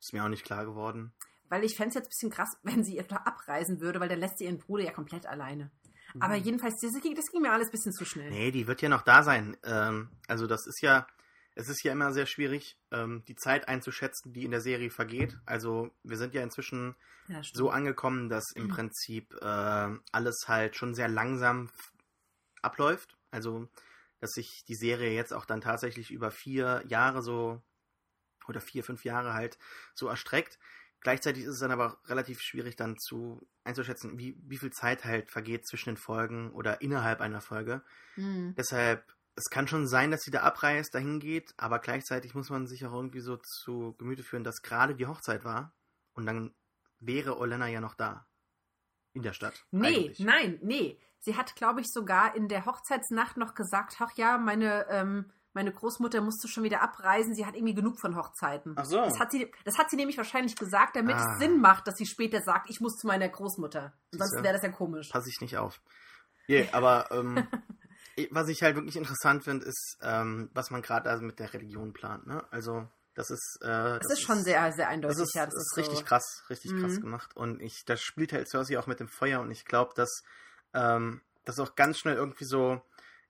ist 0.00 0.12
mir 0.14 0.24
auch 0.24 0.28
nicht 0.28 0.44
klar 0.44 0.64
geworden. 0.64 1.12
Weil 1.50 1.64
ich 1.64 1.76
fände 1.76 1.90
es 1.90 1.94
jetzt 1.94 2.06
ein 2.06 2.10
bisschen 2.10 2.30
krass, 2.30 2.56
wenn 2.62 2.84
sie 2.84 2.98
etwa 2.98 3.16
abreisen 3.16 3.80
würde, 3.80 4.00
weil 4.00 4.08
dann 4.08 4.20
lässt 4.20 4.38
sie 4.38 4.44
ihren 4.44 4.58
Bruder 4.58 4.84
ja 4.84 4.92
komplett 4.92 5.26
alleine. 5.26 5.70
Mhm. 6.18 6.22
Aber 6.22 6.36
jedenfalls, 6.36 6.80
das 6.80 7.00
ging, 7.00 7.14
das 7.14 7.30
ging, 7.30 7.42
mir 7.42 7.52
alles 7.52 7.68
ein 7.68 7.72
bisschen 7.72 7.92
zu 7.92 8.04
schnell. 8.04 8.30
Nee, 8.30 8.50
die 8.50 8.66
wird 8.66 8.82
ja 8.82 8.88
noch 8.88 9.02
da 9.02 9.22
sein. 9.22 9.56
Ähm, 9.64 10.10
also 10.26 10.46
das 10.46 10.66
ist 10.66 10.82
ja, 10.82 11.06
es 11.54 11.68
ist 11.68 11.82
ja 11.82 11.92
immer 11.92 12.12
sehr 12.12 12.26
schwierig, 12.26 12.78
ähm, 12.90 13.24
die 13.26 13.36
Zeit 13.36 13.68
einzuschätzen, 13.68 14.32
die 14.32 14.44
in 14.44 14.50
der 14.50 14.60
Serie 14.60 14.90
vergeht. 14.90 15.38
Also 15.46 15.90
wir 16.02 16.16
sind 16.16 16.34
ja 16.34 16.42
inzwischen 16.42 16.94
ja, 17.28 17.40
so 17.52 17.70
angekommen, 17.70 18.28
dass 18.28 18.50
im 18.54 18.64
mhm. 18.64 18.68
Prinzip 18.68 19.34
äh, 19.40 19.88
alles 20.12 20.44
halt 20.46 20.76
schon 20.76 20.94
sehr 20.94 21.08
langsam 21.08 21.70
abläuft. 22.62 23.16
Also 23.30 23.68
dass 24.20 24.32
sich 24.32 24.64
die 24.66 24.74
Serie 24.74 25.12
jetzt 25.12 25.32
auch 25.32 25.44
dann 25.44 25.60
tatsächlich 25.60 26.10
über 26.10 26.30
vier 26.30 26.82
Jahre 26.88 27.22
so 27.22 27.62
oder 28.48 28.60
vier, 28.60 28.82
fünf 28.82 29.04
Jahre 29.04 29.34
halt 29.34 29.58
so 29.94 30.08
erstreckt. 30.08 30.58
Gleichzeitig 31.00 31.44
ist 31.44 31.54
es 31.54 31.60
dann 31.60 31.70
aber 31.70 31.98
relativ 32.06 32.40
schwierig 32.40 32.76
dann 32.76 32.98
zu 32.98 33.48
einzuschätzen, 33.64 34.18
wie, 34.18 34.36
wie 34.42 34.58
viel 34.58 34.72
Zeit 34.72 35.04
halt 35.04 35.30
vergeht 35.30 35.66
zwischen 35.66 35.90
den 35.90 35.96
Folgen 35.96 36.50
oder 36.52 36.80
innerhalb 36.80 37.20
einer 37.20 37.40
Folge. 37.40 37.82
Mhm. 38.16 38.54
Deshalb 38.56 39.04
es 39.38 39.50
kann 39.50 39.68
schon 39.68 39.86
sein, 39.86 40.10
dass 40.10 40.22
sie 40.22 40.32
da 40.32 40.42
abreist, 40.42 40.94
dahin 40.94 41.20
geht, 41.20 41.54
aber 41.56 41.78
gleichzeitig 41.78 42.34
muss 42.34 42.50
man 42.50 42.66
sich 42.66 42.84
auch 42.84 42.92
irgendwie 42.92 43.20
so 43.20 43.36
zu 43.36 43.94
Gemüte 43.96 44.24
führen, 44.24 44.42
dass 44.42 44.62
gerade 44.62 44.96
die 44.96 45.06
Hochzeit 45.06 45.44
war 45.44 45.72
und 46.14 46.26
dann 46.26 46.54
wäre 46.98 47.38
Olena 47.38 47.68
ja 47.68 47.80
noch 47.80 47.94
da. 47.94 48.26
In 49.14 49.22
der 49.22 49.32
Stadt. 49.32 49.64
Nee, 49.70 49.86
eigentlich. 49.86 50.20
nein, 50.20 50.58
nee. 50.62 51.00
Sie 51.20 51.36
hat, 51.36 51.56
glaube 51.56 51.80
ich, 51.80 51.88
sogar 51.88 52.36
in 52.36 52.48
der 52.48 52.66
Hochzeitsnacht 52.66 53.36
noch 53.36 53.54
gesagt, 53.54 53.96
ach 54.00 54.12
ja, 54.16 54.38
meine, 54.38 54.86
ähm, 54.90 55.32
meine 55.58 55.72
Großmutter 55.72 56.20
musste 56.20 56.46
schon 56.46 56.62
wieder 56.62 56.82
abreisen, 56.82 57.34
sie 57.34 57.44
hat 57.44 57.56
irgendwie 57.56 57.74
genug 57.74 57.98
von 57.98 58.14
Hochzeiten. 58.14 58.74
Ach 58.76 58.84
so. 58.84 58.98
Das 58.98 59.18
hat 59.18 59.32
sie, 59.32 59.50
das 59.64 59.76
hat 59.76 59.90
sie 59.90 59.96
nämlich 59.96 60.16
wahrscheinlich 60.16 60.54
gesagt, 60.54 60.94
damit 60.94 61.16
ah. 61.16 61.32
es 61.32 61.38
Sinn 61.40 61.60
macht, 61.60 61.88
dass 61.88 61.96
sie 61.96 62.06
später 62.06 62.40
sagt, 62.40 62.70
ich 62.70 62.80
muss 62.80 62.96
zu 62.96 63.08
meiner 63.08 63.28
Großmutter. 63.28 63.92
Sonst 64.12 64.36
wäre 64.36 64.54
das 64.54 64.62
ja 64.62 64.68
komisch. 64.68 65.08
Passe 65.08 65.28
ich 65.28 65.40
nicht 65.40 65.56
auf. 65.56 65.80
Yeah, 66.48 66.68
aber 66.72 67.10
ähm, 67.10 67.44
was 68.30 68.48
ich 68.48 68.62
halt 68.62 68.76
wirklich 68.76 68.96
interessant 68.96 69.42
finde, 69.42 69.66
ist, 69.66 69.98
ähm, 70.00 70.48
was 70.54 70.70
man 70.70 70.80
gerade 70.80 71.10
also 71.10 71.24
mit 71.24 71.40
der 71.40 71.52
Religion 71.52 71.92
plant. 71.92 72.28
Ne? 72.28 72.44
Also 72.52 72.86
das 73.14 73.30
ist. 73.30 73.58
Äh, 73.62 73.66
das, 73.66 73.98
das 73.98 74.12
ist 74.12 74.22
schon 74.22 74.44
sehr, 74.44 74.70
sehr 74.70 74.88
eindeutig. 74.88 75.18
Das 75.18 75.26
ist, 75.26 75.34
ja, 75.34 75.44
das 75.44 75.54
ist, 75.54 75.72
ist 75.72 75.76
richtig 75.76 75.98
so. 75.98 76.04
krass, 76.04 76.44
richtig 76.50 76.70
mhm. 76.70 76.82
krass 76.82 77.00
gemacht. 77.00 77.36
Und 77.36 77.60
ich, 77.60 77.82
das 77.84 78.00
spielt 78.00 78.32
halt 78.32 78.48
Cersei 78.48 78.78
auch 78.78 78.86
mit 78.86 79.00
dem 79.00 79.08
Feuer 79.08 79.40
und 79.40 79.50
ich 79.50 79.64
glaube, 79.64 79.92
dass 79.96 80.22
ähm, 80.72 81.20
das 81.44 81.58
auch 81.58 81.74
ganz 81.74 81.98
schnell 81.98 82.14
irgendwie 82.14 82.44
so 82.44 82.80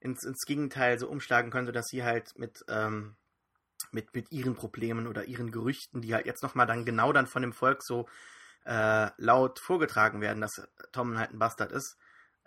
ins, 0.01 0.25
ins 0.25 0.45
Gegenteil 0.47 0.99
so 0.99 1.09
umschlagen 1.09 1.51
könnte, 1.51 1.73
dass 1.73 1.87
sie 1.87 2.05
halt 2.05 2.39
mit 2.39 2.65
ähm, 2.69 3.17
mit, 3.93 4.15
mit 4.15 4.33
ihren 4.33 4.55
Problemen 4.55 5.07
oder 5.07 5.25
ihren 5.25 5.53
Gerüchten, 5.53 6.03
die 6.03 6.15
halt 6.15 6.27
jetzt 6.27 6.43
nochmal 6.43 6.67
dann 6.67 6.85
genau 6.85 7.13
dann 7.13 7.27
von 7.27 7.43
dem 7.43 7.53
Volk 7.53 7.83
so 7.83 8.09
äh, 8.65 9.11
laut 9.17 9.61
vorgetragen 9.61 10.21
werden, 10.21 10.41
dass 10.41 10.69
Tom 10.93 11.17
halt 11.17 11.33
ein 11.33 11.39
Bastard 11.39 11.73
ist, 11.73 11.97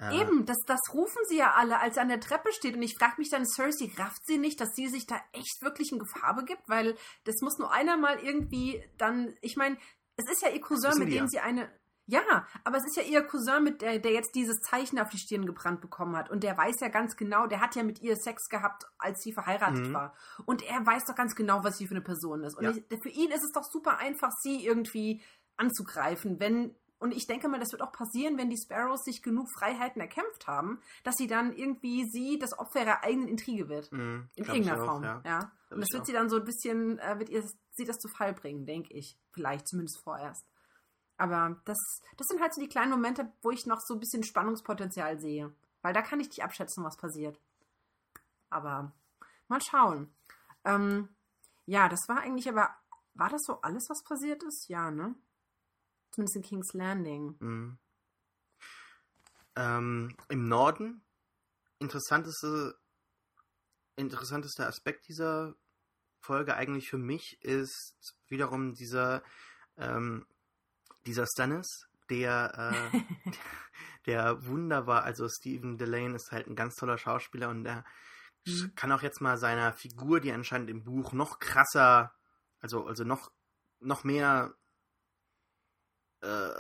äh, 0.02 0.20
Eben, 0.20 0.46
das, 0.46 0.58
das 0.66 0.80
rufen 0.94 1.22
sie 1.28 1.38
ja 1.38 1.54
alle, 1.54 1.80
als 1.80 1.96
er 1.96 2.04
an 2.04 2.10
der 2.10 2.20
Treppe 2.20 2.52
steht. 2.52 2.76
Und 2.76 2.82
ich 2.82 2.98
frage 2.98 3.16
mich 3.18 3.30
dann, 3.30 3.46
Cersei, 3.46 3.92
rafft 3.98 4.26
sie 4.26 4.40
nicht, 4.40 4.60
dass 4.60 4.74
sie 4.74 4.88
sich 4.88 5.06
da 5.06 5.22
echt 5.32 5.62
wirklich 5.62 5.92
in 5.92 6.00
Gefahr 6.00 6.36
begibt? 6.36 6.64
Weil 6.68 6.98
das 7.24 7.36
muss 7.42 7.60
nur 7.60 7.72
einer 7.72 7.98
mal 7.98 8.18
irgendwie 8.20 8.84
dann, 8.98 9.36
ich 9.42 9.56
meine, 9.58 9.78
es 10.16 10.30
ist 10.30 10.42
ja 10.42 10.50
ihr 10.50 10.62
Cousin, 10.62 10.98
mit 10.98 11.10
dem 11.10 11.26
ja. 11.26 11.28
sie 11.28 11.40
eine. 11.40 11.72
Ja, 12.12 12.46
aber 12.66 12.78
es 12.78 12.84
ist 12.86 12.98
ja 12.98 13.04
ihr 13.04 13.22
Cousin, 13.22 13.64
mit 13.64 13.82
der, 13.82 13.98
der 14.00 14.12
jetzt 14.12 14.36
dieses 14.36 14.60
Zeichen 14.60 15.00
auf 15.00 15.08
die 15.08 15.18
Stirn 15.18 15.46
gebrannt 15.46 15.80
bekommen 15.80 16.18
hat. 16.18 16.30
Und 16.30 16.44
der 16.44 16.58
weiß 16.58 16.82
ja 16.82 16.90
ganz 16.90 17.16
genau, 17.16 17.48
der 17.48 17.62
hat 17.62 17.74
ja 17.76 17.84
mit 17.84 18.02
ihr 18.02 18.18
Sex 18.18 18.50
gehabt, 18.50 18.84
als 18.98 19.22
sie 19.22 19.32
verheiratet 19.32 19.88
mhm. 19.88 19.94
war. 19.94 20.14
Und 20.46 20.62
er 20.62 20.86
weiß 20.86 21.06
doch 21.06 21.16
ganz 21.16 21.36
genau, 21.36 21.64
was 21.64 21.78
sie 21.78 21.88
für 21.88 21.96
eine 21.96 22.04
Person 22.04 22.44
ist. 22.44 22.58
Und 22.58 22.66
ja. 22.66 22.72
ich, 22.72 22.84
für 23.02 23.10
ihn 23.10 23.32
ist 23.32 23.46
es 23.46 23.54
doch 23.54 23.64
super 23.64 23.98
einfach, 23.98 24.32
sie 24.44 24.66
irgendwie 24.66 25.22
anzugreifen, 25.56 26.40
wenn 26.42 26.76
und 27.00 27.16
ich 27.16 27.26
denke 27.26 27.48
mal, 27.48 27.60
das 27.60 27.72
wird 27.72 27.82
auch 27.82 27.92
passieren, 27.92 28.38
wenn 28.38 28.52
die 28.52 28.60
Sparrows 28.64 29.04
sich 29.04 29.24
genug 29.24 29.48
Freiheiten 29.58 30.00
erkämpft 30.00 30.46
haben, 30.46 30.80
dass 31.04 31.16
sie 31.16 31.26
dann 31.26 31.52
irgendwie 31.52 32.08
sie 32.08 32.38
das 32.38 32.56
Opfer 32.60 32.82
ihrer 32.82 33.04
eigenen 33.04 33.28
Intrige 33.28 33.70
wird. 33.70 33.92
Mm, 33.92 34.30
in 34.36 34.46
irgendeiner 34.46 34.86
Form. 34.86 35.04
ja. 35.04 35.20
ja. 35.26 35.52
Und 35.72 35.82
das 35.82 35.88
wird 35.94 36.04
auch. 36.04 36.06
sie 36.06 36.14
dann 36.14 36.30
so 36.30 36.36
ein 36.36 36.44
bisschen, 36.44 37.00
äh, 37.00 37.18
wird 37.18 37.30
ihr 37.30 37.44
sie 37.72 37.86
das 37.86 37.98
zu 37.98 38.08
Fall 38.08 38.36
bringen, 38.36 38.68
denke 38.68 38.94
ich. 38.94 39.18
Vielleicht 39.32 39.68
zumindest 39.68 40.00
vorerst. 40.04 40.46
Aber 41.22 41.62
das, 41.66 41.78
das 42.18 42.26
sind 42.26 42.42
halt 42.42 42.52
so 42.52 42.60
die 42.60 42.68
kleinen 42.68 42.90
Momente, 42.90 43.32
wo 43.44 43.52
ich 43.52 43.68
noch 43.68 43.80
so 43.80 43.94
ein 43.94 44.00
bisschen 44.00 44.24
Spannungspotenzial 44.24 45.20
sehe. 45.20 45.54
Weil 45.84 45.94
da 45.94 46.02
kann 46.02 46.20
ich 46.20 46.30
nicht 46.30 46.44
abschätzen, 46.44 46.84
was 46.84 46.98
passiert. 46.98 47.40
Aber 48.50 48.92
mal 49.48 49.62
schauen. 49.62 50.12
Ähm, 50.66 51.10
ja, 51.68 51.90
das 51.90 52.00
war 52.08 52.22
eigentlich 52.22 52.50
aber. 52.50 52.76
War 53.14 53.30
das 53.30 53.44
so 53.46 53.62
alles, 53.62 53.86
was 53.88 54.04
passiert 54.04 54.42
ist? 54.42 54.68
Ja, 54.68 54.90
ne? 54.90 55.14
Zumindest 56.10 56.38
in 56.38 56.42
King's 56.42 56.74
Landing. 56.74 57.36
Mhm. 57.40 57.78
Ähm, 59.58 60.18
Im 60.30 60.48
Norden, 60.48 61.04
interessanteste, 61.78 62.80
interessantester 63.96 64.66
Aspekt 64.66 65.08
dieser 65.08 65.54
Folge 66.20 66.56
eigentlich 66.56 66.90
für 66.90 66.98
mich 66.98 67.40
ist 67.44 68.16
wiederum 68.28 68.74
dieser, 68.74 69.22
ähm, 69.78 70.26
dieser 71.06 71.26
Stannis, 71.26 71.88
der, 72.10 72.92
äh, 72.94 73.00
der 74.06 74.46
wunderbar, 74.46 75.04
also 75.04 75.28
Stephen 75.30 75.78
Delane 75.78 76.16
ist 76.16 76.32
halt 76.32 76.48
ein 76.48 76.56
ganz 76.56 76.76
toller 76.76 76.98
Schauspieler 76.98 77.50
und 77.50 77.66
er 77.66 77.84
mhm. 78.46 78.74
kann 78.76 78.92
auch 78.92 79.02
jetzt 79.02 79.22
mal 79.22 79.38
seiner 79.38 79.74
Figur, 79.74 80.20
die 80.20 80.32
anscheinend 80.32 80.70
im 80.70 80.84
Buch 80.84 81.14
noch 81.14 81.40
krasser, 81.40 82.14
also, 82.60 82.86
also 82.86 83.04
noch, 83.04 83.32
noch 83.80 84.04
mehr 84.04 84.54
äh, 86.22 86.52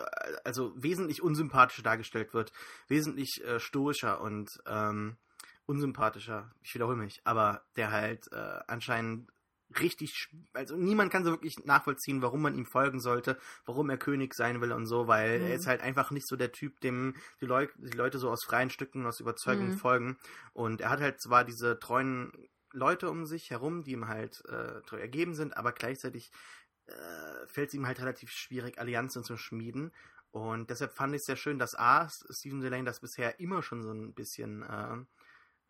also 0.43 0.73
wesentlich 0.75 1.21
unsympathischer 1.21 1.83
dargestellt 1.83 2.33
wird, 2.33 2.51
wesentlich 2.87 3.43
äh, 3.43 3.59
stoischer 3.59 4.21
und 4.21 4.49
ähm, 4.65 5.17
unsympathischer, 5.65 6.51
ich 6.61 6.73
wiederhole 6.73 6.97
mich, 6.97 7.21
aber 7.23 7.63
der 7.75 7.91
halt 7.91 8.31
äh, 8.31 8.59
anscheinend 8.67 9.31
richtig, 9.79 10.29
also 10.53 10.75
niemand 10.75 11.11
kann 11.11 11.23
so 11.23 11.31
wirklich 11.31 11.63
nachvollziehen, 11.65 12.21
warum 12.21 12.41
man 12.41 12.55
ihm 12.55 12.65
folgen 12.65 12.99
sollte, 12.99 13.37
warum 13.65 13.89
er 13.89 13.97
König 13.97 14.33
sein 14.33 14.61
will 14.61 14.71
und 14.71 14.85
so, 14.85 15.07
weil 15.07 15.39
mhm. 15.39 15.45
er 15.47 15.55
ist 15.55 15.67
halt 15.67 15.81
einfach 15.81 16.11
nicht 16.11 16.27
so 16.27 16.35
der 16.35 16.51
Typ, 16.51 16.79
dem 16.81 17.15
die, 17.39 17.45
Leu 17.45 17.67
die 17.77 17.97
Leute 17.97 18.19
so 18.19 18.29
aus 18.29 18.43
freien 18.43 18.69
Stücken, 18.69 19.05
aus 19.05 19.19
Überzeugung 19.19 19.69
mhm. 19.69 19.77
folgen. 19.77 20.17
Und 20.53 20.81
er 20.81 20.89
hat 20.89 21.01
halt 21.01 21.21
zwar 21.21 21.43
diese 21.43 21.79
treuen 21.79 22.31
Leute 22.73 23.09
um 23.09 23.25
sich 23.25 23.49
herum, 23.49 23.83
die 23.83 23.91
ihm 23.91 24.07
halt 24.07 24.43
äh, 24.45 24.81
treu 24.81 24.97
ergeben 24.97 25.35
sind, 25.35 25.57
aber 25.57 25.71
gleichzeitig 25.71 26.31
äh, 26.87 27.47
fällt 27.47 27.69
es 27.69 27.73
ihm 27.73 27.85
halt 27.85 27.99
relativ 27.99 28.31
schwierig, 28.31 28.79
Allianzen 28.79 29.23
zu 29.23 29.37
schmieden. 29.37 29.91
Und 30.31 30.69
deshalb 30.69 30.93
fand 30.93 31.13
ich 31.13 31.19
es 31.19 31.25
sehr 31.25 31.35
schön, 31.35 31.59
dass 31.59 31.75
A, 31.75 32.07
Stephen 32.29 32.61
Delane 32.61 32.85
das 32.85 33.01
bisher 33.01 33.39
immer 33.39 33.61
schon 33.61 33.83
so 33.83 33.91
ein 33.91 34.13
bisschen 34.13 34.63
äh, 34.63 34.97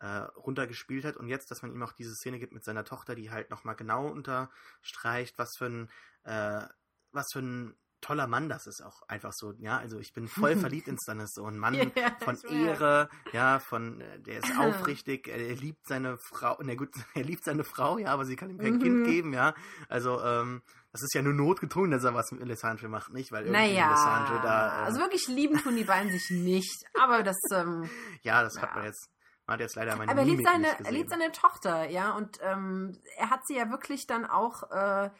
äh, 0.02 0.06
runtergespielt 0.36 1.04
hat 1.04 1.16
und 1.16 1.28
jetzt, 1.28 1.50
dass 1.50 1.62
man 1.62 1.72
ihm 1.72 1.82
auch 1.82 1.92
diese 1.92 2.14
Szene 2.14 2.40
gibt 2.40 2.52
mit 2.52 2.64
seiner 2.64 2.84
Tochter, 2.84 3.14
die 3.14 3.30
halt 3.30 3.50
nochmal 3.50 3.76
genau 3.76 4.08
unterstreicht, 4.08 5.38
was 5.38 5.50
für 5.56 5.66
ein, 5.66 5.90
äh, 6.24 6.66
was 7.12 7.26
für 7.32 7.38
ein 7.38 7.76
toller 8.00 8.26
Mann 8.26 8.48
das 8.48 8.66
ist 8.66 8.82
auch 8.82 9.02
einfach 9.06 9.32
so, 9.32 9.54
ja, 9.60 9.78
also 9.78 10.00
ich 10.00 10.12
bin 10.12 10.26
voll 10.26 10.56
verliebt 10.56 10.88
in 10.88 10.98
Stannis, 10.98 11.30
so 11.34 11.46
ein 11.46 11.56
Mann 11.56 11.74
ja, 11.94 12.16
von 12.18 12.36
Ehre, 12.50 13.08
ja, 13.32 13.60
von, 13.60 14.00
äh, 14.00 14.20
der 14.20 14.38
ist 14.38 14.58
aufrichtig, 14.58 15.28
er, 15.28 15.54
liebt 15.54 15.86
seine 15.86 16.18
Frau, 16.18 16.58
na 16.62 16.74
gut, 16.74 16.90
er 17.14 17.22
liebt 17.22 17.44
seine 17.44 17.62
Frau, 17.62 17.98
ja, 17.98 18.08
aber 18.08 18.24
sie 18.24 18.34
kann 18.34 18.50
ihm 18.50 18.58
kein 18.58 18.74
mhm. 18.74 18.82
Kind 18.82 19.06
geben, 19.06 19.32
ja, 19.32 19.54
also, 19.88 20.20
ähm, 20.20 20.62
das 20.90 21.02
ist 21.02 21.14
ja 21.14 21.22
nur 21.22 21.32
notgedrungen, 21.32 21.92
dass 21.92 22.04
er 22.04 22.12
was 22.12 22.32
mit 22.32 22.42
Alessandro 22.42 22.86
macht, 22.88 23.14
nicht? 23.14 23.32
Weil 23.32 23.46
irgendwie 23.46 23.72
naja, 23.72 23.86
Alessandro 23.86 24.42
da. 24.42 24.82
Äh, 24.82 24.84
also 24.84 25.00
wirklich 25.00 25.26
lieben 25.26 25.56
tun 25.56 25.74
die 25.74 25.84
beiden 25.84 26.12
sich 26.12 26.28
nicht. 26.28 26.84
Aber 27.00 27.22
das. 27.22 27.38
Ähm, 27.50 27.88
ja, 28.20 28.42
das 28.42 28.56
ja. 28.56 28.60
hat 28.60 28.74
man 28.74 28.84
jetzt. 28.84 29.08
Hat 29.52 29.60
jetzt 29.60 29.76
leider 29.76 29.96
meine 29.96 30.10
Aber 30.10 30.20
er 30.20 30.26
liebt 30.26 30.44
seine, 30.44 30.66
er 30.82 30.92
liebt 30.92 31.10
seine 31.10 31.30
Tochter, 31.30 31.88
ja. 31.90 32.12
Und 32.12 32.40
ähm, 32.42 32.98
er 33.16 33.30
hat 33.30 33.46
sie 33.46 33.56
ja 33.56 33.70
wirklich 33.70 34.06
dann 34.06 34.24
auch. 34.24 34.70
Äh, 34.70 35.10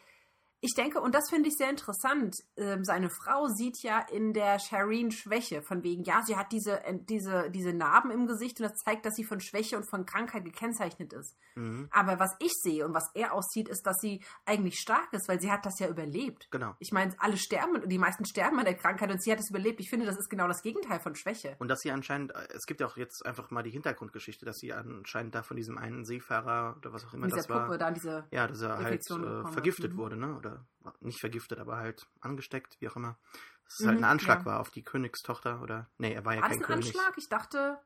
ich 0.65 0.75
denke, 0.75 1.01
und 1.01 1.13
das 1.13 1.29
finde 1.29 1.49
ich 1.49 1.57
sehr 1.57 1.69
interessant, 1.69 2.37
äh, 2.55 2.79
seine 2.83 3.11
Frau 3.11 3.49
sieht 3.49 3.83
ja 3.83 3.99
in 3.99 4.33
der 4.33 4.61
Shireen 4.61 5.11
Schwäche, 5.11 5.61
von 5.61 5.83
wegen, 5.83 6.05
ja, 6.05 6.23
sie 6.25 6.37
hat 6.37 6.53
diese, 6.53 6.85
äh, 6.85 6.97
diese, 7.01 7.51
diese 7.51 7.73
Narben 7.73 8.13
im 8.13 8.29
Gesicht 8.29 8.61
und 8.61 8.71
das 8.71 8.77
zeigt, 8.77 9.05
dass 9.05 9.15
sie 9.15 9.25
von 9.25 9.41
Schwäche 9.41 9.77
und 9.77 9.91
von 9.91 10.07
Krankheit 10.07 10.45
gekennzeichnet 10.45 11.13
ist. 11.15 11.37
Mhm. 11.57 11.89
Aber 11.91 12.21
was 12.21 12.31
ich 12.39 12.53
sehe 12.63 12.87
und 12.87 12.95
was 12.95 13.11
er 13.15 13.33
aussieht, 13.33 13.69
ist, 13.69 13.85
dass 13.85 13.97
sie 13.99 14.23
eigentlich 14.45 14.79
stark 14.79 15.13
ist, 15.13 15.29
weil 15.29 15.41
sie 15.41 15.51
hat 15.51 15.67
das 15.67 15.81
ja 15.81 15.89
überlebt. 15.89 16.47
Genau. 16.53 16.77
Ich 16.79 16.93
meine, 16.93 17.13
alle 17.19 17.37
sterben, 17.37 17.89
die 17.89 17.99
meisten 17.99 18.25
sterben 18.25 18.57
an 18.61 18.65
der 18.65 18.77
Krankheit 18.77 19.11
und 19.11 19.21
sie 19.21 19.33
hat 19.33 19.41
es 19.41 19.51
überlebt. 19.51 19.81
Ich 19.81 19.91
finde, 19.91 20.07
das 20.07 20.17
ist 20.17 20.31
genau 20.31 20.47
das 20.47 20.63
Gegenteil 20.63 21.01
von 21.01 21.17
Schwäche. 21.17 21.57
Und 21.59 21.67
dass 21.67 21.81
sie 21.81 21.91
anscheinend, 21.91 22.37
äh, 22.37 22.47
es 22.55 22.67
gibt 22.67 22.81
ja 22.81 22.87
auch 22.87 22.97
jetzt 22.97 23.27
einfach 23.27 23.51
mal 23.51 23.65
die 23.65 23.71
Hintergrundgeschichte, 23.71 24.45
dass 24.45 24.59
sie 24.59 24.73
anscheinend 24.73 25.35
da 25.35 25.43
von 25.43 25.57
diesem 25.57 25.77
einen 25.77 26.05
Seefahrer 26.05 26.77
oder 26.77 26.93
was 26.93 27.05
auch 27.05 27.15
immer 27.15 27.27
das 27.27 27.49
Puppe, 27.49 27.69
war. 27.69 27.79
Da 27.79 27.91
diese 27.91 28.27
ja, 28.31 28.47
dass 28.47 28.61
er 28.61 28.79
halt 28.79 29.03
äh, 29.11 29.47
vergiftet 29.51 29.95
mhm. 29.95 29.97
wurde, 29.97 30.17
ne? 30.17 30.37
Oder 30.37 30.52
nicht 31.01 31.21
vergiftet, 31.21 31.59
aber 31.59 31.77
halt 31.77 32.07
angesteckt, 32.21 32.77
wie 32.81 32.89
auch 32.89 32.97
immer. 32.97 33.19
Dass 33.65 33.81
es 33.81 33.87
halt 33.87 33.97
ein 33.99 34.01
mhm, 34.01 34.05
Anschlag 34.05 34.41
ja. 34.41 34.45
war 34.47 34.61
auf 34.61 34.71
die 34.71 34.83
Königstochter 34.83 35.61
oder. 35.63 35.91
Nee, 35.99 36.13
er 36.13 36.25
war 36.25 36.35
ja 36.35 36.43
war 36.43 36.49
kein 36.49 36.59
das 36.61 36.69
ein 36.69 36.75
König. 36.75 36.87
Anschlag? 36.95 37.15
Ich 37.19 37.29
dachte, 37.29 37.79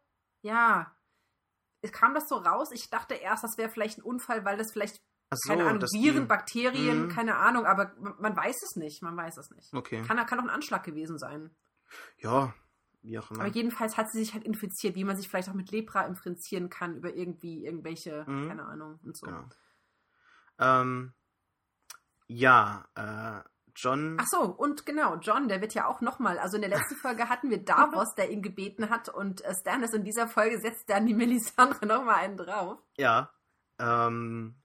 ja. 0.43 0.93
kam 1.93 2.15
das 2.15 2.29
so 2.29 2.37
raus. 2.37 2.71
Ich 2.73 2.91
dachte 2.91 3.15
erst, 3.15 3.45
das 3.45 3.57
wäre 3.59 3.69
vielleicht 3.71 3.99
ein 3.99 4.03
Unfall, 4.03 4.45
weil 4.45 4.57
das 4.57 4.73
vielleicht 4.73 5.01
Ach 5.31 5.37
keine 5.47 5.67
Ahnung, 5.67 5.83
Viren, 5.93 6.23
die- 6.23 6.27
Bakterien, 6.27 7.05
Mhm. 7.07 7.09
keine 7.11 7.37
Ahnung, 7.37 7.67
aber 7.67 7.93
man, 7.99 8.15
man 8.21 8.37
weiß 8.37 8.57
es 8.63 8.77
nicht, 8.77 9.03
man 9.03 9.17
weiß 9.17 9.37
es 9.39 9.51
nicht. 9.51 9.73
Okay. 9.75 10.03
Kann, 10.03 10.17
kann 10.27 10.39
auch 10.41 10.45
ein 10.45 10.51
Anschlag 10.51 10.83
gewesen 10.85 11.19
sein. 11.19 11.55
Ja, 12.19 12.55
wie 13.03 13.19
auch 13.19 13.31
immer. 13.31 13.41
Aber 13.45 13.49
jedenfalls 13.53 13.97
hat 13.97 14.11
sie 14.11 14.19
sich 14.19 14.35
halt 14.35 14.45
infiziert, 14.45 14.95
wie 14.97 15.05
man 15.05 15.17
sich 15.17 15.29
vielleicht 15.29 15.49
auch 15.49 15.55
mit 15.55 15.71
Lepra 15.71 16.03
infizieren 16.07 16.71
kann 16.71 16.97
über 16.97 17.13
irgendwie 17.15 17.65
irgendwelche, 17.65 18.25
Mhm. 18.27 18.49
keine 18.49 18.65
Ahnung 18.67 18.99
und 19.05 19.17
so. 19.17 19.27
Genau. 19.27 19.45
Ähm, 20.59 21.13
ja, 22.27 22.85
äh, 22.95 23.49
John. 23.77 24.17
Ach 24.19 24.27
so, 24.27 24.41
und 24.41 24.87
genau, 24.87 25.17
John, 25.17 25.49
der 25.49 25.61
wird 25.61 25.75
ja 25.75 25.87
auch 25.87 26.01
nochmal, 26.01 26.39
also 26.39 26.57
in 26.57 26.63
der 26.63 26.71
letzten 26.71 26.97
Folge 26.97 27.29
hatten 27.29 27.51
wir 27.51 27.63
Davos, 27.63 28.15
der 28.15 28.31
ihn 28.31 28.43
gebeten 28.43 28.89
hat 28.89 29.09
und 29.09 29.45
äh, 29.45 29.55
Stannis 29.55 29.93
in 29.93 30.05
dieser 30.05 30.29
Folge 30.29 30.59
setzt 30.59 30.89
dann 30.89 31.07
die 31.07 31.15
Melisandre 31.15 31.85
nochmal 31.87 32.17
einen 32.17 32.37
drauf. 32.37 32.79
Ja. 32.97 33.31
Ähm, 33.79 34.57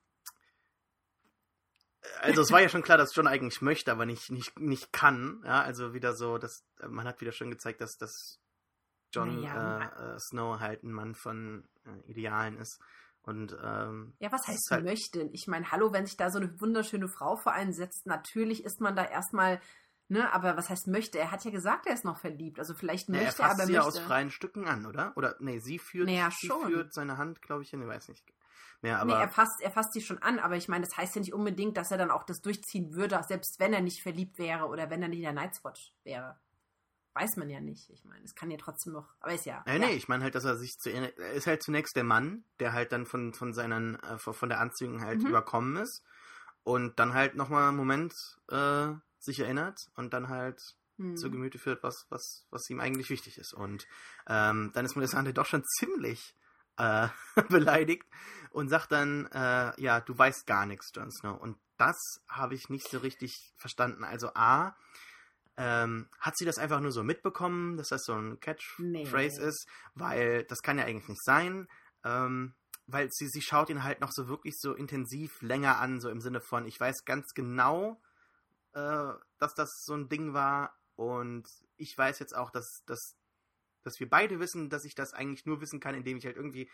also 2.22 2.42
es 2.42 2.52
war 2.52 2.62
ja 2.62 2.70
schon 2.70 2.84
klar, 2.84 2.98
dass 2.98 3.14
John 3.16 3.28
eigentlich 3.28 3.62
möchte, 3.62 3.92
aber 3.92 4.06
nicht, 4.06 4.32
nicht, 4.32 4.58
nicht 4.60 4.94
kann. 4.94 5.44
Ja, 5.46 5.62
also 5.62 5.94
wieder 5.94 6.14
so, 6.14 6.38
dass 6.38 6.66
man 6.88 7.06
hat 7.06 7.22
wieder 7.22 7.32
schön 7.32 7.52
gezeigt, 7.52 7.82
dass, 7.82 7.98
dass 7.98 8.40
John 9.12 9.42
Naja, 9.42 9.82
äh, 9.82 10.16
äh, 10.16 10.20
Snow 10.20 10.60
halt 10.60 10.84
ein 10.84 10.92
Mann 10.92 11.16
von 11.16 11.68
äh, 11.86 12.10
Idealen 12.10 12.58
ist. 12.58 12.80
Und 13.24 13.56
ähm, 13.64 14.14
Ja, 14.20 14.32
was 14.32 14.48
heißt 14.48 14.70
halt- 14.72 14.84
möchte? 14.84 15.30
Ich 15.32 15.48
meine, 15.48 15.72
hallo, 15.72 15.94
wenn 15.94 16.06
sich 16.06 16.18
da 16.18 16.30
so 16.32 16.40
eine 16.40 16.60
wunderschöne 16.60 17.08
Frau 17.08 17.36
vor 17.38 17.52
einen 17.52 17.72
setzt, 17.74 18.08
natürlich 18.08 18.64
ist 18.64 18.82
man 18.82 18.96
da 18.96 19.06
erstmal, 19.06 19.62
ne, 20.08 20.34
aber 20.34 20.58
was 20.58 20.70
heißt 20.70 20.88
möchte? 20.88 21.20
Er 21.20 21.30
hat 21.32 21.46
ja 21.46 21.52
gesagt, 21.52 21.86
er 21.86 21.94
ist 21.94 22.04
noch 22.06 22.18
verliebt. 22.18 22.58
Also 22.60 22.74
vielleicht 22.74 23.10
er 23.10 23.16
möchte 23.16 23.26
er, 23.44 23.48
fasst 23.48 23.60
aber 23.60 23.68
sie 23.68 23.74
ja 23.74 23.84
möchte. 23.84 24.00
aus 24.00 24.06
freien 24.08 24.32
Stücken 24.32 24.68
an, 24.68 24.86
oder? 24.88 25.14
Oder 25.16 25.36
nee, 25.40 25.60
sie 25.60 25.78
führt, 25.78 26.08
Naja, 26.08 26.30
sie 26.32 26.48
schon. 26.48 26.66
führt 26.68 26.94
seine 26.94 27.18
Hand, 27.18 27.42
glaube 27.44 27.62
ich, 27.64 27.70
hin, 27.70 27.82
ich 27.82 27.88
weiß 27.88 28.08
nicht 28.10 28.26
mehr, 28.82 28.96
nee, 29.06 29.12
aber 29.14 29.22
er 29.22 29.30
fasst, 29.30 29.62
er 29.62 29.70
fasst 29.70 29.94
sie 29.94 30.02
schon 30.02 30.18
an, 30.24 30.40
aber 30.40 30.56
ich 30.58 30.68
meine, 30.68 30.84
das 30.84 30.98
heißt 30.98 31.14
ja 31.16 31.20
nicht 31.22 31.34
unbedingt, 31.36 31.78
dass 31.78 31.92
er 31.92 32.00
dann 32.00 32.10
auch 32.10 32.24
das 32.24 32.42
durchziehen 32.42 32.96
würde, 32.96 33.22
selbst 33.28 33.60
wenn 33.60 33.74
er 33.74 33.82
nicht 33.82 34.02
verliebt 34.02 34.40
wäre 34.40 34.66
oder 34.66 34.90
wenn 34.90 35.04
er 35.04 35.08
nicht 35.10 35.20
in 35.20 35.24
der 35.26 35.34
Night's 35.34 35.64
Watch 35.64 35.94
wäre. 36.04 36.40
Weiß 37.14 37.36
man 37.36 37.50
ja 37.50 37.60
nicht. 37.60 37.90
Ich 37.90 38.06
meine, 38.06 38.24
es 38.24 38.36
kann 38.36 38.50
ja 38.52 38.58
trotzdem 38.58 38.94
noch, 38.94 39.14
aber 39.20 39.34
ist 39.34 39.46
ja. 39.46 39.64
Nee, 39.66 39.80
nee, 39.80 39.94
ich 39.94 40.08
meine 40.08 40.24
halt, 40.24 40.36
dass 40.36 40.46
er 40.46 40.56
sich 40.58 40.78
zu, 40.80 40.90
er 40.92 41.34
ist 41.34 41.46
halt 41.48 41.62
zunächst 41.62 41.96
der 41.96 42.06
Mann, 42.06 42.46
der 42.60 42.72
halt 42.74 42.92
dann 42.94 43.06
von, 43.06 43.34
von 43.34 43.54
seinen, 43.54 43.96
äh, 44.02 44.18
von 44.18 44.48
der 44.50 44.60
Anziehung 44.62 45.02
halt 45.02 45.22
Mhm. 45.22 45.28
überkommen 45.28 45.76
ist 45.76 46.04
und 46.64 47.00
dann 47.00 47.14
halt 47.14 47.36
nochmal 47.36 47.68
einen 47.68 47.78
Moment 47.78 48.14
äh, 48.50 48.88
sich 49.20 49.40
erinnert 49.40 49.90
und 49.96 50.14
dann 50.14 50.30
halt 50.30 50.76
Hm. 50.98 51.16
zu 51.18 51.30
Gemüte 51.30 51.60
führt, 51.60 51.84
was, 51.84 52.06
was, 52.10 52.46
was 52.50 52.70
ihm 52.70 52.80
eigentlich 52.80 53.10
wichtig 53.10 53.38
ist. 53.38 53.54
Und 53.54 53.88
ähm, 54.28 54.72
dann 54.74 54.86
ist 54.86 54.96
Melisandre 54.96 55.34
doch 55.34 55.46
schon 55.46 55.66
ziemlich 55.66 56.36
äh, 56.78 57.08
beleidigt 57.50 58.06
und 58.52 58.70
sagt 58.70 58.92
dann, 58.92 59.26
äh, 59.28 59.80
ja, 59.82 60.00
du 60.00 60.18
weißt 60.18 60.48
gar 60.48 60.66
nichts, 60.66 60.92
Jon 60.96 61.12
Snow. 61.12 61.40
Und 61.40 61.58
das 61.78 61.98
habe 62.30 62.56
ich 62.56 62.70
nicht 62.70 62.88
so 62.90 63.00
richtig 63.00 63.54
verstanden. 63.58 64.04
Also 64.04 64.30
A, 64.36 64.76
ähm, 65.58 66.08
hat 66.20 66.38
sie 66.38 66.46
das 66.46 66.58
einfach 66.58 66.80
nur 66.80 66.92
so 66.92 67.04
mitbekommen, 67.04 67.78
dass 67.78 67.90
das 67.90 68.04
so 68.04 68.14
ein 68.14 68.40
Catchphrase 68.40 69.42
Nee. 69.42 69.48
ist, 69.48 69.68
weil 69.96 70.44
das 70.46 70.62
kann 70.62 70.78
ja 70.78 70.86
eigentlich 70.86 71.10
nicht 71.10 71.24
sein. 71.24 71.68
Ähm, 72.04 72.54
weil 72.88 73.10
sie, 73.12 73.28
sie 73.28 73.42
schaut 73.42 73.70
ihn 73.70 73.84
halt 73.84 74.02
noch 74.02 74.12
so 74.12 74.28
wirklich 74.28 74.58
so 74.60 74.74
intensiv 74.74 75.42
länger 75.42 75.80
an, 75.80 76.02
so 76.02 76.10
im 76.10 76.20
Sinne 76.20 76.42
von, 76.42 76.66
ich 76.66 76.80
weiß 76.80 77.06
ganz 77.06 77.34
genau, 77.34 78.02
äh, 78.74 79.14
dass 79.38 79.54
das 79.56 79.84
so 79.86 79.94
ein 79.94 80.10
Ding 80.10 80.34
war 80.34 80.76
und 80.96 81.48
ich 81.78 81.98
weiß 81.98 82.20
jetzt 82.20 82.36
auch, 82.36 82.52
dass, 82.52 82.84
dass, 82.86 83.16
dass 83.84 84.00
wir 84.00 84.10
beide 84.10 84.40
wissen, 84.40 84.70
dass 84.70 84.84
ich 84.86 84.96
das 84.96 85.14
eigentlich 85.14 85.46
nur 85.46 85.62
wissen 85.62 85.80
kann, 85.80 85.96
indem 85.96 86.18
ich 86.18 86.26
halt 86.26 86.36
irgendwie 86.36 86.70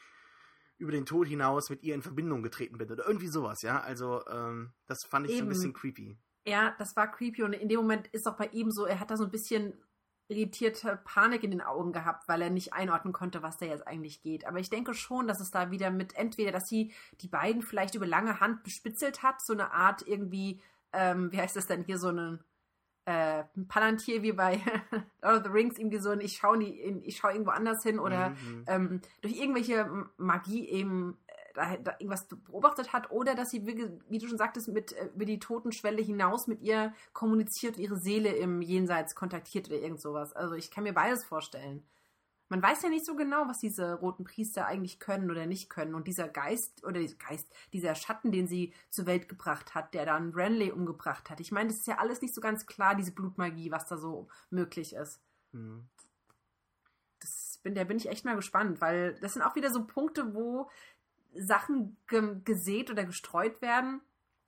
über 0.78 0.92
den 0.92 1.06
Tod 1.06 1.28
hinaus 1.28 1.70
mit 1.70 1.84
ihr 1.84 1.96
in 1.96 2.02
Verbindung 2.02 2.44
getreten 2.44 2.78
bin 2.78 2.92
oder 2.92 3.06
irgendwie 3.06 3.28
sowas, 3.30 3.62
ja. 3.62 3.80
Also 3.82 4.26
ähm, 4.28 4.74
das 4.86 5.00
fand 5.08 5.26
ich 5.26 5.34
so 5.34 5.38
ein 5.40 5.44
Eben. 5.46 5.50
bisschen 5.50 5.74
creepy. 5.74 6.18
Ja, 6.48 6.74
das 6.80 6.96
war 6.96 7.12
creepy 7.12 7.44
und 7.44 7.54
in 7.54 7.68
dem 7.68 7.78
Moment 7.82 8.08
ist 8.08 8.28
auch 8.28 8.38
bei 8.38 8.48
ihm 8.48 8.72
so, 8.72 8.86
er 8.86 9.00
hat 9.02 9.12
da 9.12 9.18
so 9.18 9.26
ein 9.26 9.32
bisschen 9.32 9.74
irritierte 10.30 11.00
Panik 11.04 11.44
in 11.44 11.52
den 11.52 11.62
Augen 11.62 11.92
gehabt, 11.94 12.28
weil 12.28 12.42
er 12.42 12.50
nicht 12.50 12.74
einordnen 12.74 13.14
konnte, 13.14 13.44
was 13.44 13.58
da 13.58 13.66
jetzt 13.66 13.88
eigentlich 13.88 14.22
geht. 14.22 14.46
Aber 14.46 14.60
ich 14.60 14.70
denke 14.70 14.94
schon, 14.94 15.28
dass 15.28 15.40
es 15.40 15.52
da 15.52 15.72
wieder 15.72 15.90
mit 15.92 16.16
entweder, 16.16 16.52
dass 16.52 16.68
sie 16.68 16.94
die 17.22 17.28
beiden 17.30 17.62
vielleicht 17.62 17.96
über 17.96 18.06
lange 18.06 18.40
Hand 18.40 18.64
bespitzelt 18.64 19.24
hat, 19.24 19.42
so 19.42 19.54
eine 19.54 19.72
Art 19.72 20.06
irgendwie, 20.08 20.62
ähm, 20.94 21.32
wie 21.32 21.38
heißt 21.40 21.56
das 21.56 21.68
denn 21.68 21.84
hier, 21.84 21.98
so 21.98 22.10
eine 22.10 22.40
äh, 23.06 23.44
ein 23.56 23.70
Palantir 23.70 24.22
wie 24.22 24.34
bei 24.34 24.60
Lord 25.22 25.38
of 25.38 25.44
the 25.46 25.50
Rings, 25.50 25.80
irgendwie 25.80 26.00
so 26.00 26.10
ein 26.10 26.20
ich 26.20 26.38
schaue 26.38 26.62
ich 26.62 27.18
schau 27.18 27.30
irgendwo 27.30 27.52
anders 27.52 27.82
hin 27.84 28.00
oder 28.00 28.32
Mhm. 28.32 28.64
ähm, 28.68 29.02
durch 29.22 29.38
irgendwelche 29.38 29.90
Magie 30.18 30.68
eben 30.68 31.18
da, 31.58 31.76
da 31.78 31.92
irgendwas 32.00 32.28
beobachtet 32.28 32.94
hat 32.94 33.12
oder 33.12 33.36
dass 33.36 33.50
sie, 33.50 33.66
wie, 33.66 33.90
wie 34.08 34.20
du 34.20 34.28
schon 34.28 34.38
sagtest, 34.38 34.70
mit 34.70 34.94
äh, 34.94 35.10
über 35.14 35.26
die 35.26 35.40
Totenschwelle 35.40 36.02
hinaus 36.02 36.48
mit 36.48 36.62
ihr 36.62 36.94
kommuniziert, 37.14 37.78
ihre 37.78 37.98
Seele 37.98 38.30
im 38.30 38.62
Jenseits 38.62 39.16
kontaktiert 39.16 39.68
oder 39.68 39.80
irgend 39.80 40.02
sowas. 40.02 40.34
Also 40.34 40.56
ich 40.56 40.72
kann 40.72 40.84
mir 40.84 40.94
beides 40.94 41.26
vorstellen. 41.26 41.84
Man 42.50 42.64
weiß 42.64 42.82
ja 42.84 42.90
nicht 42.90 43.06
so 43.06 43.16
genau, 43.16 43.46
was 43.48 43.60
diese 43.60 43.96
roten 43.96 44.24
Priester 44.24 44.66
eigentlich 44.66 45.00
können 45.00 45.30
oder 45.30 45.46
nicht 45.46 45.70
können. 45.70 45.96
Und 45.96 46.08
dieser 46.08 46.30
Geist, 46.30 46.86
oder 46.86 47.02
dieser 47.02 47.18
Geist, 47.18 47.54
dieser 47.74 47.94
Schatten, 47.94 48.32
den 48.32 48.48
sie 48.48 48.74
zur 48.90 49.06
Welt 49.06 49.28
gebracht 49.28 49.76
hat, 49.76 49.94
der 49.94 50.06
dann 50.06 50.32
Renly 50.34 50.72
umgebracht 50.72 51.30
hat. 51.30 51.42
Ich 51.42 51.52
meine, 51.52 51.68
das 51.68 51.80
ist 51.80 51.88
ja 51.88 51.98
alles 51.98 52.22
nicht 52.22 52.34
so 52.34 52.40
ganz 52.40 52.66
klar, 52.66 52.96
diese 52.96 53.12
Blutmagie, 53.12 53.70
was 53.72 53.86
da 53.88 53.98
so 53.98 54.30
möglich 54.50 54.94
ist 54.94 55.20
Mhm. 55.52 55.88
das 57.20 57.60
bin, 57.64 57.76
da 57.76 57.84
bin 57.84 57.98
ich 57.98 58.10
echt 58.10 58.26
mal 58.26 58.36
gespannt, 58.36 58.82
weil 58.82 59.16
das 59.20 59.34
sind 59.34 59.42
auch 59.42 59.56
wieder 59.56 59.72
so 59.72 59.86
Punkte, 59.86 60.34
wo 60.36 60.70
Sachen 61.40 61.98
ge 62.08 62.42
gesät 62.44 62.90
oder 62.92 63.06
gestreut 63.06 63.62
werden, 63.62 64.02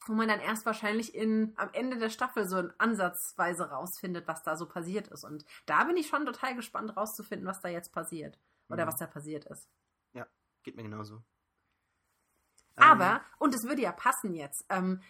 wo 0.08 0.14
man 0.14 0.28
dann 0.28 0.40
erst 0.40 0.66
wahrscheinlich 0.66 1.14
in, 1.14 1.54
am 1.58 1.70
Ende 1.74 1.98
der 1.98 2.10
Staffel 2.10 2.48
so 2.48 2.64
Ansatzweise 2.78 3.70
rausfindet, 3.70 4.28
was 4.28 4.42
da 4.44 4.56
so 4.58 4.68
passiert 4.68 5.08
ist. 5.10 5.24
Und 5.24 5.46
da 5.66 5.84
bin 5.84 5.98
ich 5.98 6.08
schon 6.08 6.26
total 6.26 6.56
gespannt 6.56 6.96
rauszufinden, 6.96 7.48
was 7.48 7.62
da 7.62 7.70
jetzt 7.70 7.92
passiert. 7.92 8.40
Oder 8.70 8.86
Mhm. 8.86 8.90
was 8.90 8.98
da 8.98 9.08
passiert 9.08 9.46
ist. 9.46 9.68
Geht 10.64 10.76
mir 10.76 10.84
genauso. 10.84 11.24
Aber, 12.76 13.16
Ähm, 13.16 13.20
und 13.40 13.56
es 13.56 13.64
würde 13.64 13.82
ja 13.82 13.92
passen 13.92 14.34
jetzt, 14.36 14.66
ähm, 14.70 15.02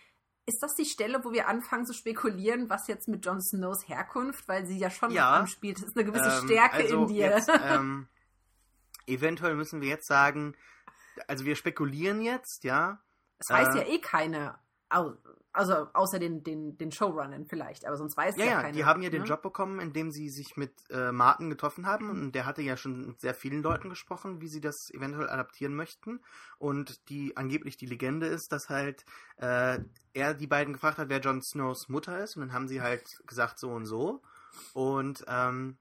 ist 0.46 0.62
das 0.62 0.74
die 0.76 0.86
Stelle, 0.86 1.24
wo 1.24 1.32
wir 1.32 1.48
anfangen 1.48 1.86
zu 1.86 1.94
spekulieren, 1.94 2.70
was 2.70 2.88
jetzt 2.88 3.08
mit 3.08 3.26
Jon 3.26 3.42
Snows 3.42 3.88
Herkunft, 3.88 4.48
weil 4.48 4.66
sie 4.66 4.78
ja 4.78 4.90
schon 4.90 5.12
Ja. 5.12 5.40
anspielt, 5.40 5.80
ist 5.80 5.96
eine 5.96 6.06
gewisse 6.06 6.30
ähm, 6.30 6.44
Stärke 6.44 6.78
also 6.78 7.02
in 7.04 7.08
dir. 7.08 7.30
Jetzt, 7.32 7.50
ähm, 7.64 8.08
eventuell 9.08 9.56
müssen 9.56 9.82
wir 9.82 9.90
jetzt 9.90 10.08
sagen, 10.08 10.56
also 11.28 11.46
wir 11.46 11.56
spekulieren 11.56 12.22
jetzt, 12.22 12.64
ja. 12.64 13.00
Es 13.40 13.50
weiß 13.50 13.76
Äh, 13.76 13.80
ja 13.80 13.88
eh 13.88 14.00
keiner. 14.00 14.60
au- 14.90 15.14
Also 15.52 15.88
außer 15.94 16.20
den, 16.20 16.44
den, 16.44 16.78
den 16.78 16.92
Showrunnern 16.92 17.46
vielleicht, 17.48 17.86
aber 17.86 17.98
sonst 17.98 18.16
weiß 18.16 18.38
Ja, 18.38 18.46
ja, 18.46 18.52
ja, 18.52 18.62
keiner. 18.62 18.78
die 18.78 18.86
haben 18.86 19.02
ja 19.02 19.10
den 19.10 19.22
ne? 19.24 19.28
Job 19.28 19.42
bekommen, 19.42 19.80
indem 19.80 20.12
sie 20.12 20.30
sich 20.30 20.56
mit 20.58 20.72
äh, 20.92 21.12
Martin 21.12 21.50
getroffen 21.50 21.88
haben 21.88 22.10
und 22.10 22.32
der 22.34 22.46
hatte 22.46 22.62
ja 22.62 22.78
schon 22.78 23.08
mit 23.08 23.20
sehr 23.20 23.34
vielen 23.34 23.64
Leuten 23.64 23.90
gesprochen, 23.90 24.42
wie 24.42 24.48
sie 24.48 24.62
das 24.62 24.90
eventuell 24.94 25.28
adaptieren 25.30 25.74
möchten 25.76 26.22
und 26.60 27.10
die 27.10 27.36
angeblich 27.36 27.78
die 27.78 27.88
Legende 27.88 28.28
ist, 28.28 28.52
dass 28.52 28.70
halt 28.70 29.06
äh, 29.38 29.80
er 30.14 30.34
die 30.36 30.48
beiden 30.48 30.74
gefragt 30.74 30.98
hat, 31.00 31.10
wer 31.10 31.20
Jon 31.20 31.42
Snows 31.42 31.90
Mutter 31.90 32.24
ist 32.24 32.36
und 32.36 32.42
dann 32.42 32.54
haben 32.54 32.68
sie 32.68 32.82
halt 32.82 33.22
gesagt 33.26 33.58
so 33.60 33.72
und 33.72 33.86
so 33.86 34.22
und 34.74 35.24
ähm, 35.28 35.78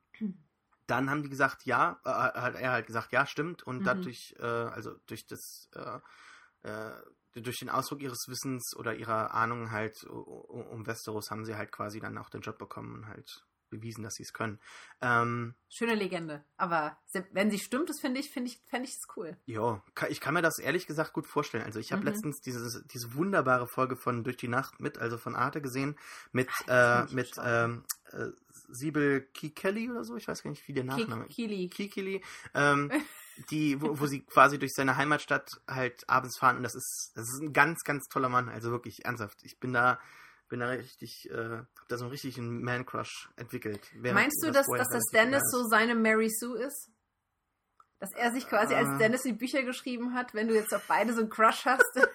dann 0.88 1.10
haben 1.10 1.22
die 1.22 1.28
gesagt 1.28 1.64
ja, 1.64 2.00
äh, 2.04 2.10
hat 2.10 2.56
er 2.56 2.72
halt 2.72 2.86
gesagt 2.86 3.12
ja 3.12 3.26
stimmt 3.26 3.62
und 3.62 3.80
Mhm. 3.80 3.86
dadurch 3.86 4.34
äh, 4.38 4.44
also 4.44 4.94
durch 5.06 5.26
das 5.26 5.68
äh, 5.74 6.00
äh, 6.68 6.92
durch 7.34 7.58
den 7.58 7.68
Ausdruck 7.70 8.02
ihres 8.02 8.26
Wissens 8.28 8.74
oder 8.76 8.94
ihrer 8.96 9.32
Ahnung 9.32 9.70
halt 9.70 10.02
um 10.04 10.86
Westeros 10.86 11.30
haben 11.30 11.44
sie 11.44 11.54
halt 11.56 11.70
quasi 11.70 12.00
dann 12.00 12.18
auch 12.18 12.30
den 12.30 12.40
Job 12.40 12.58
bekommen 12.58 12.94
und 12.96 13.06
halt 13.06 13.44
bewiesen, 13.70 14.02
dass 14.02 14.14
sie 14.14 14.22
es 14.22 14.32
können. 14.32 14.58
Ähm, 15.00 15.54
Schöne 15.68 15.94
Legende. 15.94 16.42
Aber 16.56 16.96
wenn 17.32 17.50
sie 17.50 17.58
stimmt, 17.58 17.90
das 17.90 18.00
finde 18.00 18.20
ich, 18.20 18.30
finde 18.30 18.50
ich, 18.50 18.58
fände 18.66 18.88
ich 18.88 18.94
das 18.94 19.16
cool. 19.16 19.36
ja, 19.46 19.82
ich 20.08 20.20
kann 20.20 20.34
mir 20.34 20.42
das 20.42 20.58
ehrlich 20.58 20.86
gesagt 20.86 21.12
gut 21.12 21.26
vorstellen. 21.26 21.64
Also 21.64 21.78
ich 21.78 21.92
habe 21.92 22.02
Mhm. 22.02 22.08
letztens 22.08 22.40
diese, 22.40 22.82
diese 22.86 23.14
wunderbare 23.14 23.66
Folge 23.66 23.96
von 23.96 24.24
Durch 24.24 24.36
die 24.38 24.48
Nacht 24.48 24.80
mit, 24.80 24.98
also 24.98 25.18
von 25.18 25.36
Arte 25.36 25.60
gesehen, 25.60 25.98
mit, 26.32 26.48
Ach, 26.66 26.68
äh, 26.68 27.14
mit 27.14 27.30
ähm, 27.44 27.84
äh, 28.12 28.28
Sibyl 28.68 29.22
Kikeli 29.34 29.90
oder 29.90 30.04
so, 30.04 30.16
ich 30.16 30.28
weiß 30.28 30.42
gar 30.42 30.50
nicht, 30.50 30.66
wie 30.68 30.72
der 30.72 30.84
Nachname 30.84 31.26
Ki- 31.26 31.46
Kili. 31.46 31.68
Kikili, 31.68 32.24
ähm, 32.54 32.90
die, 33.50 33.80
wo, 33.80 33.98
wo 34.00 34.06
sie 34.06 34.20
quasi 34.22 34.58
durch 34.58 34.72
seine 34.74 34.96
Heimatstadt 34.96 35.48
halt 35.68 36.08
abends 36.08 36.38
fahren 36.38 36.56
und 36.58 36.62
das 36.62 36.74
ist, 36.74 37.12
das 37.14 37.24
ist 37.28 37.40
ein 37.40 37.52
ganz, 37.52 37.82
ganz 37.84 38.06
toller 38.08 38.28
Mann, 38.28 38.48
also 38.48 38.70
wirklich 38.70 39.04
ernsthaft. 39.04 39.38
Ich 39.42 39.58
bin 39.60 39.72
da, 39.72 39.98
bin 40.48 40.60
da 40.60 40.68
richtig, 40.70 41.30
äh, 41.30 41.58
hab 41.58 41.88
da 41.88 41.96
so 41.98 42.04
einen 42.04 42.10
richtigen 42.12 42.62
Man-Crush 42.62 43.30
entwickelt. 43.36 43.80
Meinst 43.94 44.42
du, 44.42 44.50
das 44.50 44.66
dass, 44.66 44.78
dass 44.78 44.88
das 44.88 45.04
Dennis 45.12 45.42
ist. 45.42 45.52
so 45.52 45.64
seine 45.68 45.94
Mary 45.94 46.30
Sue 46.30 46.58
ist? 46.58 46.90
Dass 48.00 48.12
er 48.14 48.32
sich 48.32 48.46
quasi 48.48 48.74
als 48.74 48.88
Äh. 48.90 48.98
Dennis 48.98 49.22
die 49.22 49.32
Bücher 49.32 49.62
geschrieben 49.62 50.14
hat, 50.14 50.32
wenn 50.34 50.46
du 50.48 50.54
jetzt 50.54 50.72
auf 50.72 50.86
beide 50.86 51.12
so 51.14 51.20
einen 51.20 51.30
Crush 51.30 51.64
hast? 51.64 51.82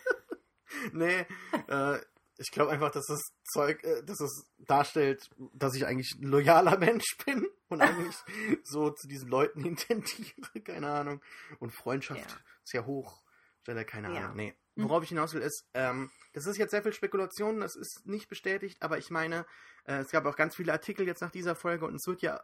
Nee, 0.91 1.25
äh, 1.67 1.99
ich 2.37 2.51
glaube 2.51 2.71
einfach, 2.71 2.91
dass 2.91 3.05
das 3.07 3.21
Zeug, 3.51 3.83
äh, 3.83 4.03
dass 4.03 4.19
es 4.19 4.47
darstellt, 4.59 5.29
dass 5.53 5.75
ich 5.75 5.85
eigentlich 5.85 6.13
ein 6.19 6.23
loyaler 6.27 6.77
Mensch 6.79 7.17
bin 7.25 7.47
und 7.69 7.81
eigentlich 7.81 8.15
so 8.63 8.89
zu 8.91 9.07
diesen 9.07 9.29
Leuten 9.29 9.65
intendiere, 9.65 10.61
keine 10.63 10.91
Ahnung. 10.91 11.21
Und 11.59 11.71
Freundschaft 11.71 12.29
Ja. 12.29 12.37
ist 12.63 12.73
ja 12.73 12.85
hoch. 12.85 13.23
Stelle 13.61 13.85
keine 13.85 14.13
Ja. 14.13 14.21
Ahnung. 14.25 14.35
Nee. 14.37 14.55
Mhm. 14.75 14.83
Worauf 14.89 15.03
ich 15.03 15.09
hinaus 15.09 15.33
will, 15.33 15.41
ist, 15.41 15.67
ähm, 15.75 16.09
das 16.33 16.47
ist 16.47 16.57
jetzt 16.57 16.71
sehr 16.71 16.81
viel 16.81 16.93
Spekulation, 16.93 17.59
das 17.61 17.75
ist 17.75 18.01
nicht 18.05 18.27
bestätigt, 18.27 18.81
aber 18.81 18.97
ich 18.97 19.11
meine, 19.11 19.45
äh, 19.85 19.97
es 19.99 20.09
gab 20.09 20.25
auch 20.25 20.35
ganz 20.35 20.55
viele 20.55 20.71
Artikel 20.73 21.05
jetzt 21.05 21.21
nach 21.21 21.29
dieser 21.31 21.55
Folge 21.55 21.85
und 21.85 21.95
es 21.95 22.07
wird 22.07 22.21
ja. 22.23 22.43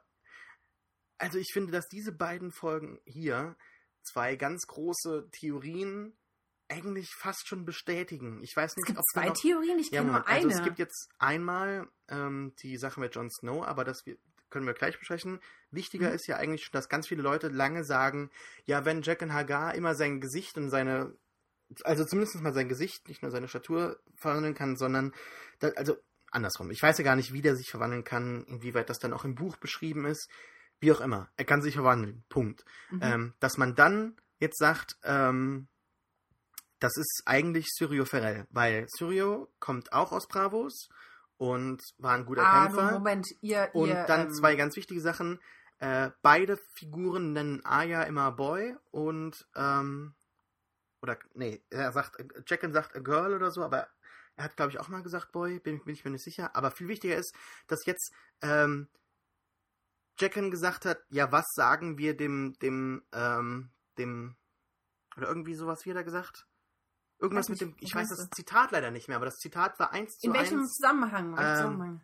Also 1.18 1.38
ich 1.40 1.49
finde, 1.52 1.72
dass 1.72 1.88
diese 1.88 2.11
beiden 2.11 2.52
Folgen 2.52 2.99
hier 3.06 3.57
zwei 4.03 4.36
ganz 4.36 4.68
große 4.68 5.30
Theorien 5.32 6.18
eigentlich 6.70 7.10
fast 7.16 7.48
schon 7.48 7.66
bestätigen. 7.66 8.41
Ich 8.44 8.56
weiß 8.56 8.72
Es 8.72 8.78
nicht, 8.78 8.86
gibt 8.88 9.00
ob 9.00 9.06
zwei 9.14 9.28
noch, 9.28 9.34
Theorien, 9.34 9.80
ich 9.80 9.90
ja, 9.91 10.02
kenne 10.02 10.12
nur 10.14 10.28
eine. 10.28 10.46
also 10.46 10.50
es 10.50 10.64
gibt 10.64 10.80
jetzt 10.80 11.10
einmal 11.18 11.88
ähm, 12.08 12.54
die 12.62 12.78
Sache 12.78 13.00
mit 13.00 13.16
Jon 13.16 13.30
Snow, 13.30 13.66
aber 13.66 13.84
das 13.84 14.06
wir- 14.06 14.18
können 14.50 14.66
wir 14.66 14.74
gleich 14.74 14.98
besprechen. 14.98 15.40
Wichtiger 15.72 16.10
Mhm. 16.10 16.16
ist 16.16 16.28
ja 16.28 16.38
eigentlich 16.38 16.64
schon, 16.64 16.72
dass 16.74 16.90
ganz 16.90 17.08
viele 17.08 17.22
Leute 17.22 17.50
lange 17.50 17.84
sagen, 17.84 18.32
ja, 18.66 18.84
wenn 18.86 19.02
Jack 19.04 19.22
und 19.22 19.34
Hagar 19.34 19.76
immer 19.76 19.94
sein 19.96 20.20
Gesicht 20.22 20.58
und 20.58 20.70
seine, 20.72 21.16
also 21.84 22.04
zumindest 22.06 22.41
mal 22.41 22.54
sein 22.54 22.68
Gesicht, 22.70 23.08
nicht 23.08 23.22
nur 23.22 23.30
seine 23.32 23.48
Statur 23.48 24.00
verwandeln 24.16 24.56
kann, 24.56 24.76
sondern, 24.76 25.14
da, 25.60 25.68
also 25.76 25.98
andersrum. 26.32 26.72
Ich 26.72 26.82
weiß 26.82 26.98
ja 26.98 27.04
gar 27.04 27.16
nicht, 27.16 27.32
wie 27.34 27.41
der 27.44 27.56
sich 27.56 27.70
verwandeln 27.70 28.04
kann, 28.04 28.44
inwieweit 28.46 28.90
das 28.90 28.98
dann 29.00 29.14
auch 29.14 29.24
im 29.26 29.36
Buch 29.36 29.58
beschrieben 29.58 30.06
ist. 30.06 30.30
Wie 30.80 30.91
auch 30.91 31.02
immer. 31.02 31.30
Er 31.38 31.46
kann 31.46 31.62
sich 31.62 31.76
verwandeln. 31.76 32.24
Punkt. 32.30 32.64
Mhm. 32.90 33.00
Ähm, 33.04 33.34
dass 33.40 33.58
man 33.58 33.76
dann 33.76 34.16
jetzt 34.40 34.58
sagt, 34.58 34.96
ähm, 35.04 35.68
das 36.80 36.96
ist 36.98 37.24
eigentlich 37.26 37.68
Syrio 37.70 38.06
Ferrell, 38.06 38.48
weil 38.52 38.88
Syrio 38.90 39.52
kommt 39.60 39.92
auch 39.94 40.12
aus 40.12 40.28
Bravos 40.28 40.90
und 41.38 41.82
war 41.98 42.14
ein 42.16 42.26
guter 42.26 42.46
ah, 42.46 42.66
Kämpfer. 42.66 42.84
nur 42.84 43.00
Moment, 43.00 43.28
ihr. 43.42 43.70
Und 43.74 43.90
ihr, 43.90 44.04
dann 44.06 44.28
ähm, 44.28 44.34
zwei 44.34 44.56
ganz 44.56 44.76
wichtige 44.76 45.02
Sachen. 45.02 45.40
Äh, 45.80 46.12
beide 46.22 46.58
Figuren 46.76 47.34
nennen 47.34 47.66
Aya 47.66 48.04
immer 48.04 48.32
Boy 48.32 48.76
und 48.92 49.48
ähm, 49.56 50.14
oder 51.02 51.18
nee, 51.34 51.64
er 51.70 51.94
sagt 51.94 52.18
Jacken 52.48 52.74
sagt 52.74 52.96
a 52.96 53.00
girl 53.00 53.34
oder 53.34 53.52
so, 53.52 53.64
aber 53.64 53.88
er 54.36 54.44
hat 54.44 54.58
glaube 54.58 54.72
ich 54.72 54.80
auch 54.80 54.90
mal 54.90 55.04
gesagt 55.04 55.32
Boy, 55.32 55.60
bin, 55.60 55.84
bin 55.84 55.94
ich 55.94 56.04
mir 56.04 56.12
nicht 56.12 56.24
sicher. 56.26 56.54
Aber 56.56 56.72
viel 56.72 56.90
wichtiger 56.90 57.16
ist, 57.16 57.34
dass 57.68 57.86
jetzt 57.86 58.14
ähm, 58.42 58.90
Jacken 60.18 60.52
gesagt 60.52 60.84
hat, 60.84 61.00
ja 61.10 61.32
was 61.32 61.46
sagen 61.54 61.98
wir 61.98 62.16
dem 62.18 62.58
dem 62.62 63.04
ähm, 63.14 63.70
dem 63.98 64.36
oder 65.16 65.30
irgendwie 65.30 65.56
sowas 65.56 65.86
wie 65.86 65.92
er 65.92 66.04
gesagt? 66.04 66.49
Irgendwas 67.20 67.50
Weiß 67.50 67.50
mit 67.50 67.62
dem, 67.62 67.76
ich 67.80 67.94
weiß 67.94 68.08
das 68.10 68.30
Zitat 68.30 68.72
leider 68.72 68.91
nicht 68.91 69.08
mehr, 69.08 69.18
aber 69.18 69.26
das 69.26 69.36
Zitat 69.38 69.78
war 69.80 69.91
eins 69.91 70.18
zu 70.18 70.28
In 70.28 70.34
welchem 70.34 70.60
eins. 70.60 70.76
Zusammenhang? 70.76 71.36
Ähm, 71.38 71.56
Zusammenhang? 71.56 72.02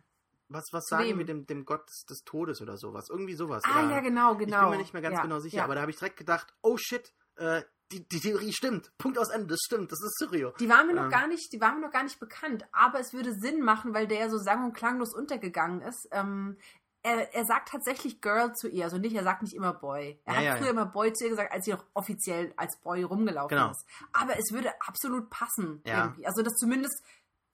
Was, 0.48 0.64
was 0.72 0.84
sagen 0.86 1.08
wem? 1.08 1.18
wir 1.18 1.24
dem, 1.24 1.46
dem 1.46 1.64
Gott 1.64 1.88
des, 1.88 2.04
des 2.04 2.18
Todes 2.24 2.60
oder 2.60 2.76
sowas? 2.76 3.08
Irgendwie 3.10 3.34
sowas. 3.34 3.62
Ah, 3.66 3.84
oder, 3.84 3.94
ja, 3.94 4.00
genau, 4.00 4.32
Ich 4.34 4.38
genau. 4.38 4.60
bin 4.62 4.70
mir 4.70 4.76
nicht 4.78 4.92
mehr 4.92 5.02
ganz 5.02 5.16
ja, 5.16 5.22
genau 5.22 5.40
sicher, 5.40 5.56
ja. 5.58 5.64
aber 5.64 5.74
da 5.74 5.80
habe 5.80 5.90
ich 5.90 5.96
direkt 5.96 6.18
gedacht, 6.18 6.54
oh 6.62 6.76
shit, 6.76 7.12
äh, 7.36 7.62
die, 7.92 8.06
die 8.06 8.20
Theorie 8.20 8.52
stimmt. 8.52 8.92
Punkt 8.98 9.18
aus 9.18 9.30
Ende, 9.30 9.46
das 9.48 9.60
stimmt, 9.64 9.90
das 9.92 10.00
ist 10.02 10.18
Syrio. 10.18 10.52
Die 10.60 10.68
waren 10.68 10.86
mir 10.86 10.94
noch 10.94 11.04
Ähm. 11.04 11.10
gar 11.10 11.26
nicht, 11.28 11.52
die 11.52 11.60
waren 11.60 11.76
mir 11.80 11.86
noch 11.86 11.92
gar 11.92 12.02
nicht 12.04 12.20
bekannt, 12.20 12.64
aber 12.72 13.00
es 13.00 13.12
würde 13.12 13.32
Sinn 13.32 13.62
machen, 13.62 13.94
weil 13.94 14.06
der 14.06 14.18
ja 14.18 14.28
so 14.30 14.38
sang- 14.38 14.64
und 14.64 14.72
klanglos 14.72 15.14
untergegangen 15.14 15.80
ist. 15.82 16.08
Ähm, 16.10 16.58
er, 17.06 17.34
er 17.34 17.44
sagt 17.44 17.68
tatsächlich 17.70 18.20
Girl 18.20 18.52
zu 18.54 18.68
ihr, 18.68 18.84
also 18.84 18.98
nicht, 18.98 19.14
er 19.14 19.22
sagt 19.22 19.42
nicht 19.42 19.54
immer 19.54 19.72
Boy. 19.72 20.20
Er 20.24 20.32
Ja, 20.34 20.38
hat 20.38 20.44
ja, 20.44 20.56
früher 20.56 20.66
ja. 20.66 20.72
immer 20.72 20.86
Boy 20.86 21.12
zu 21.12 21.24
ihr 21.24 21.30
gesagt, 21.30 21.52
als 21.52 21.64
sie 21.64 21.72
noch 21.72 21.84
offiziell 21.94 22.52
als 22.56 22.78
Boy 22.80 23.02
rumgelaufen 23.04 23.56
Genau. 23.56 23.70
ist. 23.70 23.84
Aber 24.12 24.38
es 24.38 24.52
würde 24.52 24.70
absolut 24.86 25.30
passen 25.30 25.82
Ja. 25.86 26.04
irgendwie. 26.06 26.26
Also 26.26 26.42
das 26.42 26.54
zumindest. 26.54 27.02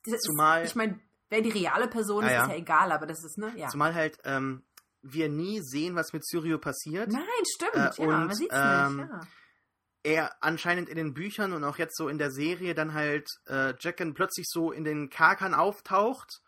Das 0.05 0.19
Zumal- 0.21 0.63
Ist, 0.65 0.71
ich 0.71 0.75
meine, 0.77 0.99
wer 1.29 1.43
die 1.43 1.51
reale 1.51 1.87
Person 1.89 2.25
Ja, 2.25 2.29
ist, 2.29 2.35
ja. 2.35 2.43
ist 2.45 2.51
ja 2.51 2.57
egal, 2.57 2.91
aber 2.93 3.07
das 3.07 3.23
ist 3.25 3.39
ne, 3.39 3.53
ja. 3.57 3.69
Zumal 3.69 3.95
halt 3.95 4.19
ähm, 4.25 4.63
wir 5.03 5.29
nie 5.29 5.61
sehen, 5.63 5.95
was 5.97 6.13
mit 6.13 6.25
Syrio 6.27 6.59
passiert. 6.59 7.11
Nein, 7.13 7.23
stimmt. 7.55 7.75
Äh, 7.75 8.03
ja, 8.03 8.09
und, 8.09 8.27
man 8.27 8.35
sieht's 8.35 8.55
ähm, 8.57 8.97
nicht. 8.97 9.09
Ja. 9.11 9.21
Er 10.05 10.37
anscheinend 10.43 10.89
in 10.89 10.97
den 10.97 11.15
Büchern 11.15 11.53
und 11.53 11.63
auch 11.63 11.79
jetzt 11.79 11.97
so 11.97 12.09
in 12.09 12.19
der 12.19 12.33
Serie 12.33 12.75
dann 12.75 12.93
halt 12.95 13.29
äh, 13.47 13.75
Jacken 13.79 14.15
plötzlich 14.15 14.47
so 14.49 14.73
in 14.73 14.83
den 14.83 15.11
Karkern 15.11 15.55
auftaucht 15.55 16.41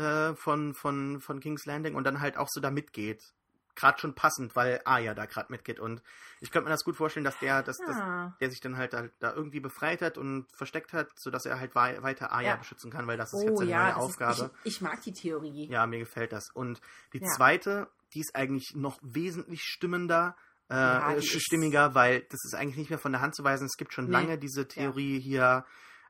äh, 0.00 0.34
von, 0.34 0.74
von, 0.74 1.20
von 1.20 1.40
King's 1.40 1.66
Landing 1.66 1.94
und 1.94 2.04
dann 2.04 2.20
halt 2.20 2.36
auch 2.36 2.48
so 2.50 2.60
da 2.60 2.70
mitgeht. 2.70 3.34
Gerade 3.76 3.98
schon 3.98 4.14
passend, 4.14 4.56
weil 4.56 4.80
Aya 4.84 5.14
da 5.14 5.26
gerade 5.26 5.50
mitgeht. 5.50 5.78
Und 5.80 6.02
ich 6.40 6.50
könnte 6.50 6.64
mir 6.64 6.70
das 6.74 6.84
gut 6.84 6.96
vorstellen, 6.96 7.24
dass 7.24 7.38
der, 7.38 7.62
dass, 7.62 7.78
dass, 7.78 7.96
Ah. 7.96 8.36
der 8.40 8.50
sich 8.50 8.60
dann 8.60 8.76
halt 8.76 8.92
da, 8.92 9.08
da 9.20 9.32
irgendwie 9.32 9.60
befreit 9.60 10.02
hat 10.02 10.18
und 10.18 10.46
versteckt 10.54 10.92
hat, 10.92 11.08
sodass 11.18 11.46
er 11.46 11.60
halt 11.60 11.74
wei 11.74 12.02
weiter 12.02 12.32
Aya 12.32 12.50
Ja. 12.50 12.56
beschützen 12.56 12.90
kann, 12.90 13.06
weil 13.06 13.16
das 13.16 13.32
ist 13.32 13.42
Oh 13.44 13.48
jetzt 13.48 13.58
seine 13.58 13.70
ja, 13.70 13.78
neue 13.84 13.88
das 13.94 13.96
ist, 13.96 14.04
Aufgabe. 14.04 14.50
ich, 14.64 14.74
ich 14.74 14.80
mag 14.82 15.00
die 15.02 15.12
Theorie. 15.12 15.68
Ja, 15.70 15.86
mir 15.86 16.00
gefällt 16.00 16.32
das. 16.32 16.50
Und 16.52 16.80
die 17.12 17.20
Ja. 17.20 17.28
zweite, 17.28 17.88
die 18.12 18.20
ist 18.20 18.34
eigentlich 18.34 18.74
noch 18.74 18.98
wesentlich 19.02 19.62
stimmender, 19.62 20.36
äh, 20.68 20.74
Ja, 20.74 21.12
ist- 21.12 21.40
stimmiger, 21.40 21.94
weil 21.94 22.20
das 22.28 22.40
ist 22.44 22.54
eigentlich 22.54 22.76
nicht 22.76 22.90
mehr 22.90 22.98
von 22.98 23.12
der 23.12 23.20
Hand 23.22 23.34
zu 23.36 23.44
weisen. 23.44 23.66
Es 23.66 23.76
gibt 23.78 23.94
schon 23.94 24.06
Nee. 24.06 24.12
lange 24.12 24.36
diese 24.38 24.66
Theorie 24.68 25.20
hier 25.20 25.64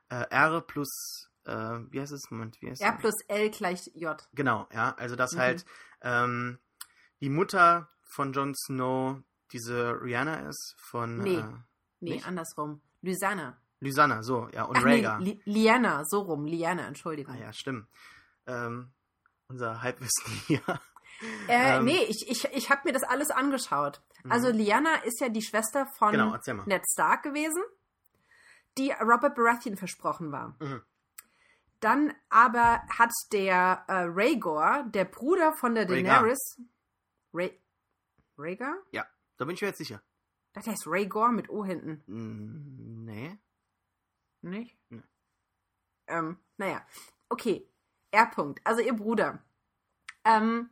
äh, 0.09 0.25
R 0.29 0.59
plus, 0.61 1.29
äh, 1.45 1.79
wie 1.89 1.99
heißt 2.01 2.11
es? 2.11 2.29
Moment, 2.31 2.61
wie 2.61 2.69
heißt 2.69 2.81
R 2.81 2.93
plus 2.93 3.15
L 3.27 3.49
gleich 3.49 3.89
J. 3.95 4.17
Genau, 4.33 4.67
ja. 4.73 4.93
Also, 4.97 5.15
dass 5.15 5.33
Mhm. 5.33 5.39
halt 5.39 5.65
ähm, 6.01 6.59
die 7.19 7.29
Mutter 7.29 7.89
von 8.03 8.33
Jon 8.33 8.53
Snow 8.55 9.17
diese 9.51 10.01
Rihanna 10.01 10.47
ist 10.49 10.75
von 10.77 11.17
Nee. 11.19 11.37
äh, 11.37 11.43
Nee, 12.03 12.13
Nicht? 12.13 12.25
andersrum. 12.27 12.81
Lysanna. 13.01 13.57
Lysanna, 13.79 14.23
so, 14.23 14.47
ja, 14.53 14.63
und 14.63 14.77
Ach 14.77 14.83
nee, 14.83 14.93
Rhaegar. 15.05 15.19
Li 15.19 15.41
Liana, 15.45 16.03
so 16.05 16.21
rum. 16.21 16.45
Liana, 16.45 16.87
Entschuldigung. 16.87 17.35
ah 17.35 17.37
ja, 17.39 17.53
stimmt. 17.53 17.87
Ähm, 18.47 18.91
unser 19.47 19.81
Halbwissen 19.83 20.25
hier. 20.47 20.61
Äh, 21.47 21.77
Ähm, 21.77 21.85
nee, 21.85 22.03
ich, 22.09 22.27
ich, 22.29 22.45
ich 22.53 22.69
habe 22.71 22.81
mir 22.85 22.93
das 22.93 23.03
alles 23.03 23.29
angeschaut. 23.29 24.01
Mhm. 24.23 24.31
Also 24.31 24.49
Liana 24.49 24.95
ist 25.03 25.19
ja 25.19 25.29
die 25.29 25.41
Schwester 25.43 25.85
von 25.85 26.11
Genau. 26.11 26.35
Ned 26.65 26.83
Stark 26.91 27.21
gewesen, 27.23 27.61
die 28.77 28.91
Robert 29.01 29.35
Baratheon 29.35 29.77
versprochen 29.77 30.31
war. 30.31 30.55
Mhm. 30.59 30.81
Dann 31.81 32.13
aber 32.29 32.83
hat 32.97 33.11
der 33.33 33.83
äh, 33.87 34.03
Rhaegor, 34.07 34.85
der 34.87 35.05
Bruder 35.05 35.53
von 35.53 35.75
der. 35.75 35.85
Daenerys... 35.85 36.61
Rha 37.33 37.49
Rhaegar? 38.37 38.75
Da 39.37 39.45
bin 39.45 39.55
ich 39.55 39.61
mir 39.61 39.67
jetzt 39.67 39.77
sicher. 39.77 40.01
Der 40.55 40.73
ist 40.73 40.87
Rhaegor 40.87 41.31
mit 41.31 41.49
O 41.49 41.65
hinten. 41.65 42.03
Mm, 42.07 43.05
Nee. 43.05 43.37
Nicht? 44.41 44.77
Nee. 44.89 45.03
Ähm, 46.07 46.37
naja. 46.57 46.85
Okay. 47.29 47.67
R-Punkt. 48.11 48.59
Also 48.63 48.81
ihr 48.81 48.93
Bruder. 48.93 49.43
Ähm, 50.23 50.69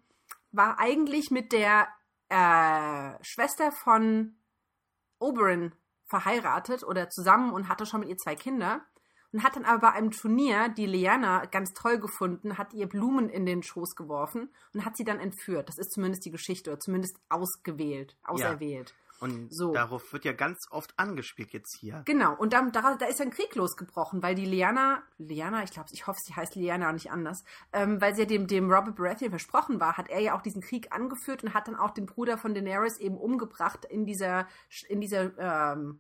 war 0.52 0.80
eigentlich 0.80 1.32
mit 1.32 1.52
der 1.52 1.88
äh, 2.30 3.24
Schwester 3.24 3.72
von 3.72 4.38
Oberyn 5.20 5.74
verheiratet 6.06 6.84
oder 6.84 7.10
zusammen 7.10 7.54
und 7.54 7.68
hatte 7.70 7.86
schon 7.86 8.02
mit 8.02 8.10
ihr 8.10 8.18
zwei 8.18 8.36
Kinder. 8.36 8.86
Und 9.32 9.44
hat 9.44 9.56
dann 9.56 9.66
aber 9.66 9.80
bei 9.80 9.92
einem 9.92 10.12
Turnier 10.12 10.70
die 10.70 10.88
Lyanna 10.88 11.46
ganz 11.46 11.74
toll 11.74 12.00
gefunden, 12.00 12.58
hat 12.58 12.74
ihr 12.74 12.88
Blumen 12.88 13.30
in 13.30 13.46
den 13.46 13.62
Schoß 13.62 13.96
geworfen 13.96 14.50
und 14.74 14.86
hat 14.86 14.98
sie 14.98 15.04
dann 15.04 15.20
entführt. 15.20 15.70
Das 15.70 15.78
ist 15.78 15.92
zumindest 15.92 16.26
die 16.26 16.32
Geschichte 16.32 16.72
oder 16.72 16.80
zumindest 16.80 17.20
ausgewählt, 17.30 18.18
auserwählt. 18.24 18.96
Und 19.20 19.54
So. 19.54 19.74
darauf 19.74 20.14
wird 20.14 20.26
ja 20.26 20.32
ganz 20.32 20.60
oft 20.72 20.98
angespielt 20.98 21.52
jetzt 21.52 21.78
hier. 21.78 22.04
Genau, 22.06 22.36
und 22.36 22.54
dann, 22.54 22.72
da, 22.72 22.96
da 22.96 23.06
ist 23.06 23.20
ein 23.22 23.32
Krieg 23.32 23.54
losgebrochen, 23.56 24.24
weil 24.24 24.36
die 24.36 24.46
Liana, 24.46 25.04
Liana, 25.18 25.64
ich 25.64 25.72
glaube, 25.72 25.90
ich 25.92 26.08
hoffe, 26.08 26.20
sie 26.24 26.36
heißt 26.36 26.56
Liana 26.56 26.88
und 26.88 26.96
nicht 26.96 27.12
anders, 27.12 27.44
ähm, 27.74 28.00
weil 28.00 28.16
sie 28.16 28.22
ja 28.22 28.28
dem, 28.28 28.48
dem 28.48 28.72
Robert 28.72 28.96
Baratheon 28.96 29.32
versprochen 29.32 29.80
war, 29.80 29.98
hat 29.98 30.10
er 30.10 30.22
ja 30.22 30.38
auch 30.38 30.42
diesen 30.42 30.62
Krieg 30.62 30.94
angeführt 30.94 31.44
und 31.44 31.54
hat 31.54 31.68
dann 31.68 31.76
auch 31.76 31.92
den 31.92 32.06
Bruder 32.06 32.38
von 32.38 32.54
Daenerys 32.54 32.98
eben 32.98 33.18
umgebracht 33.18 33.86
in 33.86 34.06
dieser, 34.06 34.48
in 34.88 35.02
dieser 35.02 35.38
ähm, 35.38 36.00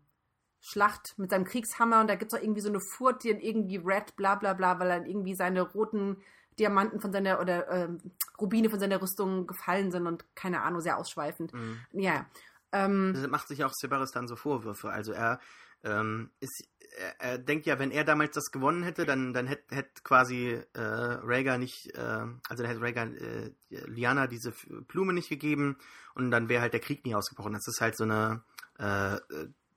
Schlacht 0.61 1.17
mit 1.17 1.29
seinem 1.31 1.45
Kriegshammer 1.45 2.01
und 2.01 2.07
da 2.07 2.15
gibt 2.15 2.33
es 2.33 2.37
auch 2.37 2.43
irgendwie 2.43 2.61
so 2.61 2.69
eine 2.69 2.81
Furt, 2.81 3.23
die 3.23 3.31
dann 3.31 3.39
irgendwie 3.39 3.77
Red, 3.77 4.15
bla 4.15 4.35
bla 4.35 4.53
bla, 4.53 4.79
weil 4.79 4.89
dann 4.89 5.05
irgendwie 5.05 5.35
seine 5.35 5.61
roten 5.61 6.17
Diamanten 6.59 6.99
von 6.99 7.13
seiner 7.13 7.39
oder 7.39 7.69
ähm, 7.69 7.99
Rubine 8.39 8.69
von 8.69 8.79
seiner 8.79 9.01
Rüstung 9.01 9.47
gefallen 9.47 9.91
sind 9.91 10.05
und 10.05 10.25
keine 10.35 10.61
Ahnung, 10.61 10.81
sehr 10.81 10.97
ausschweifend. 10.97 11.53
Mhm. 11.53 11.79
Ja. 11.93 12.25
Ähm, 12.71 13.13
Das 13.15 13.27
macht 13.27 13.47
sich 13.47 13.63
auch 13.63 13.71
Severus 13.73 14.11
dann 14.11 14.27
so 14.27 14.35
Vorwürfe. 14.35 14.89
Also 14.89 15.13
er 15.13 15.39
ähm, 15.83 16.29
ist, 16.41 16.67
er, 16.97 17.21
er 17.21 17.37
denkt 17.37 17.65
ja, 17.65 17.79
wenn 17.79 17.91
er 17.91 18.03
damals 18.03 18.35
das 18.35 18.51
gewonnen 18.51 18.83
hätte, 18.83 19.05
dann, 19.05 19.33
dann 19.33 19.47
hätte 19.47 19.75
hätt 19.75 20.03
quasi 20.03 20.61
äh, 20.73 20.81
Rhaegar 20.81 21.57
nicht, 21.57 21.95
äh, 21.95 22.25
also 22.49 22.63
dann 22.63 22.65
hätte 22.65 22.81
Rhaegar 22.81 23.07
äh, 23.07 23.51
Lyanna 23.69 24.27
diese 24.27 24.53
Blume 24.87 25.13
nicht 25.13 25.29
gegeben 25.29 25.77
und 26.15 26.31
dann 26.31 26.49
wäre 26.49 26.61
halt 26.61 26.73
der 26.73 26.81
Krieg 26.81 27.05
nie 27.05 27.15
ausgebrochen. 27.15 27.53
Das 27.53 27.67
ist 27.67 27.79
halt 27.79 27.95
so 27.95 28.03
eine, 28.03 28.43
äh, 28.77 29.15
äh, 29.15 29.19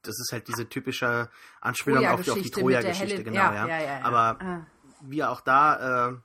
das 0.03 0.19
ist 0.21 0.33
halt 0.33 0.49
diese 0.49 0.69
typische 0.69 1.31
Anspielung 1.61 2.07
auf 2.07 2.23
die, 2.23 2.31
auf 2.31 2.41
die 2.41 2.51
Troja-Geschichte 2.51 3.23
genau, 3.25 3.53
ja, 3.53 3.67
ja. 3.69 3.81
ja. 3.83 4.01
Aber 4.05 4.41
Ah. 4.41 4.67
wie 5.03 5.23
auch 5.25 5.41
da 5.41 6.11
äh, 6.11 6.17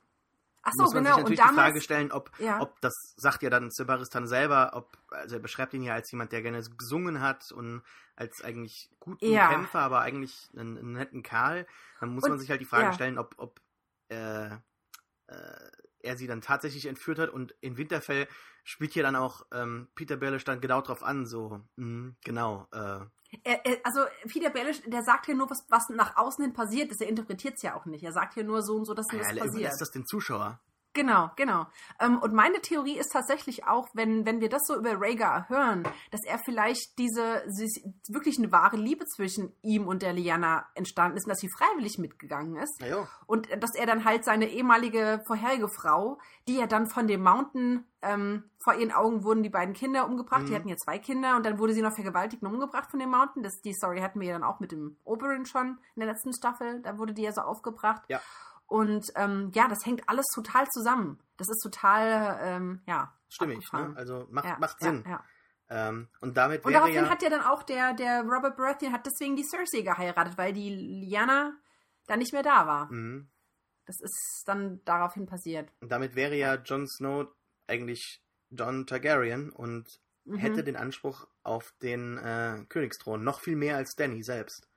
Ach 0.62 0.72
so, 0.74 0.82
muss 0.82 0.94
man 0.94 1.04
genau. 1.04 1.16
sich 1.16 1.22
natürlich 1.24 1.40
und 1.40 1.48
die 1.50 1.54
Frage 1.54 1.68
damals, 1.68 1.84
stellen, 1.84 2.12
ob, 2.12 2.30
ob 2.60 2.80
das 2.80 2.94
sagt 3.16 3.42
ja 3.42 3.48
dann 3.50 3.70
Severus 3.70 4.10
dann 4.10 4.26
selber, 4.26 4.72
ob, 4.74 4.98
also 5.10 5.36
er 5.36 5.40
beschreibt 5.40 5.72
ihn 5.72 5.82
ja 5.82 5.94
als 5.94 6.10
jemand, 6.10 6.32
der 6.32 6.42
gerne 6.42 6.62
gesungen 6.76 7.20
hat 7.20 7.52
und 7.52 7.82
als 8.16 8.42
eigentlich 8.42 8.90
guten. 8.98 9.24
Kämpfer, 9.32 9.78
aber 9.80 10.00
eigentlich 10.00 10.50
einen, 10.56 10.76
einen 10.76 10.92
netten 10.92 11.22
Kerl. 11.22 11.66
Dann 12.00 12.10
muss 12.10 12.24
Und- 12.24 12.30
man 12.30 12.38
sich 12.38 12.50
halt 12.50 12.60
die 12.60 12.66
Frage 12.66 12.92
stellen, 12.92 13.16
ob, 13.18 13.34
ob 13.38 13.60
äh, 14.08 14.46
äh, 14.48 14.58
er 16.00 16.16
sie 16.16 16.26
dann 16.26 16.40
tatsächlich 16.40 16.86
entführt 16.86 17.18
hat 17.18 17.30
und 17.30 17.52
in 17.60 17.76
Winterfell 17.76 18.26
spielt 18.68 18.92
hier 18.92 19.02
dann 19.02 19.16
auch 19.16 19.46
ähm, 19.50 19.88
Peter 19.94 20.18
Baelish 20.18 20.44
dann 20.44 20.60
genau 20.60 20.82
drauf 20.82 21.02
an, 21.02 21.24
so, 21.24 21.60
mh, 21.76 22.12
genau. 22.22 22.66
Äh. 22.70 23.00
Er, 23.42 23.64
er, 23.64 23.78
also 23.82 24.00
Peter 24.28 24.50
Baelish, 24.50 24.82
der 24.86 25.02
sagt 25.02 25.26
hier 25.26 25.34
nur, 25.34 25.48
was, 25.48 25.64
was 25.70 25.88
nach 25.88 26.16
außen 26.16 26.44
hin 26.44 26.52
passiert 26.52 26.90
ist. 26.90 27.00
Er 27.00 27.08
interpretiert 27.08 27.54
es 27.56 27.62
ja 27.62 27.74
auch 27.74 27.86
nicht. 27.86 28.04
Er 28.04 28.12
sagt 28.12 28.34
hier 28.34 28.44
nur 28.44 28.62
so 28.62 28.74
und 28.74 28.84
so, 28.84 28.92
dass 28.92 29.10
ja, 29.10 29.18
das 29.18 29.28
er 29.28 29.36
passiert. 29.36 29.54
überlässt 29.54 29.80
das 29.80 29.90
den 29.90 30.06
Zuschauer. 30.06 30.60
Genau, 30.98 31.30
genau. 31.36 31.66
Ähm, 32.00 32.18
und 32.18 32.34
meine 32.34 32.60
Theorie 32.60 32.98
ist 32.98 33.12
tatsächlich 33.12 33.68
auch, 33.68 33.86
wenn, 33.94 34.26
wenn 34.26 34.40
wir 34.40 34.48
das 34.48 34.62
so 34.66 34.76
über 34.76 35.00
Rhaegar 35.00 35.48
hören, 35.48 35.84
dass 36.10 36.24
er 36.24 36.40
vielleicht 36.40 36.98
diese, 36.98 37.44
wirklich 38.08 38.36
eine 38.38 38.50
wahre 38.50 38.76
Liebe 38.76 39.04
zwischen 39.06 39.52
ihm 39.62 39.86
und 39.86 40.02
der 40.02 40.12
Lyanna 40.12 40.66
entstanden 40.74 41.16
ist 41.16 41.24
und 41.26 41.30
dass 41.30 41.38
sie 41.38 41.50
freiwillig 41.56 41.98
mitgegangen 41.98 42.56
ist. 42.56 42.82
Ja. 42.82 43.06
Und 43.26 43.46
dass 43.62 43.76
er 43.76 43.86
dann 43.86 44.04
halt 44.04 44.24
seine 44.24 44.48
ehemalige 44.48 45.22
vorherige 45.28 45.68
Frau, 45.68 46.18
die 46.48 46.56
ja 46.56 46.66
dann 46.66 46.88
von 46.88 47.06
dem 47.06 47.22
Mountain, 47.22 47.84
ähm, 48.02 48.42
vor 48.58 48.74
ihren 48.74 48.90
Augen 48.90 49.22
wurden 49.22 49.44
die 49.44 49.50
beiden 49.50 49.74
Kinder 49.74 50.04
umgebracht. 50.04 50.42
Die 50.46 50.50
Mhm. 50.50 50.54
hatten 50.56 50.68
ja 50.68 50.76
zwei 50.76 50.98
Kinder 50.98 51.36
und 51.36 51.46
dann 51.46 51.60
wurde 51.60 51.74
sie 51.74 51.82
noch 51.82 51.94
vergewaltigt 51.94 52.42
und 52.42 52.52
umgebracht 52.52 52.90
von 52.90 52.98
dem 52.98 53.10
Mountain. 53.10 53.44
Das, 53.44 53.60
die 53.60 53.72
Story 53.72 54.00
hatten 54.00 54.18
wir 54.20 54.28
ja 54.28 54.32
dann 54.34 54.42
auch 54.42 54.58
mit 54.58 54.72
dem 54.72 54.96
Oberyn 55.04 55.46
schon 55.46 55.78
in 55.94 56.00
der 56.00 56.08
letzten 56.08 56.32
Staffel. 56.32 56.82
Da 56.82 56.98
wurde 56.98 57.14
die 57.14 57.22
ja 57.22 57.32
so 57.32 57.42
aufgebracht. 57.42 58.02
Ja. 58.08 58.20
Und 58.68 59.04
ähm, 59.16 59.50
ja, 59.54 59.66
das 59.66 59.84
hängt 59.84 60.08
alles 60.08 60.26
total 60.34 60.66
zusammen. 60.68 61.18
Das 61.36 61.48
ist 61.48 61.60
total, 61.62 62.38
ähm, 62.42 62.82
ja. 62.86 63.12
Stimmig, 63.28 63.66
ne? 63.72 63.92
Also 63.96 64.26
macht, 64.30 64.44
ja, 64.44 64.56
macht 64.58 64.76
ja, 64.80 64.86
Sinn. 64.88 65.04
Ja, 65.06 65.24
Ähm, 65.70 66.08
und 66.20 66.36
damit 66.36 66.64
Und 66.64 66.72
wäre 66.72 66.80
daraufhin 66.82 67.04
ja. 67.04 67.10
hat 67.10 67.22
ja 67.22 67.30
dann 67.30 67.42
auch 67.42 67.62
der, 67.62 67.94
der 67.94 68.22
Robert 68.22 68.56
Baratheon 68.56 68.92
hat 68.92 69.04
deswegen 69.06 69.36
die 69.36 69.44
Cersei 69.44 69.82
geheiratet, 69.82 70.38
weil 70.38 70.52
die 70.52 70.70
Lyanna 70.70 71.54
dann 72.06 72.20
nicht 72.20 72.32
mehr 72.32 72.42
da 72.42 72.66
war. 72.66 72.92
Mhm. 72.92 73.28
Das 73.86 73.96
ist 74.00 74.42
dann 74.46 74.80
daraufhin 74.84 75.26
passiert. 75.26 75.70
Und 75.80 75.90
damit 75.90 76.14
wäre 76.14 76.36
ja 76.36 76.54
Jon 76.54 76.86
Snow 76.86 77.26
eigentlich 77.66 78.22
John 78.50 78.86
Targaryen 78.86 79.50
und 79.50 80.00
Mhm. 80.28 80.36
hätte 80.36 80.62
den 80.62 80.76
Anspruch 80.76 81.26
auf 81.42 81.72
den 81.80 82.18
äh, 82.18 82.64
Königsthron. 82.68 83.24
Noch 83.24 83.40
viel 83.40 83.56
mehr 83.56 83.76
als 83.76 83.94
Danny 83.94 84.22
selbst. 84.22 84.67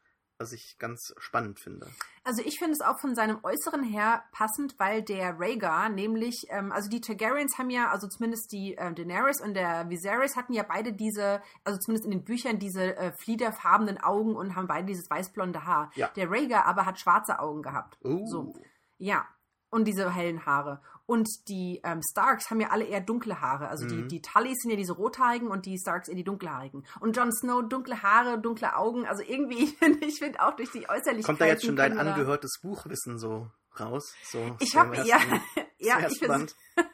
Was 0.41 0.53
ich 0.53 0.80
ganz 0.80 1.13
spannend 1.18 1.59
finde. 1.59 1.88
Also 2.23 2.41
ich 2.43 2.57
finde 2.57 2.73
es 2.73 2.81
auch 2.81 2.99
von 2.99 3.13
seinem 3.13 3.39
Äußeren 3.43 3.84
her 3.84 4.23
passend, 4.31 4.73
weil 4.80 5.03
der 5.03 5.39
Rhaegar 5.39 5.89
nämlich, 5.89 6.47
ähm, 6.49 6.72
also 6.72 6.89
die 6.89 6.99
Targaryens 6.99 7.59
haben 7.59 7.69
ja, 7.69 7.91
also 7.91 8.07
zumindest 8.07 8.51
die 8.51 8.76
äh, 8.76 8.91
Daenerys 8.91 9.39
und 9.39 9.53
der 9.53 9.88
Viserys 9.89 10.35
hatten 10.35 10.53
ja 10.53 10.63
beide 10.63 10.93
diese, 10.93 11.43
also 11.63 11.80
zumindest 11.80 12.05
in 12.05 12.11
den 12.11 12.23
Büchern 12.23 12.57
diese 12.57 12.95
äh, 12.97 13.11
fliederfarbenen 13.11 13.99
Augen 13.99 14.35
und 14.35 14.55
haben 14.55 14.68
beide 14.68 14.88
dieses 14.88 15.09
weißblonde 15.11 15.63
Haar. 15.65 15.91
Ja. 15.93 16.07
Der 16.15 16.31
Rhaegar 16.31 16.65
aber 16.65 16.88
hat 16.88 16.99
schwarze 16.99 17.38
Augen 17.39 17.61
gehabt. 17.61 17.99
Uh. 18.03 18.26
So. 18.26 18.53
Ja. 18.97 19.27
Und 19.72 19.85
diese 19.85 20.14
hellen 20.14 20.45
Haare. 20.45 20.81
Und 21.07 21.27
die 21.48 21.81
ähm, 21.84 22.02
Starks 22.11 22.52
haben 22.52 22.60
ja 22.61 22.69
alle 22.69 22.85
eher 22.85 23.02
dunkle 23.02 23.41
Haare. 23.41 23.69
Also 23.69 23.88
die, 23.88 23.95
Mhm. 23.95 24.07
die 24.10 24.22
Tullys 24.22 24.57
sind 24.61 24.69
ja 24.72 24.77
diese 24.77 24.93
rothaarigen 24.93 25.48
und 25.49 25.65
die 25.65 25.77
Starks 25.80 26.07
eher 26.10 26.15
die 26.15 26.23
dunkelhaarigen. 26.23 26.85
Und 26.99 27.18
Jon 27.18 27.31
Snow 27.34 27.68
dunkle 27.68 28.03
Haare, 28.03 28.39
dunkle 28.39 28.76
Augen. 28.76 29.07
Also 29.07 29.23
irgendwie, 29.23 29.76
ich 30.06 30.19
finde 30.19 30.41
auch 30.41 30.56
durch 30.56 30.72
die 30.72 30.88
Äußerlichkeiten. 30.89 31.23
Kommt 31.23 31.41
da 31.41 31.45
jetzt 31.45 31.65
schon 31.65 31.76
dein 31.77 31.98
angehörtes 31.98 32.60
Buchwissen 32.61 33.18
so 33.18 33.49
raus? 33.80 34.14
So 34.26 34.56
Ich 34.60 34.76
habe 34.76 34.98
ja, 35.06 35.18
ja, 35.80 35.99
ich, 36.07 36.19
Band? 36.19 36.53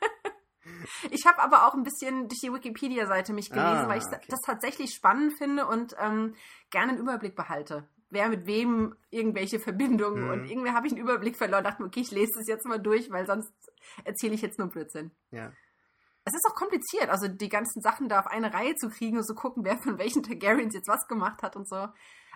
ich 1.12 1.26
habe 1.26 1.40
aber 1.42 1.68
auch 1.68 1.74
ein 1.74 1.84
bisschen 1.84 2.28
durch 2.28 2.40
die 2.42 2.54
Wikipedia-Seite 2.54 3.34
mich 3.34 3.50
gelesen, 3.50 3.86
Ah, 3.86 3.88
weil 3.88 4.00
ich 4.00 4.06
okay. 4.06 4.22
das 4.30 4.42
tatsächlich 4.42 4.94
spannend 4.94 5.34
finde 5.38 5.66
und 5.66 5.96
ähm, 6.00 6.36
gerne 6.70 6.92
einen 6.94 7.02
Überblick 7.02 7.36
behalte. 7.36 7.88
Wer 8.10 8.30
mit 8.30 8.46
wem 8.46 8.96
irgendwelche 9.10 9.60
Verbindungen 9.60 10.26
Mhm. 10.26 10.30
und 10.32 10.46
irgendwie 10.50 10.72
habe 10.72 10.88
ich 10.88 10.94
einen 10.94 11.02
Überblick 11.02 11.36
verloren. 11.36 11.64
Dachte 11.64 11.82
mir, 11.82 11.88
okay, 11.88 12.00
ich 12.02 12.12
lese 12.12 12.34
das 12.38 12.48
jetzt 12.48 12.66
mal 12.66 12.80
durch, 12.80 13.10
weil 13.12 13.26
sonst 13.26 13.52
erzähle 14.06 14.34
ich 14.34 14.42
jetzt 14.42 14.60
nur 14.60 14.70
Blödsinn. 14.70 15.12
Ja. 15.32 15.52
Es 16.24 16.34
ist 16.34 16.46
auch 16.50 16.56
kompliziert, 16.56 17.10
also 17.10 17.28
die 17.28 17.50
ganzen 17.50 17.82
Sachen 17.82 18.10
da 18.10 18.20
auf 18.20 18.28
eine 18.28 18.54
Reihe 18.54 18.76
zu 18.76 18.90
kriegen 18.90 19.18
und 19.18 19.24
zu 19.26 19.34
gucken, 19.36 19.64
wer 19.64 19.78
von 19.78 19.98
welchen 19.98 20.24
Targaryens 20.24 20.74
jetzt 20.74 20.88
was 20.90 21.08
gemacht 21.08 21.42
hat 21.42 21.56
und 21.56 21.68
so. 21.70 21.88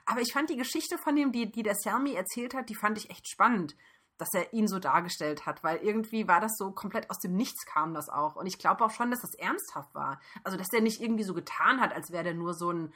Aber 0.06 0.22
ich 0.22 0.34
fand 0.34 0.50
die 0.50 0.58
Geschichte 0.58 0.98
von 0.98 1.16
dem, 1.16 1.32
die, 1.32 1.52
die 1.52 1.64
der 1.64 1.76
Selmy 1.76 2.14
erzählt 2.14 2.54
hat, 2.54 2.70
die 2.70 2.76
fand 2.76 2.98
ich 2.98 3.10
echt 3.10 3.30
spannend, 3.30 3.76
dass 4.18 4.30
er 4.34 4.54
ihn 4.54 4.68
so 4.68 4.80
dargestellt 4.80 5.46
hat, 5.46 5.64
weil 5.64 5.78
irgendwie 5.78 6.28
war 6.28 6.40
das 6.40 6.56
so 6.58 6.72
komplett 6.72 7.10
aus 7.10 7.20
dem 7.20 7.34
Nichts 7.36 7.66
kam 7.66 7.94
das 7.94 8.08
auch. 8.08 8.36
Und 8.36 8.46
ich 8.48 8.58
glaube 8.60 8.84
auch 8.86 8.92
schon, 8.92 9.12
dass 9.12 9.22
das 9.22 9.34
ernsthaft 9.36 9.94
war. 9.94 10.22
Also, 10.44 10.58
dass 10.58 10.72
er 10.74 10.82
nicht 10.82 11.02
irgendwie 11.02 11.24
so 11.24 11.34
getan 11.34 11.82
hat, 11.82 11.92
als 11.94 12.12
wäre 12.12 12.24
der 12.24 12.34
nur 12.34 12.54
so 12.54 12.72
ein 12.72 12.94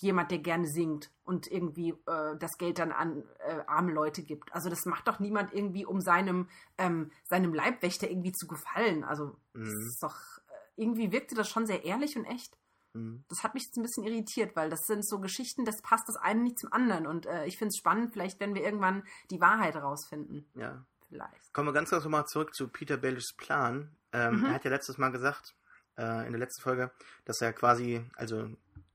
jemand, 0.00 0.30
der 0.30 0.38
gerne 0.38 0.66
singt 0.66 1.10
und 1.24 1.46
irgendwie 1.50 1.90
äh, 2.06 2.36
das 2.38 2.58
Geld 2.58 2.78
dann 2.78 2.92
an 2.92 3.22
äh, 3.38 3.60
arme 3.66 3.92
Leute 3.92 4.22
gibt. 4.22 4.52
Also 4.52 4.68
das 4.70 4.84
macht 4.86 5.06
doch 5.08 5.20
niemand 5.20 5.52
irgendwie, 5.54 5.86
um 5.86 6.00
seinem, 6.00 6.48
ähm, 6.78 7.10
seinem 7.24 7.54
Leibwächter 7.54 8.10
irgendwie 8.10 8.32
zu 8.32 8.46
gefallen. 8.46 9.04
Also 9.04 9.36
das 9.52 9.68
Mhm. 9.68 9.86
ist 9.88 10.02
doch, 10.02 10.16
äh, 10.48 10.52
irgendwie 10.82 11.12
wirkte 11.12 11.34
das 11.34 11.48
schon 11.48 11.66
sehr 11.66 11.84
ehrlich 11.84 12.16
und 12.16 12.24
echt. 12.24 12.56
Mhm. 12.92 13.24
Das 13.28 13.42
hat 13.44 13.54
mich 13.54 13.64
jetzt 13.64 13.76
ein 13.76 13.82
bisschen 13.82 14.04
irritiert, 14.04 14.56
weil 14.56 14.68
das 14.70 14.86
sind 14.86 15.06
so 15.06 15.20
Geschichten, 15.20 15.64
das 15.64 15.80
passt 15.82 16.08
das 16.08 16.16
eine 16.16 16.42
nicht 16.42 16.58
zum 16.58 16.72
anderen. 16.72 17.06
Und 17.06 17.26
äh, 17.26 17.44
ich 17.46 17.56
finde 17.58 17.70
es 17.70 17.76
spannend, 17.78 18.12
vielleicht 18.12 18.40
wenn 18.40 18.54
wir 18.54 18.62
irgendwann 18.62 19.04
die 19.30 19.40
Wahrheit 19.40 19.76
rausfinden. 19.76 20.48
ja. 20.54 20.84
Vielleicht. 21.10 21.52
Kommen 21.52 21.68
wir 21.68 21.72
ganz 21.74 21.90
kurz 21.90 22.02
nochmal 22.02 22.26
zurück 22.26 22.54
zu 22.54 22.66
Peter 22.66 22.96
Baelishs 22.96 23.34
Plan. 23.36 23.94
Ähm, 24.12 24.38
Mhm. 24.40 24.44
Er 24.46 24.54
hat 24.54 24.64
ja 24.64 24.70
letztes 24.70 24.98
Mal 24.98 25.10
gesagt, 25.10 25.54
äh, 25.96 26.26
in 26.26 26.32
der 26.32 26.40
letzten 26.40 26.62
Folge, 26.62 26.90
dass 27.24 27.40
er 27.40 27.52
quasi, 27.52 28.04
also 28.16 28.48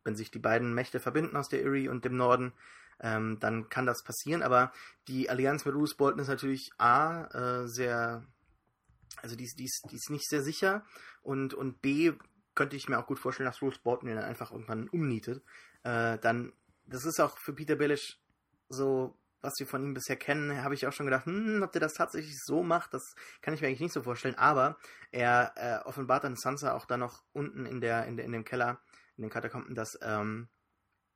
wenn 0.03 0.15
sich 0.15 0.31
die 0.31 0.39
beiden 0.39 0.73
Mächte 0.73 0.99
verbinden 0.99 1.35
aus 1.35 1.49
der 1.49 1.63
Erie 1.63 1.89
und 1.89 2.05
dem 2.05 2.17
Norden, 2.17 2.53
ähm, 3.01 3.39
dann 3.39 3.69
kann 3.69 3.85
das 3.85 4.03
passieren. 4.03 4.41
Aber 4.41 4.71
die 5.07 5.29
Allianz 5.29 5.65
mit 5.65 5.75
Roose 5.75 5.95
Bolton 5.95 6.19
ist 6.19 6.27
natürlich 6.27 6.71
A, 6.77 7.25
äh, 7.63 7.67
sehr, 7.67 8.25
also 9.21 9.35
die, 9.35 9.49
die, 9.57 9.65
ist, 9.65 9.87
die 9.91 9.95
ist 9.95 10.09
nicht 10.09 10.27
sehr 10.27 10.41
sicher 10.41 10.85
und, 11.21 11.53
und 11.53 11.81
B, 11.81 12.13
könnte 12.55 12.75
ich 12.75 12.89
mir 12.89 12.99
auch 12.99 13.07
gut 13.07 13.19
vorstellen, 13.19 13.47
dass 13.47 13.61
Roose 13.61 13.79
Bolton 13.81 14.09
ihn 14.09 14.15
dann 14.15 14.25
einfach 14.25 14.51
irgendwann 14.51 14.89
umnietet. 14.89 15.43
Äh, 15.83 16.17
dann, 16.17 16.51
das 16.85 17.05
ist 17.05 17.19
auch 17.19 17.37
für 17.37 17.53
Peter 17.53 17.75
Baelish 17.75 18.19
so, 18.67 19.17
was 19.41 19.53
wir 19.59 19.67
von 19.67 19.83
ihm 19.83 19.93
bisher 19.93 20.17
kennen, 20.17 20.61
habe 20.61 20.73
ich 20.73 20.85
auch 20.85 20.91
schon 20.91 21.05
gedacht, 21.05 21.25
hm, 21.25 21.61
ob 21.63 21.71
der 21.71 21.81
das 21.81 21.93
tatsächlich 21.93 22.37
so 22.43 22.63
macht, 22.63 22.93
das 22.93 23.15
kann 23.41 23.53
ich 23.53 23.61
mir 23.61 23.67
eigentlich 23.67 23.79
nicht 23.79 23.93
so 23.93 24.03
vorstellen. 24.03 24.35
Aber 24.35 24.77
er 25.11 25.53
äh, 25.55 25.87
offenbart 25.87 26.25
dann 26.25 26.35
Sansa 26.35 26.73
auch 26.73 26.85
dann 26.85 26.99
noch 26.99 27.23
unten 27.31 27.65
in 27.65 27.79
der, 27.79 28.05
in 28.05 28.17
der, 28.17 28.25
in 28.25 28.33
dem 28.33 28.43
Keller, 28.43 28.81
in 29.19 29.23
den 29.23 29.31
Katakomben, 29.31 29.75
dass, 29.75 29.97
ähm, 30.01 30.49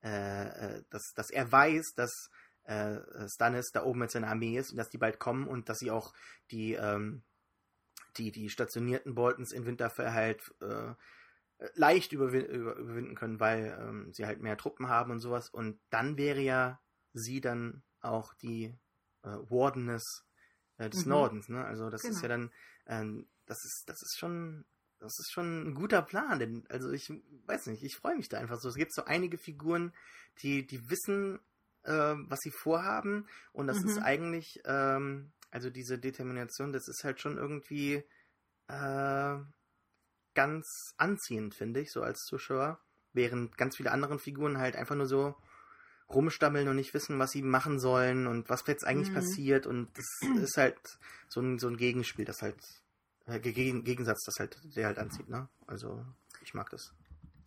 äh, 0.03 0.47
äh, 0.77 0.83
dass, 0.89 1.13
dass 1.15 1.29
er 1.31 1.51
weiß, 1.51 1.93
dass 1.95 2.29
äh, 2.63 2.97
Stannis 3.27 3.71
da 3.71 3.83
oben 3.83 3.99
mit 3.99 4.11
seiner 4.11 4.27
Armee 4.27 4.57
ist 4.57 4.71
und 4.71 4.77
dass 4.77 4.89
die 4.89 4.97
bald 4.97 5.19
kommen 5.19 5.47
und 5.47 5.69
dass 5.69 5.79
sie 5.79 5.91
auch 5.91 6.13
die, 6.51 6.73
ähm, 6.73 7.23
die, 8.17 8.31
die 8.31 8.49
stationierten 8.49 9.15
Boltons 9.15 9.51
in 9.51 9.65
Winterfell 9.65 10.11
halt 10.11 10.53
äh, 10.61 10.93
leicht 11.75 12.11
überwin 12.11 12.45
über, 12.45 12.75
überwinden 12.75 13.15
können, 13.15 13.39
weil 13.39 13.77
ähm, 13.79 14.11
sie 14.13 14.25
halt 14.25 14.41
mehr 14.41 14.57
Truppen 14.57 14.89
haben 14.89 15.11
und 15.11 15.19
sowas. 15.19 15.49
Und 15.49 15.79
dann 15.89 16.17
wäre 16.17 16.41
ja 16.41 16.81
sie 17.13 17.41
dann 17.41 17.83
auch 18.01 18.33
die 18.35 18.75
äh, 19.23 19.29
Wardeness 19.29 20.25
äh, 20.77 20.89
des 20.89 21.05
Mhm. 21.05 21.09
Nordens, 21.11 21.49
ne? 21.49 21.63
Also 21.65 21.89
das 21.89 22.03
ist 22.03 22.09
Genau. 22.09 22.21
ja 22.21 22.27
dann, 22.29 22.51
ähm, 22.87 23.29
das 23.45 23.63
ist, 23.63 23.83
das 23.87 24.01
ist 24.01 24.17
schon, 24.17 24.65
das 25.03 25.19
ist 25.19 25.31
schon 25.31 25.67
ein 25.67 25.73
guter 25.75 26.01
Plan, 26.01 26.39
denn, 26.39 26.65
also 26.69 26.91
ich 26.91 27.11
weiß 27.45 27.67
nicht, 27.67 27.83
ich 27.83 27.97
freue 27.97 28.15
mich 28.15 28.29
da 28.29 28.39
einfach 28.39 28.59
so. 28.59 28.69
Es 28.69 28.75
gibt 28.75 28.93
so 28.93 29.03
einige 29.05 29.37
Figuren, 29.37 29.93
die, 30.41 30.65
die 30.65 30.89
wissen, 30.89 31.39
äh, 31.83 31.91
was 31.91 32.39
sie 32.39 32.51
vorhaben 32.51 33.27
und 33.51 33.67
das 33.67 33.83
Mhm. 33.83 33.87
ist 33.89 34.01
eigentlich, 34.01 34.61
ähm, 34.65 35.31
also 35.51 35.69
diese 35.69 35.99
Determination, 35.99 36.71
das 36.71 36.87
ist 36.87 37.03
halt 37.03 37.19
schon 37.19 37.37
irgendwie 37.37 38.03
äh, 38.67 39.37
ganz 40.33 40.93
anziehend, 40.97 41.53
finde 41.53 41.81
ich, 41.81 41.91
so 41.91 42.01
als 42.01 42.19
Zuschauer. 42.25 42.79
Während 43.13 43.57
ganz 43.57 43.77
viele 43.77 43.91
anderen 43.91 44.19
Figuren 44.19 44.57
halt 44.57 44.75
einfach 44.75 44.95
nur 44.95 45.05
so 45.07 45.35
rumstammeln 46.09 46.67
und 46.67 46.75
nicht 46.75 46.93
wissen, 46.93 47.19
was 47.19 47.31
sie 47.31 47.41
machen 47.43 47.79
sollen 47.79 48.27
und 48.27 48.49
was 48.49 48.65
jetzt 48.67 48.85
eigentlich 48.85 49.09
Mhm. 49.09 49.13
passiert. 49.13 49.67
Und 49.67 49.89
das 49.97 50.07
ist 50.37 50.57
halt 50.57 50.79
so 51.29 51.41
ein, 51.41 51.59
so 51.59 51.67
ein 51.67 51.77
Gegenspiel, 51.77 52.25
das 52.25 52.41
halt, 52.41 52.57
Gegen 53.25 53.83
Gegensatz, 53.83 54.23
das 54.25 54.35
halt, 54.39 54.57
der 54.75 54.87
halt 54.87 54.99
anzieht, 54.99 55.29
ne? 55.29 55.47
Also, 55.65 56.05
ich 56.41 56.53
mag 56.53 56.69
das. 56.69 56.93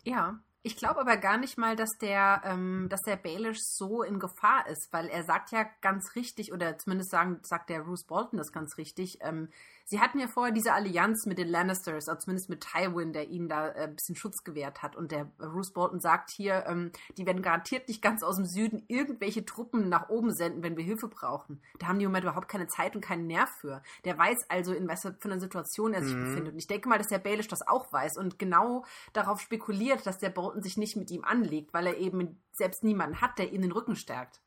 Ja, 0.03 0.39
ich 0.63 0.75
glaube 0.75 0.99
aber 0.99 1.17
gar 1.17 1.37
nicht 1.37 1.57
mal, 1.57 1.75
dass 1.75 1.91
der, 2.01 2.41
ähm, 2.43 2.87
dass 2.89 3.01
der 3.01 3.15
Baelish 3.15 3.59
so 3.61 4.03
in 4.03 4.19
Gefahr 4.19 4.67
ist, 4.67 4.89
weil 4.91 5.07
er 5.07 5.23
sagt 5.23 5.51
ja 5.51 5.65
ganz 5.81 6.15
richtig, 6.15 6.51
oder 6.51 6.77
zumindest 6.77 7.11
sagen, 7.11 7.39
sagt 7.43 7.69
der 7.69 7.83
Bruce 7.83 8.05
Bolton 8.05 8.37
das 8.37 8.51
ganz 8.51 8.77
richtig, 8.77 9.19
ähm, 9.21 9.49
sie 9.89 9.99
hatten 10.01 10.19
ja 10.19 10.27
vorher 10.27 10.53
diese 10.53 10.73
Allianz 10.73 11.25
mit 11.25 11.37
den 11.37 11.47
Lannisters, 11.47 12.07
also 12.07 12.19
zumindest 12.19 12.49
mit 12.49 12.61
Tywin, 12.61 13.13
der 13.13 13.29
ihnen 13.29 13.47
da 13.49 13.69
äh, 13.69 13.85
ein 13.85 13.95
bisschen 13.95 14.15
Schutz 14.15 14.43
gewährt 14.43 14.83
hat. 14.83 14.95
Und 14.95 15.11
der 15.11 15.25
Bruce 15.37 15.71
Bolton 15.71 15.99
sagt 15.99 16.29
hier, 16.29 16.65
ähm, 16.67 16.91
die 17.17 17.25
werden 17.25 17.41
garantiert 17.41 17.87
nicht 17.87 18.01
ganz 18.01 18.21
aus 18.21 18.35
dem 18.35 18.45
Süden 18.45 18.83
irgendwelche 18.87 19.45
Truppen 19.45 19.89
nach 19.89 20.09
oben 20.09 20.33
senden, 20.33 20.61
wenn 20.61 20.75
wir 20.77 20.83
Hilfe 20.83 21.07
brauchen. 21.07 21.61
Da 21.79 21.87
haben 21.87 21.99
die 21.99 22.05
im 22.05 22.11
Moment 22.11 22.25
überhaupt 22.25 22.49
keine 22.49 22.67
Zeit 22.67 22.95
und 22.95 23.01
keinen 23.01 23.27
Nerv 23.27 23.49
für. 23.49 23.81
Der 24.03 24.17
weiß 24.17 24.49
also, 24.49 24.73
in 24.73 24.87
was 24.87 25.01
für 25.01 25.15
einer 25.23 25.39
Situation 25.39 25.93
er 25.93 26.03
sich 26.03 26.15
Mhm. 26.15 26.25
befindet. 26.25 26.53
Und 26.53 26.59
ich 26.59 26.67
denke 26.67 26.89
mal, 26.89 26.97
dass 26.97 27.07
der 27.07 27.19
Baelish 27.19 27.47
das 27.47 27.65
auch 27.67 27.91
weiß 27.93 28.17
und 28.17 28.37
genau 28.37 28.83
darauf 29.13 29.39
spekuliert, 29.39 30.05
dass 30.05 30.17
der 30.17 30.29
Bolton 30.29 30.61
sich 30.61 30.77
nicht 30.77 30.97
mit 30.97 31.09
ihm 31.11 31.23
anlegt, 31.23 31.73
weil 31.73 31.87
er 31.87 31.97
eben 31.97 32.41
selbst 32.51 32.83
niemanden 32.83 33.21
hat, 33.21 33.39
der 33.39 33.53
ihm 33.53 33.61
den 33.61 33.71
Rücken 33.71 33.95
stärkt. 33.95 34.41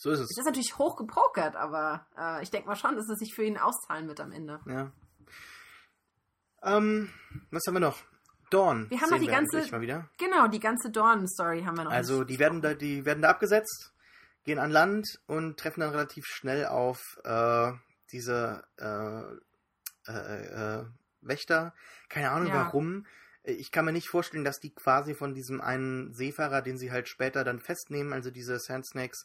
So 0.00 0.10
ist 0.10 0.20
Das 0.20 0.30
es. 0.30 0.38
ist 0.38 0.44
natürlich 0.46 0.78
hoch 0.78 0.96
gepokert, 0.96 1.56
aber 1.56 2.06
äh, 2.16 2.42
ich 2.42 2.50
denke 2.50 2.68
mal 2.68 2.76
schon, 2.76 2.94
dass 2.96 3.08
es 3.08 3.18
sich 3.18 3.34
für 3.34 3.42
ihn 3.42 3.58
auszahlen 3.58 4.06
wird 4.08 4.20
am 4.20 4.32
Ende. 4.32 4.60
Ja. 4.66 4.92
Ähm, 6.62 7.10
was 7.50 7.62
haben 7.66 7.74
wir 7.74 7.80
noch? 7.80 7.98
Dawn. 8.50 8.88
Wir 8.90 9.00
haben 9.00 9.10
noch 9.10 9.18
die 9.18 9.26
ganze, 9.26 9.60
genau, 10.16 10.46
die 10.48 10.60
ganze 10.60 10.90
Dawn-Story 10.90 11.64
haben 11.64 11.76
wir 11.76 11.84
noch 11.84 11.90
Also 11.90 12.20
nicht 12.20 12.30
die 12.30 12.38
werden 12.38 12.62
da, 12.62 12.72
die 12.72 13.04
werden 13.04 13.20
da 13.20 13.28
abgesetzt, 13.28 13.92
gehen 14.44 14.58
an 14.58 14.70
Land 14.70 15.20
und 15.26 15.58
treffen 15.58 15.80
dann 15.80 15.90
relativ 15.90 16.24
schnell 16.24 16.64
auf 16.64 17.18
äh, 17.24 17.72
diese 18.10 18.64
äh, 18.78 20.10
äh, 20.10 20.78
äh, 20.80 20.84
Wächter. 21.20 21.74
Keine 22.08 22.30
Ahnung 22.30 22.48
Ja. 22.48 22.54
warum. 22.66 23.04
Ich 23.42 23.70
kann 23.70 23.84
mir 23.84 23.92
nicht 23.92 24.08
vorstellen, 24.08 24.44
dass 24.44 24.60
die 24.60 24.74
quasi 24.74 25.14
von 25.14 25.34
diesem 25.34 25.60
einen 25.60 26.14
Seefahrer, 26.14 26.62
den 26.62 26.78
sie 26.78 26.90
halt 26.90 27.08
später 27.08 27.44
dann 27.44 27.60
festnehmen, 27.60 28.12
also 28.14 28.30
diese 28.30 28.58
Sand 28.58 28.86
Snakes, 28.86 29.24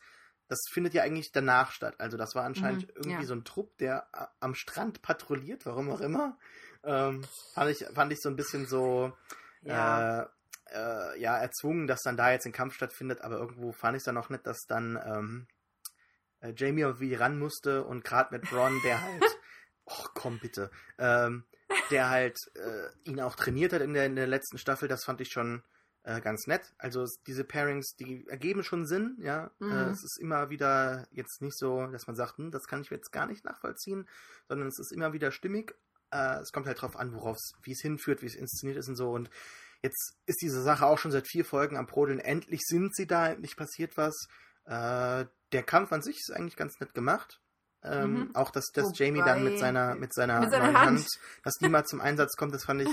das 0.53 0.61
findet 0.71 0.93
ja 0.93 1.01
eigentlich 1.03 1.31
danach 1.31 1.71
statt. 1.71 1.95
Also 1.97 2.15
das 2.15 2.35
war 2.35 2.45
anscheinend 2.45 2.83
Mhm, 2.83 2.89
irgendwie 2.95 3.11
ja. 3.11 3.25
so 3.25 3.33
ein 3.33 3.43
Trupp, 3.43 3.75
der 3.79 4.07
am 4.39 4.53
Strand 4.53 5.01
patrouilliert, 5.01 5.65
warum 5.65 5.89
auch 5.89 6.01
immer. 6.01 6.37
Ähm, 6.83 7.23
fand, 7.55 7.71
ich, 7.71 7.85
fand 7.93 8.13
ich 8.13 8.21
so 8.21 8.29
ein 8.29 8.35
bisschen 8.35 8.67
so 8.67 9.13
Ja. 9.63 9.99
äh, 9.99 10.25
äh, 10.73 11.19
ja, 11.19 11.37
erzwungen, 11.37 11.87
dass 11.87 12.01
dann 12.03 12.17
da 12.17 12.31
jetzt 12.31 12.45
ein 12.45 12.51
Kampf 12.51 12.75
stattfindet, 12.75 13.21
aber 13.21 13.37
irgendwo 13.37 13.71
fand 13.71 13.95
ich 13.95 14.01
es 14.01 14.05
dann 14.05 14.17
auch 14.17 14.29
nicht, 14.29 14.45
dass 14.45 14.59
dann 14.67 14.99
ähm, 15.03 15.47
äh, 16.41 16.53
Jamie 16.55 16.81
irgendwie 16.81 17.15
ran 17.15 17.39
musste 17.39 17.83
und 17.83 18.03
gerade 18.03 18.37
mit 18.37 18.51
Ron, 18.51 18.79
der 18.83 19.01
halt, 19.01 19.23
oh 19.85 20.05
komm 20.13 20.39
bitte, 20.39 20.69
ähm, 20.99 21.45
der 21.89 22.09
halt 22.09 22.37
äh, 22.55 22.89
ihn 23.09 23.19
auch 23.21 23.35
trainiert 23.35 23.73
hat 23.73 23.81
in 23.81 23.93
der, 23.93 24.05
in 24.05 24.15
der 24.15 24.27
letzten 24.27 24.57
Staffel, 24.57 24.87
das 24.87 25.03
fand 25.03 25.19
ich 25.21 25.31
schon 25.31 25.63
äh, 26.03 26.21
ganz 26.21 26.47
nett. 26.47 26.73
Also 26.77 27.01
es, 27.03 27.15
diese 27.25 27.43
Pairings, 27.43 27.95
die 27.95 28.25
ergeben 28.27 28.63
schon 28.63 28.85
Sinn, 28.85 29.17
ja. 29.21 29.51
Mhm. 29.59 29.71
Äh, 29.71 29.89
es 29.89 30.03
ist 30.03 30.19
immer 30.19 30.49
wieder 30.49 31.07
jetzt 31.11 31.41
nicht 31.41 31.57
so, 31.57 31.87
dass 31.87 32.07
man 32.07 32.15
sagt, 32.15 32.37
hm, 32.37 32.51
das 32.51 32.63
kann 32.67 32.81
ich 32.81 32.89
jetzt 32.89 33.11
gar 33.11 33.25
nicht 33.25 33.43
nachvollziehen, 33.45 34.07
sondern 34.47 34.67
es 34.67 34.79
ist 34.79 34.91
immer 34.91 35.13
wieder 35.13 35.31
stimmig. 35.31 35.73
Äh, 36.11 36.39
es 36.41 36.51
kommt 36.51 36.67
halt 36.67 36.81
drauf 36.81 36.95
an, 36.95 37.13
worauf 37.13 37.37
es, 37.37 37.53
wie 37.63 37.71
es 37.71 37.81
hinführt, 37.81 38.21
wie 38.21 38.27
es 38.27 38.35
inszeniert 38.35 38.77
ist 38.77 38.87
und 38.89 38.95
so. 38.97 39.11
Und 39.11 39.29
jetzt 39.81 40.15
ist 40.25 40.41
diese 40.41 40.61
Sache 40.61 40.85
auch 40.85 40.97
schon 40.97 41.11
seit 41.11 41.27
vier 41.27 41.45
Folgen 41.45 41.77
am 41.77 41.87
Brodeln. 41.87 42.19
Endlich 42.19 42.61
sind 42.63 42.95
sie 42.95 43.07
da, 43.07 43.29
endlich 43.29 43.55
passiert 43.55 43.97
was. 43.97 44.27
Äh, 44.65 45.25
der 45.51 45.63
Kampf 45.63 45.91
an 45.91 46.01
sich 46.01 46.17
ist 46.17 46.31
eigentlich 46.31 46.55
ganz 46.55 46.79
nett 46.79 46.93
gemacht. 46.93 47.39
Ähm, 47.85 48.13
Mhm. 48.13 48.35
Auch 48.35 48.49
dass, 48.51 48.67
dass 48.73 48.85
Wobei- 48.87 48.95
Jamie 49.05 49.19
dann 49.23 49.43
mit 49.43 49.59
seiner 49.59 49.95
mit 49.95 50.13
seiner, 50.13 50.39
Mit 50.39 50.51
seiner 50.51 50.65
neuen 50.65 50.77
Hand. 50.77 50.99
Hand, 50.99 51.07
dass 51.43 51.53
die 51.55 51.67
mal 51.69 51.85
zum 51.85 51.99
Einsatz 51.99 52.35
kommt, 52.37 52.53
das 52.53 52.63
fand 52.63 52.81
ich 52.81 52.89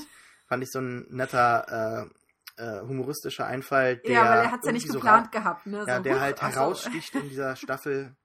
fand 0.49 0.65
ich 0.65 0.70
so 0.73 0.81
ein 0.81 1.07
netter 1.11 2.11
äh, 2.61 2.81
humoristischer 2.82 3.47
Einfall, 3.47 3.97
der 3.97 4.12
ja, 4.12 4.31
weil 4.31 4.39
er 4.45 4.53
hat 4.53 4.61
es 4.61 4.66
ja 4.66 4.73
nicht 4.73 4.87
so 4.87 4.95
geplant 4.95 5.32
gehabt, 5.32 5.66
ne? 5.66 5.85
ja, 5.87 5.97
so, 5.97 6.03
der 6.03 6.20
halt 6.20 6.43
ach 6.43 6.53
so. 6.53 6.61
heraussticht 6.61 7.15
in 7.15 7.28
dieser 7.28 7.57
Staffel 7.57 8.16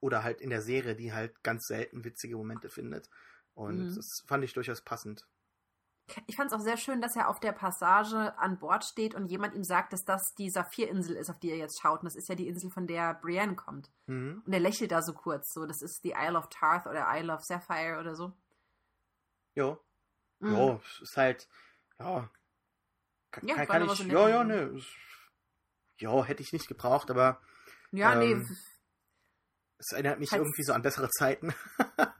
oder 0.00 0.24
halt 0.24 0.40
in 0.40 0.50
der 0.50 0.62
Serie, 0.62 0.96
die 0.96 1.12
halt 1.12 1.42
ganz 1.42 1.66
selten 1.66 2.04
witzige 2.04 2.36
Momente 2.36 2.68
findet. 2.68 3.08
Und 3.54 3.90
Mhm. 3.90 3.94
das 3.96 4.22
fand 4.26 4.44
ich 4.44 4.52
durchaus 4.54 4.80
passend. 4.82 5.26
Ich 6.26 6.34
fand 6.34 6.50
es 6.50 6.58
auch 6.58 6.62
sehr 6.64 6.76
schön, 6.76 7.00
dass 7.00 7.14
er 7.14 7.28
auf 7.28 7.38
der 7.38 7.52
Passage 7.52 8.36
an 8.36 8.58
Bord 8.58 8.84
steht 8.84 9.14
und 9.14 9.26
jemand 9.26 9.54
ihm 9.54 9.62
sagt, 9.62 9.92
dass 9.92 10.04
das 10.04 10.34
die 10.36 10.50
Saphirinsel 10.50 11.14
ist, 11.14 11.30
auf 11.30 11.38
die 11.38 11.50
er 11.50 11.56
jetzt 11.56 11.80
schaut. 11.80 12.00
Und 12.00 12.06
das 12.06 12.16
ist 12.16 12.28
ja 12.28 12.34
die 12.34 12.48
Insel, 12.48 12.70
von 12.70 12.88
der 12.88 13.14
Brienne 13.14 13.54
kommt. 13.54 13.92
Mhm. 14.06 14.42
Und 14.44 14.52
er 14.52 14.58
lächelt 14.58 14.90
da 14.90 15.02
so 15.02 15.12
kurz. 15.12 15.52
So, 15.52 15.66
das 15.66 15.82
ist 15.82 16.02
die 16.02 16.14
Isle 16.18 16.36
of 16.36 16.48
Tarth 16.48 16.86
oder 16.86 17.06
Isle 17.14 17.32
of 17.32 17.44
Sapphire 17.44 18.00
oder 18.00 18.16
so. 18.16 18.32
Jo. 19.54 19.78
Mhm. 20.40 20.50
Jo, 20.52 20.80
es 20.84 21.02
ist 21.02 21.16
halt, 21.16 21.48
ja. 22.00 22.28
Kann, 23.30 23.46
Ja, 23.46 23.54
kann, 23.56 23.66
kann 23.66 23.88
ich, 23.88 23.98
ja, 24.06 24.28
ja, 24.28 24.44
ne. 24.44 24.62
es- 24.76 24.86
Ja, 25.98 26.24
hätte 26.24 26.42
ich 26.42 26.52
nicht 26.52 26.66
gebraucht, 26.68 27.10
aber 27.10 27.40
Ja, 27.92 28.14
nee. 28.14 28.32
Ähm, 28.32 28.56
es 29.78 29.92
erinnert 29.92 30.18
mich 30.18 30.30
Halt- 30.32 30.40
irgendwie 30.42 30.62
so 30.62 30.72
an 30.72 30.82
bessere 30.82 31.08
Zeiten. 31.10 31.54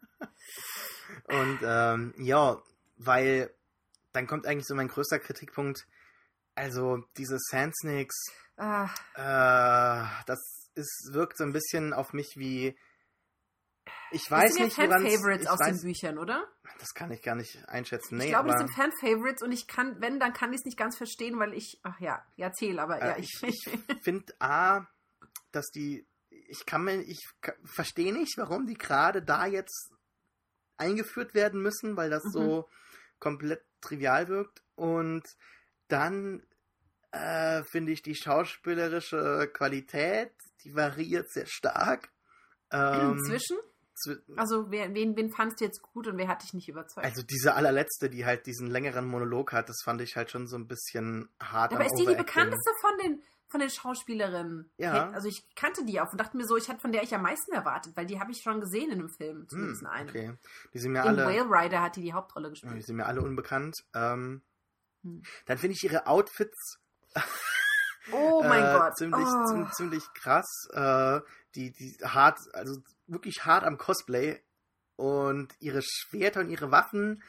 Und 1.25 1.59
ähm, 1.63 2.15
ja, 2.19 2.63
weil 2.97 3.55
dann 4.13 4.27
kommt 4.27 4.47
eigentlich 4.47 4.67
so 4.67 4.75
mein 4.75 4.89
größter 4.89 5.19
Kritikpunkt. 5.19 5.87
Also 6.55 7.05
diese 7.17 7.39
Sand 7.39 7.75
Snakes, 7.77 8.17
Ah, 8.57 8.91
äh, 9.15 10.25
das 10.27 10.39
ist, 10.75 11.11
wirkt 11.13 11.39
so 11.39 11.45
ein 11.45 11.53
bisschen 11.53 11.93
auf 11.95 12.13
mich 12.13 12.35
wie. 12.37 12.77
Ich 14.13 14.23
das 14.23 14.31
weiß 14.31 14.55
sind 14.55 14.65
nicht, 14.65 14.77
ja 14.77 14.89
Fan-Favorites 14.89 15.47
aus 15.47 15.59
den 15.59 15.75
weiß, 15.75 15.83
Büchern, 15.83 16.19
oder? 16.19 16.49
Das 16.79 16.95
kann 16.95 17.11
ich 17.13 17.23
gar 17.23 17.35
nicht 17.35 17.69
einschätzen. 17.69 18.17
Nee, 18.17 18.25
ich 18.25 18.31
glaube, 18.31 18.49
das 18.49 18.59
sind 18.59 18.75
Fan-Favorites 18.75 19.43
und 19.43 19.53
ich 19.53 19.67
kann, 19.67 20.01
wenn, 20.01 20.19
dann 20.19 20.33
kann 20.33 20.53
ich 20.53 20.61
es 20.61 20.65
nicht 20.65 20.77
ganz 20.79 20.97
verstehen, 20.97 21.39
weil 21.39 21.55
ich, 21.55 21.79
ach 21.83 22.01
ja, 22.01 22.25
ja, 22.37 22.47
erzähl, 22.47 22.79
aber 22.79 23.01
Äh, 23.01 23.07
ja, 23.09 23.17
ich, 23.19 23.31
ich 23.43 23.63
finde 24.03 24.33
A, 24.41 24.87
dass 25.53 25.71
die. 25.71 26.07
Ich 26.49 26.67
kann 26.67 26.83
mir. 26.85 27.01
Ich 27.03 27.21
verstehe 27.65 28.13
nicht, 28.13 28.37
warum 28.37 28.67
die 28.67 28.75
gerade 28.75 29.23
da 29.23 29.47
jetzt 29.47 29.93
eingeführt 30.77 31.35
werden 31.35 31.61
müssen, 31.63 31.97
weil 31.97 32.11
das 32.11 32.25
Mhm. 32.25 32.31
so 32.31 32.69
komplett 33.19 33.63
trivial 33.81 34.29
wirkt. 34.29 34.63
Und 34.75 35.23
dann 35.89 36.43
äh, 37.13 37.63
finde 37.65 37.93
ich 37.93 38.03
die 38.03 38.15
schauspielerische 38.17 39.51
Qualität, 39.53 40.33
die 40.65 40.75
variiert 40.75 41.31
sehr 41.31 41.47
stark. 41.47 42.11
Ähm, 42.73 43.19
inzwischen. 43.19 43.59
Also, 44.37 44.71
wen, 44.71 44.95
wen 45.17 45.31
fandst 45.31 45.61
du 45.61 45.65
jetzt 45.65 45.83
gut 45.83 46.07
und 46.07 46.17
wer 46.19 46.29
hat 46.29 46.43
dich 46.43 46.55
nicht 46.55 46.69
überzeugt? 46.69 47.05
also 47.07 47.23
diese 47.23 47.55
allerletzte, 47.55 48.09
die 48.11 48.25
halt 48.27 48.47
diesen 48.47 48.67
längeren 48.69 49.07
Monolog 49.07 49.53
hat, 49.53 49.69
das 49.69 49.83
fand 49.85 50.01
ich 50.01 50.17
halt 50.17 50.31
schon 50.31 50.47
so 50.47 50.57
ein 50.57 50.67
bisschen 50.69 51.29
hart. 51.43 51.73
aber 51.73 51.85
ist 51.85 51.95
die 51.99 52.07
die 52.07 52.15
bekannteste 52.15 52.71
von 52.81 52.91
den, 53.03 53.23
von 53.49 53.61
den 53.61 53.71
Schauspielerinnen? 53.71 54.71
Ja. 54.79 55.11
Also, 55.11 55.29
ich 55.29 55.45
kannte 55.55 55.85
die 55.85 56.01
auch 56.01 56.11
und 56.13 56.19
dachte 56.21 56.37
mir 56.37 56.47
so, 56.47 56.57
ich 56.57 56.69
hatte 56.69 56.81
von 56.81 56.93
der 56.93 57.03
ich 57.03 57.15
am 57.15 57.23
meisten 57.23 57.53
erwartet, 57.53 57.97
weil 57.97 58.07
die 58.07 58.21
habe 58.21 58.31
ich 58.31 58.41
schon 58.43 58.61
gesehen 58.61 58.91
in 58.91 59.01
einem 59.01 59.11
Film, 59.11 59.49
zumindest 59.49 59.81
Hm, 59.83 59.87
in 59.87 59.93
einem. 59.93 60.09
okay. 60.09 60.35
Die 60.75 60.79
sind 60.79 60.93
mir 60.93 61.03
In 61.03 61.09
alle. 61.09 61.27
Whale 61.27 61.45
Rider 61.51 61.83
hat 61.83 61.97
die 61.97 62.03
die 62.03 62.13
Hauptrolle 62.13 62.49
Ja, 62.49 62.55
Die 62.55 62.61
gespielt. 62.61 62.87
sind 62.87 62.97
mir 62.97 63.07
alle 63.07 63.21
unbekannt. 63.23 63.77
Ähm, 63.95 64.43
Hm. 65.03 65.23
Dann 65.47 65.57
finde 65.57 65.75
ich 65.77 65.83
ihre 65.83 66.07
Outfits 66.07 66.79
Oh 68.13 68.43
mein 68.47 68.65
äh, 68.65 68.79
Gott. 68.79 68.97
ziemlich, 68.99 69.27
oh. 69.27 69.45
ziem- 69.47 69.73
ziemlich 69.73 70.05
krass. 70.15 70.69
Äh, 70.73 71.21
die, 71.55 71.73
die 71.73 71.97
hart, 72.05 72.39
also 72.55 72.83
wirklich 73.11 73.45
hart 73.45 73.65
am 73.65 73.79
Cosplay. 73.79 74.41
Und 74.97 75.55
ihre 75.61 75.81
Schwerter 75.83 76.41
und 76.41 76.51
ihre 76.51 76.71
Waffen 76.71 77.23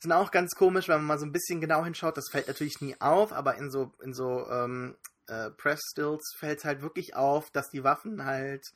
sind 0.00 0.10
auch 0.12 0.32
ganz 0.32 0.56
komisch, 0.56 0.88
wenn 0.88 0.96
man 0.96 1.06
mal 1.06 1.18
so 1.18 1.26
ein 1.26 1.32
bisschen 1.32 1.60
genau 1.60 1.84
hinschaut. 1.84 2.16
Das 2.16 2.28
fällt 2.30 2.48
natürlich 2.48 2.80
nie 2.80 3.00
auf, 3.00 3.32
aber 3.32 3.56
in 3.56 3.70
so, 3.70 3.92
in 4.02 4.12
so 4.12 4.48
ähm, 4.50 4.96
äh, 5.28 5.50
Press-Stills 5.50 6.34
fällt 6.36 6.58
es 6.58 6.64
halt 6.64 6.82
wirklich 6.82 7.14
auf, 7.14 7.50
dass 7.50 7.68
die 7.68 7.84
Waffen 7.84 8.24
halt. 8.24 8.66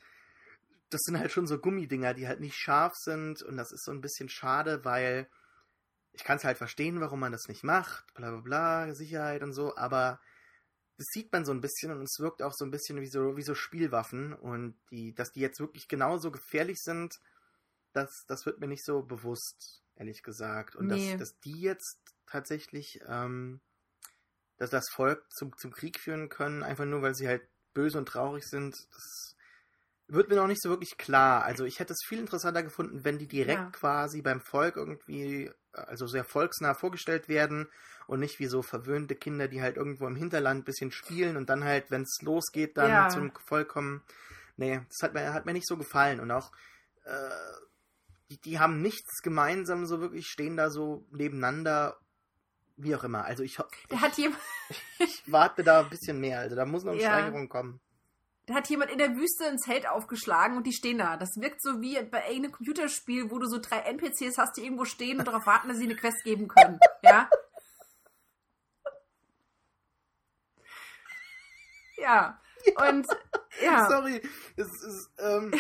Das 0.91 1.01
sind 1.03 1.19
halt 1.19 1.33
schon 1.33 1.49
so 1.49 1.59
Gummidinger, 1.59 2.15
die 2.15 2.29
halt 2.29 2.39
nicht 2.39 2.57
scharf 2.57 2.93
sind. 2.95 3.43
Und 3.43 3.57
das 3.57 3.73
ist 3.73 3.85
so 3.85 3.91
ein 3.91 4.01
bisschen 4.01 4.29
schade, 4.29 4.85
weil 4.85 5.29
ich 6.17 6.25
kann 6.25 6.39
es 6.39 6.45
halt 6.45 6.59
verstehen, 6.59 7.01
warum 7.01 7.21
man 7.21 7.33
das 7.33 7.49
nicht 7.49 7.63
macht, 7.63 8.13
bla 8.15 8.31
bla 8.31 8.41
bla, 8.41 8.95
Sicherheit 8.95 9.43
und 9.43 9.53
so, 9.53 9.77
aber 9.77 10.19
das 10.97 11.07
sieht 11.13 11.33
man 11.33 11.45
so 11.45 11.53
ein 11.53 11.61
bisschen 11.61 11.91
und 11.93 12.03
es 12.03 12.19
wirkt 12.21 12.43
auch 12.43 12.53
so 12.55 12.65
ein 12.65 12.71
bisschen 12.71 13.01
wie 13.01 13.09
so, 13.09 13.37
wie 13.37 13.43
so 13.43 13.55
Spielwaffen 13.55 14.33
und 14.33 14.79
die, 14.91 15.15
dass 15.15 15.31
die 15.33 15.41
jetzt 15.41 15.61
wirklich 15.61 15.89
genauso 15.89 16.31
gefährlich 16.31 16.79
sind, 16.81 17.15
das, 17.93 18.25
das 18.29 18.47
wird 18.47 18.61
mir 18.61 18.69
nicht 18.69 18.85
so 18.85 19.03
bewusst, 19.03 19.83
ehrlich 19.97 20.23
gesagt. 20.23 20.77
Und 20.77 20.89
Nee. 20.89 20.91
dass, 20.91 21.17
dass 21.17 21.39
die 21.45 21.61
jetzt 21.61 21.99
tatsächlich 22.27 23.01
ähm, 23.07 23.61
dass 24.59 24.71
das 24.71 24.89
Volk 24.91 25.25
zum, 25.33 25.57
zum 25.57 25.71
Krieg 25.73 25.99
führen 26.01 26.29
können, 26.29 26.63
einfach 26.63 26.85
nur 26.85 27.03
weil 27.03 27.15
sie 27.15 27.29
halt 27.29 27.49
böse 27.75 27.99
und 27.99 28.07
traurig 28.09 28.45
sind, 28.45 28.75
das 28.95 29.37
wird 30.09 30.29
mir 30.29 30.37
noch 30.37 30.47
nicht 30.47 30.63
so 30.63 30.71
wirklich 30.71 30.97
klar. 30.99 31.45
Also 31.45 31.65
ich 31.65 31.79
hätte 31.81 31.93
es 31.93 32.05
viel 32.07 32.19
interessanter 32.19 32.63
gefunden, 32.63 33.05
wenn 33.05 33.19
die 33.19 33.29
direkt 33.29 33.73
Ja. 33.73 33.73
quasi 33.73 34.23
beim 34.23 34.41
Volk 34.41 34.77
irgendwie, 34.77 35.51
also 35.77 36.07
sehr 36.07 36.25
volksnah 36.25 36.75
vorgestellt 36.75 37.29
werden 37.29 37.69
und 38.07 38.21
nicht 38.21 38.39
wie 38.39 38.47
so 38.47 38.63
verwöhnte 38.63 39.15
Kinder, 39.15 39.49
die 39.49 39.63
halt 39.63 39.77
irgendwo 39.77 40.07
im 40.07 40.17
Hinterland 40.17 40.61
ein 40.61 40.65
bisschen 40.65 40.91
spielen 40.93 41.37
und 41.37 41.51
dann 41.51 41.65
halt, 41.65 41.91
wenn 41.91 42.03
es 42.03 42.19
losgeht, 42.23 42.77
dann 42.77 42.91
Ja. 42.91 43.09
zum 43.09 43.33
Volk 43.45 43.69
kommen. 43.69 44.03
Nee, 44.57 44.81
das 44.89 45.03
hat 45.03 45.15
mir, 45.15 45.33
hat 45.35 45.45
mir 45.47 45.53
nicht 45.53 45.67
so 45.67 45.77
gefallen. 45.77 46.21
Und 46.21 46.31
auch, 46.31 46.51
äh, 47.05 47.31
die, 48.31 48.41
die 48.41 48.59
haben 48.59 48.81
nichts 48.81 49.23
gemeinsam, 49.23 49.87
so 49.87 50.01
wirklich 50.01 50.27
stehen 50.27 50.57
da 50.57 50.71
so 50.71 51.07
nebeneinander, 51.11 51.97
wie 52.77 52.95
auch 52.97 53.05
immer. 53.05 53.25
Also 53.25 53.43
ich, 53.43 53.59
hat, 53.59 54.17
jemand, 54.17 54.41
ich 54.99 55.23
warte 55.27 55.63
da 55.63 55.81
ein 55.81 55.91
bisschen 55.91 56.19
mehr. 56.21 56.41
Also 56.41 56.57
da 56.57 56.65
muss 56.65 56.85
noch 56.85 56.93
eine 56.93 57.03
Ja. 57.03 57.11
Steigerung 57.11 57.49
kommen. 57.49 57.81
Da 58.47 58.55
hat 58.55 58.69
jemand 58.69 58.91
in 58.93 58.99
der 58.99 59.17
Wüste 59.17 59.45
ein 59.47 59.59
Zelt 59.59 59.89
aufgeschlagen 59.89 60.57
und 60.57 60.65
die 60.67 60.73
stehen 60.73 60.99
da. 60.99 61.17
Das 61.17 61.31
wirkt 61.41 61.61
so 61.63 61.81
wie 61.81 62.01
bei 62.05 62.27
irgendeinem 62.29 62.53
Computerspiel, 62.53 63.31
wo 63.31 63.39
du 63.39 63.47
so 63.49 63.59
drei 63.59 63.79
NPCs 63.81 64.39
hast, 64.39 64.57
die 64.57 64.63
irgendwo 64.65 64.85
stehen 64.85 65.19
und 65.19 65.27
darauf 65.27 65.47
warten, 65.47 65.69
dass 65.69 65.79
sie 65.79 65.85
eine 65.85 65.97
Quest 65.97 66.23
geben 66.25 66.47
können. 66.49 66.79
Ja? 67.03 67.29
Ja. 71.99 72.41
Und 72.89 73.07
ja. 73.63 73.89
Sorry, 73.89 74.21
es 74.57 74.67
ist, 74.83 75.11
ähm, 75.19 75.55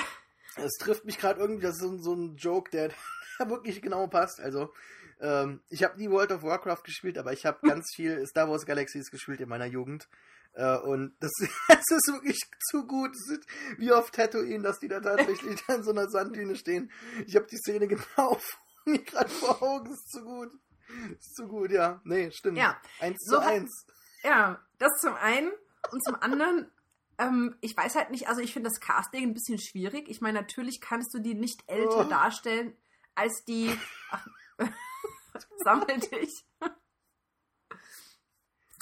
es 0.56 0.72
trifft 0.78 1.04
mich 1.04 1.18
gerade 1.18 1.40
irgendwie, 1.40 1.62
das 1.62 1.76
ist 1.76 1.80
so, 1.82 1.88
ein- 1.90 2.02
so 2.02 2.14
ein 2.14 2.36
Joke, 2.36 2.70
der 2.70 2.90
der 3.38 3.48
wirklich 3.50 3.82
genau 3.82 4.06
passt. 4.06 4.40
Also, 4.40 4.72
ähm, 5.20 5.62
ich 5.68 5.82
habe 5.84 5.96
nie 5.98 6.10
World 6.10 6.32
of 6.32 6.42
Warcraft 6.42 6.82
gespielt, 6.84 7.18
aber 7.18 7.32
ich 7.32 7.46
habe 7.46 7.58
ganz 7.68 7.92
viel 7.94 8.24
Star 8.26 8.48
Wars 8.50 8.66
Galaxies 8.66 9.10
gespielt 9.10 9.40
in 9.40 9.48
meiner 9.48 9.66
Jugend. 9.66 10.08
Äh, 10.56 10.78
und 10.78 11.14
das, 11.20 11.30
das 11.68 11.84
ist 11.90 12.12
wirklich 12.12 12.40
zu 12.70 12.86
gut. 12.86 13.14
Wie 13.78 13.92
auf 13.92 14.10
Tatooine, 14.10 14.62
dass 14.62 14.78
die 14.78 14.88
da 14.88 15.00
tatsächlich 15.00 15.62
in 15.68 15.82
so 15.84 15.90
einer 15.90 16.08
Sanddüne 16.08 16.56
stehen. 16.56 16.90
Ich 17.26 17.36
habe 17.36 17.46
die 17.46 17.58
Szene 17.58 17.86
genau 17.86 18.04
vor 18.16 18.60
mir 18.86 19.02
gerade 19.02 19.28
vor 19.28 19.62
Augen, 19.62 19.84
das 19.90 19.98
ist 19.98 20.10
zu 20.12 20.22
gut. 20.24 20.50
Ist 21.18 21.36
so 21.36 21.46
gut, 21.48 21.70
ja. 21.72 22.00
Nee, 22.04 22.30
stimmt. 22.30 22.56
Ja. 22.58 22.80
Eins 23.00 23.18
So 23.24 23.36
zu 23.36 23.42
hat- 23.42 23.52
eins. 23.52 23.86
Ja, 24.22 24.64
das 24.78 24.92
zum 25.00 25.14
einen. 25.14 25.52
Und 25.92 26.02
zum 26.04 26.14
anderen, 26.16 26.70
ähm, 27.18 27.56
ich 27.60 27.76
weiß 27.76 27.94
halt 27.96 28.10
nicht, 28.10 28.28
also 28.28 28.40
ich 28.40 28.52
finde 28.52 28.70
das 28.70 28.80
Casting 28.80 29.24
ein 29.24 29.34
bisschen 29.34 29.58
schwierig. 29.58 30.08
Ich 30.08 30.20
meine, 30.20 30.40
natürlich 30.40 30.80
kannst 30.80 31.12
du 31.14 31.18
die 31.20 31.34
nicht 31.34 31.62
älter 31.68 32.06
Oh. 32.06 32.08
darstellen 32.08 32.76
als 33.14 33.44
die. 33.44 33.76
Ach, 34.10 34.26
sammel 35.64 35.98
dich. 36.00 36.46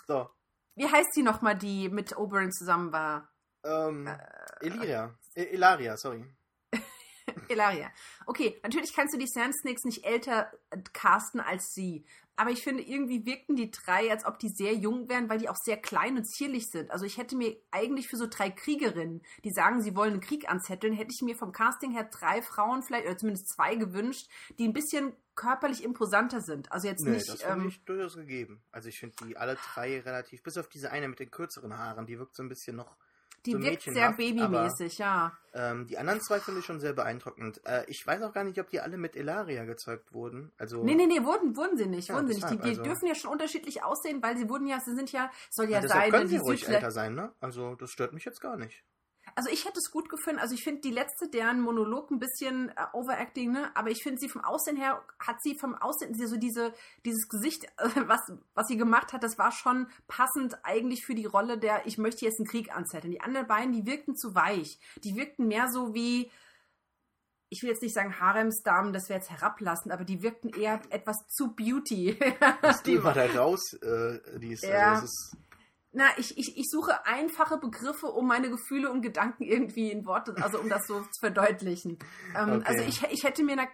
So. 0.07 0.29
Wie 0.77 0.89
heißt 0.91 1.11
die 1.17 1.23
nochmal, 1.23 1.57
die 1.57 1.89
mit 1.89 2.17
Oberyn 2.17 2.53
zusammen 2.53 2.93
war? 2.93 3.31
Ähm, 3.65 4.07
Äh, 4.07 4.67
Elyria. 4.67 5.15
E 5.37 5.45
Elaria, 5.45 5.97
sorry. 5.97 6.25
Elaria. 7.49 7.91
Okay, 8.27 8.59
natürlich 8.63 8.95
kannst 8.95 9.15
du 9.15 9.19
die 9.19 9.27
Sand 9.27 9.55
Snakes 9.57 9.85
nicht 9.85 10.05
älter 10.05 10.53
äh, 10.71 10.79
casten 10.93 11.41
als 11.41 11.73
sie. 11.75 12.05
Aber 12.37 12.51
ich 12.51 12.65
finde, 12.65 12.83
irgendwie 12.83 13.25
wirkten 13.25 13.55
die 13.55 13.71
drei, 13.71 14.11
als 14.11 14.25
ob 14.25 14.41
die 14.41 14.49
sehr 14.49 14.75
jung 14.75 15.09
wären, 15.09 15.29
weil 15.29 15.39
die 15.39 15.49
auch 15.49 15.57
sehr 15.57 15.77
klein 15.77 16.17
und 16.17 16.25
zierlich 16.25 16.67
sind. 16.69 16.91
Also 16.91 17.05
ich 17.07 17.17
hätte 17.17 17.37
mir 17.37 17.57
eigentlich 17.71 18.09
für 18.09 18.17
so 18.17 18.27
drei 18.27 18.51
Kriegerinnen, 18.51 19.23
die 19.45 19.53
sagen, 19.53 19.83
sie 19.83 19.95
wollen 19.95 20.15
einen 20.15 20.21
Krieg 20.21 20.49
anzetteln, 20.51 20.95
hätte 20.95 21.13
ich 21.15 21.23
mir 21.23 21.37
vom 21.37 21.53
Casting 21.53 21.93
her 21.93 22.09
drei 22.11 22.43
Frauen 22.43 22.83
vielleicht, 22.83 23.07
oder 23.07 23.17
zumindest 23.17 23.49
zwei 23.55 23.77
gewünscht, 23.77 24.29
die 24.59 24.67
ein 24.67 24.73
bisschen 24.73 25.13
körperlich 25.37 25.85
imposanter 25.85 26.41
sind. 26.41 26.73
Also 26.73 26.89
jetzt 26.89 27.05
Nee, 27.05 27.13
nicht. 27.13 27.29
das 27.29 27.43
ähm, 27.45 27.69
ich 27.69 27.85
durchaus 27.85 28.17
gegeben. 28.17 28.65
Also 28.73 28.89
ich 28.89 28.99
finde 28.99 29.15
die 29.25 29.37
alle 29.37 29.57
drei 29.73 30.01
relativ, 30.01 30.43
bis 30.43 30.59
auf 30.59 30.69
diese 30.69 30.91
eine 30.91 31.07
mit 31.07 31.21
den 31.21 31.31
kürzeren 31.31 31.79
Haaren, 31.79 32.07
die 32.07 32.19
wirkt 32.19 32.35
so 32.35 32.43
ein 32.43 32.49
bisschen 32.49 32.75
noch 32.75 32.97
die 33.47 33.53
so 33.53 33.63
wirkt 33.63 33.83
sehr 33.83 34.13
babymäßig, 34.13 34.99
ja. 34.99 35.33
Ähm, 35.53 35.87
die 35.87 35.99
anderen 35.99 36.21
zwei 36.21 36.41
finde 36.41 36.61
ich 36.61 36.67
schon 36.67 36.81
sehr 36.81 36.93
beeindruckend. 36.93 37.61
Äh, 37.65 37.85
ich 37.87 38.05
weiß 38.05 38.23
auch 38.23 38.33
gar 38.33 38.45
nicht, 38.45 38.59
ob 38.59 38.69
die 38.71 38.81
alle 38.81 38.97
mit 38.97 39.15
Elaria 39.17 39.65
gezeugt 39.65 40.13
wurden. 40.13 40.53
Also, 40.59 40.83
Nee, 40.83 40.95
nee, 40.95 41.07
nee, 41.07 41.23
wurden, 41.23 41.57
wurden 41.57 41.77
sie 41.77 41.87
nicht. 41.87 42.09
Ja, 42.09 42.17
wurden 42.17 42.29
sie 42.29 42.35
nicht. 42.35 42.51
Die, 42.51 42.59
die 42.59 42.71
also- 42.71 42.83
dürfen 42.83 43.07
ja 43.07 43.15
schon 43.15 43.31
unterschiedlich 43.31 43.83
aussehen, 43.83 44.23
weil 44.23 44.37
sie 44.37 44.49
wurden 44.49 44.67
ja, 44.67 44.81
sie 44.81 44.95
sind 44.95 45.13
ja, 45.13 45.31
soll 45.51 45.71
ja, 45.71 45.81
ja, 45.81 45.89
sein, 45.89 46.11
können 46.11 46.29
sie 46.29 46.39
ruhig 46.39 46.69
älter 46.69 46.91
sein, 46.91 47.15
ne? 47.15 47.33
Also 47.41 47.77
das 47.77 47.91
stört 47.91 48.13
mich 48.13 48.25
jetzt 48.25 48.41
gar 48.41 48.57
nicht. 48.57 48.85
Also 49.37 49.51
ich 49.51 49.65
hätte 49.65 49.79
es 49.79 49.91
gut 49.91 50.09
gefunden. 50.09 50.39
Also 50.39 50.55
ich 50.55 50.63
finde 50.63 50.81
die 50.83 50.91
letzte, 50.91 51.29
deren 51.29 51.61
Monolog 51.61 52.11
ein 52.11 52.19
bisschen 52.19 52.69
äh, 52.71 52.87
overacting, 52.93 53.51
ne? 53.53 53.71
Aber 53.75 53.91
ich 53.91 54.03
finde 54.03 54.19
sie 54.21 54.29
vom 54.29 54.45
Aussehen 54.45 54.77
her, 54.77 55.03
hat 55.19 55.43
sie 55.43 55.57
vom 55.59 55.75
Aussehen, 55.75 56.15
so 56.15 56.37
diese, 56.37 56.73
dieses 57.05 57.29
Gesicht, 57.29 57.65
äh, 57.79 57.89
was, 58.07 58.21
was 58.55 58.69
sie 58.69 58.77
gemacht 58.77 59.13
hat, 59.13 59.23
das 59.23 59.39
war 59.39 59.51
schon 59.53 59.89
passend 60.07 60.59
eigentlich 60.65 61.05
für 61.05 61.15
die 61.15 61.27
Rolle 61.27 61.59
der, 61.59 61.87
ich 61.87 61.99
möchte 61.99 62.25
jetzt 62.25 62.39
einen 62.39 62.49
Krieg 62.49 62.75
anzetteln. 62.75 63.13
Die 63.13 63.21
anderen 63.21 63.47
beiden, 63.47 63.73
die 63.73 63.87
wirkten 63.87 64.17
zu 64.17 64.35
weich. 64.35 64.79
Die 65.03 65.17
wirkten 65.17 65.49
mehr 65.49 65.69
so 65.69 65.95
wie, 65.95 66.31
ich 67.51 67.63
will 67.63 67.71
jetzt 67.71 67.83
nicht 67.83 67.95
sagen 67.95 68.19
Haremsdamen, 68.19 68.93
das 68.93 69.09
wäre 69.09 69.21
jetzt 69.21 69.31
herablassend, 69.31 69.93
aber 69.93 70.05
die 70.05 70.23
wirkten 70.23 70.49
eher 70.51 70.81
etwas 70.91 71.17
zu 71.29 71.55
Beauty. 71.55 72.19
Das 72.63 72.83
Thema 72.85 73.13
da 73.13 73.27
raus, 73.27 73.75
äh, 73.75 74.39
die 74.39 74.53
ist, 74.53 74.65
Ja. 74.65 74.93
also 74.95 75.03
das 75.03 75.11
ist, 75.11 75.37
Na, 75.97 76.07
ich, 76.17 76.37
ich, 76.37 76.57
ich 76.57 76.69
suche 76.69 77.07
einfache 77.07 77.57
Begriffe, 77.57 78.07
um 78.07 78.27
meine 78.27 78.51
Gefühle 78.51 78.91
und 78.91 79.01
Gedanken 79.01 79.45
irgendwie 79.45 79.93
in 79.93 80.05
Worte, 80.07 80.35
also 80.43 80.59
um 80.59 80.69
das 80.69 80.87
so 80.89 81.01
zu 81.01 81.21
verdeutlichen. 81.21 81.99
Ähm, 82.37 82.55
Okay. 82.55 82.63
Also 82.67 82.85
ich, 82.85 83.03
ich 83.11 83.25
hätte 83.25 83.43
mir 83.43 83.57
ein 83.59 83.69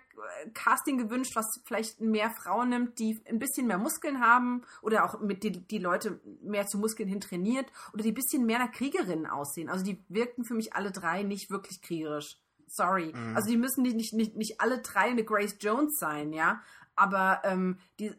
Casting 0.54 0.98
gewünscht, 0.98 1.32
was 1.34 1.46
vielleicht 1.64 2.00
mehr 2.00 2.30
Frauen 2.30 2.68
nimmt, 2.70 2.98
die 2.98 3.20
ein 3.28 3.38
bisschen 3.38 3.66
mehr 3.66 3.78
Muskeln 3.78 4.20
haben 4.20 4.62
oder 4.82 5.04
auch 5.04 5.20
mit 5.20 5.42
die, 5.42 5.52
die 5.52 5.78
Leute 5.78 6.20
mehr 6.42 6.66
zu 6.66 6.78
Muskeln 6.78 7.08
hin 7.08 7.20
trainiert 7.20 7.66
oder 7.92 8.02
die 8.02 8.10
ein 8.10 8.14
bisschen 8.14 8.46
mehr 8.46 8.58
nach 8.58 8.72
Kriegerinnen 8.72 9.26
aussehen. 9.26 9.68
Also 9.68 9.84
die 9.84 10.02
wirkten 10.08 10.44
für 10.44 10.54
mich 10.54 10.74
alle 10.74 10.92
drei 10.92 11.22
nicht 11.22 11.50
wirklich 11.50 11.80
kriegerisch. 11.82 12.36
Sorry. 12.66 13.12
Mhm. 13.14 13.36
Also 13.36 13.50
die 13.50 13.56
müssen 13.56 13.82
nicht, 13.82 13.96
nicht, 13.96 14.14
nicht, 14.14 14.36
nicht 14.36 14.60
alle 14.60 14.80
drei 14.80 15.10
eine 15.10 15.24
Grace 15.24 15.56
Jones 15.60 15.96
sein, 15.98 16.32
ja. 16.32 16.62
Aber 16.96 17.40
ähm, 17.44 17.78
die 17.98 18.12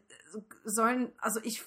sollen, 0.64 1.12
also 1.18 1.40
ich 1.42 1.62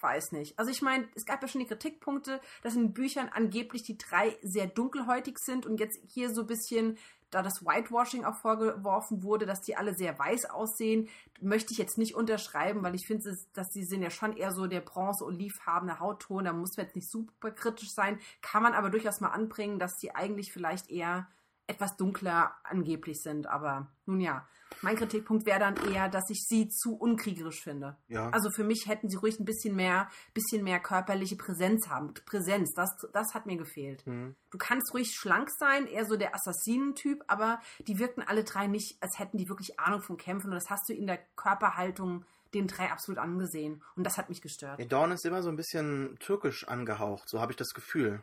weiß 0.00 0.32
nicht. 0.32 0.58
Also 0.58 0.70
ich 0.70 0.82
meine, 0.82 1.08
es 1.14 1.24
gab 1.24 1.42
ja 1.42 1.48
schon 1.48 1.60
die 1.60 1.66
Kritikpunkte, 1.66 2.40
dass 2.62 2.76
in 2.76 2.92
Büchern 2.92 3.28
angeblich 3.32 3.82
die 3.82 3.98
drei 3.98 4.36
sehr 4.42 4.66
dunkelhäutig 4.66 5.38
sind 5.38 5.66
und 5.66 5.80
jetzt 5.80 6.00
hier 6.08 6.32
so 6.32 6.42
ein 6.42 6.46
bisschen, 6.46 6.98
da 7.30 7.42
das 7.42 7.64
Whitewashing 7.64 8.24
auch 8.24 8.36
vorgeworfen 8.36 9.22
wurde, 9.22 9.46
dass 9.46 9.62
die 9.62 9.76
alle 9.76 9.94
sehr 9.94 10.18
weiß 10.18 10.50
aussehen, 10.50 11.08
möchte 11.40 11.72
ich 11.72 11.78
jetzt 11.78 11.98
nicht 11.98 12.14
unterschreiben, 12.14 12.82
weil 12.82 12.94
ich 12.94 13.06
finde, 13.06 13.36
dass 13.54 13.72
sie 13.72 13.84
sind 13.84 14.02
ja 14.02 14.10
schon 14.10 14.36
eher 14.36 14.52
so 14.52 14.66
der 14.66 14.80
bronze-olivfarbene 14.80 15.98
Hautton, 15.98 16.44
da 16.44 16.52
muss 16.52 16.76
man 16.76 16.86
jetzt 16.86 16.96
nicht 16.96 17.10
super 17.10 17.50
kritisch 17.50 17.92
sein, 17.92 18.18
kann 18.42 18.62
man 18.62 18.74
aber 18.74 18.90
durchaus 18.90 19.20
mal 19.20 19.30
anbringen, 19.30 19.78
dass 19.78 19.96
die 19.98 20.14
eigentlich 20.14 20.52
vielleicht 20.52 20.90
eher 20.90 21.26
etwas 21.66 21.96
dunkler 21.96 22.54
angeblich 22.64 23.22
sind, 23.22 23.46
aber 23.46 23.88
nun 24.06 24.20
ja. 24.20 24.46
Mein 24.80 24.96
Kritikpunkt 24.96 25.46
wäre 25.46 25.58
dann 25.58 25.76
eher, 25.92 26.08
dass 26.08 26.28
ich 26.30 26.44
sie 26.46 26.68
zu 26.68 26.96
unkriegerisch 26.96 27.62
finde. 27.62 27.96
ja. 28.08 28.30
Also 28.30 28.50
für 28.50 28.64
mich 28.64 28.86
hätten 28.86 29.08
sie 29.08 29.16
ruhig 29.16 29.38
ein 29.38 29.44
bisschen 29.44 29.76
mehr, 29.76 30.08
bisschen 30.34 30.64
mehr 30.64 30.80
körperliche 30.80 31.36
Präsenz 31.36 31.88
haben. 31.88 32.14
Präsenz, 32.26 32.72
das, 32.74 32.90
das 33.12 33.34
hat 33.34 33.46
mir 33.46 33.56
gefehlt. 33.56 34.04
Hm. 34.06 34.34
Du 34.50 34.58
kannst 34.58 34.92
ruhig 34.94 35.12
schlank 35.14 35.50
sein, 35.50 35.86
eher 35.86 36.06
so 36.06 36.16
der 36.16 36.34
Assassinentyp, 36.34 37.22
aber 37.26 37.60
die 37.86 37.98
wirkten 37.98 38.22
alle 38.22 38.44
drei 38.44 38.66
nicht, 38.66 38.96
als 39.00 39.18
hätten 39.18 39.38
die 39.38 39.48
wirklich 39.48 39.78
Ahnung 39.78 40.02
vom 40.02 40.16
Kämpfen. 40.16 40.48
Und 40.48 40.54
das 40.54 40.70
hast 40.70 40.88
du 40.88 40.94
in 40.94 41.06
der 41.06 41.18
Körperhaltung 41.36 42.24
den 42.54 42.66
drei 42.66 42.90
absolut 42.90 43.18
angesehen. 43.18 43.82
Und 43.96 44.04
das 44.04 44.18
hat 44.18 44.28
mich 44.28 44.42
gestört. 44.42 44.78
Ja, 44.78 44.86
Dawn 44.86 45.12
ist 45.12 45.24
immer 45.24 45.42
so 45.42 45.48
ein 45.48 45.56
bisschen 45.56 46.16
türkisch 46.18 46.68
angehaucht, 46.68 47.28
so 47.28 47.40
habe 47.40 47.52
ich 47.52 47.56
das 47.56 47.74
Gefühl. 47.74 48.22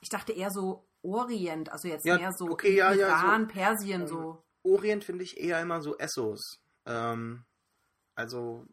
Ich 0.00 0.08
dachte 0.10 0.32
eher 0.32 0.50
so 0.50 0.84
Orient, 1.02 1.70
also 1.70 1.88
jetzt 1.88 2.06
Ja, 2.06 2.16
mehr 2.16 2.32
so 2.32 2.46
okay, 2.50 2.76
ja, 2.76 2.92
ja, 2.92 3.18
so, 3.18 3.26
Iran, 3.26 3.48
Persien, 3.48 4.00
ähm, 4.02 4.06
so. 4.06 4.42
Orient 4.64 5.04
finde 5.04 5.22
ich 5.24 5.38
eher 5.38 5.60
immer 5.60 5.80
so 5.80 5.96
Essos. 5.98 6.58
Ähm, 6.86 7.44
also, 8.16 8.64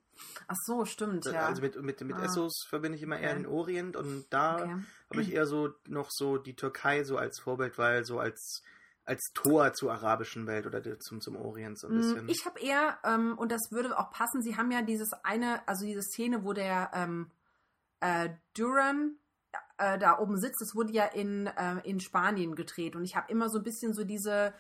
Ach 0.48 0.56
so, 0.66 0.86
stimmt, 0.86 1.26
ja. 1.26 1.48
also 1.48 1.62
mit, 1.62 1.82
mit, 1.82 2.02
mit 2.02 2.16
Ah. 2.16 2.24
Essos 2.26 2.66
verbinde 2.70 2.98
ich 2.98 3.04
immer 3.04 3.20
eher 3.20 3.32
Okay. 3.32 3.42
den 3.44 3.48
Orient 3.48 3.96
und 3.96 4.26
da 4.30 4.56
okay. 4.56 4.76
habe 5.10 5.22
ich 5.22 5.34
eher 5.34 5.48
so 5.48 5.74
noch 5.88 6.10
so 6.12 6.38
die 6.38 6.56
Türkei 6.56 7.04
so 7.04 7.18
als 7.18 7.40
Vorbild, 7.40 7.78
weil 7.78 8.06
so 8.06 8.20
als 8.20 8.62
als 9.04 9.32
Tor 9.34 9.74
zur 9.74 9.92
arabischen 9.92 10.46
Welt 10.46 10.68
oder 10.68 10.80
der- 10.80 11.00
zum, 11.00 11.22
zum 11.22 11.36
Orient 11.36 11.80
so 11.80 11.88
ein 11.88 11.96
bisschen. 11.96 12.26
Mm, 12.28 12.30
Ich 12.30 12.46
habe 12.46 12.60
eher, 12.60 13.00
ähm, 13.04 13.36
und 13.36 13.52
das 13.52 13.72
würde 13.72 13.98
auch 13.98 14.12
passen, 14.12 14.44
sie 14.44 14.58
haben 14.58 14.70
ja 14.72 14.84
dieses 14.84 15.12
eine, 15.24 15.68
also 15.68 15.86
diese 15.86 16.04
Szene, 16.04 16.44
wo 16.44 16.54
der 16.54 16.92
ähm, 16.94 17.32
äh, 18.00 18.30
Duran 18.56 19.16
äh, 19.80 19.98
da 19.98 20.20
oben 20.20 20.38
sitzt, 20.40 20.62
das 20.62 20.76
wurde 20.76 20.94
ja 20.94 21.06
in, 21.06 21.48
äh, 21.48 21.80
in 21.84 22.00
Spanien 22.00 22.54
gedreht. 22.56 22.96
Und 22.96 23.04
ich 23.04 23.16
habe 23.16 23.30
immer 23.32 23.50
so 23.50 23.58
ein 23.58 23.64
bisschen 23.64 23.94
so 23.96 24.04
diese, 24.04 24.54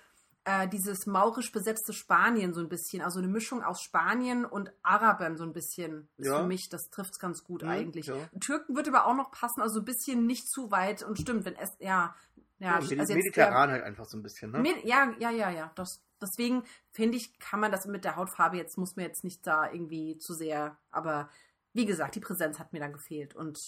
äh, 0.43 0.67
dieses 0.67 1.05
maurisch 1.05 1.51
besetzte 1.51 1.93
Spanien 1.93 2.53
so 2.53 2.61
ein 2.61 2.69
bisschen, 2.69 3.01
also 3.03 3.19
eine 3.19 3.27
Mischung 3.27 3.61
aus 3.63 3.81
Spanien 3.81 4.43
und 4.45 4.71
Arabern 4.81 5.37
so 5.37 5.43
ein 5.43 5.53
bisschen. 5.53 6.09
Ist 6.17 6.27
Ja. 6.27 6.39
für 6.41 6.47
mich, 6.47 6.67
das 6.69 6.89
trifft 6.89 7.11
es 7.13 7.19
ganz 7.19 7.43
gut 7.43 7.61
Mhm, 7.63 7.69
eigentlich. 7.69 8.07
ja. 8.07 8.15
Türken 8.39 8.75
wird 8.75 8.87
aber 8.87 9.05
auch 9.05 9.15
noch 9.15 9.31
passen, 9.31 9.61
also 9.61 9.79
ein 9.79 9.85
bisschen 9.85 10.25
nicht 10.25 10.49
zu 10.49 10.71
weit 10.71 11.03
und 11.03 11.19
stimmt, 11.19 11.45
wenn 11.45 11.55
es, 11.55 11.69
ja, 11.79 12.15
ja, 12.59 12.67
ja, 12.69 12.75
also 12.77 12.95
der- 12.95 13.15
mediterran 13.15 13.69
halt 13.71 13.83
einfach 13.83 14.05
so 14.05 14.17
ein 14.17 14.23
bisschen, 14.23 14.51
ne? 14.51 14.59
Med- 14.59 14.83
Ja, 14.83 15.13
ja, 15.19 15.29
ja, 15.31 15.49
ja. 15.49 15.71
Das, 15.75 16.01
deswegen 16.21 16.63
finde 16.91 17.17
ich, 17.17 17.37
kann 17.39 17.59
man 17.59 17.71
das 17.71 17.85
mit 17.85 18.03
der 18.03 18.15
Hautfarbe 18.15 18.57
jetzt, 18.57 18.77
muss 18.77 18.95
man 18.95 19.05
jetzt 19.05 19.23
nicht 19.23 19.45
da 19.45 19.71
irgendwie 19.71 20.17
zu 20.17 20.33
sehr, 20.33 20.77
aber 20.91 21.29
wie 21.73 21.85
gesagt, 21.85 22.15
die 22.15 22.19
Präsenz 22.19 22.59
hat 22.59 22.73
mir 22.73 22.79
dann 22.79 22.93
gefehlt 22.93 23.35
und 23.35 23.59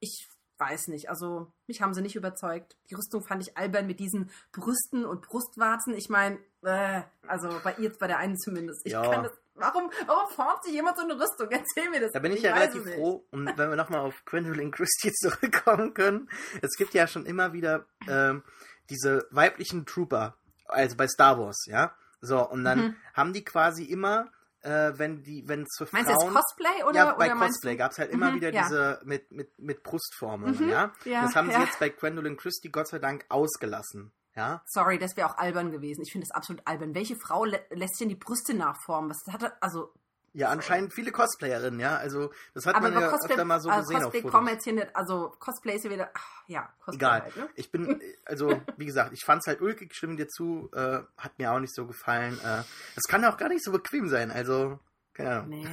ich 0.00 0.28
weiß 0.60 0.88
nicht, 0.88 1.08
also 1.08 1.50
mich 1.66 1.80
haben 1.82 1.94
sie 1.94 2.02
nicht 2.02 2.16
überzeugt. 2.16 2.76
Die 2.90 2.94
Rüstung 2.94 3.22
fand 3.22 3.42
ich 3.42 3.56
albern 3.56 3.86
mit 3.86 3.98
diesen 3.98 4.30
Brüsten 4.52 5.04
und 5.06 5.22
Brustwarzen. 5.22 5.94
Ich 5.94 6.08
meine, 6.10 6.38
äh, 6.62 7.02
also 7.26 7.48
bei 7.64 7.74
ihr, 7.78 7.90
bei 7.98 8.06
der 8.06 8.18
einen 8.18 8.38
zumindest. 8.38 8.82
Ich 8.86 8.92
Ja. 8.92 9.02
kann 9.10 9.22
das, 9.24 9.32
warum, 9.54 9.90
warum 10.06 10.30
formt 10.30 10.62
sich 10.64 10.74
jemand 10.74 10.98
so 10.98 11.04
eine 11.04 11.14
Rüstung? 11.14 11.48
Erzähl 11.50 11.88
mir 11.90 12.00
das. 12.00 12.12
Da 12.12 12.18
bin 12.20 12.32
ich 12.32 12.42
ja 12.42 12.52
weiß 12.54 12.74
relativ 12.74 12.94
froh, 12.94 13.26
und 13.30 13.46
wenn 13.56 13.70
wir 13.70 13.76
nochmal 13.76 14.00
auf 14.00 14.22
Gwendolyn 14.26 14.70
Christie 14.72 15.12
zurückkommen 15.12 15.94
können. 15.94 16.28
Es 16.62 16.76
gibt 16.76 16.92
ja 16.94 17.06
schon 17.06 17.24
immer 17.26 17.52
wieder 17.52 17.86
ähm, 18.06 18.42
diese 18.90 19.26
weiblichen 19.30 19.86
Trooper, 19.86 20.36
also 20.66 20.96
bei 20.96 21.08
Star 21.08 21.38
Wars, 21.38 21.64
ja. 21.66 21.94
So, 22.20 22.46
und 22.46 22.64
dann 22.64 22.78
Mhm. 22.78 22.96
haben 23.14 23.32
die 23.32 23.44
quasi 23.44 23.84
immer, 23.84 24.30
äh, 24.62 24.92
wenn 24.98 25.22
die, 25.22 25.46
wenn 25.48 25.62
es 25.62 25.68
für 25.78 25.88
Meinst 25.92 26.10
du 26.10 26.14
Frauen. 26.14 26.34
jetzt 26.34 26.42
Cosplay 26.44 26.84
oder, 26.84 26.94
ja, 26.96 27.12
bei 27.14 27.32
oder 27.32 27.46
Cosplay 27.46 27.76
gab 27.76 27.92
es 27.92 27.98
halt 27.98 28.10
immer 28.10 28.30
Mhm, 28.30 28.34
wieder 28.36 28.52
ja. 28.52 28.62
diese 28.62 29.00
mit, 29.04 29.30
mit, 29.32 29.58
mit 29.58 29.82
Brustformungen, 29.82 30.64
Mhm, 30.64 30.68
ja? 30.70 30.92
ja, 31.04 31.22
Das 31.22 31.34
haben 31.34 31.50
sie 31.50 31.58
jetzt 31.58 31.78
bei 31.78 31.88
Gwendolyn 31.88 32.36
Christie 32.36 32.70
Gott 32.70 32.88
sei 32.88 32.98
Dank 32.98 33.24
ausgelassen, 33.28 34.12
ja? 34.36 34.62
Sorry, 34.66 34.98
das 34.98 35.16
wäre 35.16 35.28
auch 35.30 35.38
albern 35.38 35.70
gewesen. 35.70 36.02
Ich 36.02 36.12
finde 36.12 36.26
das 36.28 36.36
absolut 36.36 36.62
albern. 36.66 36.94
Welche 36.94 37.16
Frau 37.16 37.44
lä 37.44 37.58
lässt 37.70 38.00
denn 38.00 38.08
die 38.08 38.14
Brüste 38.16 38.54
nachformen? 38.54 39.10
Was 39.10 39.32
hat 39.32 39.42
er, 39.42 39.56
also, 39.62 39.92
Ja, 40.32 40.48
anscheinend 40.50 40.94
viele 40.94 41.10
Cosplayerinnen, 41.10 41.80
ja? 41.80 41.96
Also, 41.96 42.32
das 42.54 42.64
hat 42.64 42.76
aber 42.76 42.90
man 42.90 43.00
ja 43.00 43.08
Cosplay, 43.08 43.30
öfter 43.30 43.44
mal 43.44 43.60
so 43.60 43.68
also 43.68 43.88
gesehen 43.88 44.02
Cosplay 44.04 44.24
auf 44.24 44.30
kommen 44.30 44.48
jetzt 44.48 44.64
hier 44.64 44.74
nicht, 44.74 44.94
also 44.94 45.34
Cosplay 45.40 45.74
ist 45.74 45.84
ja 45.84 45.90
wieder, 45.90 46.10
ach, 46.14 46.44
ja, 46.46 46.72
Cosplay 46.78 46.96
Egal. 46.96 47.22
halt, 47.22 47.36
ne? 47.36 47.48
Ich 47.56 47.72
bin, 47.72 48.00
also, 48.24 48.60
wie 48.76 48.86
gesagt, 48.86 49.12
ich 49.12 49.24
fand's 49.24 49.46
halt 49.48 49.60
ulkig, 49.60 49.94
stimme 49.94 50.16
dir 50.16 50.28
zu, 50.28 50.70
äh, 50.72 51.00
hat 51.16 51.38
mir 51.38 51.52
auch 51.52 51.58
nicht 51.58 51.74
so 51.74 51.86
gefallen. 51.86 52.38
Äh, 52.40 52.62
das 52.94 53.04
kann 53.08 53.24
auch 53.24 53.36
gar 53.36 53.48
nicht 53.48 53.64
so 53.64 53.72
bequem 53.72 54.08
sein, 54.08 54.30
also, 54.30 54.78
keine 55.14 55.30
Ahnung. 55.30 55.48
Nee. 55.48 55.66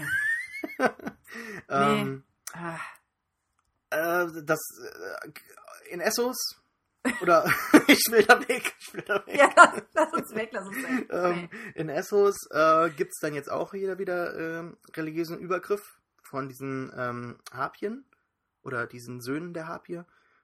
Ähm, 1.69 2.23
Ah, 2.53 2.79
äh, 3.89 4.27
das, 4.43 4.59
äh, 4.81 5.31
in 5.91 5.99
Essos 5.99 6.35
Oder 7.21 7.45
ich 7.87 8.03
will 8.09 8.23
da 8.23 8.39
weg, 8.47 8.73
ich 8.79 8.93
will 8.93 9.01
da 9.03 9.25
weg. 9.25 9.37
Ja, 9.37 9.49
lass, 9.55 9.81
lass 9.93 10.13
uns 10.13 10.35
weg, 10.35 10.49
lass 10.51 10.67
uns 10.67 10.77
weg. 10.77 11.07
Ähm, 11.11 11.49
in 11.75 11.89
Essos 11.89 12.35
äh, 12.51 12.89
gibt 12.91 13.11
es 13.13 13.19
dann 13.21 13.33
jetzt 13.33 13.49
auch 13.51 13.73
wieder, 13.73 13.97
wieder 13.99 14.37
ähm, 14.59 14.77
religiösen 14.95 15.39
Übergriff 15.39 15.99
von 16.23 16.47
diesen 16.49 16.91
ähm, 16.95 17.39
Harpien 17.51 18.05
oder 18.63 18.85
diesen 18.87 19.21
Söhnen 19.21 19.53
der 19.53 19.67
Harpie, 19.67 20.01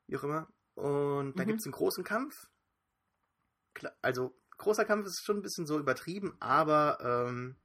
wie 0.07 0.17
auch 0.17 0.23
immer. 0.23 0.47
Und 0.75 1.37
da 1.37 1.43
Mhm. 1.43 1.47
gibt 1.47 1.59
es 1.59 1.65
einen 1.65 1.73
großen 1.73 2.03
Kampf. 2.03 2.33
Also 4.01 4.33
großer 4.57 4.85
Kampf 4.85 5.05
ist 5.07 5.23
schon 5.25 5.37
ein 5.37 5.41
bisschen 5.41 5.65
so 5.65 5.79
übertrieben, 5.79 6.35
aber 6.39 6.97
ähm, 7.01 7.55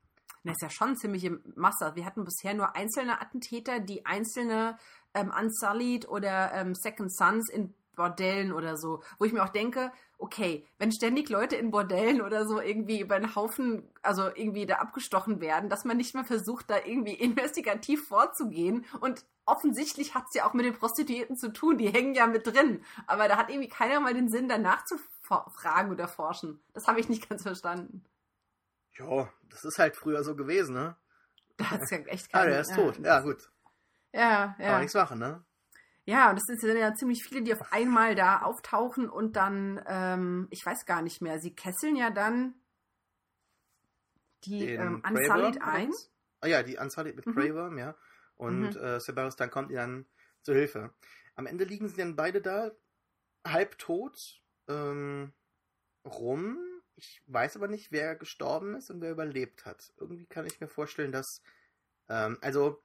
Das 0.44 0.54
ist 0.54 0.62
ja 0.62 0.70
schon 0.70 0.96
ziemliche 0.96 1.38
Masse. 1.54 1.92
Wir 1.94 2.04
hatten 2.04 2.24
bisher 2.24 2.54
nur 2.54 2.74
einzelne 2.74 3.20
Attentäter, 3.20 3.80
die 3.80 4.04
einzelne 4.06 4.78
ähm, 5.14 5.30
Unsullied 5.38 6.08
oder 6.08 6.52
ähm, 6.54 6.74
Second 6.74 7.14
Sons 7.14 7.48
in 7.50 7.74
Bordellen 7.98 8.52
oder 8.52 8.76
so, 8.76 9.02
wo 9.18 9.24
ich 9.24 9.32
mir 9.32 9.42
auch 9.42 9.50
denke, 9.50 9.92
okay, 10.16 10.66
wenn 10.78 10.92
ständig 10.92 11.28
Leute 11.28 11.56
in 11.56 11.70
Bordellen 11.70 12.22
oder 12.22 12.46
so 12.46 12.60
irgendwie 12.60 13.00
über 13.00 13.16
einen 13.16 13.34
Haufen, 13.34 13.90
also 14.02 14.28
irgendwie 14.28 14.66
da 14.66 14.76
abgestochen 14.76 15.40
werden, 15.40 15.68
dass 15.68 15.84
man 15.84 15.96
nicht 15.98 16.14
mehr 16.14 16.24
versucht, 16.24 16.70
da 16.70 16.76
irgendwie 16.84 17.12
investigativ 17.20 18.08
vorzugehen 18.08 18.86
und 19.00 19.26
offensichtlich 19.44 20.14
hat 20.14 20.26
es 20.28 20.34
ja 20.34 20.46
auch 20.46 20.54
mit 20.54 20.64
den 20.64 20.74
Prostituierten 20.74 21.36
zu 21.36 21.52
tun, 21.52 21.76
die 21.76 21.90
hängen 21.90 22.14
ja 22.14 22.26
mit 22.26 22.46
drin, 22.46 22.82
aber 23.06 23.28
da 23.28 23.36
hat 23.36 23.50
irgendwie 23.50 23.68
keiner 23.68 24.00
mal 24.00 24.14
den 24.14 24.28
Sinn, 24.28 24.48
danach 24.48 24.84
zu 24.84 24.96
fragen 25.50 25.90
oder 25.90 26.08
forschen. 26.08 26.60
Das 26.72 26.88
habe 26.88 27.00
ich 27.00 27.08
nicht 27.08 27.28
ganz 27.28 27.42
verstanden. 27.42 28.04
ja, 28.98 29.28
das 29.50 29.64
ist 29.64 29.78
halt 29.78 29.96
früher 29.96 30.22
so 30.24 30.36
gewesen, 30.36 30.74
ne? 30.74 30.96
Da 31.56 31.72
hat 31.72 31.82
es 31.82 31.90
ja 31.90 31.98
echt 31.98 32.28
Ah, 32.32 32.38
keine... 32.38 32.50
der 32.52 32.60
ist 32.60 32.74
tot. 32.74 32.98
Ja, 32.98 33.20
gut. 33.20 33.50
Ja, 34.12 34.56
ja. 34.58 34.78
nichts 34.78 34.94
machen, 34.94 35.18
ne? 35.18 35.44
Ja, 36.08 36.30
und 36.30 36.36
das 36.36 36.46
sind 36.46 36.78
ja 36.78 36.94
ziemlich 36.94 37.22
viele, 37.22 37.42
die 37.42 37.52
auf 37.52 37.70
einmal 37.70 38.14
da 38.14 38.40
auftauchen 38.40 39.10
und 39.10 39.36
dann, 39.36 39.78
ähm, 39.86 40.48
ich 40.50 40.64
weiß 40.64 40.86
gar 40.86 41.02
nicht 41.02 41.20
mehr, 41.20 41.38
sie 41.38 41.54
kesseln 41.54 41.96
ja 41.96 42.08
dann 42.08 42.54
die 44.44 44.70
ähm, 44.70 45.02
Unsullied 45.06 45.60
ein. 45.60 45.92
Ah 46.40 46.46
ja, 46.46 46.62
die 46.62 46.78
Unsullied 46.78 47.14
mit 47.14 47.26
Mhm. 47.26 47.54
Worm, 47.54 47.76
ja. 47.76 47.94
Und 48.36 48.74
Mhm. 48.74 48.80
äh, 48.80 49.00
Cerberus 49.00 49.36
dann 49.36 49.50
kommt 49.50 49.70
ihr 49.70 49.76
dann 49.76 50.06
zur 50.42 50.54
Hilfe. 50.54 50.94
Am 51.34 51.44
Ende 51.44 51.64
liegen 51.64 51.88
sie 51.90 51.98
dann 51.98 52.16
beide 52.16 52.40
da, 52.40 52.70
halbtot, 53.46 54.40
ähm, 54.66 55.34
rum. 56.06 56.58
Ich 56.96 57.22
weiß 57.26 57.56
aber 57.56 57.68
nicht, 57.68 57.92
wer 57.92 58.16
gestorben 58.16 58.76
ist 58.76 58.90
und 58.90 59.02
wer 59.02 59.10
überlebt 59.10 59.66
hat. 59.66 59.92
Irgendwie 59.98 60.24
kann 60.24 60.46
ich 60.46 60.58
mir 60.58 60.68
vorstellen, 60.68 61.12
dass, 61.12 61.42
ähm, 62.08 62.38
also, 62.40 62.82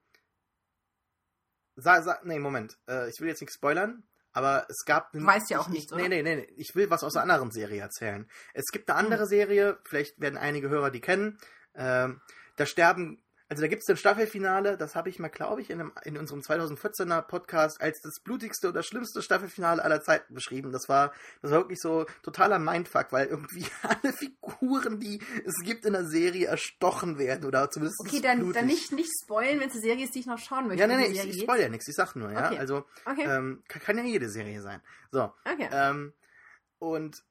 sa, 1.76 2.02
sa, 2.02 2.20
nee, 2.24 2.40
Moment, 2.40 2.78
äh, 2.88 3.10
ich 3.10 3.20
will 3.20 3.28
jetzt 3.28 3.42
nichts 3.42 3.56
spoilern, 3.56 4.04
aber 4.32 4.66
es 4.70 4.84
gab... 4.86 5.12
Du 5.12 5.24
weißt 5.24 5.50
ja 5.50 5.60
auch 5.60 5.68
Nee, 5.68 5.86
oder? 5.92 6.08
nee, 6.08 6.22
nee, 6.22 6.36
nee, 6.36 6.54
ich 6.58 6.76
will 6.76 6.90
was 6.90 7.04
aus 7.04 7.16
einer 7.16 7.24
anderen 7.34 7.52
Serie 7.52 7.82
erzählen. 7.82 8.28
Es 8.54 8.66
gibt 8.72 8.90
eine 8.90 9.00
Hm. 9.00 9.06
andere 9.06 9.28
Serie, 9.28 9.80
vielleicht 9.86 10.20
werden 10.20 10.38
einige 10.38 10.70
Hörer 10.70 10.92
die 10.92 11.02
kennen, 11.02 11.38
ähm, 11.76 12.22
da 12.56 12.66
sterben, 12.66 13.23
also 13.50 13.62
da 13.62 13.68
gibt 13.68 13.84
es 13.84 13.90
ein 13.90 13.98
Staffelfinale, 13.98 14.78
das 14.78 14.96
habe 14.96 15.10
ich 15.10 15.20
mal, 15.20 15.28
glaube 15.28 15.62
ich, 15.62 15.70
in, 15.70 15.80
einem, 15.80 15.92
in 16.04 16.18
unserem 16.18 16.42
2014er 16.42 17.22
Podcast 17.22 17.82
als 17.82 18.02
das 18.02 18.20
blutigste 18.24 18.70
oder 18.70 18.84
schlimmste 18.84 19.22
Staffelfinale 19.22 19.84
aller 19.84 20.02
Zeiten 20.02 20.34
beschrieben. 20.34 20.72
Das 20.72 20.90
war, 20.90 21.14
das 21.42 21.52
war 21.52 21.60
wirklich 21.60 21.80
so 21.80 22.06
totaler 22.24 22.60
Mindfuck, 22.60 23.08
weil 23.12 23.28
irgendwie 23.28 23.66
alle 23.84 24.14
Figuren, 24.14 25.00
die 25.00 25.22
es 25.46 25.56
gibt 25.64 25.86
in 25.86 25.94
der 25.94 26.06
Serie, 26.06 26.48
erstochen 26.48 27.18
werden 27.18 27.46
oder 27.46 27.70
zumindest 27.70 28.00
Okay, 28.00 28.22
dann, 28.22 28.40
blutig. 28.40 28.56
dann 28.56 28.68
nicht, 28.68 28.92
nicht 28.92 29.12
spoilen, 29.24 29.60
wenn 29.60 29.68
es 29.70 29.76
eine 29.76 29.82
Serie 29.84 30.06
ist, 30.06 30.16
die 30.16 30.20
ich 30.20 30.26
noch 30.26 30.40
schauen 30.40 30.68
möchte. 30.68 30.82
Ja, 30.82 30.88
nee, 30.88 31.10
die 31.10 31.14
ich, 31.14 31.28
ich 31.28 31.42
spoil 31.42 31.62
ja 31.62 31.70
nichts, 31.70 31.88
ich 31.88 31.96
sag 31.96 32.16
nur, 32.16 32.32
ja. 32.32 32.48
Okay. 32.48 32.58
Also, 32.60 32.86
Okay, 33.06 33.24
ähm, 33.24 33.64
kann, 33.68 33.82
kann 33.82 33.98
ja 33.98 34.04
jede 34.04 34.30
Serie 34.30 34.62
sein. 34.62 34.82
So, 35.12 35.34
okay. 35.46 35.70
ähm, 35.72 36.14
und 36.80 37.24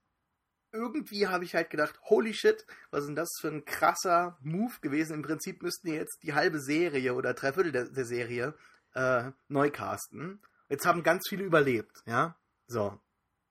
irgendwie 0.73 1.29
habe 1.29 1.45
ich 1.45 1.55
halt 1.55 1.71
gedacht, 1.71 2.01
holy 2.05 2.35
shit, 2.35 2.67
was 2.91 3.01
ist 3.01 3.09
denn 3.09 3.17
das 3.17 3.31
für 3.41 3.49
ein 3.49 3.65
krasser 3.65 4.39
Move 4.43 4.75
gewesen? 4.81 5.15
Im 5.15 5.23
Prinzip 5.23 5.63
müssten 5.63 5.89
die 5.89 5.95
jetzt 5.95 6.23
die 6.23 6.35
halbe 6.35 6.61
Serie 6.61 7.15
oder 7.15 7.35
drei 7.35 7.53
Viertel 7.53 7.73
der, 7.73 7.85
der 7.85 8.05
Serie 8.05 8.55
äh, 8.95 9.31
neu 9.49 9.71
casten. 9.71 10.41
Jetzt 10.69 10.87
haben 10.87 11.03
ganz 11.03 11.29
viele 11.29 11.45
überlebt, 11.45 12.03
ja. 12.07 12.37
So. 12.67 12.99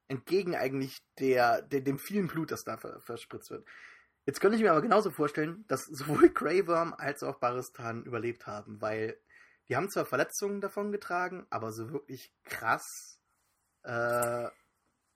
Entgegen 0.07 0.55
eigentlich 0.55 0.97
der, 1.19 1.61
der, 1.61 1.81
dem 1.81 1.99
vielen 1.99 2.27
Blut, 2.27 2.51
das 2.51 2.63
da 2.63 2.77
ver, 2.77 2.99
verspritzt 3.01 3.51
wird. 3.51 3.65
Jetzt 4.25 4.39
könnte 4.39 4.57
ich 4.57 4.63
mir 4.63 4.71
aber 4.71 4.81
genauso 4.81 5.11
vorstellen, 5.11 5.65
dass 5.67 5.85
sowohl 5.85 6.29
Grey 6.29 6.67
Worm 6.67 6.93
als 6.97 7.23
auch 7.23 7.39
Baristan 7.39 8.03
überlebt 8.03 8.47
haben, 8.47 8.81
weil 8.81 9.17
die 9.69 9.75
haben 9.75 9.89
zwar 9.89 10.05
Verletzungen 10.05 10.61
davon 10.61 10.91
getragen, 10.91 11.45
aber 11.49 11.71
so 11.71 11.91
wirklich 11.91 12.33
krass, 12.43 13.19
äh, 13.83 14.49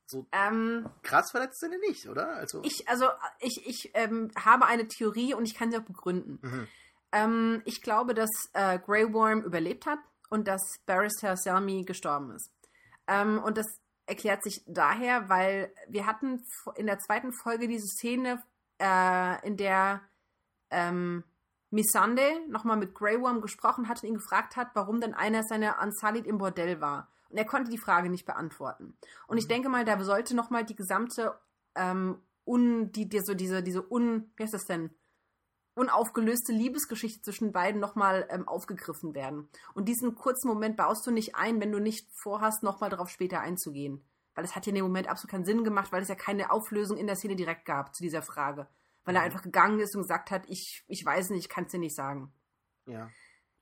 so 0.07 0.27
ähm, 0.31 0.89
krass 1.03 1.31
verletzt 1.31 1.59
sind 1.59 1.73
die 1.73 1.89
nicht, 1.89 2.07
oder? 2.07 2.35
Also, 2.35 2.61
ich, 2.63 2.87
also, 2.87 3.07
ich, 3.39 3.65
ich 3.65 3.91
ähm, 3.93 4.31
habe 4.35 4.65
eine 4.65 4.87
Theorie 4.87 5.33
und 5.33 5.45
ich 5.45 5.55
kann 5.55 5.71
sie 5.71 5.77
auch 5.77 5.83
begründen. 5.83 6.39
Mhm. 6.41 6.67
Ähm, 7.11 7.61
ich 7.65 7.81
glaube, 7.81 8.13
dass 8.13 8.29
äh, 8.53 8.79
Grey 8.79 9.11
Worm 9.13 9.41
überlebt 9.41 9.85
hat 9.85 9.99
und 10.29 10.47
dass 10.47 10.61
Barrister 10.85 11.37
Selmy 11.37 11.83
gestorben 11.83 12.31
ist. 12.31 12.51
Ähm, 13.07 13.41
und 13.43 13.57
das 13.57 13.65
erklärt 14.05 14.43
sich 14.43 14.63
daher, 14.67 15.29
weil 15.29 15.73
wir 15.87 16.05
hatten 16.05 16.43
in 16.75 16.85
der 16.85 16.99
zweiten 16.99 17.33
Folge 17.33 17.67
diese 17.67 17.87
Szene, 17.87 18.43
äh, 18.79 19.47
in 19.47 19.57
der 19.57 20.01
ähm, 20.69 21.23
Missande 21.71 22.41
nochmal 22.47 22.77
mit 22.77 22.93
Grey 22.93 23.19
Worm 23.19 23.41
gesprochen 23.41 23.87
hat 23.87 24.03
und 24.03 24.09
ihn 24.09 24.15
gefragt 24.15 24.55
hat, 24.55 24.69
warum 24.73 25.01
denn 25.01 25.13
einer 25.13 25.43
seiner 25.43 25.81
Unsullied 25.81 26.25
im 26.25 26.37
Bordell 26.37 26.81
war. 26.81 27.11
Er 27.37 27.45
konnte 27.45 27.69
die 27.71 27.77
Frage 27.77 28.09
nicht 28.09 28.25
beantworten. 28.25 28.97
Und 29.27 29.37
ich 29.37 29.45
Mhm. 29.45 29.49
denke 29.49 29.69
mal, 29.69 29.85
da 29.85 30.01
sollte 30.03 30.35
nochmal 30.35 30.65
die 30.65 30.75
gesamte 30.75 31.37
ähm, 31.75 32.21
un, 32.45 32.91
die, 32.91 33.09
die, 33.09 33.19
so 33.21 33.33
diese, 33.33 33.61
diese 33.63 33.91
un, 33.91 34.31
wie 34.35 34.43
heißt 34.43 34.53
das 34.53 34.65
denn? 34.65 34.91
unaufgelöste 35.77 36.53
Liebesgeschichte 36.53 37.21
zwischen 37.21 37.51
beiden 37.51 37.81
nochmal 37.81 38.25
ähm, 38.29 38.47
aufgegriffen 38.47 39.13
werden. 39.13 39.49
Und 39.73 39.89
diesen 39.89 40.15
kurzen 40.15 40.47
Moment 40.47 40.77
baust 40.77 41.05
du 41.05 41.11
nicht 41.11 41.35
ein, 41.35 41.59
wenn 41.59 41.71
du 41.71 41.79
nicht 41.79 42.07
vorhast, 42.13 42.63
nochmal 42.63 42.89
darauf 42.89 43.09
später 43.09 43.41
einzugehen. 43.41 44.01
Weil 44.35 44.45
es 44.45 44.55
hat 44.55 44.65
ja 44.65 44.69
in 44.69 44.75
dem 44.75 44.85
Moment 44.85 45.09
absolut 45.09 45.31
keinen 45.31 45.43
Sinn 45.45 45.63
gemacht, 45.65 45.91
weil 45.91 46.01
es 46.01 46.07
ja 46.07 46.15
keine 46.15 46.51
Auflösung 46.51 46.97
in 46.97 47.07
der 47.07 47.17
Szene 47.17 47.35
direkt 47.35 47.65
gab 47.65 47.93
zu 47.93 48.03
dieser 48.03 48.21
Frage. 48.21 48.67
Weil 49.03 49.15
er 49.15 49.21
Mhm. 49.21 49.25
einfach 49.25 49.41
gegangen 49.41 49.79
ist 49.81 49.95
und 49.95 50.03
gesagt 50.03 50.31
hat, 50.31 50.43
ich, 50.47 50.85
ich 50.87 51.05
weiß 51.05 51.29
nicht, 51.31 51.39
ich 51.41 51.49
kann 51.49 51.65
es 51.65 51.71
dir 51.71 51.79
nicht 51.79 51.95
sagen. 51.95 52.31
Ja. 52.85 53.09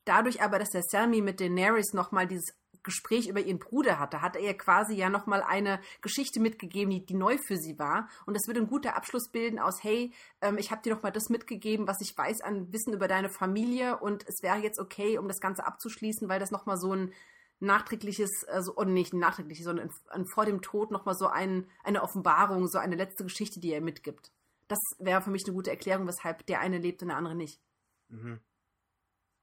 Dadurch 0.06 0.42
aber, 0.44 0.60
dass 0.60 0.70
der 0.70 0.84
Selmy 0.84 1.22
mit 1.22 1.40
Daenerys 1.40 1.94
nochmal 1.94 2.28
dieses 2.28 2.56
Gespräch 2.84 3.28
über 3.28 3.40
ihren 3.40 3.60
Bruder 3.60 4.00
hatte, 4.00 4.22
hat 4.22 4.36
er 4.36 4.42
ihr 4.42 4.58
quasi 4.58 4.94
ja 4.94 5.10
nochmal 5.10 5.42
eine 5.42 5.80
Geschichte 6.02 6.40
mitgegeben, 6.40 6.92
die, 6.92 7.06
die 7.06 7.14
neu 7.14 7.38
für 7.38 7.58
sie 7.58 7.80
war. 7.80 8.10
Und 8.26 8.36
das 8.36 8.48
wird 8.48 8.58
ein 8.58 8.68
guter 8.68 8.96
Abschluss 8.96 9.30
bilden 9.30 9.60
aus, 9.60 9.84
hey, 9.84 10.14
ähm, 10.42 10.58
ich 10.58 10.72
habe 10.72 10.82
dir 10.82 10.94
nochmal 10.94 11.12
das 11.12 11.30
mitgegeben, 11.30 11.88
was 11.88 12.02
ich 12.02 12.18
weiß 12.18 12.42
an 12.42 12.72
Wissen 12.72 12.94
über 12.94 13.08
deine 13.08 13.30
Familie 13.30 13.98
und 13.98 14.28
es 14.28 14.44
wäre 14.44 14.58
jetzt 14.58 14.80
okay, 14.80 15.18
um 15.18 15.28
das 15.28 15.40
Ganze 15.40 15.66
abzuschließen, 15.66 16.30
weil 16.30 16.40
das 16.40 16.52
nochmal 16.52 16.78
so 16.78 16.94
ein 16.94 17.14
nachträgliches, 17.60 18.46
also 18.48 18.76
oder 18.76 18.90
nicht 18.90 19.14
ein 19.14 19.20
nachträgliches, 19.20 19.66
sondern 19.66 19.90
ein 20.10 20.26
vor 20.26 20.46
dem 20.46 20.62
Tod 20.62 20.92
nochmal 20.92 21.16
so 21.16 21.28
ein, 21.28 21.68
eine 21.84 22.04
Offenbarung, 22.04 22.68
so 22.68 22.78
eine 22.78 22.96
letzte 22.96 23.24
Geschichte, 23.24 23.60
die 23.60 23.72
er 23.72 23.82
mitgibt. 23.82 24.32
Das 24.68 24.80
wäre 25.00 25.22
für 25.22 25.30
mich 25.30 25.44
eine 25.46 25.54
gute 25.54 25.72
Erklärung, 25.72 26.08
weshalb 26.08 26.46
der 26.46 26.60
eine 26.60 26.78
lebt 26.78 27.02
und 27.02 27.10
der 27.10 27.18
andere 27.18 27.36
nicht. 27.36 27.62
Mhm. 28.10 28.40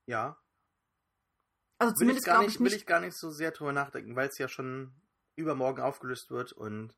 Ja. 0.06 0.36
Also 1.80 1.90
Will 1.98 2.10
ich, 2.10 2.22
zumindest 2.22 2.26
gar 2.26 2.38
nicht, 2.42 2.50
ich 2.54 2.58
will 2.60 2.64
nicht. 2.66 2.76
ich 2.76 2.86
gar 2.86 3.00
nicht 3.00 3.16
so 3.16 3.30
sehr 3.30 3.50
drüber 3.50 3.72
nachdenken, 3.72 4.14
weil 4.14 4.28
es 4.28 4.38
ja 4.38 4.48
schon 4.48 4.92
übermorgen 5.34 5.80
aufgelöst 5.82 6.30
wird 6.30 6.52
und 6.52 6.94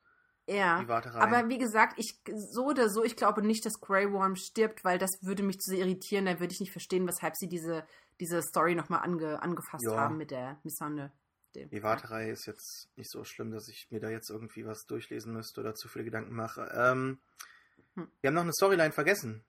Ja. 0.47 0.81
die 0.81 0.89
Warterei. 0.89 1.21
Aber 1.21 1.49
wie 1.49 1.59
gesagt, 1.59 1.95
ich 1.99 2.21
so 2.51 2.67
oder 2.67 2.89
so, 2.91 3.05
ich 3.05 3.17
glaube 3.17 3.43
nicht, 3.43 3.65
dass 3.65 3.81
Grey 3.81 4.13
Worm 4.13 4.35
stirbt, 4.37 4.85
weil 4.85 4.99
das 4.99 5.11
würde 5.23 5.43
mich 5.45 5.59
zu 5.61 5.71
sehr 5.71 5.79
irritieren. 5.87 6.27
Da 6.27 6.41
würde 6.41 6.53
ich 6.53 6.61
nicht 6.61 6.73
verstehen, 6.73 7.07
weshalb 7.07 7.37
sie 7.37 7.49
diese, 7.49 7.87
diese 8.21 8.43
Story 8.43 8.75
nochmal 8.75 9.01
ange, 9.05 9.41
angefasst 9.41 9.85
Ja. 9.87 9.97
haben 9.97 10.17
mit 10.17 10.31
der 10.33 10.59
Missande. 10.65 11.13
Dem- 11.55 11.69
Die 11.71 11.83
Warterei 11.83 12.31
ist 12.31 12.47
jetzt 12.47 12.89
nicht 12.97 13.11
so 13.11 13.23
schlimm, 13.25 13.53
dass 13.53 13.69
ich 13.69 13.89
mir 13.91 14.01
da 14.01 14.09
jetzt 14.09 14.31
irgendwie 14.31 14.67
was 14.67 14.87
durchlesen 14.87 15.33
müsste 15.33 15.61
oder 15.61 15.75
zu 15.75 15.87
viele 15.89 16.05
Gedanken 16.05 16.35
mache. 16.35 16.69
Ähm, 16.75 17.19
Hm. 17.95 18.11
Wir 18.23 18.29
haben 18.29 18.35
noch 18.35 18.43
eine 18.43 18.55
Storyline 18.55 18.91
vergessen. 18.93 19.45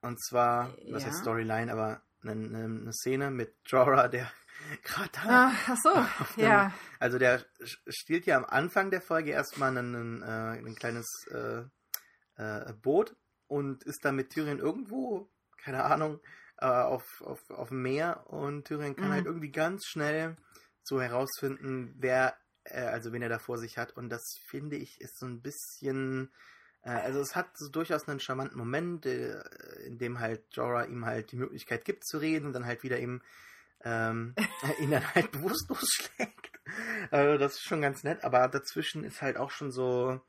Und 0.00 0.18
zwar, 0.24 0.74
was 0.90 1.02
Ja. 1.02 1.08
heißt 1.10 1.20
Storyline, 1.20 1.70
aber 1.70 2.00
eine, 2.24 2.64
eine, 2.64 2.92
Szene 2.92 3.30
mit 3.30 3.54
Jorah, 3.66 4.08
der 4.08 4.30
gerade 4.82 5.10
da. 5.12 5.20
Ah, 5.28 5.52
ach 5.68 5.76
so, 5.82 5.90
einem- 6.40 6.42
ja. 6.42 6.72
Also 6.98 7.18
der 7.18 7.44
stiehlt 7.88 8.26
ja 8.26 8.36
am 8.36 8.44
Anfang 8.44 8.90
der 8.90 9.00
Folge 9.00 9.30
erstmal 9.32 9.76
ein, 9.76 9.94
ein, 9.94 10.22
äh, 10.22 10.58
ein 10.66 10.74
kleines 10.74 11.06
äh, 11.30 11.62
äh, 12.36 12.72
Boot 12.74 13.16
und 13.46 13.84
ist 13.84 14.04
dann 14.04 14.16
mit 14.16 14.30
Tyrion 14.30 14.58
irgendwo, 14.58 15.30
keine 15.58 15.84
Ahnung, 15.84 16.20
äh, 16.58 16.66
auf, 16.66 17.20
auf, 17.22 17.50
auf 17.50 17.68
dem 17.68 17.82
Meer 17.82 18.26
und 18.28 18.66
Tyrion 18.66 18.96
kann 18.96 19.08
Mhm. 19.08 19.12
halt 19.12 19.26
irgendwie 19.26 19.50
ganz 19.52 19.84
schnell 19.86 20.36
so 20.82 21.00
herausfinden, 21.00 21.94
wer, 21.98 22.36
also 22.64 23.12
wen 23.12 23.22
er 23.22 23.28
da 23.28 23.38
vor 23.38 23.58
sich 23.58 23.76
hat 23.78 23.92
und 23.96 24.08
das 24.10 24.22
finde 24.46 24.76
ich 24.76 25.00
ist 25.00 25.18
so 25.18 25.26
ein 25.26 25.42
bisschen, 25.42 26.32
also 26.90 27.20
es 27.20 27.34
hat 27.34 27.56
so 27.56 27.68
durchaus 27.68 28.08
einen 28.08 28.20
charmanten 28.20 28.58
Moment, 28.58 29.06
äh, 29.06 29.40
in 29.86 29.98
dem 29.98 30.20
halt 30.20 30.42
Jorah 30.52 30.84
ihm 30.84 31.06
halt 31.06 31.32
die 31.32 31.36
Möglichkeit 31.36 31.84
gibt 31.84 32.06
zu 32.06 32.18
reden 32.18 32.46
und 32.46 32.52
dann 32.52 32.66
halt 32.66 32.82
wieder 32.82 32.98
ihm 32.98 33.22
ähm, 33.84 34.34
ihn 34.80 34.90
dann 34.90 35.14
halt 35.14 35.32
bewusstlos 35.32 35.88
schlägt. 35.92 36.52
Also 37.10 37.38
das 37.38 37.54
ist 37.54 37.64
schon 37.64 37.82
ganz 37.82 38.04
nett, 38.04 38.24
aber 38.24 38.48
dazwischen 38.48 39.04
ist 39.04 39.22
halt 39.22 39.36
auch 39.36 39.50
schon 39.50 39.70
so. 39.70 40.20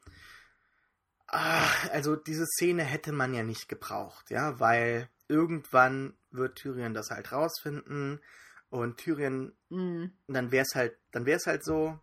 Ach, 1.27 1.89
also 1.91 2.15
diese 2.15 2.45
Szene 2.45 2.83
hätte 2.83 3.11
man 3.11 3.33
ja 3.33 3.43
nicht 3.43 3.67
gebraucht, 3.67 4.29
ja, 4.29 4.59
weil 4.59 5.09
irgendwann 5.27 6.13
wird 6.29 6.57
Tyrion 6.57 6.93
das 6.93 7.09
halt 7.09 7.31
rausfinden 7.31 8.21
und 8.69 8.97
Tyrion, 8.97 9.53
Mhm. 9.69 10.13
dann 10.27 10.51
wäre 10.51 10.65
es 10.67 10.75
halt, 10.75 10.97
dann 11.11 11.25
wäre 11.25 11.37
es 11.37 11.47
halt 11.47 11.63
so. 11.63 11.99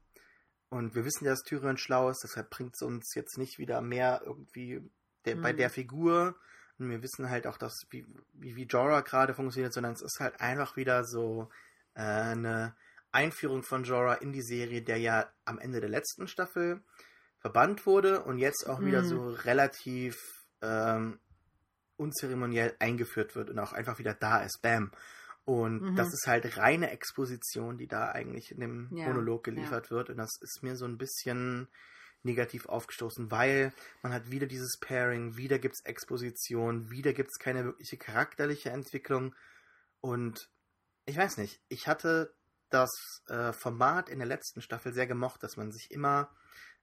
Und 0.73 0.95
wir 0.95 1.05
wissen 1.05 1.27
ja, 1.27 1.33
dass 1.33 1.43
Tyrion 1.43 1.77
schlau 1.77 2.09
ist, 2.09 2.23
deshalb 2.25 2.49
bringt 2.49 2.75
es 2.75 2.81
uns 2.81 3.15
jetzt 3.15 3.37
nicht 3.37 3.59
wieder 3.59 3.83
mehr 3.83 4.23
irgendwie 4.25 4.81
der, 5.27 5.37
bei 5.37 5.53
Mhm. 5.53 5.59
der 5.59 5.69
Figur. 5.69 6.35
Und 6.79 6.89
wir 6.89 7.03
wissen 7.03 7.29
halt 7.29 7.47
auch, 7.47 7.59
dass 7.59 7.75
wie, 7.91 8.07
wie, 8.33 8.57
wie 8.57 8.65
Jorah 8.65 9.03
gerade 9.03 9.35
funktioniert, 9.35 9.75
sondern 9.75 9.93
es 9.93 10.01
ist 10.01 10.19
halt 10.19 10.41
einfach 10.41 10.75
wieder 10.77 11.05
so 11.05 11.51
äh, 11.95 12.01
eine 12.01 12.75
Einführung 13.11 13.63
von 13.63 13.85
Jorah 13.85 14.15
in 14.15 14.33
die 14.33 14.41
Serie, 14.41 14.81
der 14.81 14.97
ja 14.97 15.31
am 15.45 15.59
Ende 15.59 15.81
der 15.81 15.91
letzten 15.91 16.27
Staffel 16.27 16.81
verbannt 17.39 17.85
wurde 17.85 18.23
und 18.25 18.39
jetzt 18.39 18.67
auch 18.67 18.81
wieder 18.81 19.03
Mhm. 19.03 19.07
so 19.09 19.29
relativ 19.29 20.17
ähm, 20.63 21.19
unzeremoniell 21.99 22.75
eingeführt 22.79 23.37
wird 23.37 23.51
und 23.51 23.59
auch 23.59 23.75
einfach 23.75 23.99
wieder 23.99 24.15
da 24.15 24.43
ist. 24.43 24.61
Bam. 24.63 24.91
Und 25.45 25.83
Mhm. 25.83 25.97
das 25.97 26.13
ist 26.13 26.27
halt 26.27 26.57
reine 26.57 26.91
Exposition, 26.91 27.77
die 27.79 27.89
da 27.89 28.11
eigentlich 28.11 28.53
in 28.53 28.61
dem 28.61 28.97
Ja, 28.97 29.05
Monolog 29.05 29.43
geliefert 29.45 29.91
wird. 29.91 30.11
Und 30.11 30.19
das 30.19 30.31
ist 30.41 30.63
mir 30.63 30.77
so 30.77 30.85
ein 30.85 30.99
bisschen 30.99 31.69
negativ 32.23 32.67
aufgestoßen, 32.67 33.31
weil 33.33 33.73
man 34.03 34.13
hat 34.13 34.31
wieder 34.31 34.47
dieses 34.47 34.79
Pairing, 34.79 35.37
wieder 35.37 35.59
gibt 35.59 35.75
es 35.75 35.85
Exposition, 35.85 36.91
wieder 36.91 37.13
gibt 37.13 37.31
es 37.33 37.39
keine 37.43 37.65
wirkliche 37.65 37.97
charakterliche 37.97 38.71
Entwicklung. 38.71 39.35
Und 40.01 40.49
ich 41.07 41.17
weiß 41.17 41.39
nicht, 41.39 41.61
ich 41.69 41.89
hatte 41.89 42.35
das 42.71 42.91
äh, 43.29 43.53
Format 43.53 44.09
in 44.09 44.19
der 44.19 44.29
letzten 44.29 44.63
Staffel 44.63 44.93
sehr 44.95 45.07
gemocht, 45.07 45.43
dass 45.43 45.57
man 45.57 45.73
sich 45.73 45.91
immer 45.91 46.35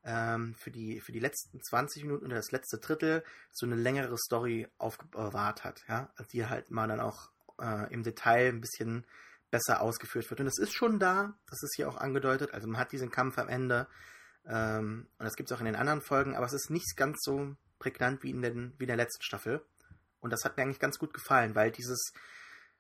ähm, 0.04 0.56
für, 0.56 0.72
die, 0.72 1.00
für 1.02 1.12
die 1.12 1.20
letzten 1.20 1.62
20 1.62 2.04
Minuten 2.04 2.26
oder 2.26 2.36
das 2.36 2.52
letzte 2.52 2.78
Drittel 2.80 3.24
so 3.52 3.66
eine 3.66 3.76
längere 3.76 4.18
Story 4.18 4.68
aufbewahrt 4.78 5.64
hat, 5.64 5.84
ja, 5.88 6.14
die 6.32 6.46
halt 6.46 6.72
mal 6.72 6.88
dann 6.88 7.00
auch 7.00 7.32
äh, 7.62 7.94
im 7.94 8.04
Detail 8.04 8.50
ein 8.50 8.62
bisschen 8.62 9.06
besser 9.52 9.82
ausgeführt 9.82 10.30
wird. 10.30 10.40
Und 10.40 10.46
das 10.46 10.60
ist 10.60 10.74
schon 10.74 11.00
da, 11.00 11.34
das 11.48 11.64
ist 11.64 11.76
hier 11.76 11.90
auch 11.90 11.98
angedeutet, 11.98 12.54
also 12.54 12.68
man 12.68 12.80
hat 12.80 12.92
diesen 12.92 13.12
Kampf 13.12 13.38
am 13.38 13.50
Ende 13.50 13.88
ähm, 14.46 15.08
und 15.18 15.26
das 15.26 15.36
gibt 15.36 15.50
es 15.50 15.56
auch 15.56 15.60
in 15.60 15.66
den 15.66 15.76
anderen 15.76 16.02
Folgen, 16.02 16.36
aber 16.36 16.46
es 16.46 16.54
ist 16.54 16.70
nicht 16.70 16.96
ganz 16.96 17.18
so 17.22 17.56
prägnant 17.78 18.24
wie 18.24 18.32
in, 18.32 18.42
den, 18.42 18.74
wie 18.78 18.84
in 18.84 18.90
der 18.90 18.98
letzten 18.98 19.24
Staffel. 19.24 19.66
Und 20.20 20.32
das 20.32 20.44
hat 20.44 20.58
mir 20.58 20.64
eigentlich 20.64 20.80
ganz 20.80 21.00
gut 21.00 21.14
gefallen, 21.14 21.56
weil 21.56 21.72
dieses 21.72 22.14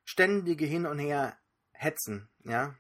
ständige 0.04 0.66
Hin 0.66 0.86
und 0.86 1.00
Her 1.00 1.38
hetzen, 1.72 2.28
ja, 2.44 2.76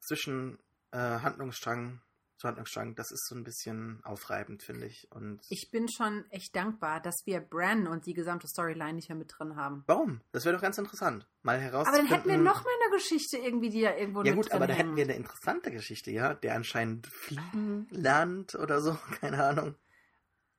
zwischen 0.00 0.58
äh, 0.92 0.98
Handlungsstrang 0.98 2.00
Handlungsstrang, 2.44 2.94
das 2.94 3.10
ist 3.10 3.26
so 3.28 3.34
ein 3.34 3.44
bisschen 3.44 4.00
aufreibend, 4.04 4.62
finde 4.62 4.86
ich. 4.86 5.08
Und 5.12 5.40
Ich 5.48 5.70
bin 5.70 5.88
schon 5.88 6.24
echt 6.30 6.54
dankbar, 6.54 7.00
dass 7.00 7.16
wir 7.24 7.40
Bran 7.40 7.86
und 7.86 8.06
die 8.06 8.14
gesamte 8.14 8.46
Storyline 8.48 8.94
nicht 8.94 9.08
mehr 9.08 9.16
mit 9.18 9.32
drin 9.38 9.56
haben. 9.56 9.84
warum? 9.86 10.20
Das 10.32 10.44
wäre 10.44 10.54
doch 10.54 10.62
ganz 10.62 10.78
interessant, 10.78 11.26
mal 11.42 11.54
Aber 11.56 11.62
herauszufinden. 11.64 12.08
dann 12.10 12.16
hätten 12.18 12.28
wir 12.30 12.38
noch 12.38 12.64
mal 12.64 12.70
eine 12.84 12.94
Geschichte 12.96 13.38
irgendwie, 13.38 13.70
die 13.70 13.82
da 13.82 13.94
irgendwo 13.96 14.22
Ja 14.22 14.34
gut, 14.34 14.52
aber 14.52 14.66
da 14.66 14.74
hätten 14.74 14.96
wir 14.96 15.04
eine 15.04 15.14
interessante 15.14 15.70
Geschichte, 15.70 16.10
ja, 16.10 16.34
der 16.34 16.54
anscheinend 16.54 17.06
fliegen 17.06 17.86
lernt 17.90 18.54
oder 18.54 18.80
so, 18.80 18.96
keine 19.20 19.42
Ahnung. 19.44 19.74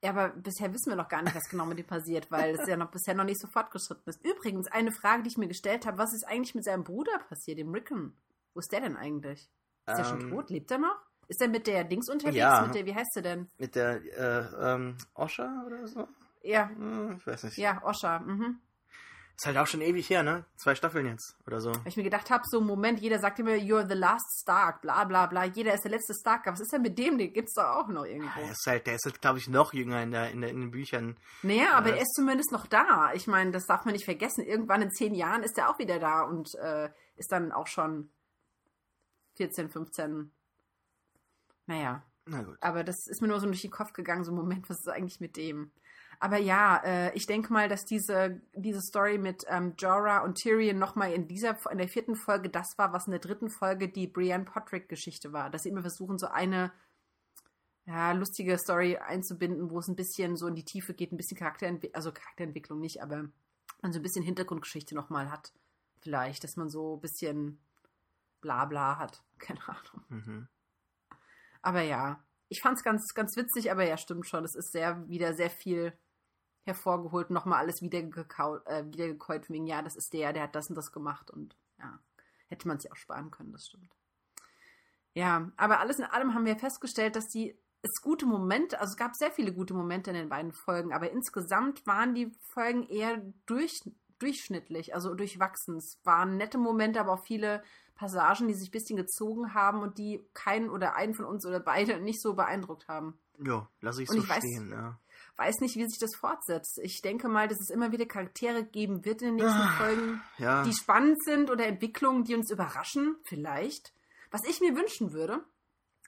Ja, 0.04 0.12
aber 0.12 0.30
bisher 0.30 0.72
wissen 0.74 0.92
wir 0.92 0.96
noch 0.96 1.10
gar 1.10 1.24
nicht, 1.24 1.36
was 1.36 1.50
genau 1.50 1.66
mit 1.66 1.80
ihm 1.80 1.88
passiert, 1.88 2.30
weil 2.30 2.54
es 2.56 2.68
ja 2.68 2.78
noch 2.78 2.92
bisher 2.92 3.16
noch 3.16 3.24
nicht 3.24 3.42
so 3.42 3.48
fortgeschritten 3.48 4.04
ist. 4.08 4.24
Übrigens, 4.24 4.68
eine 4.68 4.92
Frage, 4.92 5.24
die 5.24 5.30
ich 5.30 5.38
mir 5.38 5.48
gestellt 5.48 5.88
habe, 5.88 5.98
was 5.98 6.14
ist 6.14 6.24
eigentlich 6.28 6.54
mit 6.54 6.64
seinem 6.66 6.84
Bruder 6.84 7.18
passiert, 7.28 7.58
dem 7.58 7.74
Rickon? 7.74 8.14
Wo 8.54 8.60
ist 8.60 8.72
der 8.72 8.82
denn 8.82 8.96
eigentlich? 8.96 9.50
Ist 9.88 9.98
er 9.98 10.04
schon 10.06 10.22
Ähm, 10.22 10.30
tot? 10.30 10.50
Lebt 10.52 10.70
er 10.70 10.78
noch? 10.78 10.98
Ist 11.28 11.42
er 11.42 11.48
mit 11.50 11.68
der 11.68 11.84
Dings 11.84 12.10
unterwegs? 12.10 12.38
Ja. 12.38 12.62
Mit 12.66 12.76
der, 12.76 12.86
wie 12.86 12.96
heißt 12.96 13.14
sie 13.14 13.22
denn? 13.22 13.50
Mit 13.58 13.76
der 13.76 14.02
äh, 14.18 14.74
ähm, 14.74 14.98
Osha 15.14 15.64
oder 15.66 15.88
so? 15.88 16.08
Ja, 16.42 16.70
Hm, 16.70 17.18
ich 17.18 17.28
weiß 17.28 17.44
nicht. 17.44 17.58
ja, 17.58 17.84
Osha. 17.84 18.20
Mhm. 18.20 18.60
Ist 19.36 19.46
halt 19.46 19.58
auch 19.58 19.68
schon 19.68 19.82
ewig 19.82 20.10
her, 20.10 20.24
ne? 20.24 20.46
Zwei 20.56 20.74
Staffeln 20.74 21.06
jetzt 21.06 21.38
oder 21.46 21.62
so. 21.62 21.72
Weil 21.72 21.82
ich 21.90 21.98
mir 21.98 22.02
gedacht 22.04 22.32
habe, 22.32 22.44
so 22.48 22.60
Moment, 22.60 23.00
jeder 23.02 23.20
sagt 23.20 23.38
immer, 23.38 23.52
you're 23.52 23.88
the 23.88 23.94
last 23.94 24.26
Stark, 24.42 24.82
bla 24.82 25.04
bla 25.04 25.28
bla, 25.28 25.44
jeder 25.44 25.76
ist 25.76 25.84
der 25.84 25.92
letzte 25.92 26.16
Stark. 26.20 26.48
Was 26.48 26.60
ist 26.60 26.72
denn 26.74 26.82
mit 26.82 26.98
dem? 26.98 27.20
Den 27.20 27.32
gibt's 27.34 27.54
doch 27.54 27.66
auch 27.76 27.88
noch 27.88 28.06
irgendwo. 28.06 28.40
Der 28.40 28.50
ist 28.52 28.66
halt, 28.66 28.88
der 28.88 28.96
ist 28.96 29.06
halt, 29.06 29.22
glaube 29.22 29.38
ich, 29.38 29.48
noch 29.48 29.74
jünger 29.74 30.02
in, 30.02 30.10
der, 30.12 30.32
in, 30.32 30.42
der, 30.42 30.50
in 30.50 30.62
den 30.62 30.72
Büchern. 30.72 31.18
Naja, 31.44 31.74
aber 31.74 31.90
Ja. 31.90 31.96
er 31.98 32.02
ist 32.02 32.14
zumindest 32.16 32.52
noch 32.52 32.66
da. 32.66 33.12
Ich 33.14 33.28
meine, 33.28 33.52
das 33.52 33.68
darf 33.68 33.86
man 33.86 33.94
nicht 33.94 34.06
vergessen. 34.06 34.44
Irgendwann 34.44 34.82
in 34.82 34.90
zehn 34.92 35.14
Jahren 35.14 35.44
ist 35.44 35.56
er 35.58 35.70
auch 35.70 35.78
wieder 35.78 36.00
da 36.00 36.24
und 36.24 36.56
äh, 36.56 36.90
ist 37.18 37.32
dann 37.32 37.52
auch 37.52 37.68
schon 37.68 38.10
14, 39.36 39.70
15. 39.70 40.32
Naja, 41.68 42.04
Na 42.26 42.42
gut. 42.42 42.58
aber 42.62 42.84
das 42.84 43.08
ist 43.08 43.22
mir 43.22 43.28
nur 43.28 43.40
so 43.40 43.46
durch 43.46 43.62
den 43.62 43.72
Kopf 43.72 43.94
gegangen, 43.94 44.24
so 44.24 44.32
Moment, 44.32 44.70
was 44.70 44.80
ist 44.80 44.90
eigentlich 44.90 45.20
mit 45.20 45.38
dem? 45.38 45.72
Aber 46.20 46.38
ja, 46.38 46.82
äh, 46.84 47.14
ich 47.16 47.28
denke 47.28 47.54
mal, 47.54 47.70
dass 47.70 47.86
diese, 47.86 48.42
diese 48.56 48.82
Story 48.82 49.20
mit 49.20 49.44
ähm, 49.48 49.76
Jorah 49.78 50.24
und 50.24 50.36
Tyrion 50.36 50.80
nochmal 50.80 51.14
in 51.14 51.28
dieser, 51.28 51.58
in 51.72 51.78
der 51.78 51.88
vierten 51.88 52.16
Folge 52.16 52.50
das 52.50 52.78
war, 52.78 52.92
was 52.92 53.06
in 53.06 53.12
der 53.12 53.20
dritten 53.20 53.50
Folge 53.50 53.88
die 53.90 54.08
Brienne 54.08 54.46
Podrick-Geschichte 54.46 55.32
war. 55.32 55.52
Dass 55.52 55.64
sie 55.64 55.70
immer 55.70 55.82
versuchen, 55.82 56.18
so 56.18 56.28
eine 56.28 56.72
ja, 57.86 58.12
lustige 58.14 58.58
Story 58.58 58.98
einzubinden, 58.98 59.70
wo 59.70 59.80
es 59.80 59.88
ein 59.88 59.96
bisschen 59.96 60.36
so 60.38 60.48
in 60.48 60.56
die 60.56 60.66
Tiefe 60.66 60.94
geht, 60.94 61.12
ein 61.12 61.18
bisschen 61.18 61.38
Charakterentwicklung, 61.38 61.96
also 61.96 62.12
Charakterentwicklung 62.12 62.80
nicht, 62.80 63.02
aber 63.02 63.30
man 63.82 63.94
so 63.94 64.00
ein 64.00 64.04
bisschen 64.04 64.24
Hintergrundgeschichte 64.24 64.96
nochmal 64.96 65.32
hat. 65.32 65.54
Vielleicht, 66.02 66.44
dass 66.44 66.58
man 66.58 66.70
so 66.70 66.96
ein 66.96 67.02
bisschen 67.02 67.60
Blabla 68.42 68.98
hat. 68.98 69.24
Keine 69.38 69.62
Ahnung. 69.68 70.06
Mhm. 70.10 70.48
Aber 71.68 71.82
ja, 71.82 72.24
ich 72.48 72.62
fand 72.62 72.78
es 72.78 72.84
ganz, 72.86 73.14
ganz 73.14 73.36
witzig, 73.36 73.70
aber 73.70 73.84
ja, 73.84 73.98
stimmt 73.98 74.26
schon. 74.26 74.46
Es 74.46 74.56
ist 74.56 74.72
sehr, 74.72 75.06
wieder 75.10 75.34
sehr 75.34 75.50
viel 75.50 75.92
hervorgeholt, 76.64 77.30
nochmal 77.30 77.60
alles 77.60 77.82
wiedergekaut, 77.82 78.66
äh, 78.68 78.86
wiedergekäut, 78.86 79.50
wegen, 79.50 79.68
ja, 79.68 79.82
das 79.82 79.98
ist 79.98 80.14
der, 80.14 80.32
der 80.32 80.44
hat 80.44 80.56
das 80.56 80.70
und 80.70 80.76
das 80.76 80.94
gemacht 80.94 81.30
und 81.30 81.58
ja, 81.78 82.00
hätte 82.48 82.70
man 82.70 82.80
sich 82.80 82.90
auch 82.90 82.96
sparen 82.96 83.32
können, 83.32 83.52
das 83.52 83.66
stimmt. 83.66 83.94
Ja, 85.14 85.52
aber 85.58 85.82
alles 85.82 86.00
in 86.00 86.06
allem 86.06 86.34
haben 86.34 86.46
wir 86.46 86.56
festgestellt, 86.56 87.18
dass 87.18 87.28
die 87.28 87.60
es 87.82 88.02
gute 88.02 88.26
Momente, 88.26 88.80
also 88.80 88.92
es 88.92 88.98
gab 88.98 89.14
sehr 89.14 89.32
viele 89.32 89.54
gute 89.54 89.74
Momente 89.74 90.12
in 90.12 90.16
den 90.16 90.30
beiden 90.30 90.54
Folgen, 90.54 90.94
aber 90.94 91.12
insgesamt 91.12 91.86
waren 91.86 92.16
die 92.16 92.32
Folgen 92.54 92.84
eher 92.84 93.22
durch, 93.46 93.78
durchschnittlich, 94.20 94.96
also 94.96 95.16
durchwachsen. 95.16 95.76
Es 95.76 96.00
waren 96.06 96.38
nette 96.38 96.60
Momente, 96.60 97.02
aber 97.02 97.12
auch 97.12 97.26
viele 97.26 97.62
Passagen, 97.98 98.48
die 98.48 98.54
sich 98.54 98.70
ein 98.70 98.72
bisschen 98.72 98.96
gezogen 98.96 99.54
haben 99.54 99.82
und 99.82 99.98
die 99.98 100.26
keinen 100.34 100.70
oder 100.70 100.96
einen 100.96 101.14
von 101.14 101.26
uns 101.26 101.46
oder 101.46 101.60
beide 101.60 102.00
nicht 102.02 102.22
so 102.22 102.34
beeindruckt 102.36 102.88
haben. 102.88 103.18
Ja, 103.44 103.68
lass 103.82 104.00
ich 104.00 104.10
Und 104.10 104.18
so 104.18 104.24
ich 104.24 104.30
weiß- 104.30 104.38
stehen, 104.38 104.72
ja. 104.72 104.98
Weiß 105.36 105.60
nicht, 105.60 105.76
wie 105.76 105.86
sich 105.88 106.00
das 106.00 106.16
fortsetzt. 106.16 106.80
Ich 106.82 107.02
denke 107.04 107.28
mal, 107.28 107.48
dass 107.48 107.60
es 107.60 107.70
immer 107.70 107.92
wieder 107.92 108.08
Charaktere 108.08 108.64
geben 108.64 109.06
wird 109.06 109.22
in 109.22 109.28
den 109.28 109.36
nächsten 109.36 109.60
Ah, 109.62 109.76
Folgen, 109.78 110.22
Ja, 110.40 110.64
die 110.64 110.74
spannend 110.74 111.24
sind 111.24 111.52
oder 111.52 111.68
Entwicklungen, 111.68 112.24
die 112.24 112.34
uns 112.34 112.50
überraschen, 112.50 113.16
vielleicht. 113.24 113.94
Was 114.32 114.44
ich 114.46 114.62
mir 114.62 114.76
wünschen 114.76 115.14
würde, 115.14 115.44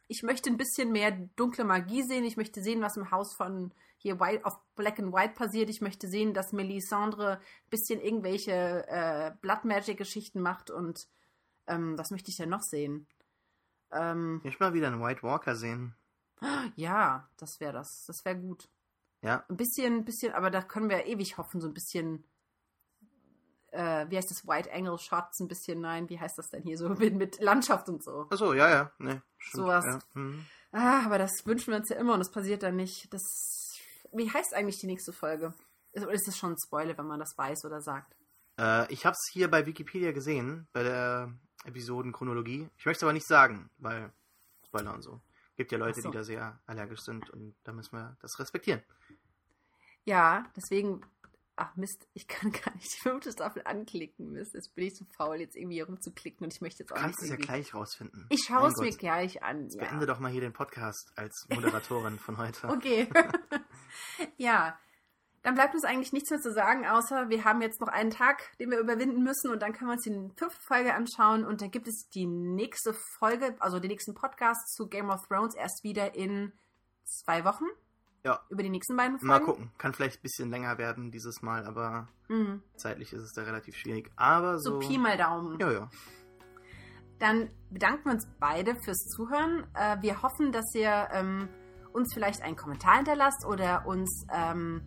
ich 0.08 0.24
möchte 0.24 0.50
ein 0.50 0.58
bisschen 0.58 0.92
mehr 0.92 1.12
dunkle 1.36 1.64
Magie 1.64 2.02
sehen. 2.02 2.24
Ich 2.24 2.38
möchte 2.38 2.64
sehen, 2.64 2.82
was 2.82 2.98
im 2.98 3.12
Haus 3.12 3.36
von 3.36 3.72
hier 3.98 4.20
White, 4.20 4.46
auf 4.46 4.58
Black 4.76 4.98
and 4.98 5.14
White 5.14 5.36
passiert. 5.36 5.70
Ich 5.70 5.82
möchte 5.82 6.08
sehen, 6.08 6.34
dass 6.34 6.52
Melisandre 6.52 7.34
ein 7.34 7.70
bisschen 7.70 8.02
irgendwelche 8.02 8.88
äh, 8.88 9.32
Blood 9.42 9.66
Magic 9.66 9.98
Geschichten 9.98 10.42
macht 10.42 10.72
und 10.72 11.08
ähm, 11.70 11.98
was 11.98 12.12
möchte 12.12 12.30
ich 12.32 12.38
denn 12.38 12.50
noch 12.50 12.64
sehen? 12.64 13.08
Ähm, 13.92 14.38
ich 14.40 14.46
möchte 14.46 14.64
mal 14.64 14.74
wieder 14.74 14.88
einen 14.88 15.02
White 15.02 15.24
Walker 15.24 15.56
sehen. 15.56 15.96
ja, 16.76 17.30
das 17.38 17.60
wäre 17.60 17.74
das. 17.74 18.04
Das 18.08 18.26
wäre 18.26 18.38
gut. 18.38 18.70
Ja, 19.22 19.44
Ein 19.50 19.58
bisschen, 19.58 19.96
ein 19.98 20.06
bisschen, 20.06 20.34
aber 20.34 20.50
da 20.50 20.62
können 20.62 20.90
wir 20.90 21.06
ewig 21.06 21.38
hoffen, 21.38 21.60
so 21.60 21.68
ein 21.68 21.74
bisschen, 21.74 22.24
äh, 23.72 24.06
wie 24.10 24.16
heißt 24.18 24.32
das, 24.32 24.48
White 24.48 24.72
Angle 24.72 24.98
Shots, 24.98 25.42
ein 25.42 25.50
bisschen, 25.50 25.82
nein, 25.82 26.08
wie 26.10 26.20
heißt 26.20 26.38
das 26.38 26.50
denn 26.50 26.64
hier, 26.64 26.78
so 26.78 26.88
mit, 26.96 27.16
mit 27.16 27.40
Landschaft 27.42 27.90
und 27.90 28.02
so. 28.04 28.28
achso, 28.30 28.54
ja, 28.54 28.70
ja, 28.70 28.92
ne, 28.98 29.22
stimmt. 29.38 29.64
Sowas. 29.64 29.86
Ja. 29.86 30.00
Mhm. 30.14 30.46
Ah, 30.72 31.06
aber 31.06 31.18
das 31.18 31.46
wünschen 31.46 31.72
wir 31.74 31.80
uns 31.80 31.90
ja 31.90 31.98
immer 31.98 32.14
und 32.14 32.20
das 32.20 32.32
passiert 32.32 32.64
dann 32.64 32.76
nicht. 32.78 33.12
Das, 33.14 33.78
wie 34.14 34.32
heißt 34.32 34.54
eigentlich 34.54 34.80
die 34.80 34.88
nächste 34.88 35.12
Folge? 35.12 35.54
Ist, 35.92 36.04
oder 36.06 36.14
ist 36.14 36.28
das 36.28 36.38
schon 36.38 36.54
ein 36.54 36.58
Spoiler, 36.64 36.98
wenn 36.98 37.08
man 37.08 37.20
das 37.20 37.38
weiß 37.38 37.66
oder 37.66 37.82
sagt? 37.82 38.16
Äh, 38.58 38.92
ich 38.94 39.06
habe 39.06 39.16
es 39.16 39.30
hier 39.34 39.50
bei 39.50 39.66
Wikipedia 39.66 40.12
gesehen, 40.12 40.68
bei 40.72 40.84
der 40.84 41.34
Episodenchronologie. 41.66 42.70
Ich 42.78 42.86
möchte 42.86 43.00
es 43.00 43.04
aber 43.04 43.14
nicht 43.14 43.28
sagen, 43.28 43.70
weil 43.78 44.12
Spoiler 44.70 44.94
und 44.94 45.02
so. 45.02 45.20
Gibt 45.56 45.72
ja 45.72 45.78
Leute, 45.78 46.02
so. 46.02 46.10
die 46.10 46.16
da 46.16 46.24
sehr 46.24 46.60
allergisch 46.68 47.02
sind 47.02 47.30
und 47.32 47.56
da 47.64 47.74
müssen 47.74 47.98
wir 47.98 48.16
das 48.22 48.40
respektieren. 48.40 48.82
Ja, 50.06 50.46
deswegen, 50.56 51.02
ach 51.56 51.76
Mist, 51.76 52.08
ich 52.14 52.28
kann 52.28 52.52
gar 52.66 52.74
nicht 52.76 52.94
die 52.94 53.02
fünfte 53.02 53.32
Staffel 53.32 53.64
anklicken, 53.66 54.32
Mist. 54.32 54.54
Jetzt 54.54 54.74
bin 54.76 54.86
ich 54.86 54.94
zu 54.96 55.06
faul, 55.06 55.38
jetzt 55.38 55.56
irgendwie 55.56 55.76
hier 55.76 55.88
rumzuklicken 55.88 56.46
und 56.46 56.54
ich 56.54 56.62
möchte 56.62 56.84
jetzt 56.84 56.92
Du 56.92 56.96
auch 56.96 57.00
kannst 57.00 57.22
nicht 57.22 57.32
es 57.34 57.40
ja 57.40 57.46
gleich 57.46 57.74
rausfinden. 57.74 58.26
Ich 58.30 58.46
schaue 58.48 58.70
es 58.70 58.78
mir 58.78 58.92
gleich 58.92 59.44
an. 59.44 59.64
Jetzt 59.64 59.76
Ja. 59.76 59.86
Beende 59.86 60.06
doch 60.06 60.20
mal 60.20 60.32
hier 60.32 60.42
den 60.42 60.54
Podcast 60.54 61.12
als 61.16 61.46
Moderatorin 61.50 62.20
von 62.20 62.38
heute. 62.38 62.70
Okay. 62.70 63.10
ja. 64.38 64.80
Dann 65.44 65.56
bleibt 65.56 65.74
uns 65.74 65.84
eigentlich 65.86 66.12
nichts 66.14 66.30
mehr 66.30 66.40
zu 66.42 66.52
sagen, 66.52 66.86
außer 66.88 67.30
wir 67.30 67.44
haben 67.46 67.62
jetzt 67.62 67.80
noch 67.82 67.88
einen 67.88 68.12
Tag, 68.12 68.58
den 68.60 68.72
wir 68.72 68.80
überwinden 68.80 69.24
müssen 69.24 69.52
und 69.52 69.62
dann 69.62 69.74
können 69.74 69.90
wir 69.90 69.94
uns 69.94 70.04
die 70.04 70.12
fünfte 70.38 70.62
Folge 70.62 70.94
anschauen 70.94 71.46
und 71.46 71.62
dann 71.62 71.72
gibt 71.72 71.88
es 71.88 72.10
die 72.14 72.26
nächste 72.26 72.94
Folge, 73.18 73.56
also 73.60 73.80
den 73.80 73.90
nächsten 73.92 74.14
Podcast 74.16 74.74
zu 74.76 74.88
Game 74.88 75.10
of 75.10 75.28
Thrones 75.28 75.56
erst 75.56 75.84
wieder 75.84 76.16
in 76.16 76.52
zwei 77.06 77.46
Wochen. 77.46 77.66
Ja. 78.26 78.42
Über 78.50 78.64
die 78.64 78.70
nächsten 78.70 78.98
beiden 78.98 79.18
Folgen. 79.18 79.28
Mal 79.28 79.40
gucken. 79.40 79.72
Kann 79.78 79.94
vielleicht 79.94 80.20
ein 80.20 80.24
bisschen 80.24 80.50
länger 80.50 80.78
werden 80.78 81.10
dieses 81.12 81.42
Mal, 81.42 81.66
aber 81.66 82.10
Mhm. 82.28 82.62
zeitlich 82.76 83.14
ist 83.14 83.24
es 83.24 83.32
da 83.34 83.44
relativ 83.44 83.76
schwierig. 83.78 84.12
Aber 84.18 84.60
So 84.60 84.80
so. 84.82 84.88
Pi 84.88 84.98
mal 84.98 85.16
Daumen. 85.18 85.58
ja, 85.60 85.72
ja. 85.72 85.90
Dann 87.20 87.50
bedanken 87.70 88.06
wir 88.06 88.12
uns 88.14 88.28
beide 88.40 88.76
fürs 88.76 89.00
Zuhören. 89.16 89.66
Äh, 89.74 89.98
wir 90.02 90.22
hoffen, 90.22 90.52
dass 90.52 90.74
ihr 90.74 91.10
ähm, 91.12 91.50
uns 91.92 92.14
vielleicht 92.14 92.42
einen 92.42 92.56
Kommentar 92.56 92.96
hinterlasst 92.98 93.46
oder 93.46 93.86
uns 93.86 94.26
ähm, 94.32 94.82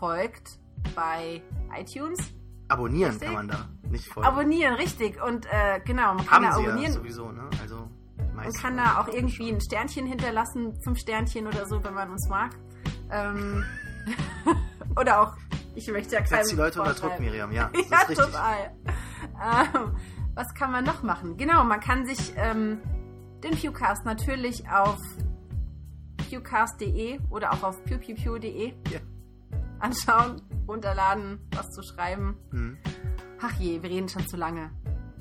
folgt 0.00 0.58
bei 0.96 1.40
iTunes. 1.78 2.18
Abonnieren 2.68 3.10
Richtig? 3.12 3.26
kann 3.28 3.34
man 3.34 3.48
da. 3.48 3.68
Nicht 3.90 4.06
folgen. 4.06 4.28
Abonnieren, 4.28 4.74
richtig. 4.74 5.22
Und 5.22 5.46
äh, 5.46 5.80
genau, 5.84 6.14
man 6.14 6.26
kann 6.26 6.42
Haben 6.44 6.44
da 6.44 6.52
sie 6.56 6.62
ja 6.62 6.68
abonnieren. 6.70 6.92
sowieso, 6.92 7.30
ne? 7.32 7.48
Also 7.60 7.88
Man 8.34 8.52
kann 8.52 8.76
da 8.76 9.00
auch 9.00 9.08
irgendwie 9.08 9.50
ein 9.52 9.60
Sternchen 9.60 10.06
hinterlassen, 10.06 10.80
fünf 10.82 10.98
Sternchen 10.98 11.46
oder 11.46 11.66
so, 11.66 11.82
wenn 11.84 11.94
man 11.94 12.10
uns 12.10 12.28
mag. 12.28 12.52
Ähm, 13.10 13.64
oder 14.96 15.20
auch, 15.22 15.36
ich 15.74 15.88
möchte 15.90 16.14
ja 16.14 16.20
keinem 16.22 16.28
Setzt 16.44 16.52
die 16.52 16.56
Leute 16.56 16.80
unter 16.80 16.94
Druck. 16.94 17.18
Miriam, 17.20 17.52
ja. 17.52 17.70
Das 17.74 17.88
Ja, 17.90 17.98
ist 18.02 18.08
richtig. 18.10 18.26
total. 18.26 18.74
Ähm, 19.74 19.96
was 20.34 20.54
kann 20.54 20.70
man 20.72 20.84
noch 20.84 21.02
machen? 21.02 21.36
Genau, 21.36 21.64
man 21.64 21.80
kann 21.80 22.06
sich 22.06 22.32
ähm, 22.36 22.80
den 23.42 23.50
Pewcast 23.56 24.04
natürlich 24.04 24.68
auf 24.70 24.98
pewcast.de 26.30 27.18
oder 27.30 27.52
auch 27.52 27.62
auf 27.64 27.82
pewpewpew.de 27.84 28.68
Ja. 28.90 29.00
Anschauen, 29.80 30.40
runterladen, 30.68 31.40
was 31.54 31.70
zu 31.70 31.82
schreiben. 31.82 32.36
Hm. 32.50 32.76
Ach 33.42 33.52
je, 33.58 33.82
wir 33.82 33.90
reden 33.90 34.08
schon 34.08 34.26
zu 34.26 34.36
lange. 34.36 34.70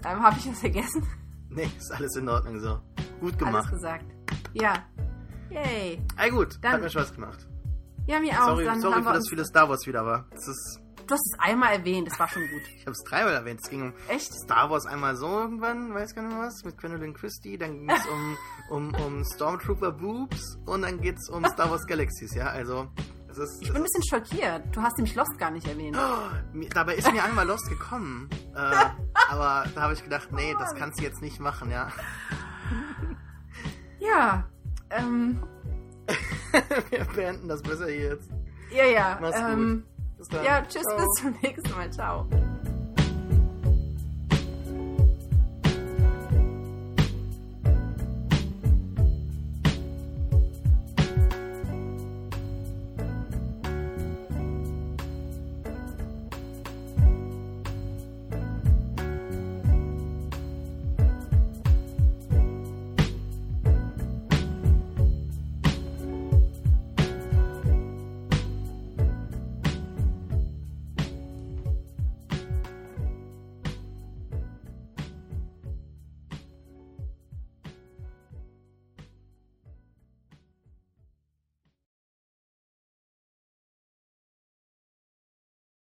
Ähm, 0.06 0.22
Habe 0.23 0.38
ich 0.38 0.45
das 0.49 0.60
vergessen? 0.60 1.06
Nee, 1.49 1.69
ist 1.77 1.91
alles 1.94 2.15
in 2.15 2.30
Ordnung 2.30 2.60
so. 2.60 2.80
Gut 3.19 3.34
Alles 3.34 3.38
gemacht. 3.40 3.72
gesagt. 3.72 4.06
Ja. 4.53 4.73
Yay. 5.49 6.02
Ey, 6.18 6.30
gut, 6.30 6.60
Dann- 6.61 6.73
hat 6.73 6.81
mir 6.81 6.90
Spaß 6.90 7.14
gemacht. 7.14 7.48
Ja, 8.07 8.19
mir 8.19 8.31
auch. 8.41 8.48
Sorry, 8.49 8.65
Dann 8.65 8.81
sorry 8.81 9.03
für 9.03 9.14
das 9.14 9.30
viele 9.30 9.45
Star 9.45 9.69
Wars 9.69 9.86
wieder, 9.86 10.02
aber 10.02 10.26
es 10.31 10.48
ist. 10.48 10.80
Du 11.07 11.14
hast 11.15 11.34
es 11.34 11.40
einmal 11.40 11.73
erwähnt, 11.73 12.07
das 12.07 12.19
war 12.19 12.27
schon 12.27 12.44
gut. 12.44 12.61
Ich 12.76 12.81
habe 12.81 12.91
es 12.91 13.03
dreimal 13.03 13.34
erwähnt. 13.34 13.60
Es 13.64 13.69
ging 13.69 13.81
um 13.81 13.94
Echt? 14.07 14.31
Star 14.34 14.69
Wars 14.69 14.86
einmal 14.86 15.15
so 15.15 15.27
irgendwann, 15.27 15.94
weiß 15.94 16.14
gar 16.14 16.22
nicht 16.23 16.38
was, 16.38 16.64
mit 16.64 16.77
Gwendolyn 16.77 17.14
Christie. 17.15 17.57
Dann 17.57 17.80
ging 17.80 17.90
es 17.90 18.06
um, 18.11 18.38
um, 18.69 18.94
um 19.06 19.23
Stormtrooper 19.26 19.91
Boobs 19.91 20.57
und 20.68 20.84
dann 20.84 21.02
geht 21.02 21.18
es 21.18 21.30
um 21.30 21.44
Star 21.45 21.72
Wars 21.72 21.86
Galaxies, 21.88 22.36
ja. 22.36 22.48
Also, 22.48 22.88
es 22.98 23.03
ist. 23.40 23.61
Ich 23.61 23.68
bin 23.70 23.78
ein 23.78 23.84
bisschen 23.84 24.03
schockiert. 24.03 24.64
Du 24.76 24.82
hast 24.82 24.98
nämlich 24.98 25.16
Lost 25.16 25.38
gar 25.38 25.52
nicht 25.52 25.68
erwähnt. 25.68 25.98
Oh, 25.99 26.61
dabei 26.74 26.95
ist 26.95 27.11
mir 27.11 27.24
einmal 27.24 27.48
Lost 27.48 27.68
gekommen. 27.70 28.30
Äh, 28.56 28.57
aber 29.30 29.66
da 29.74 29.82
habe 29.82 29.94
ich 29.94 30.03
gedacht, 30.03 30.32
nee, 30.32 30.56
das 30.60 30.76
kannst 30.76 30.99
du 30.99 31.03
jetzt 31.03 31.22
nicht 31.22 31.40
machen, 31.40 31.72
ja. 31.72 31.90
Ja. 33.99 34.44
Ähm, 34.90 35.44
Wir 36.90 37.06
beenden 37.06 37.48
das 37.48 37.61
besser 37.61 37.88
hier 37.88 38.10
jetzt. 38.16 38.30
ja, 38.72 38.86
ja. 38.86 39.18
Mach's 39.22 39.36
gut. 39.36 39.45
Ähm, 39.49 39.86
Bis 40.18 40.28
dann. 40.30 40.44
ja, 40.44 40.61
tschüss, 40.64 40.84
Ciao. 40.84 40.98
bis 40.98 41.22
zum 41.22 41.36
nächsten 41.41 41.72
Mal. 41.72 41.91
Ciao. 41.91 42.28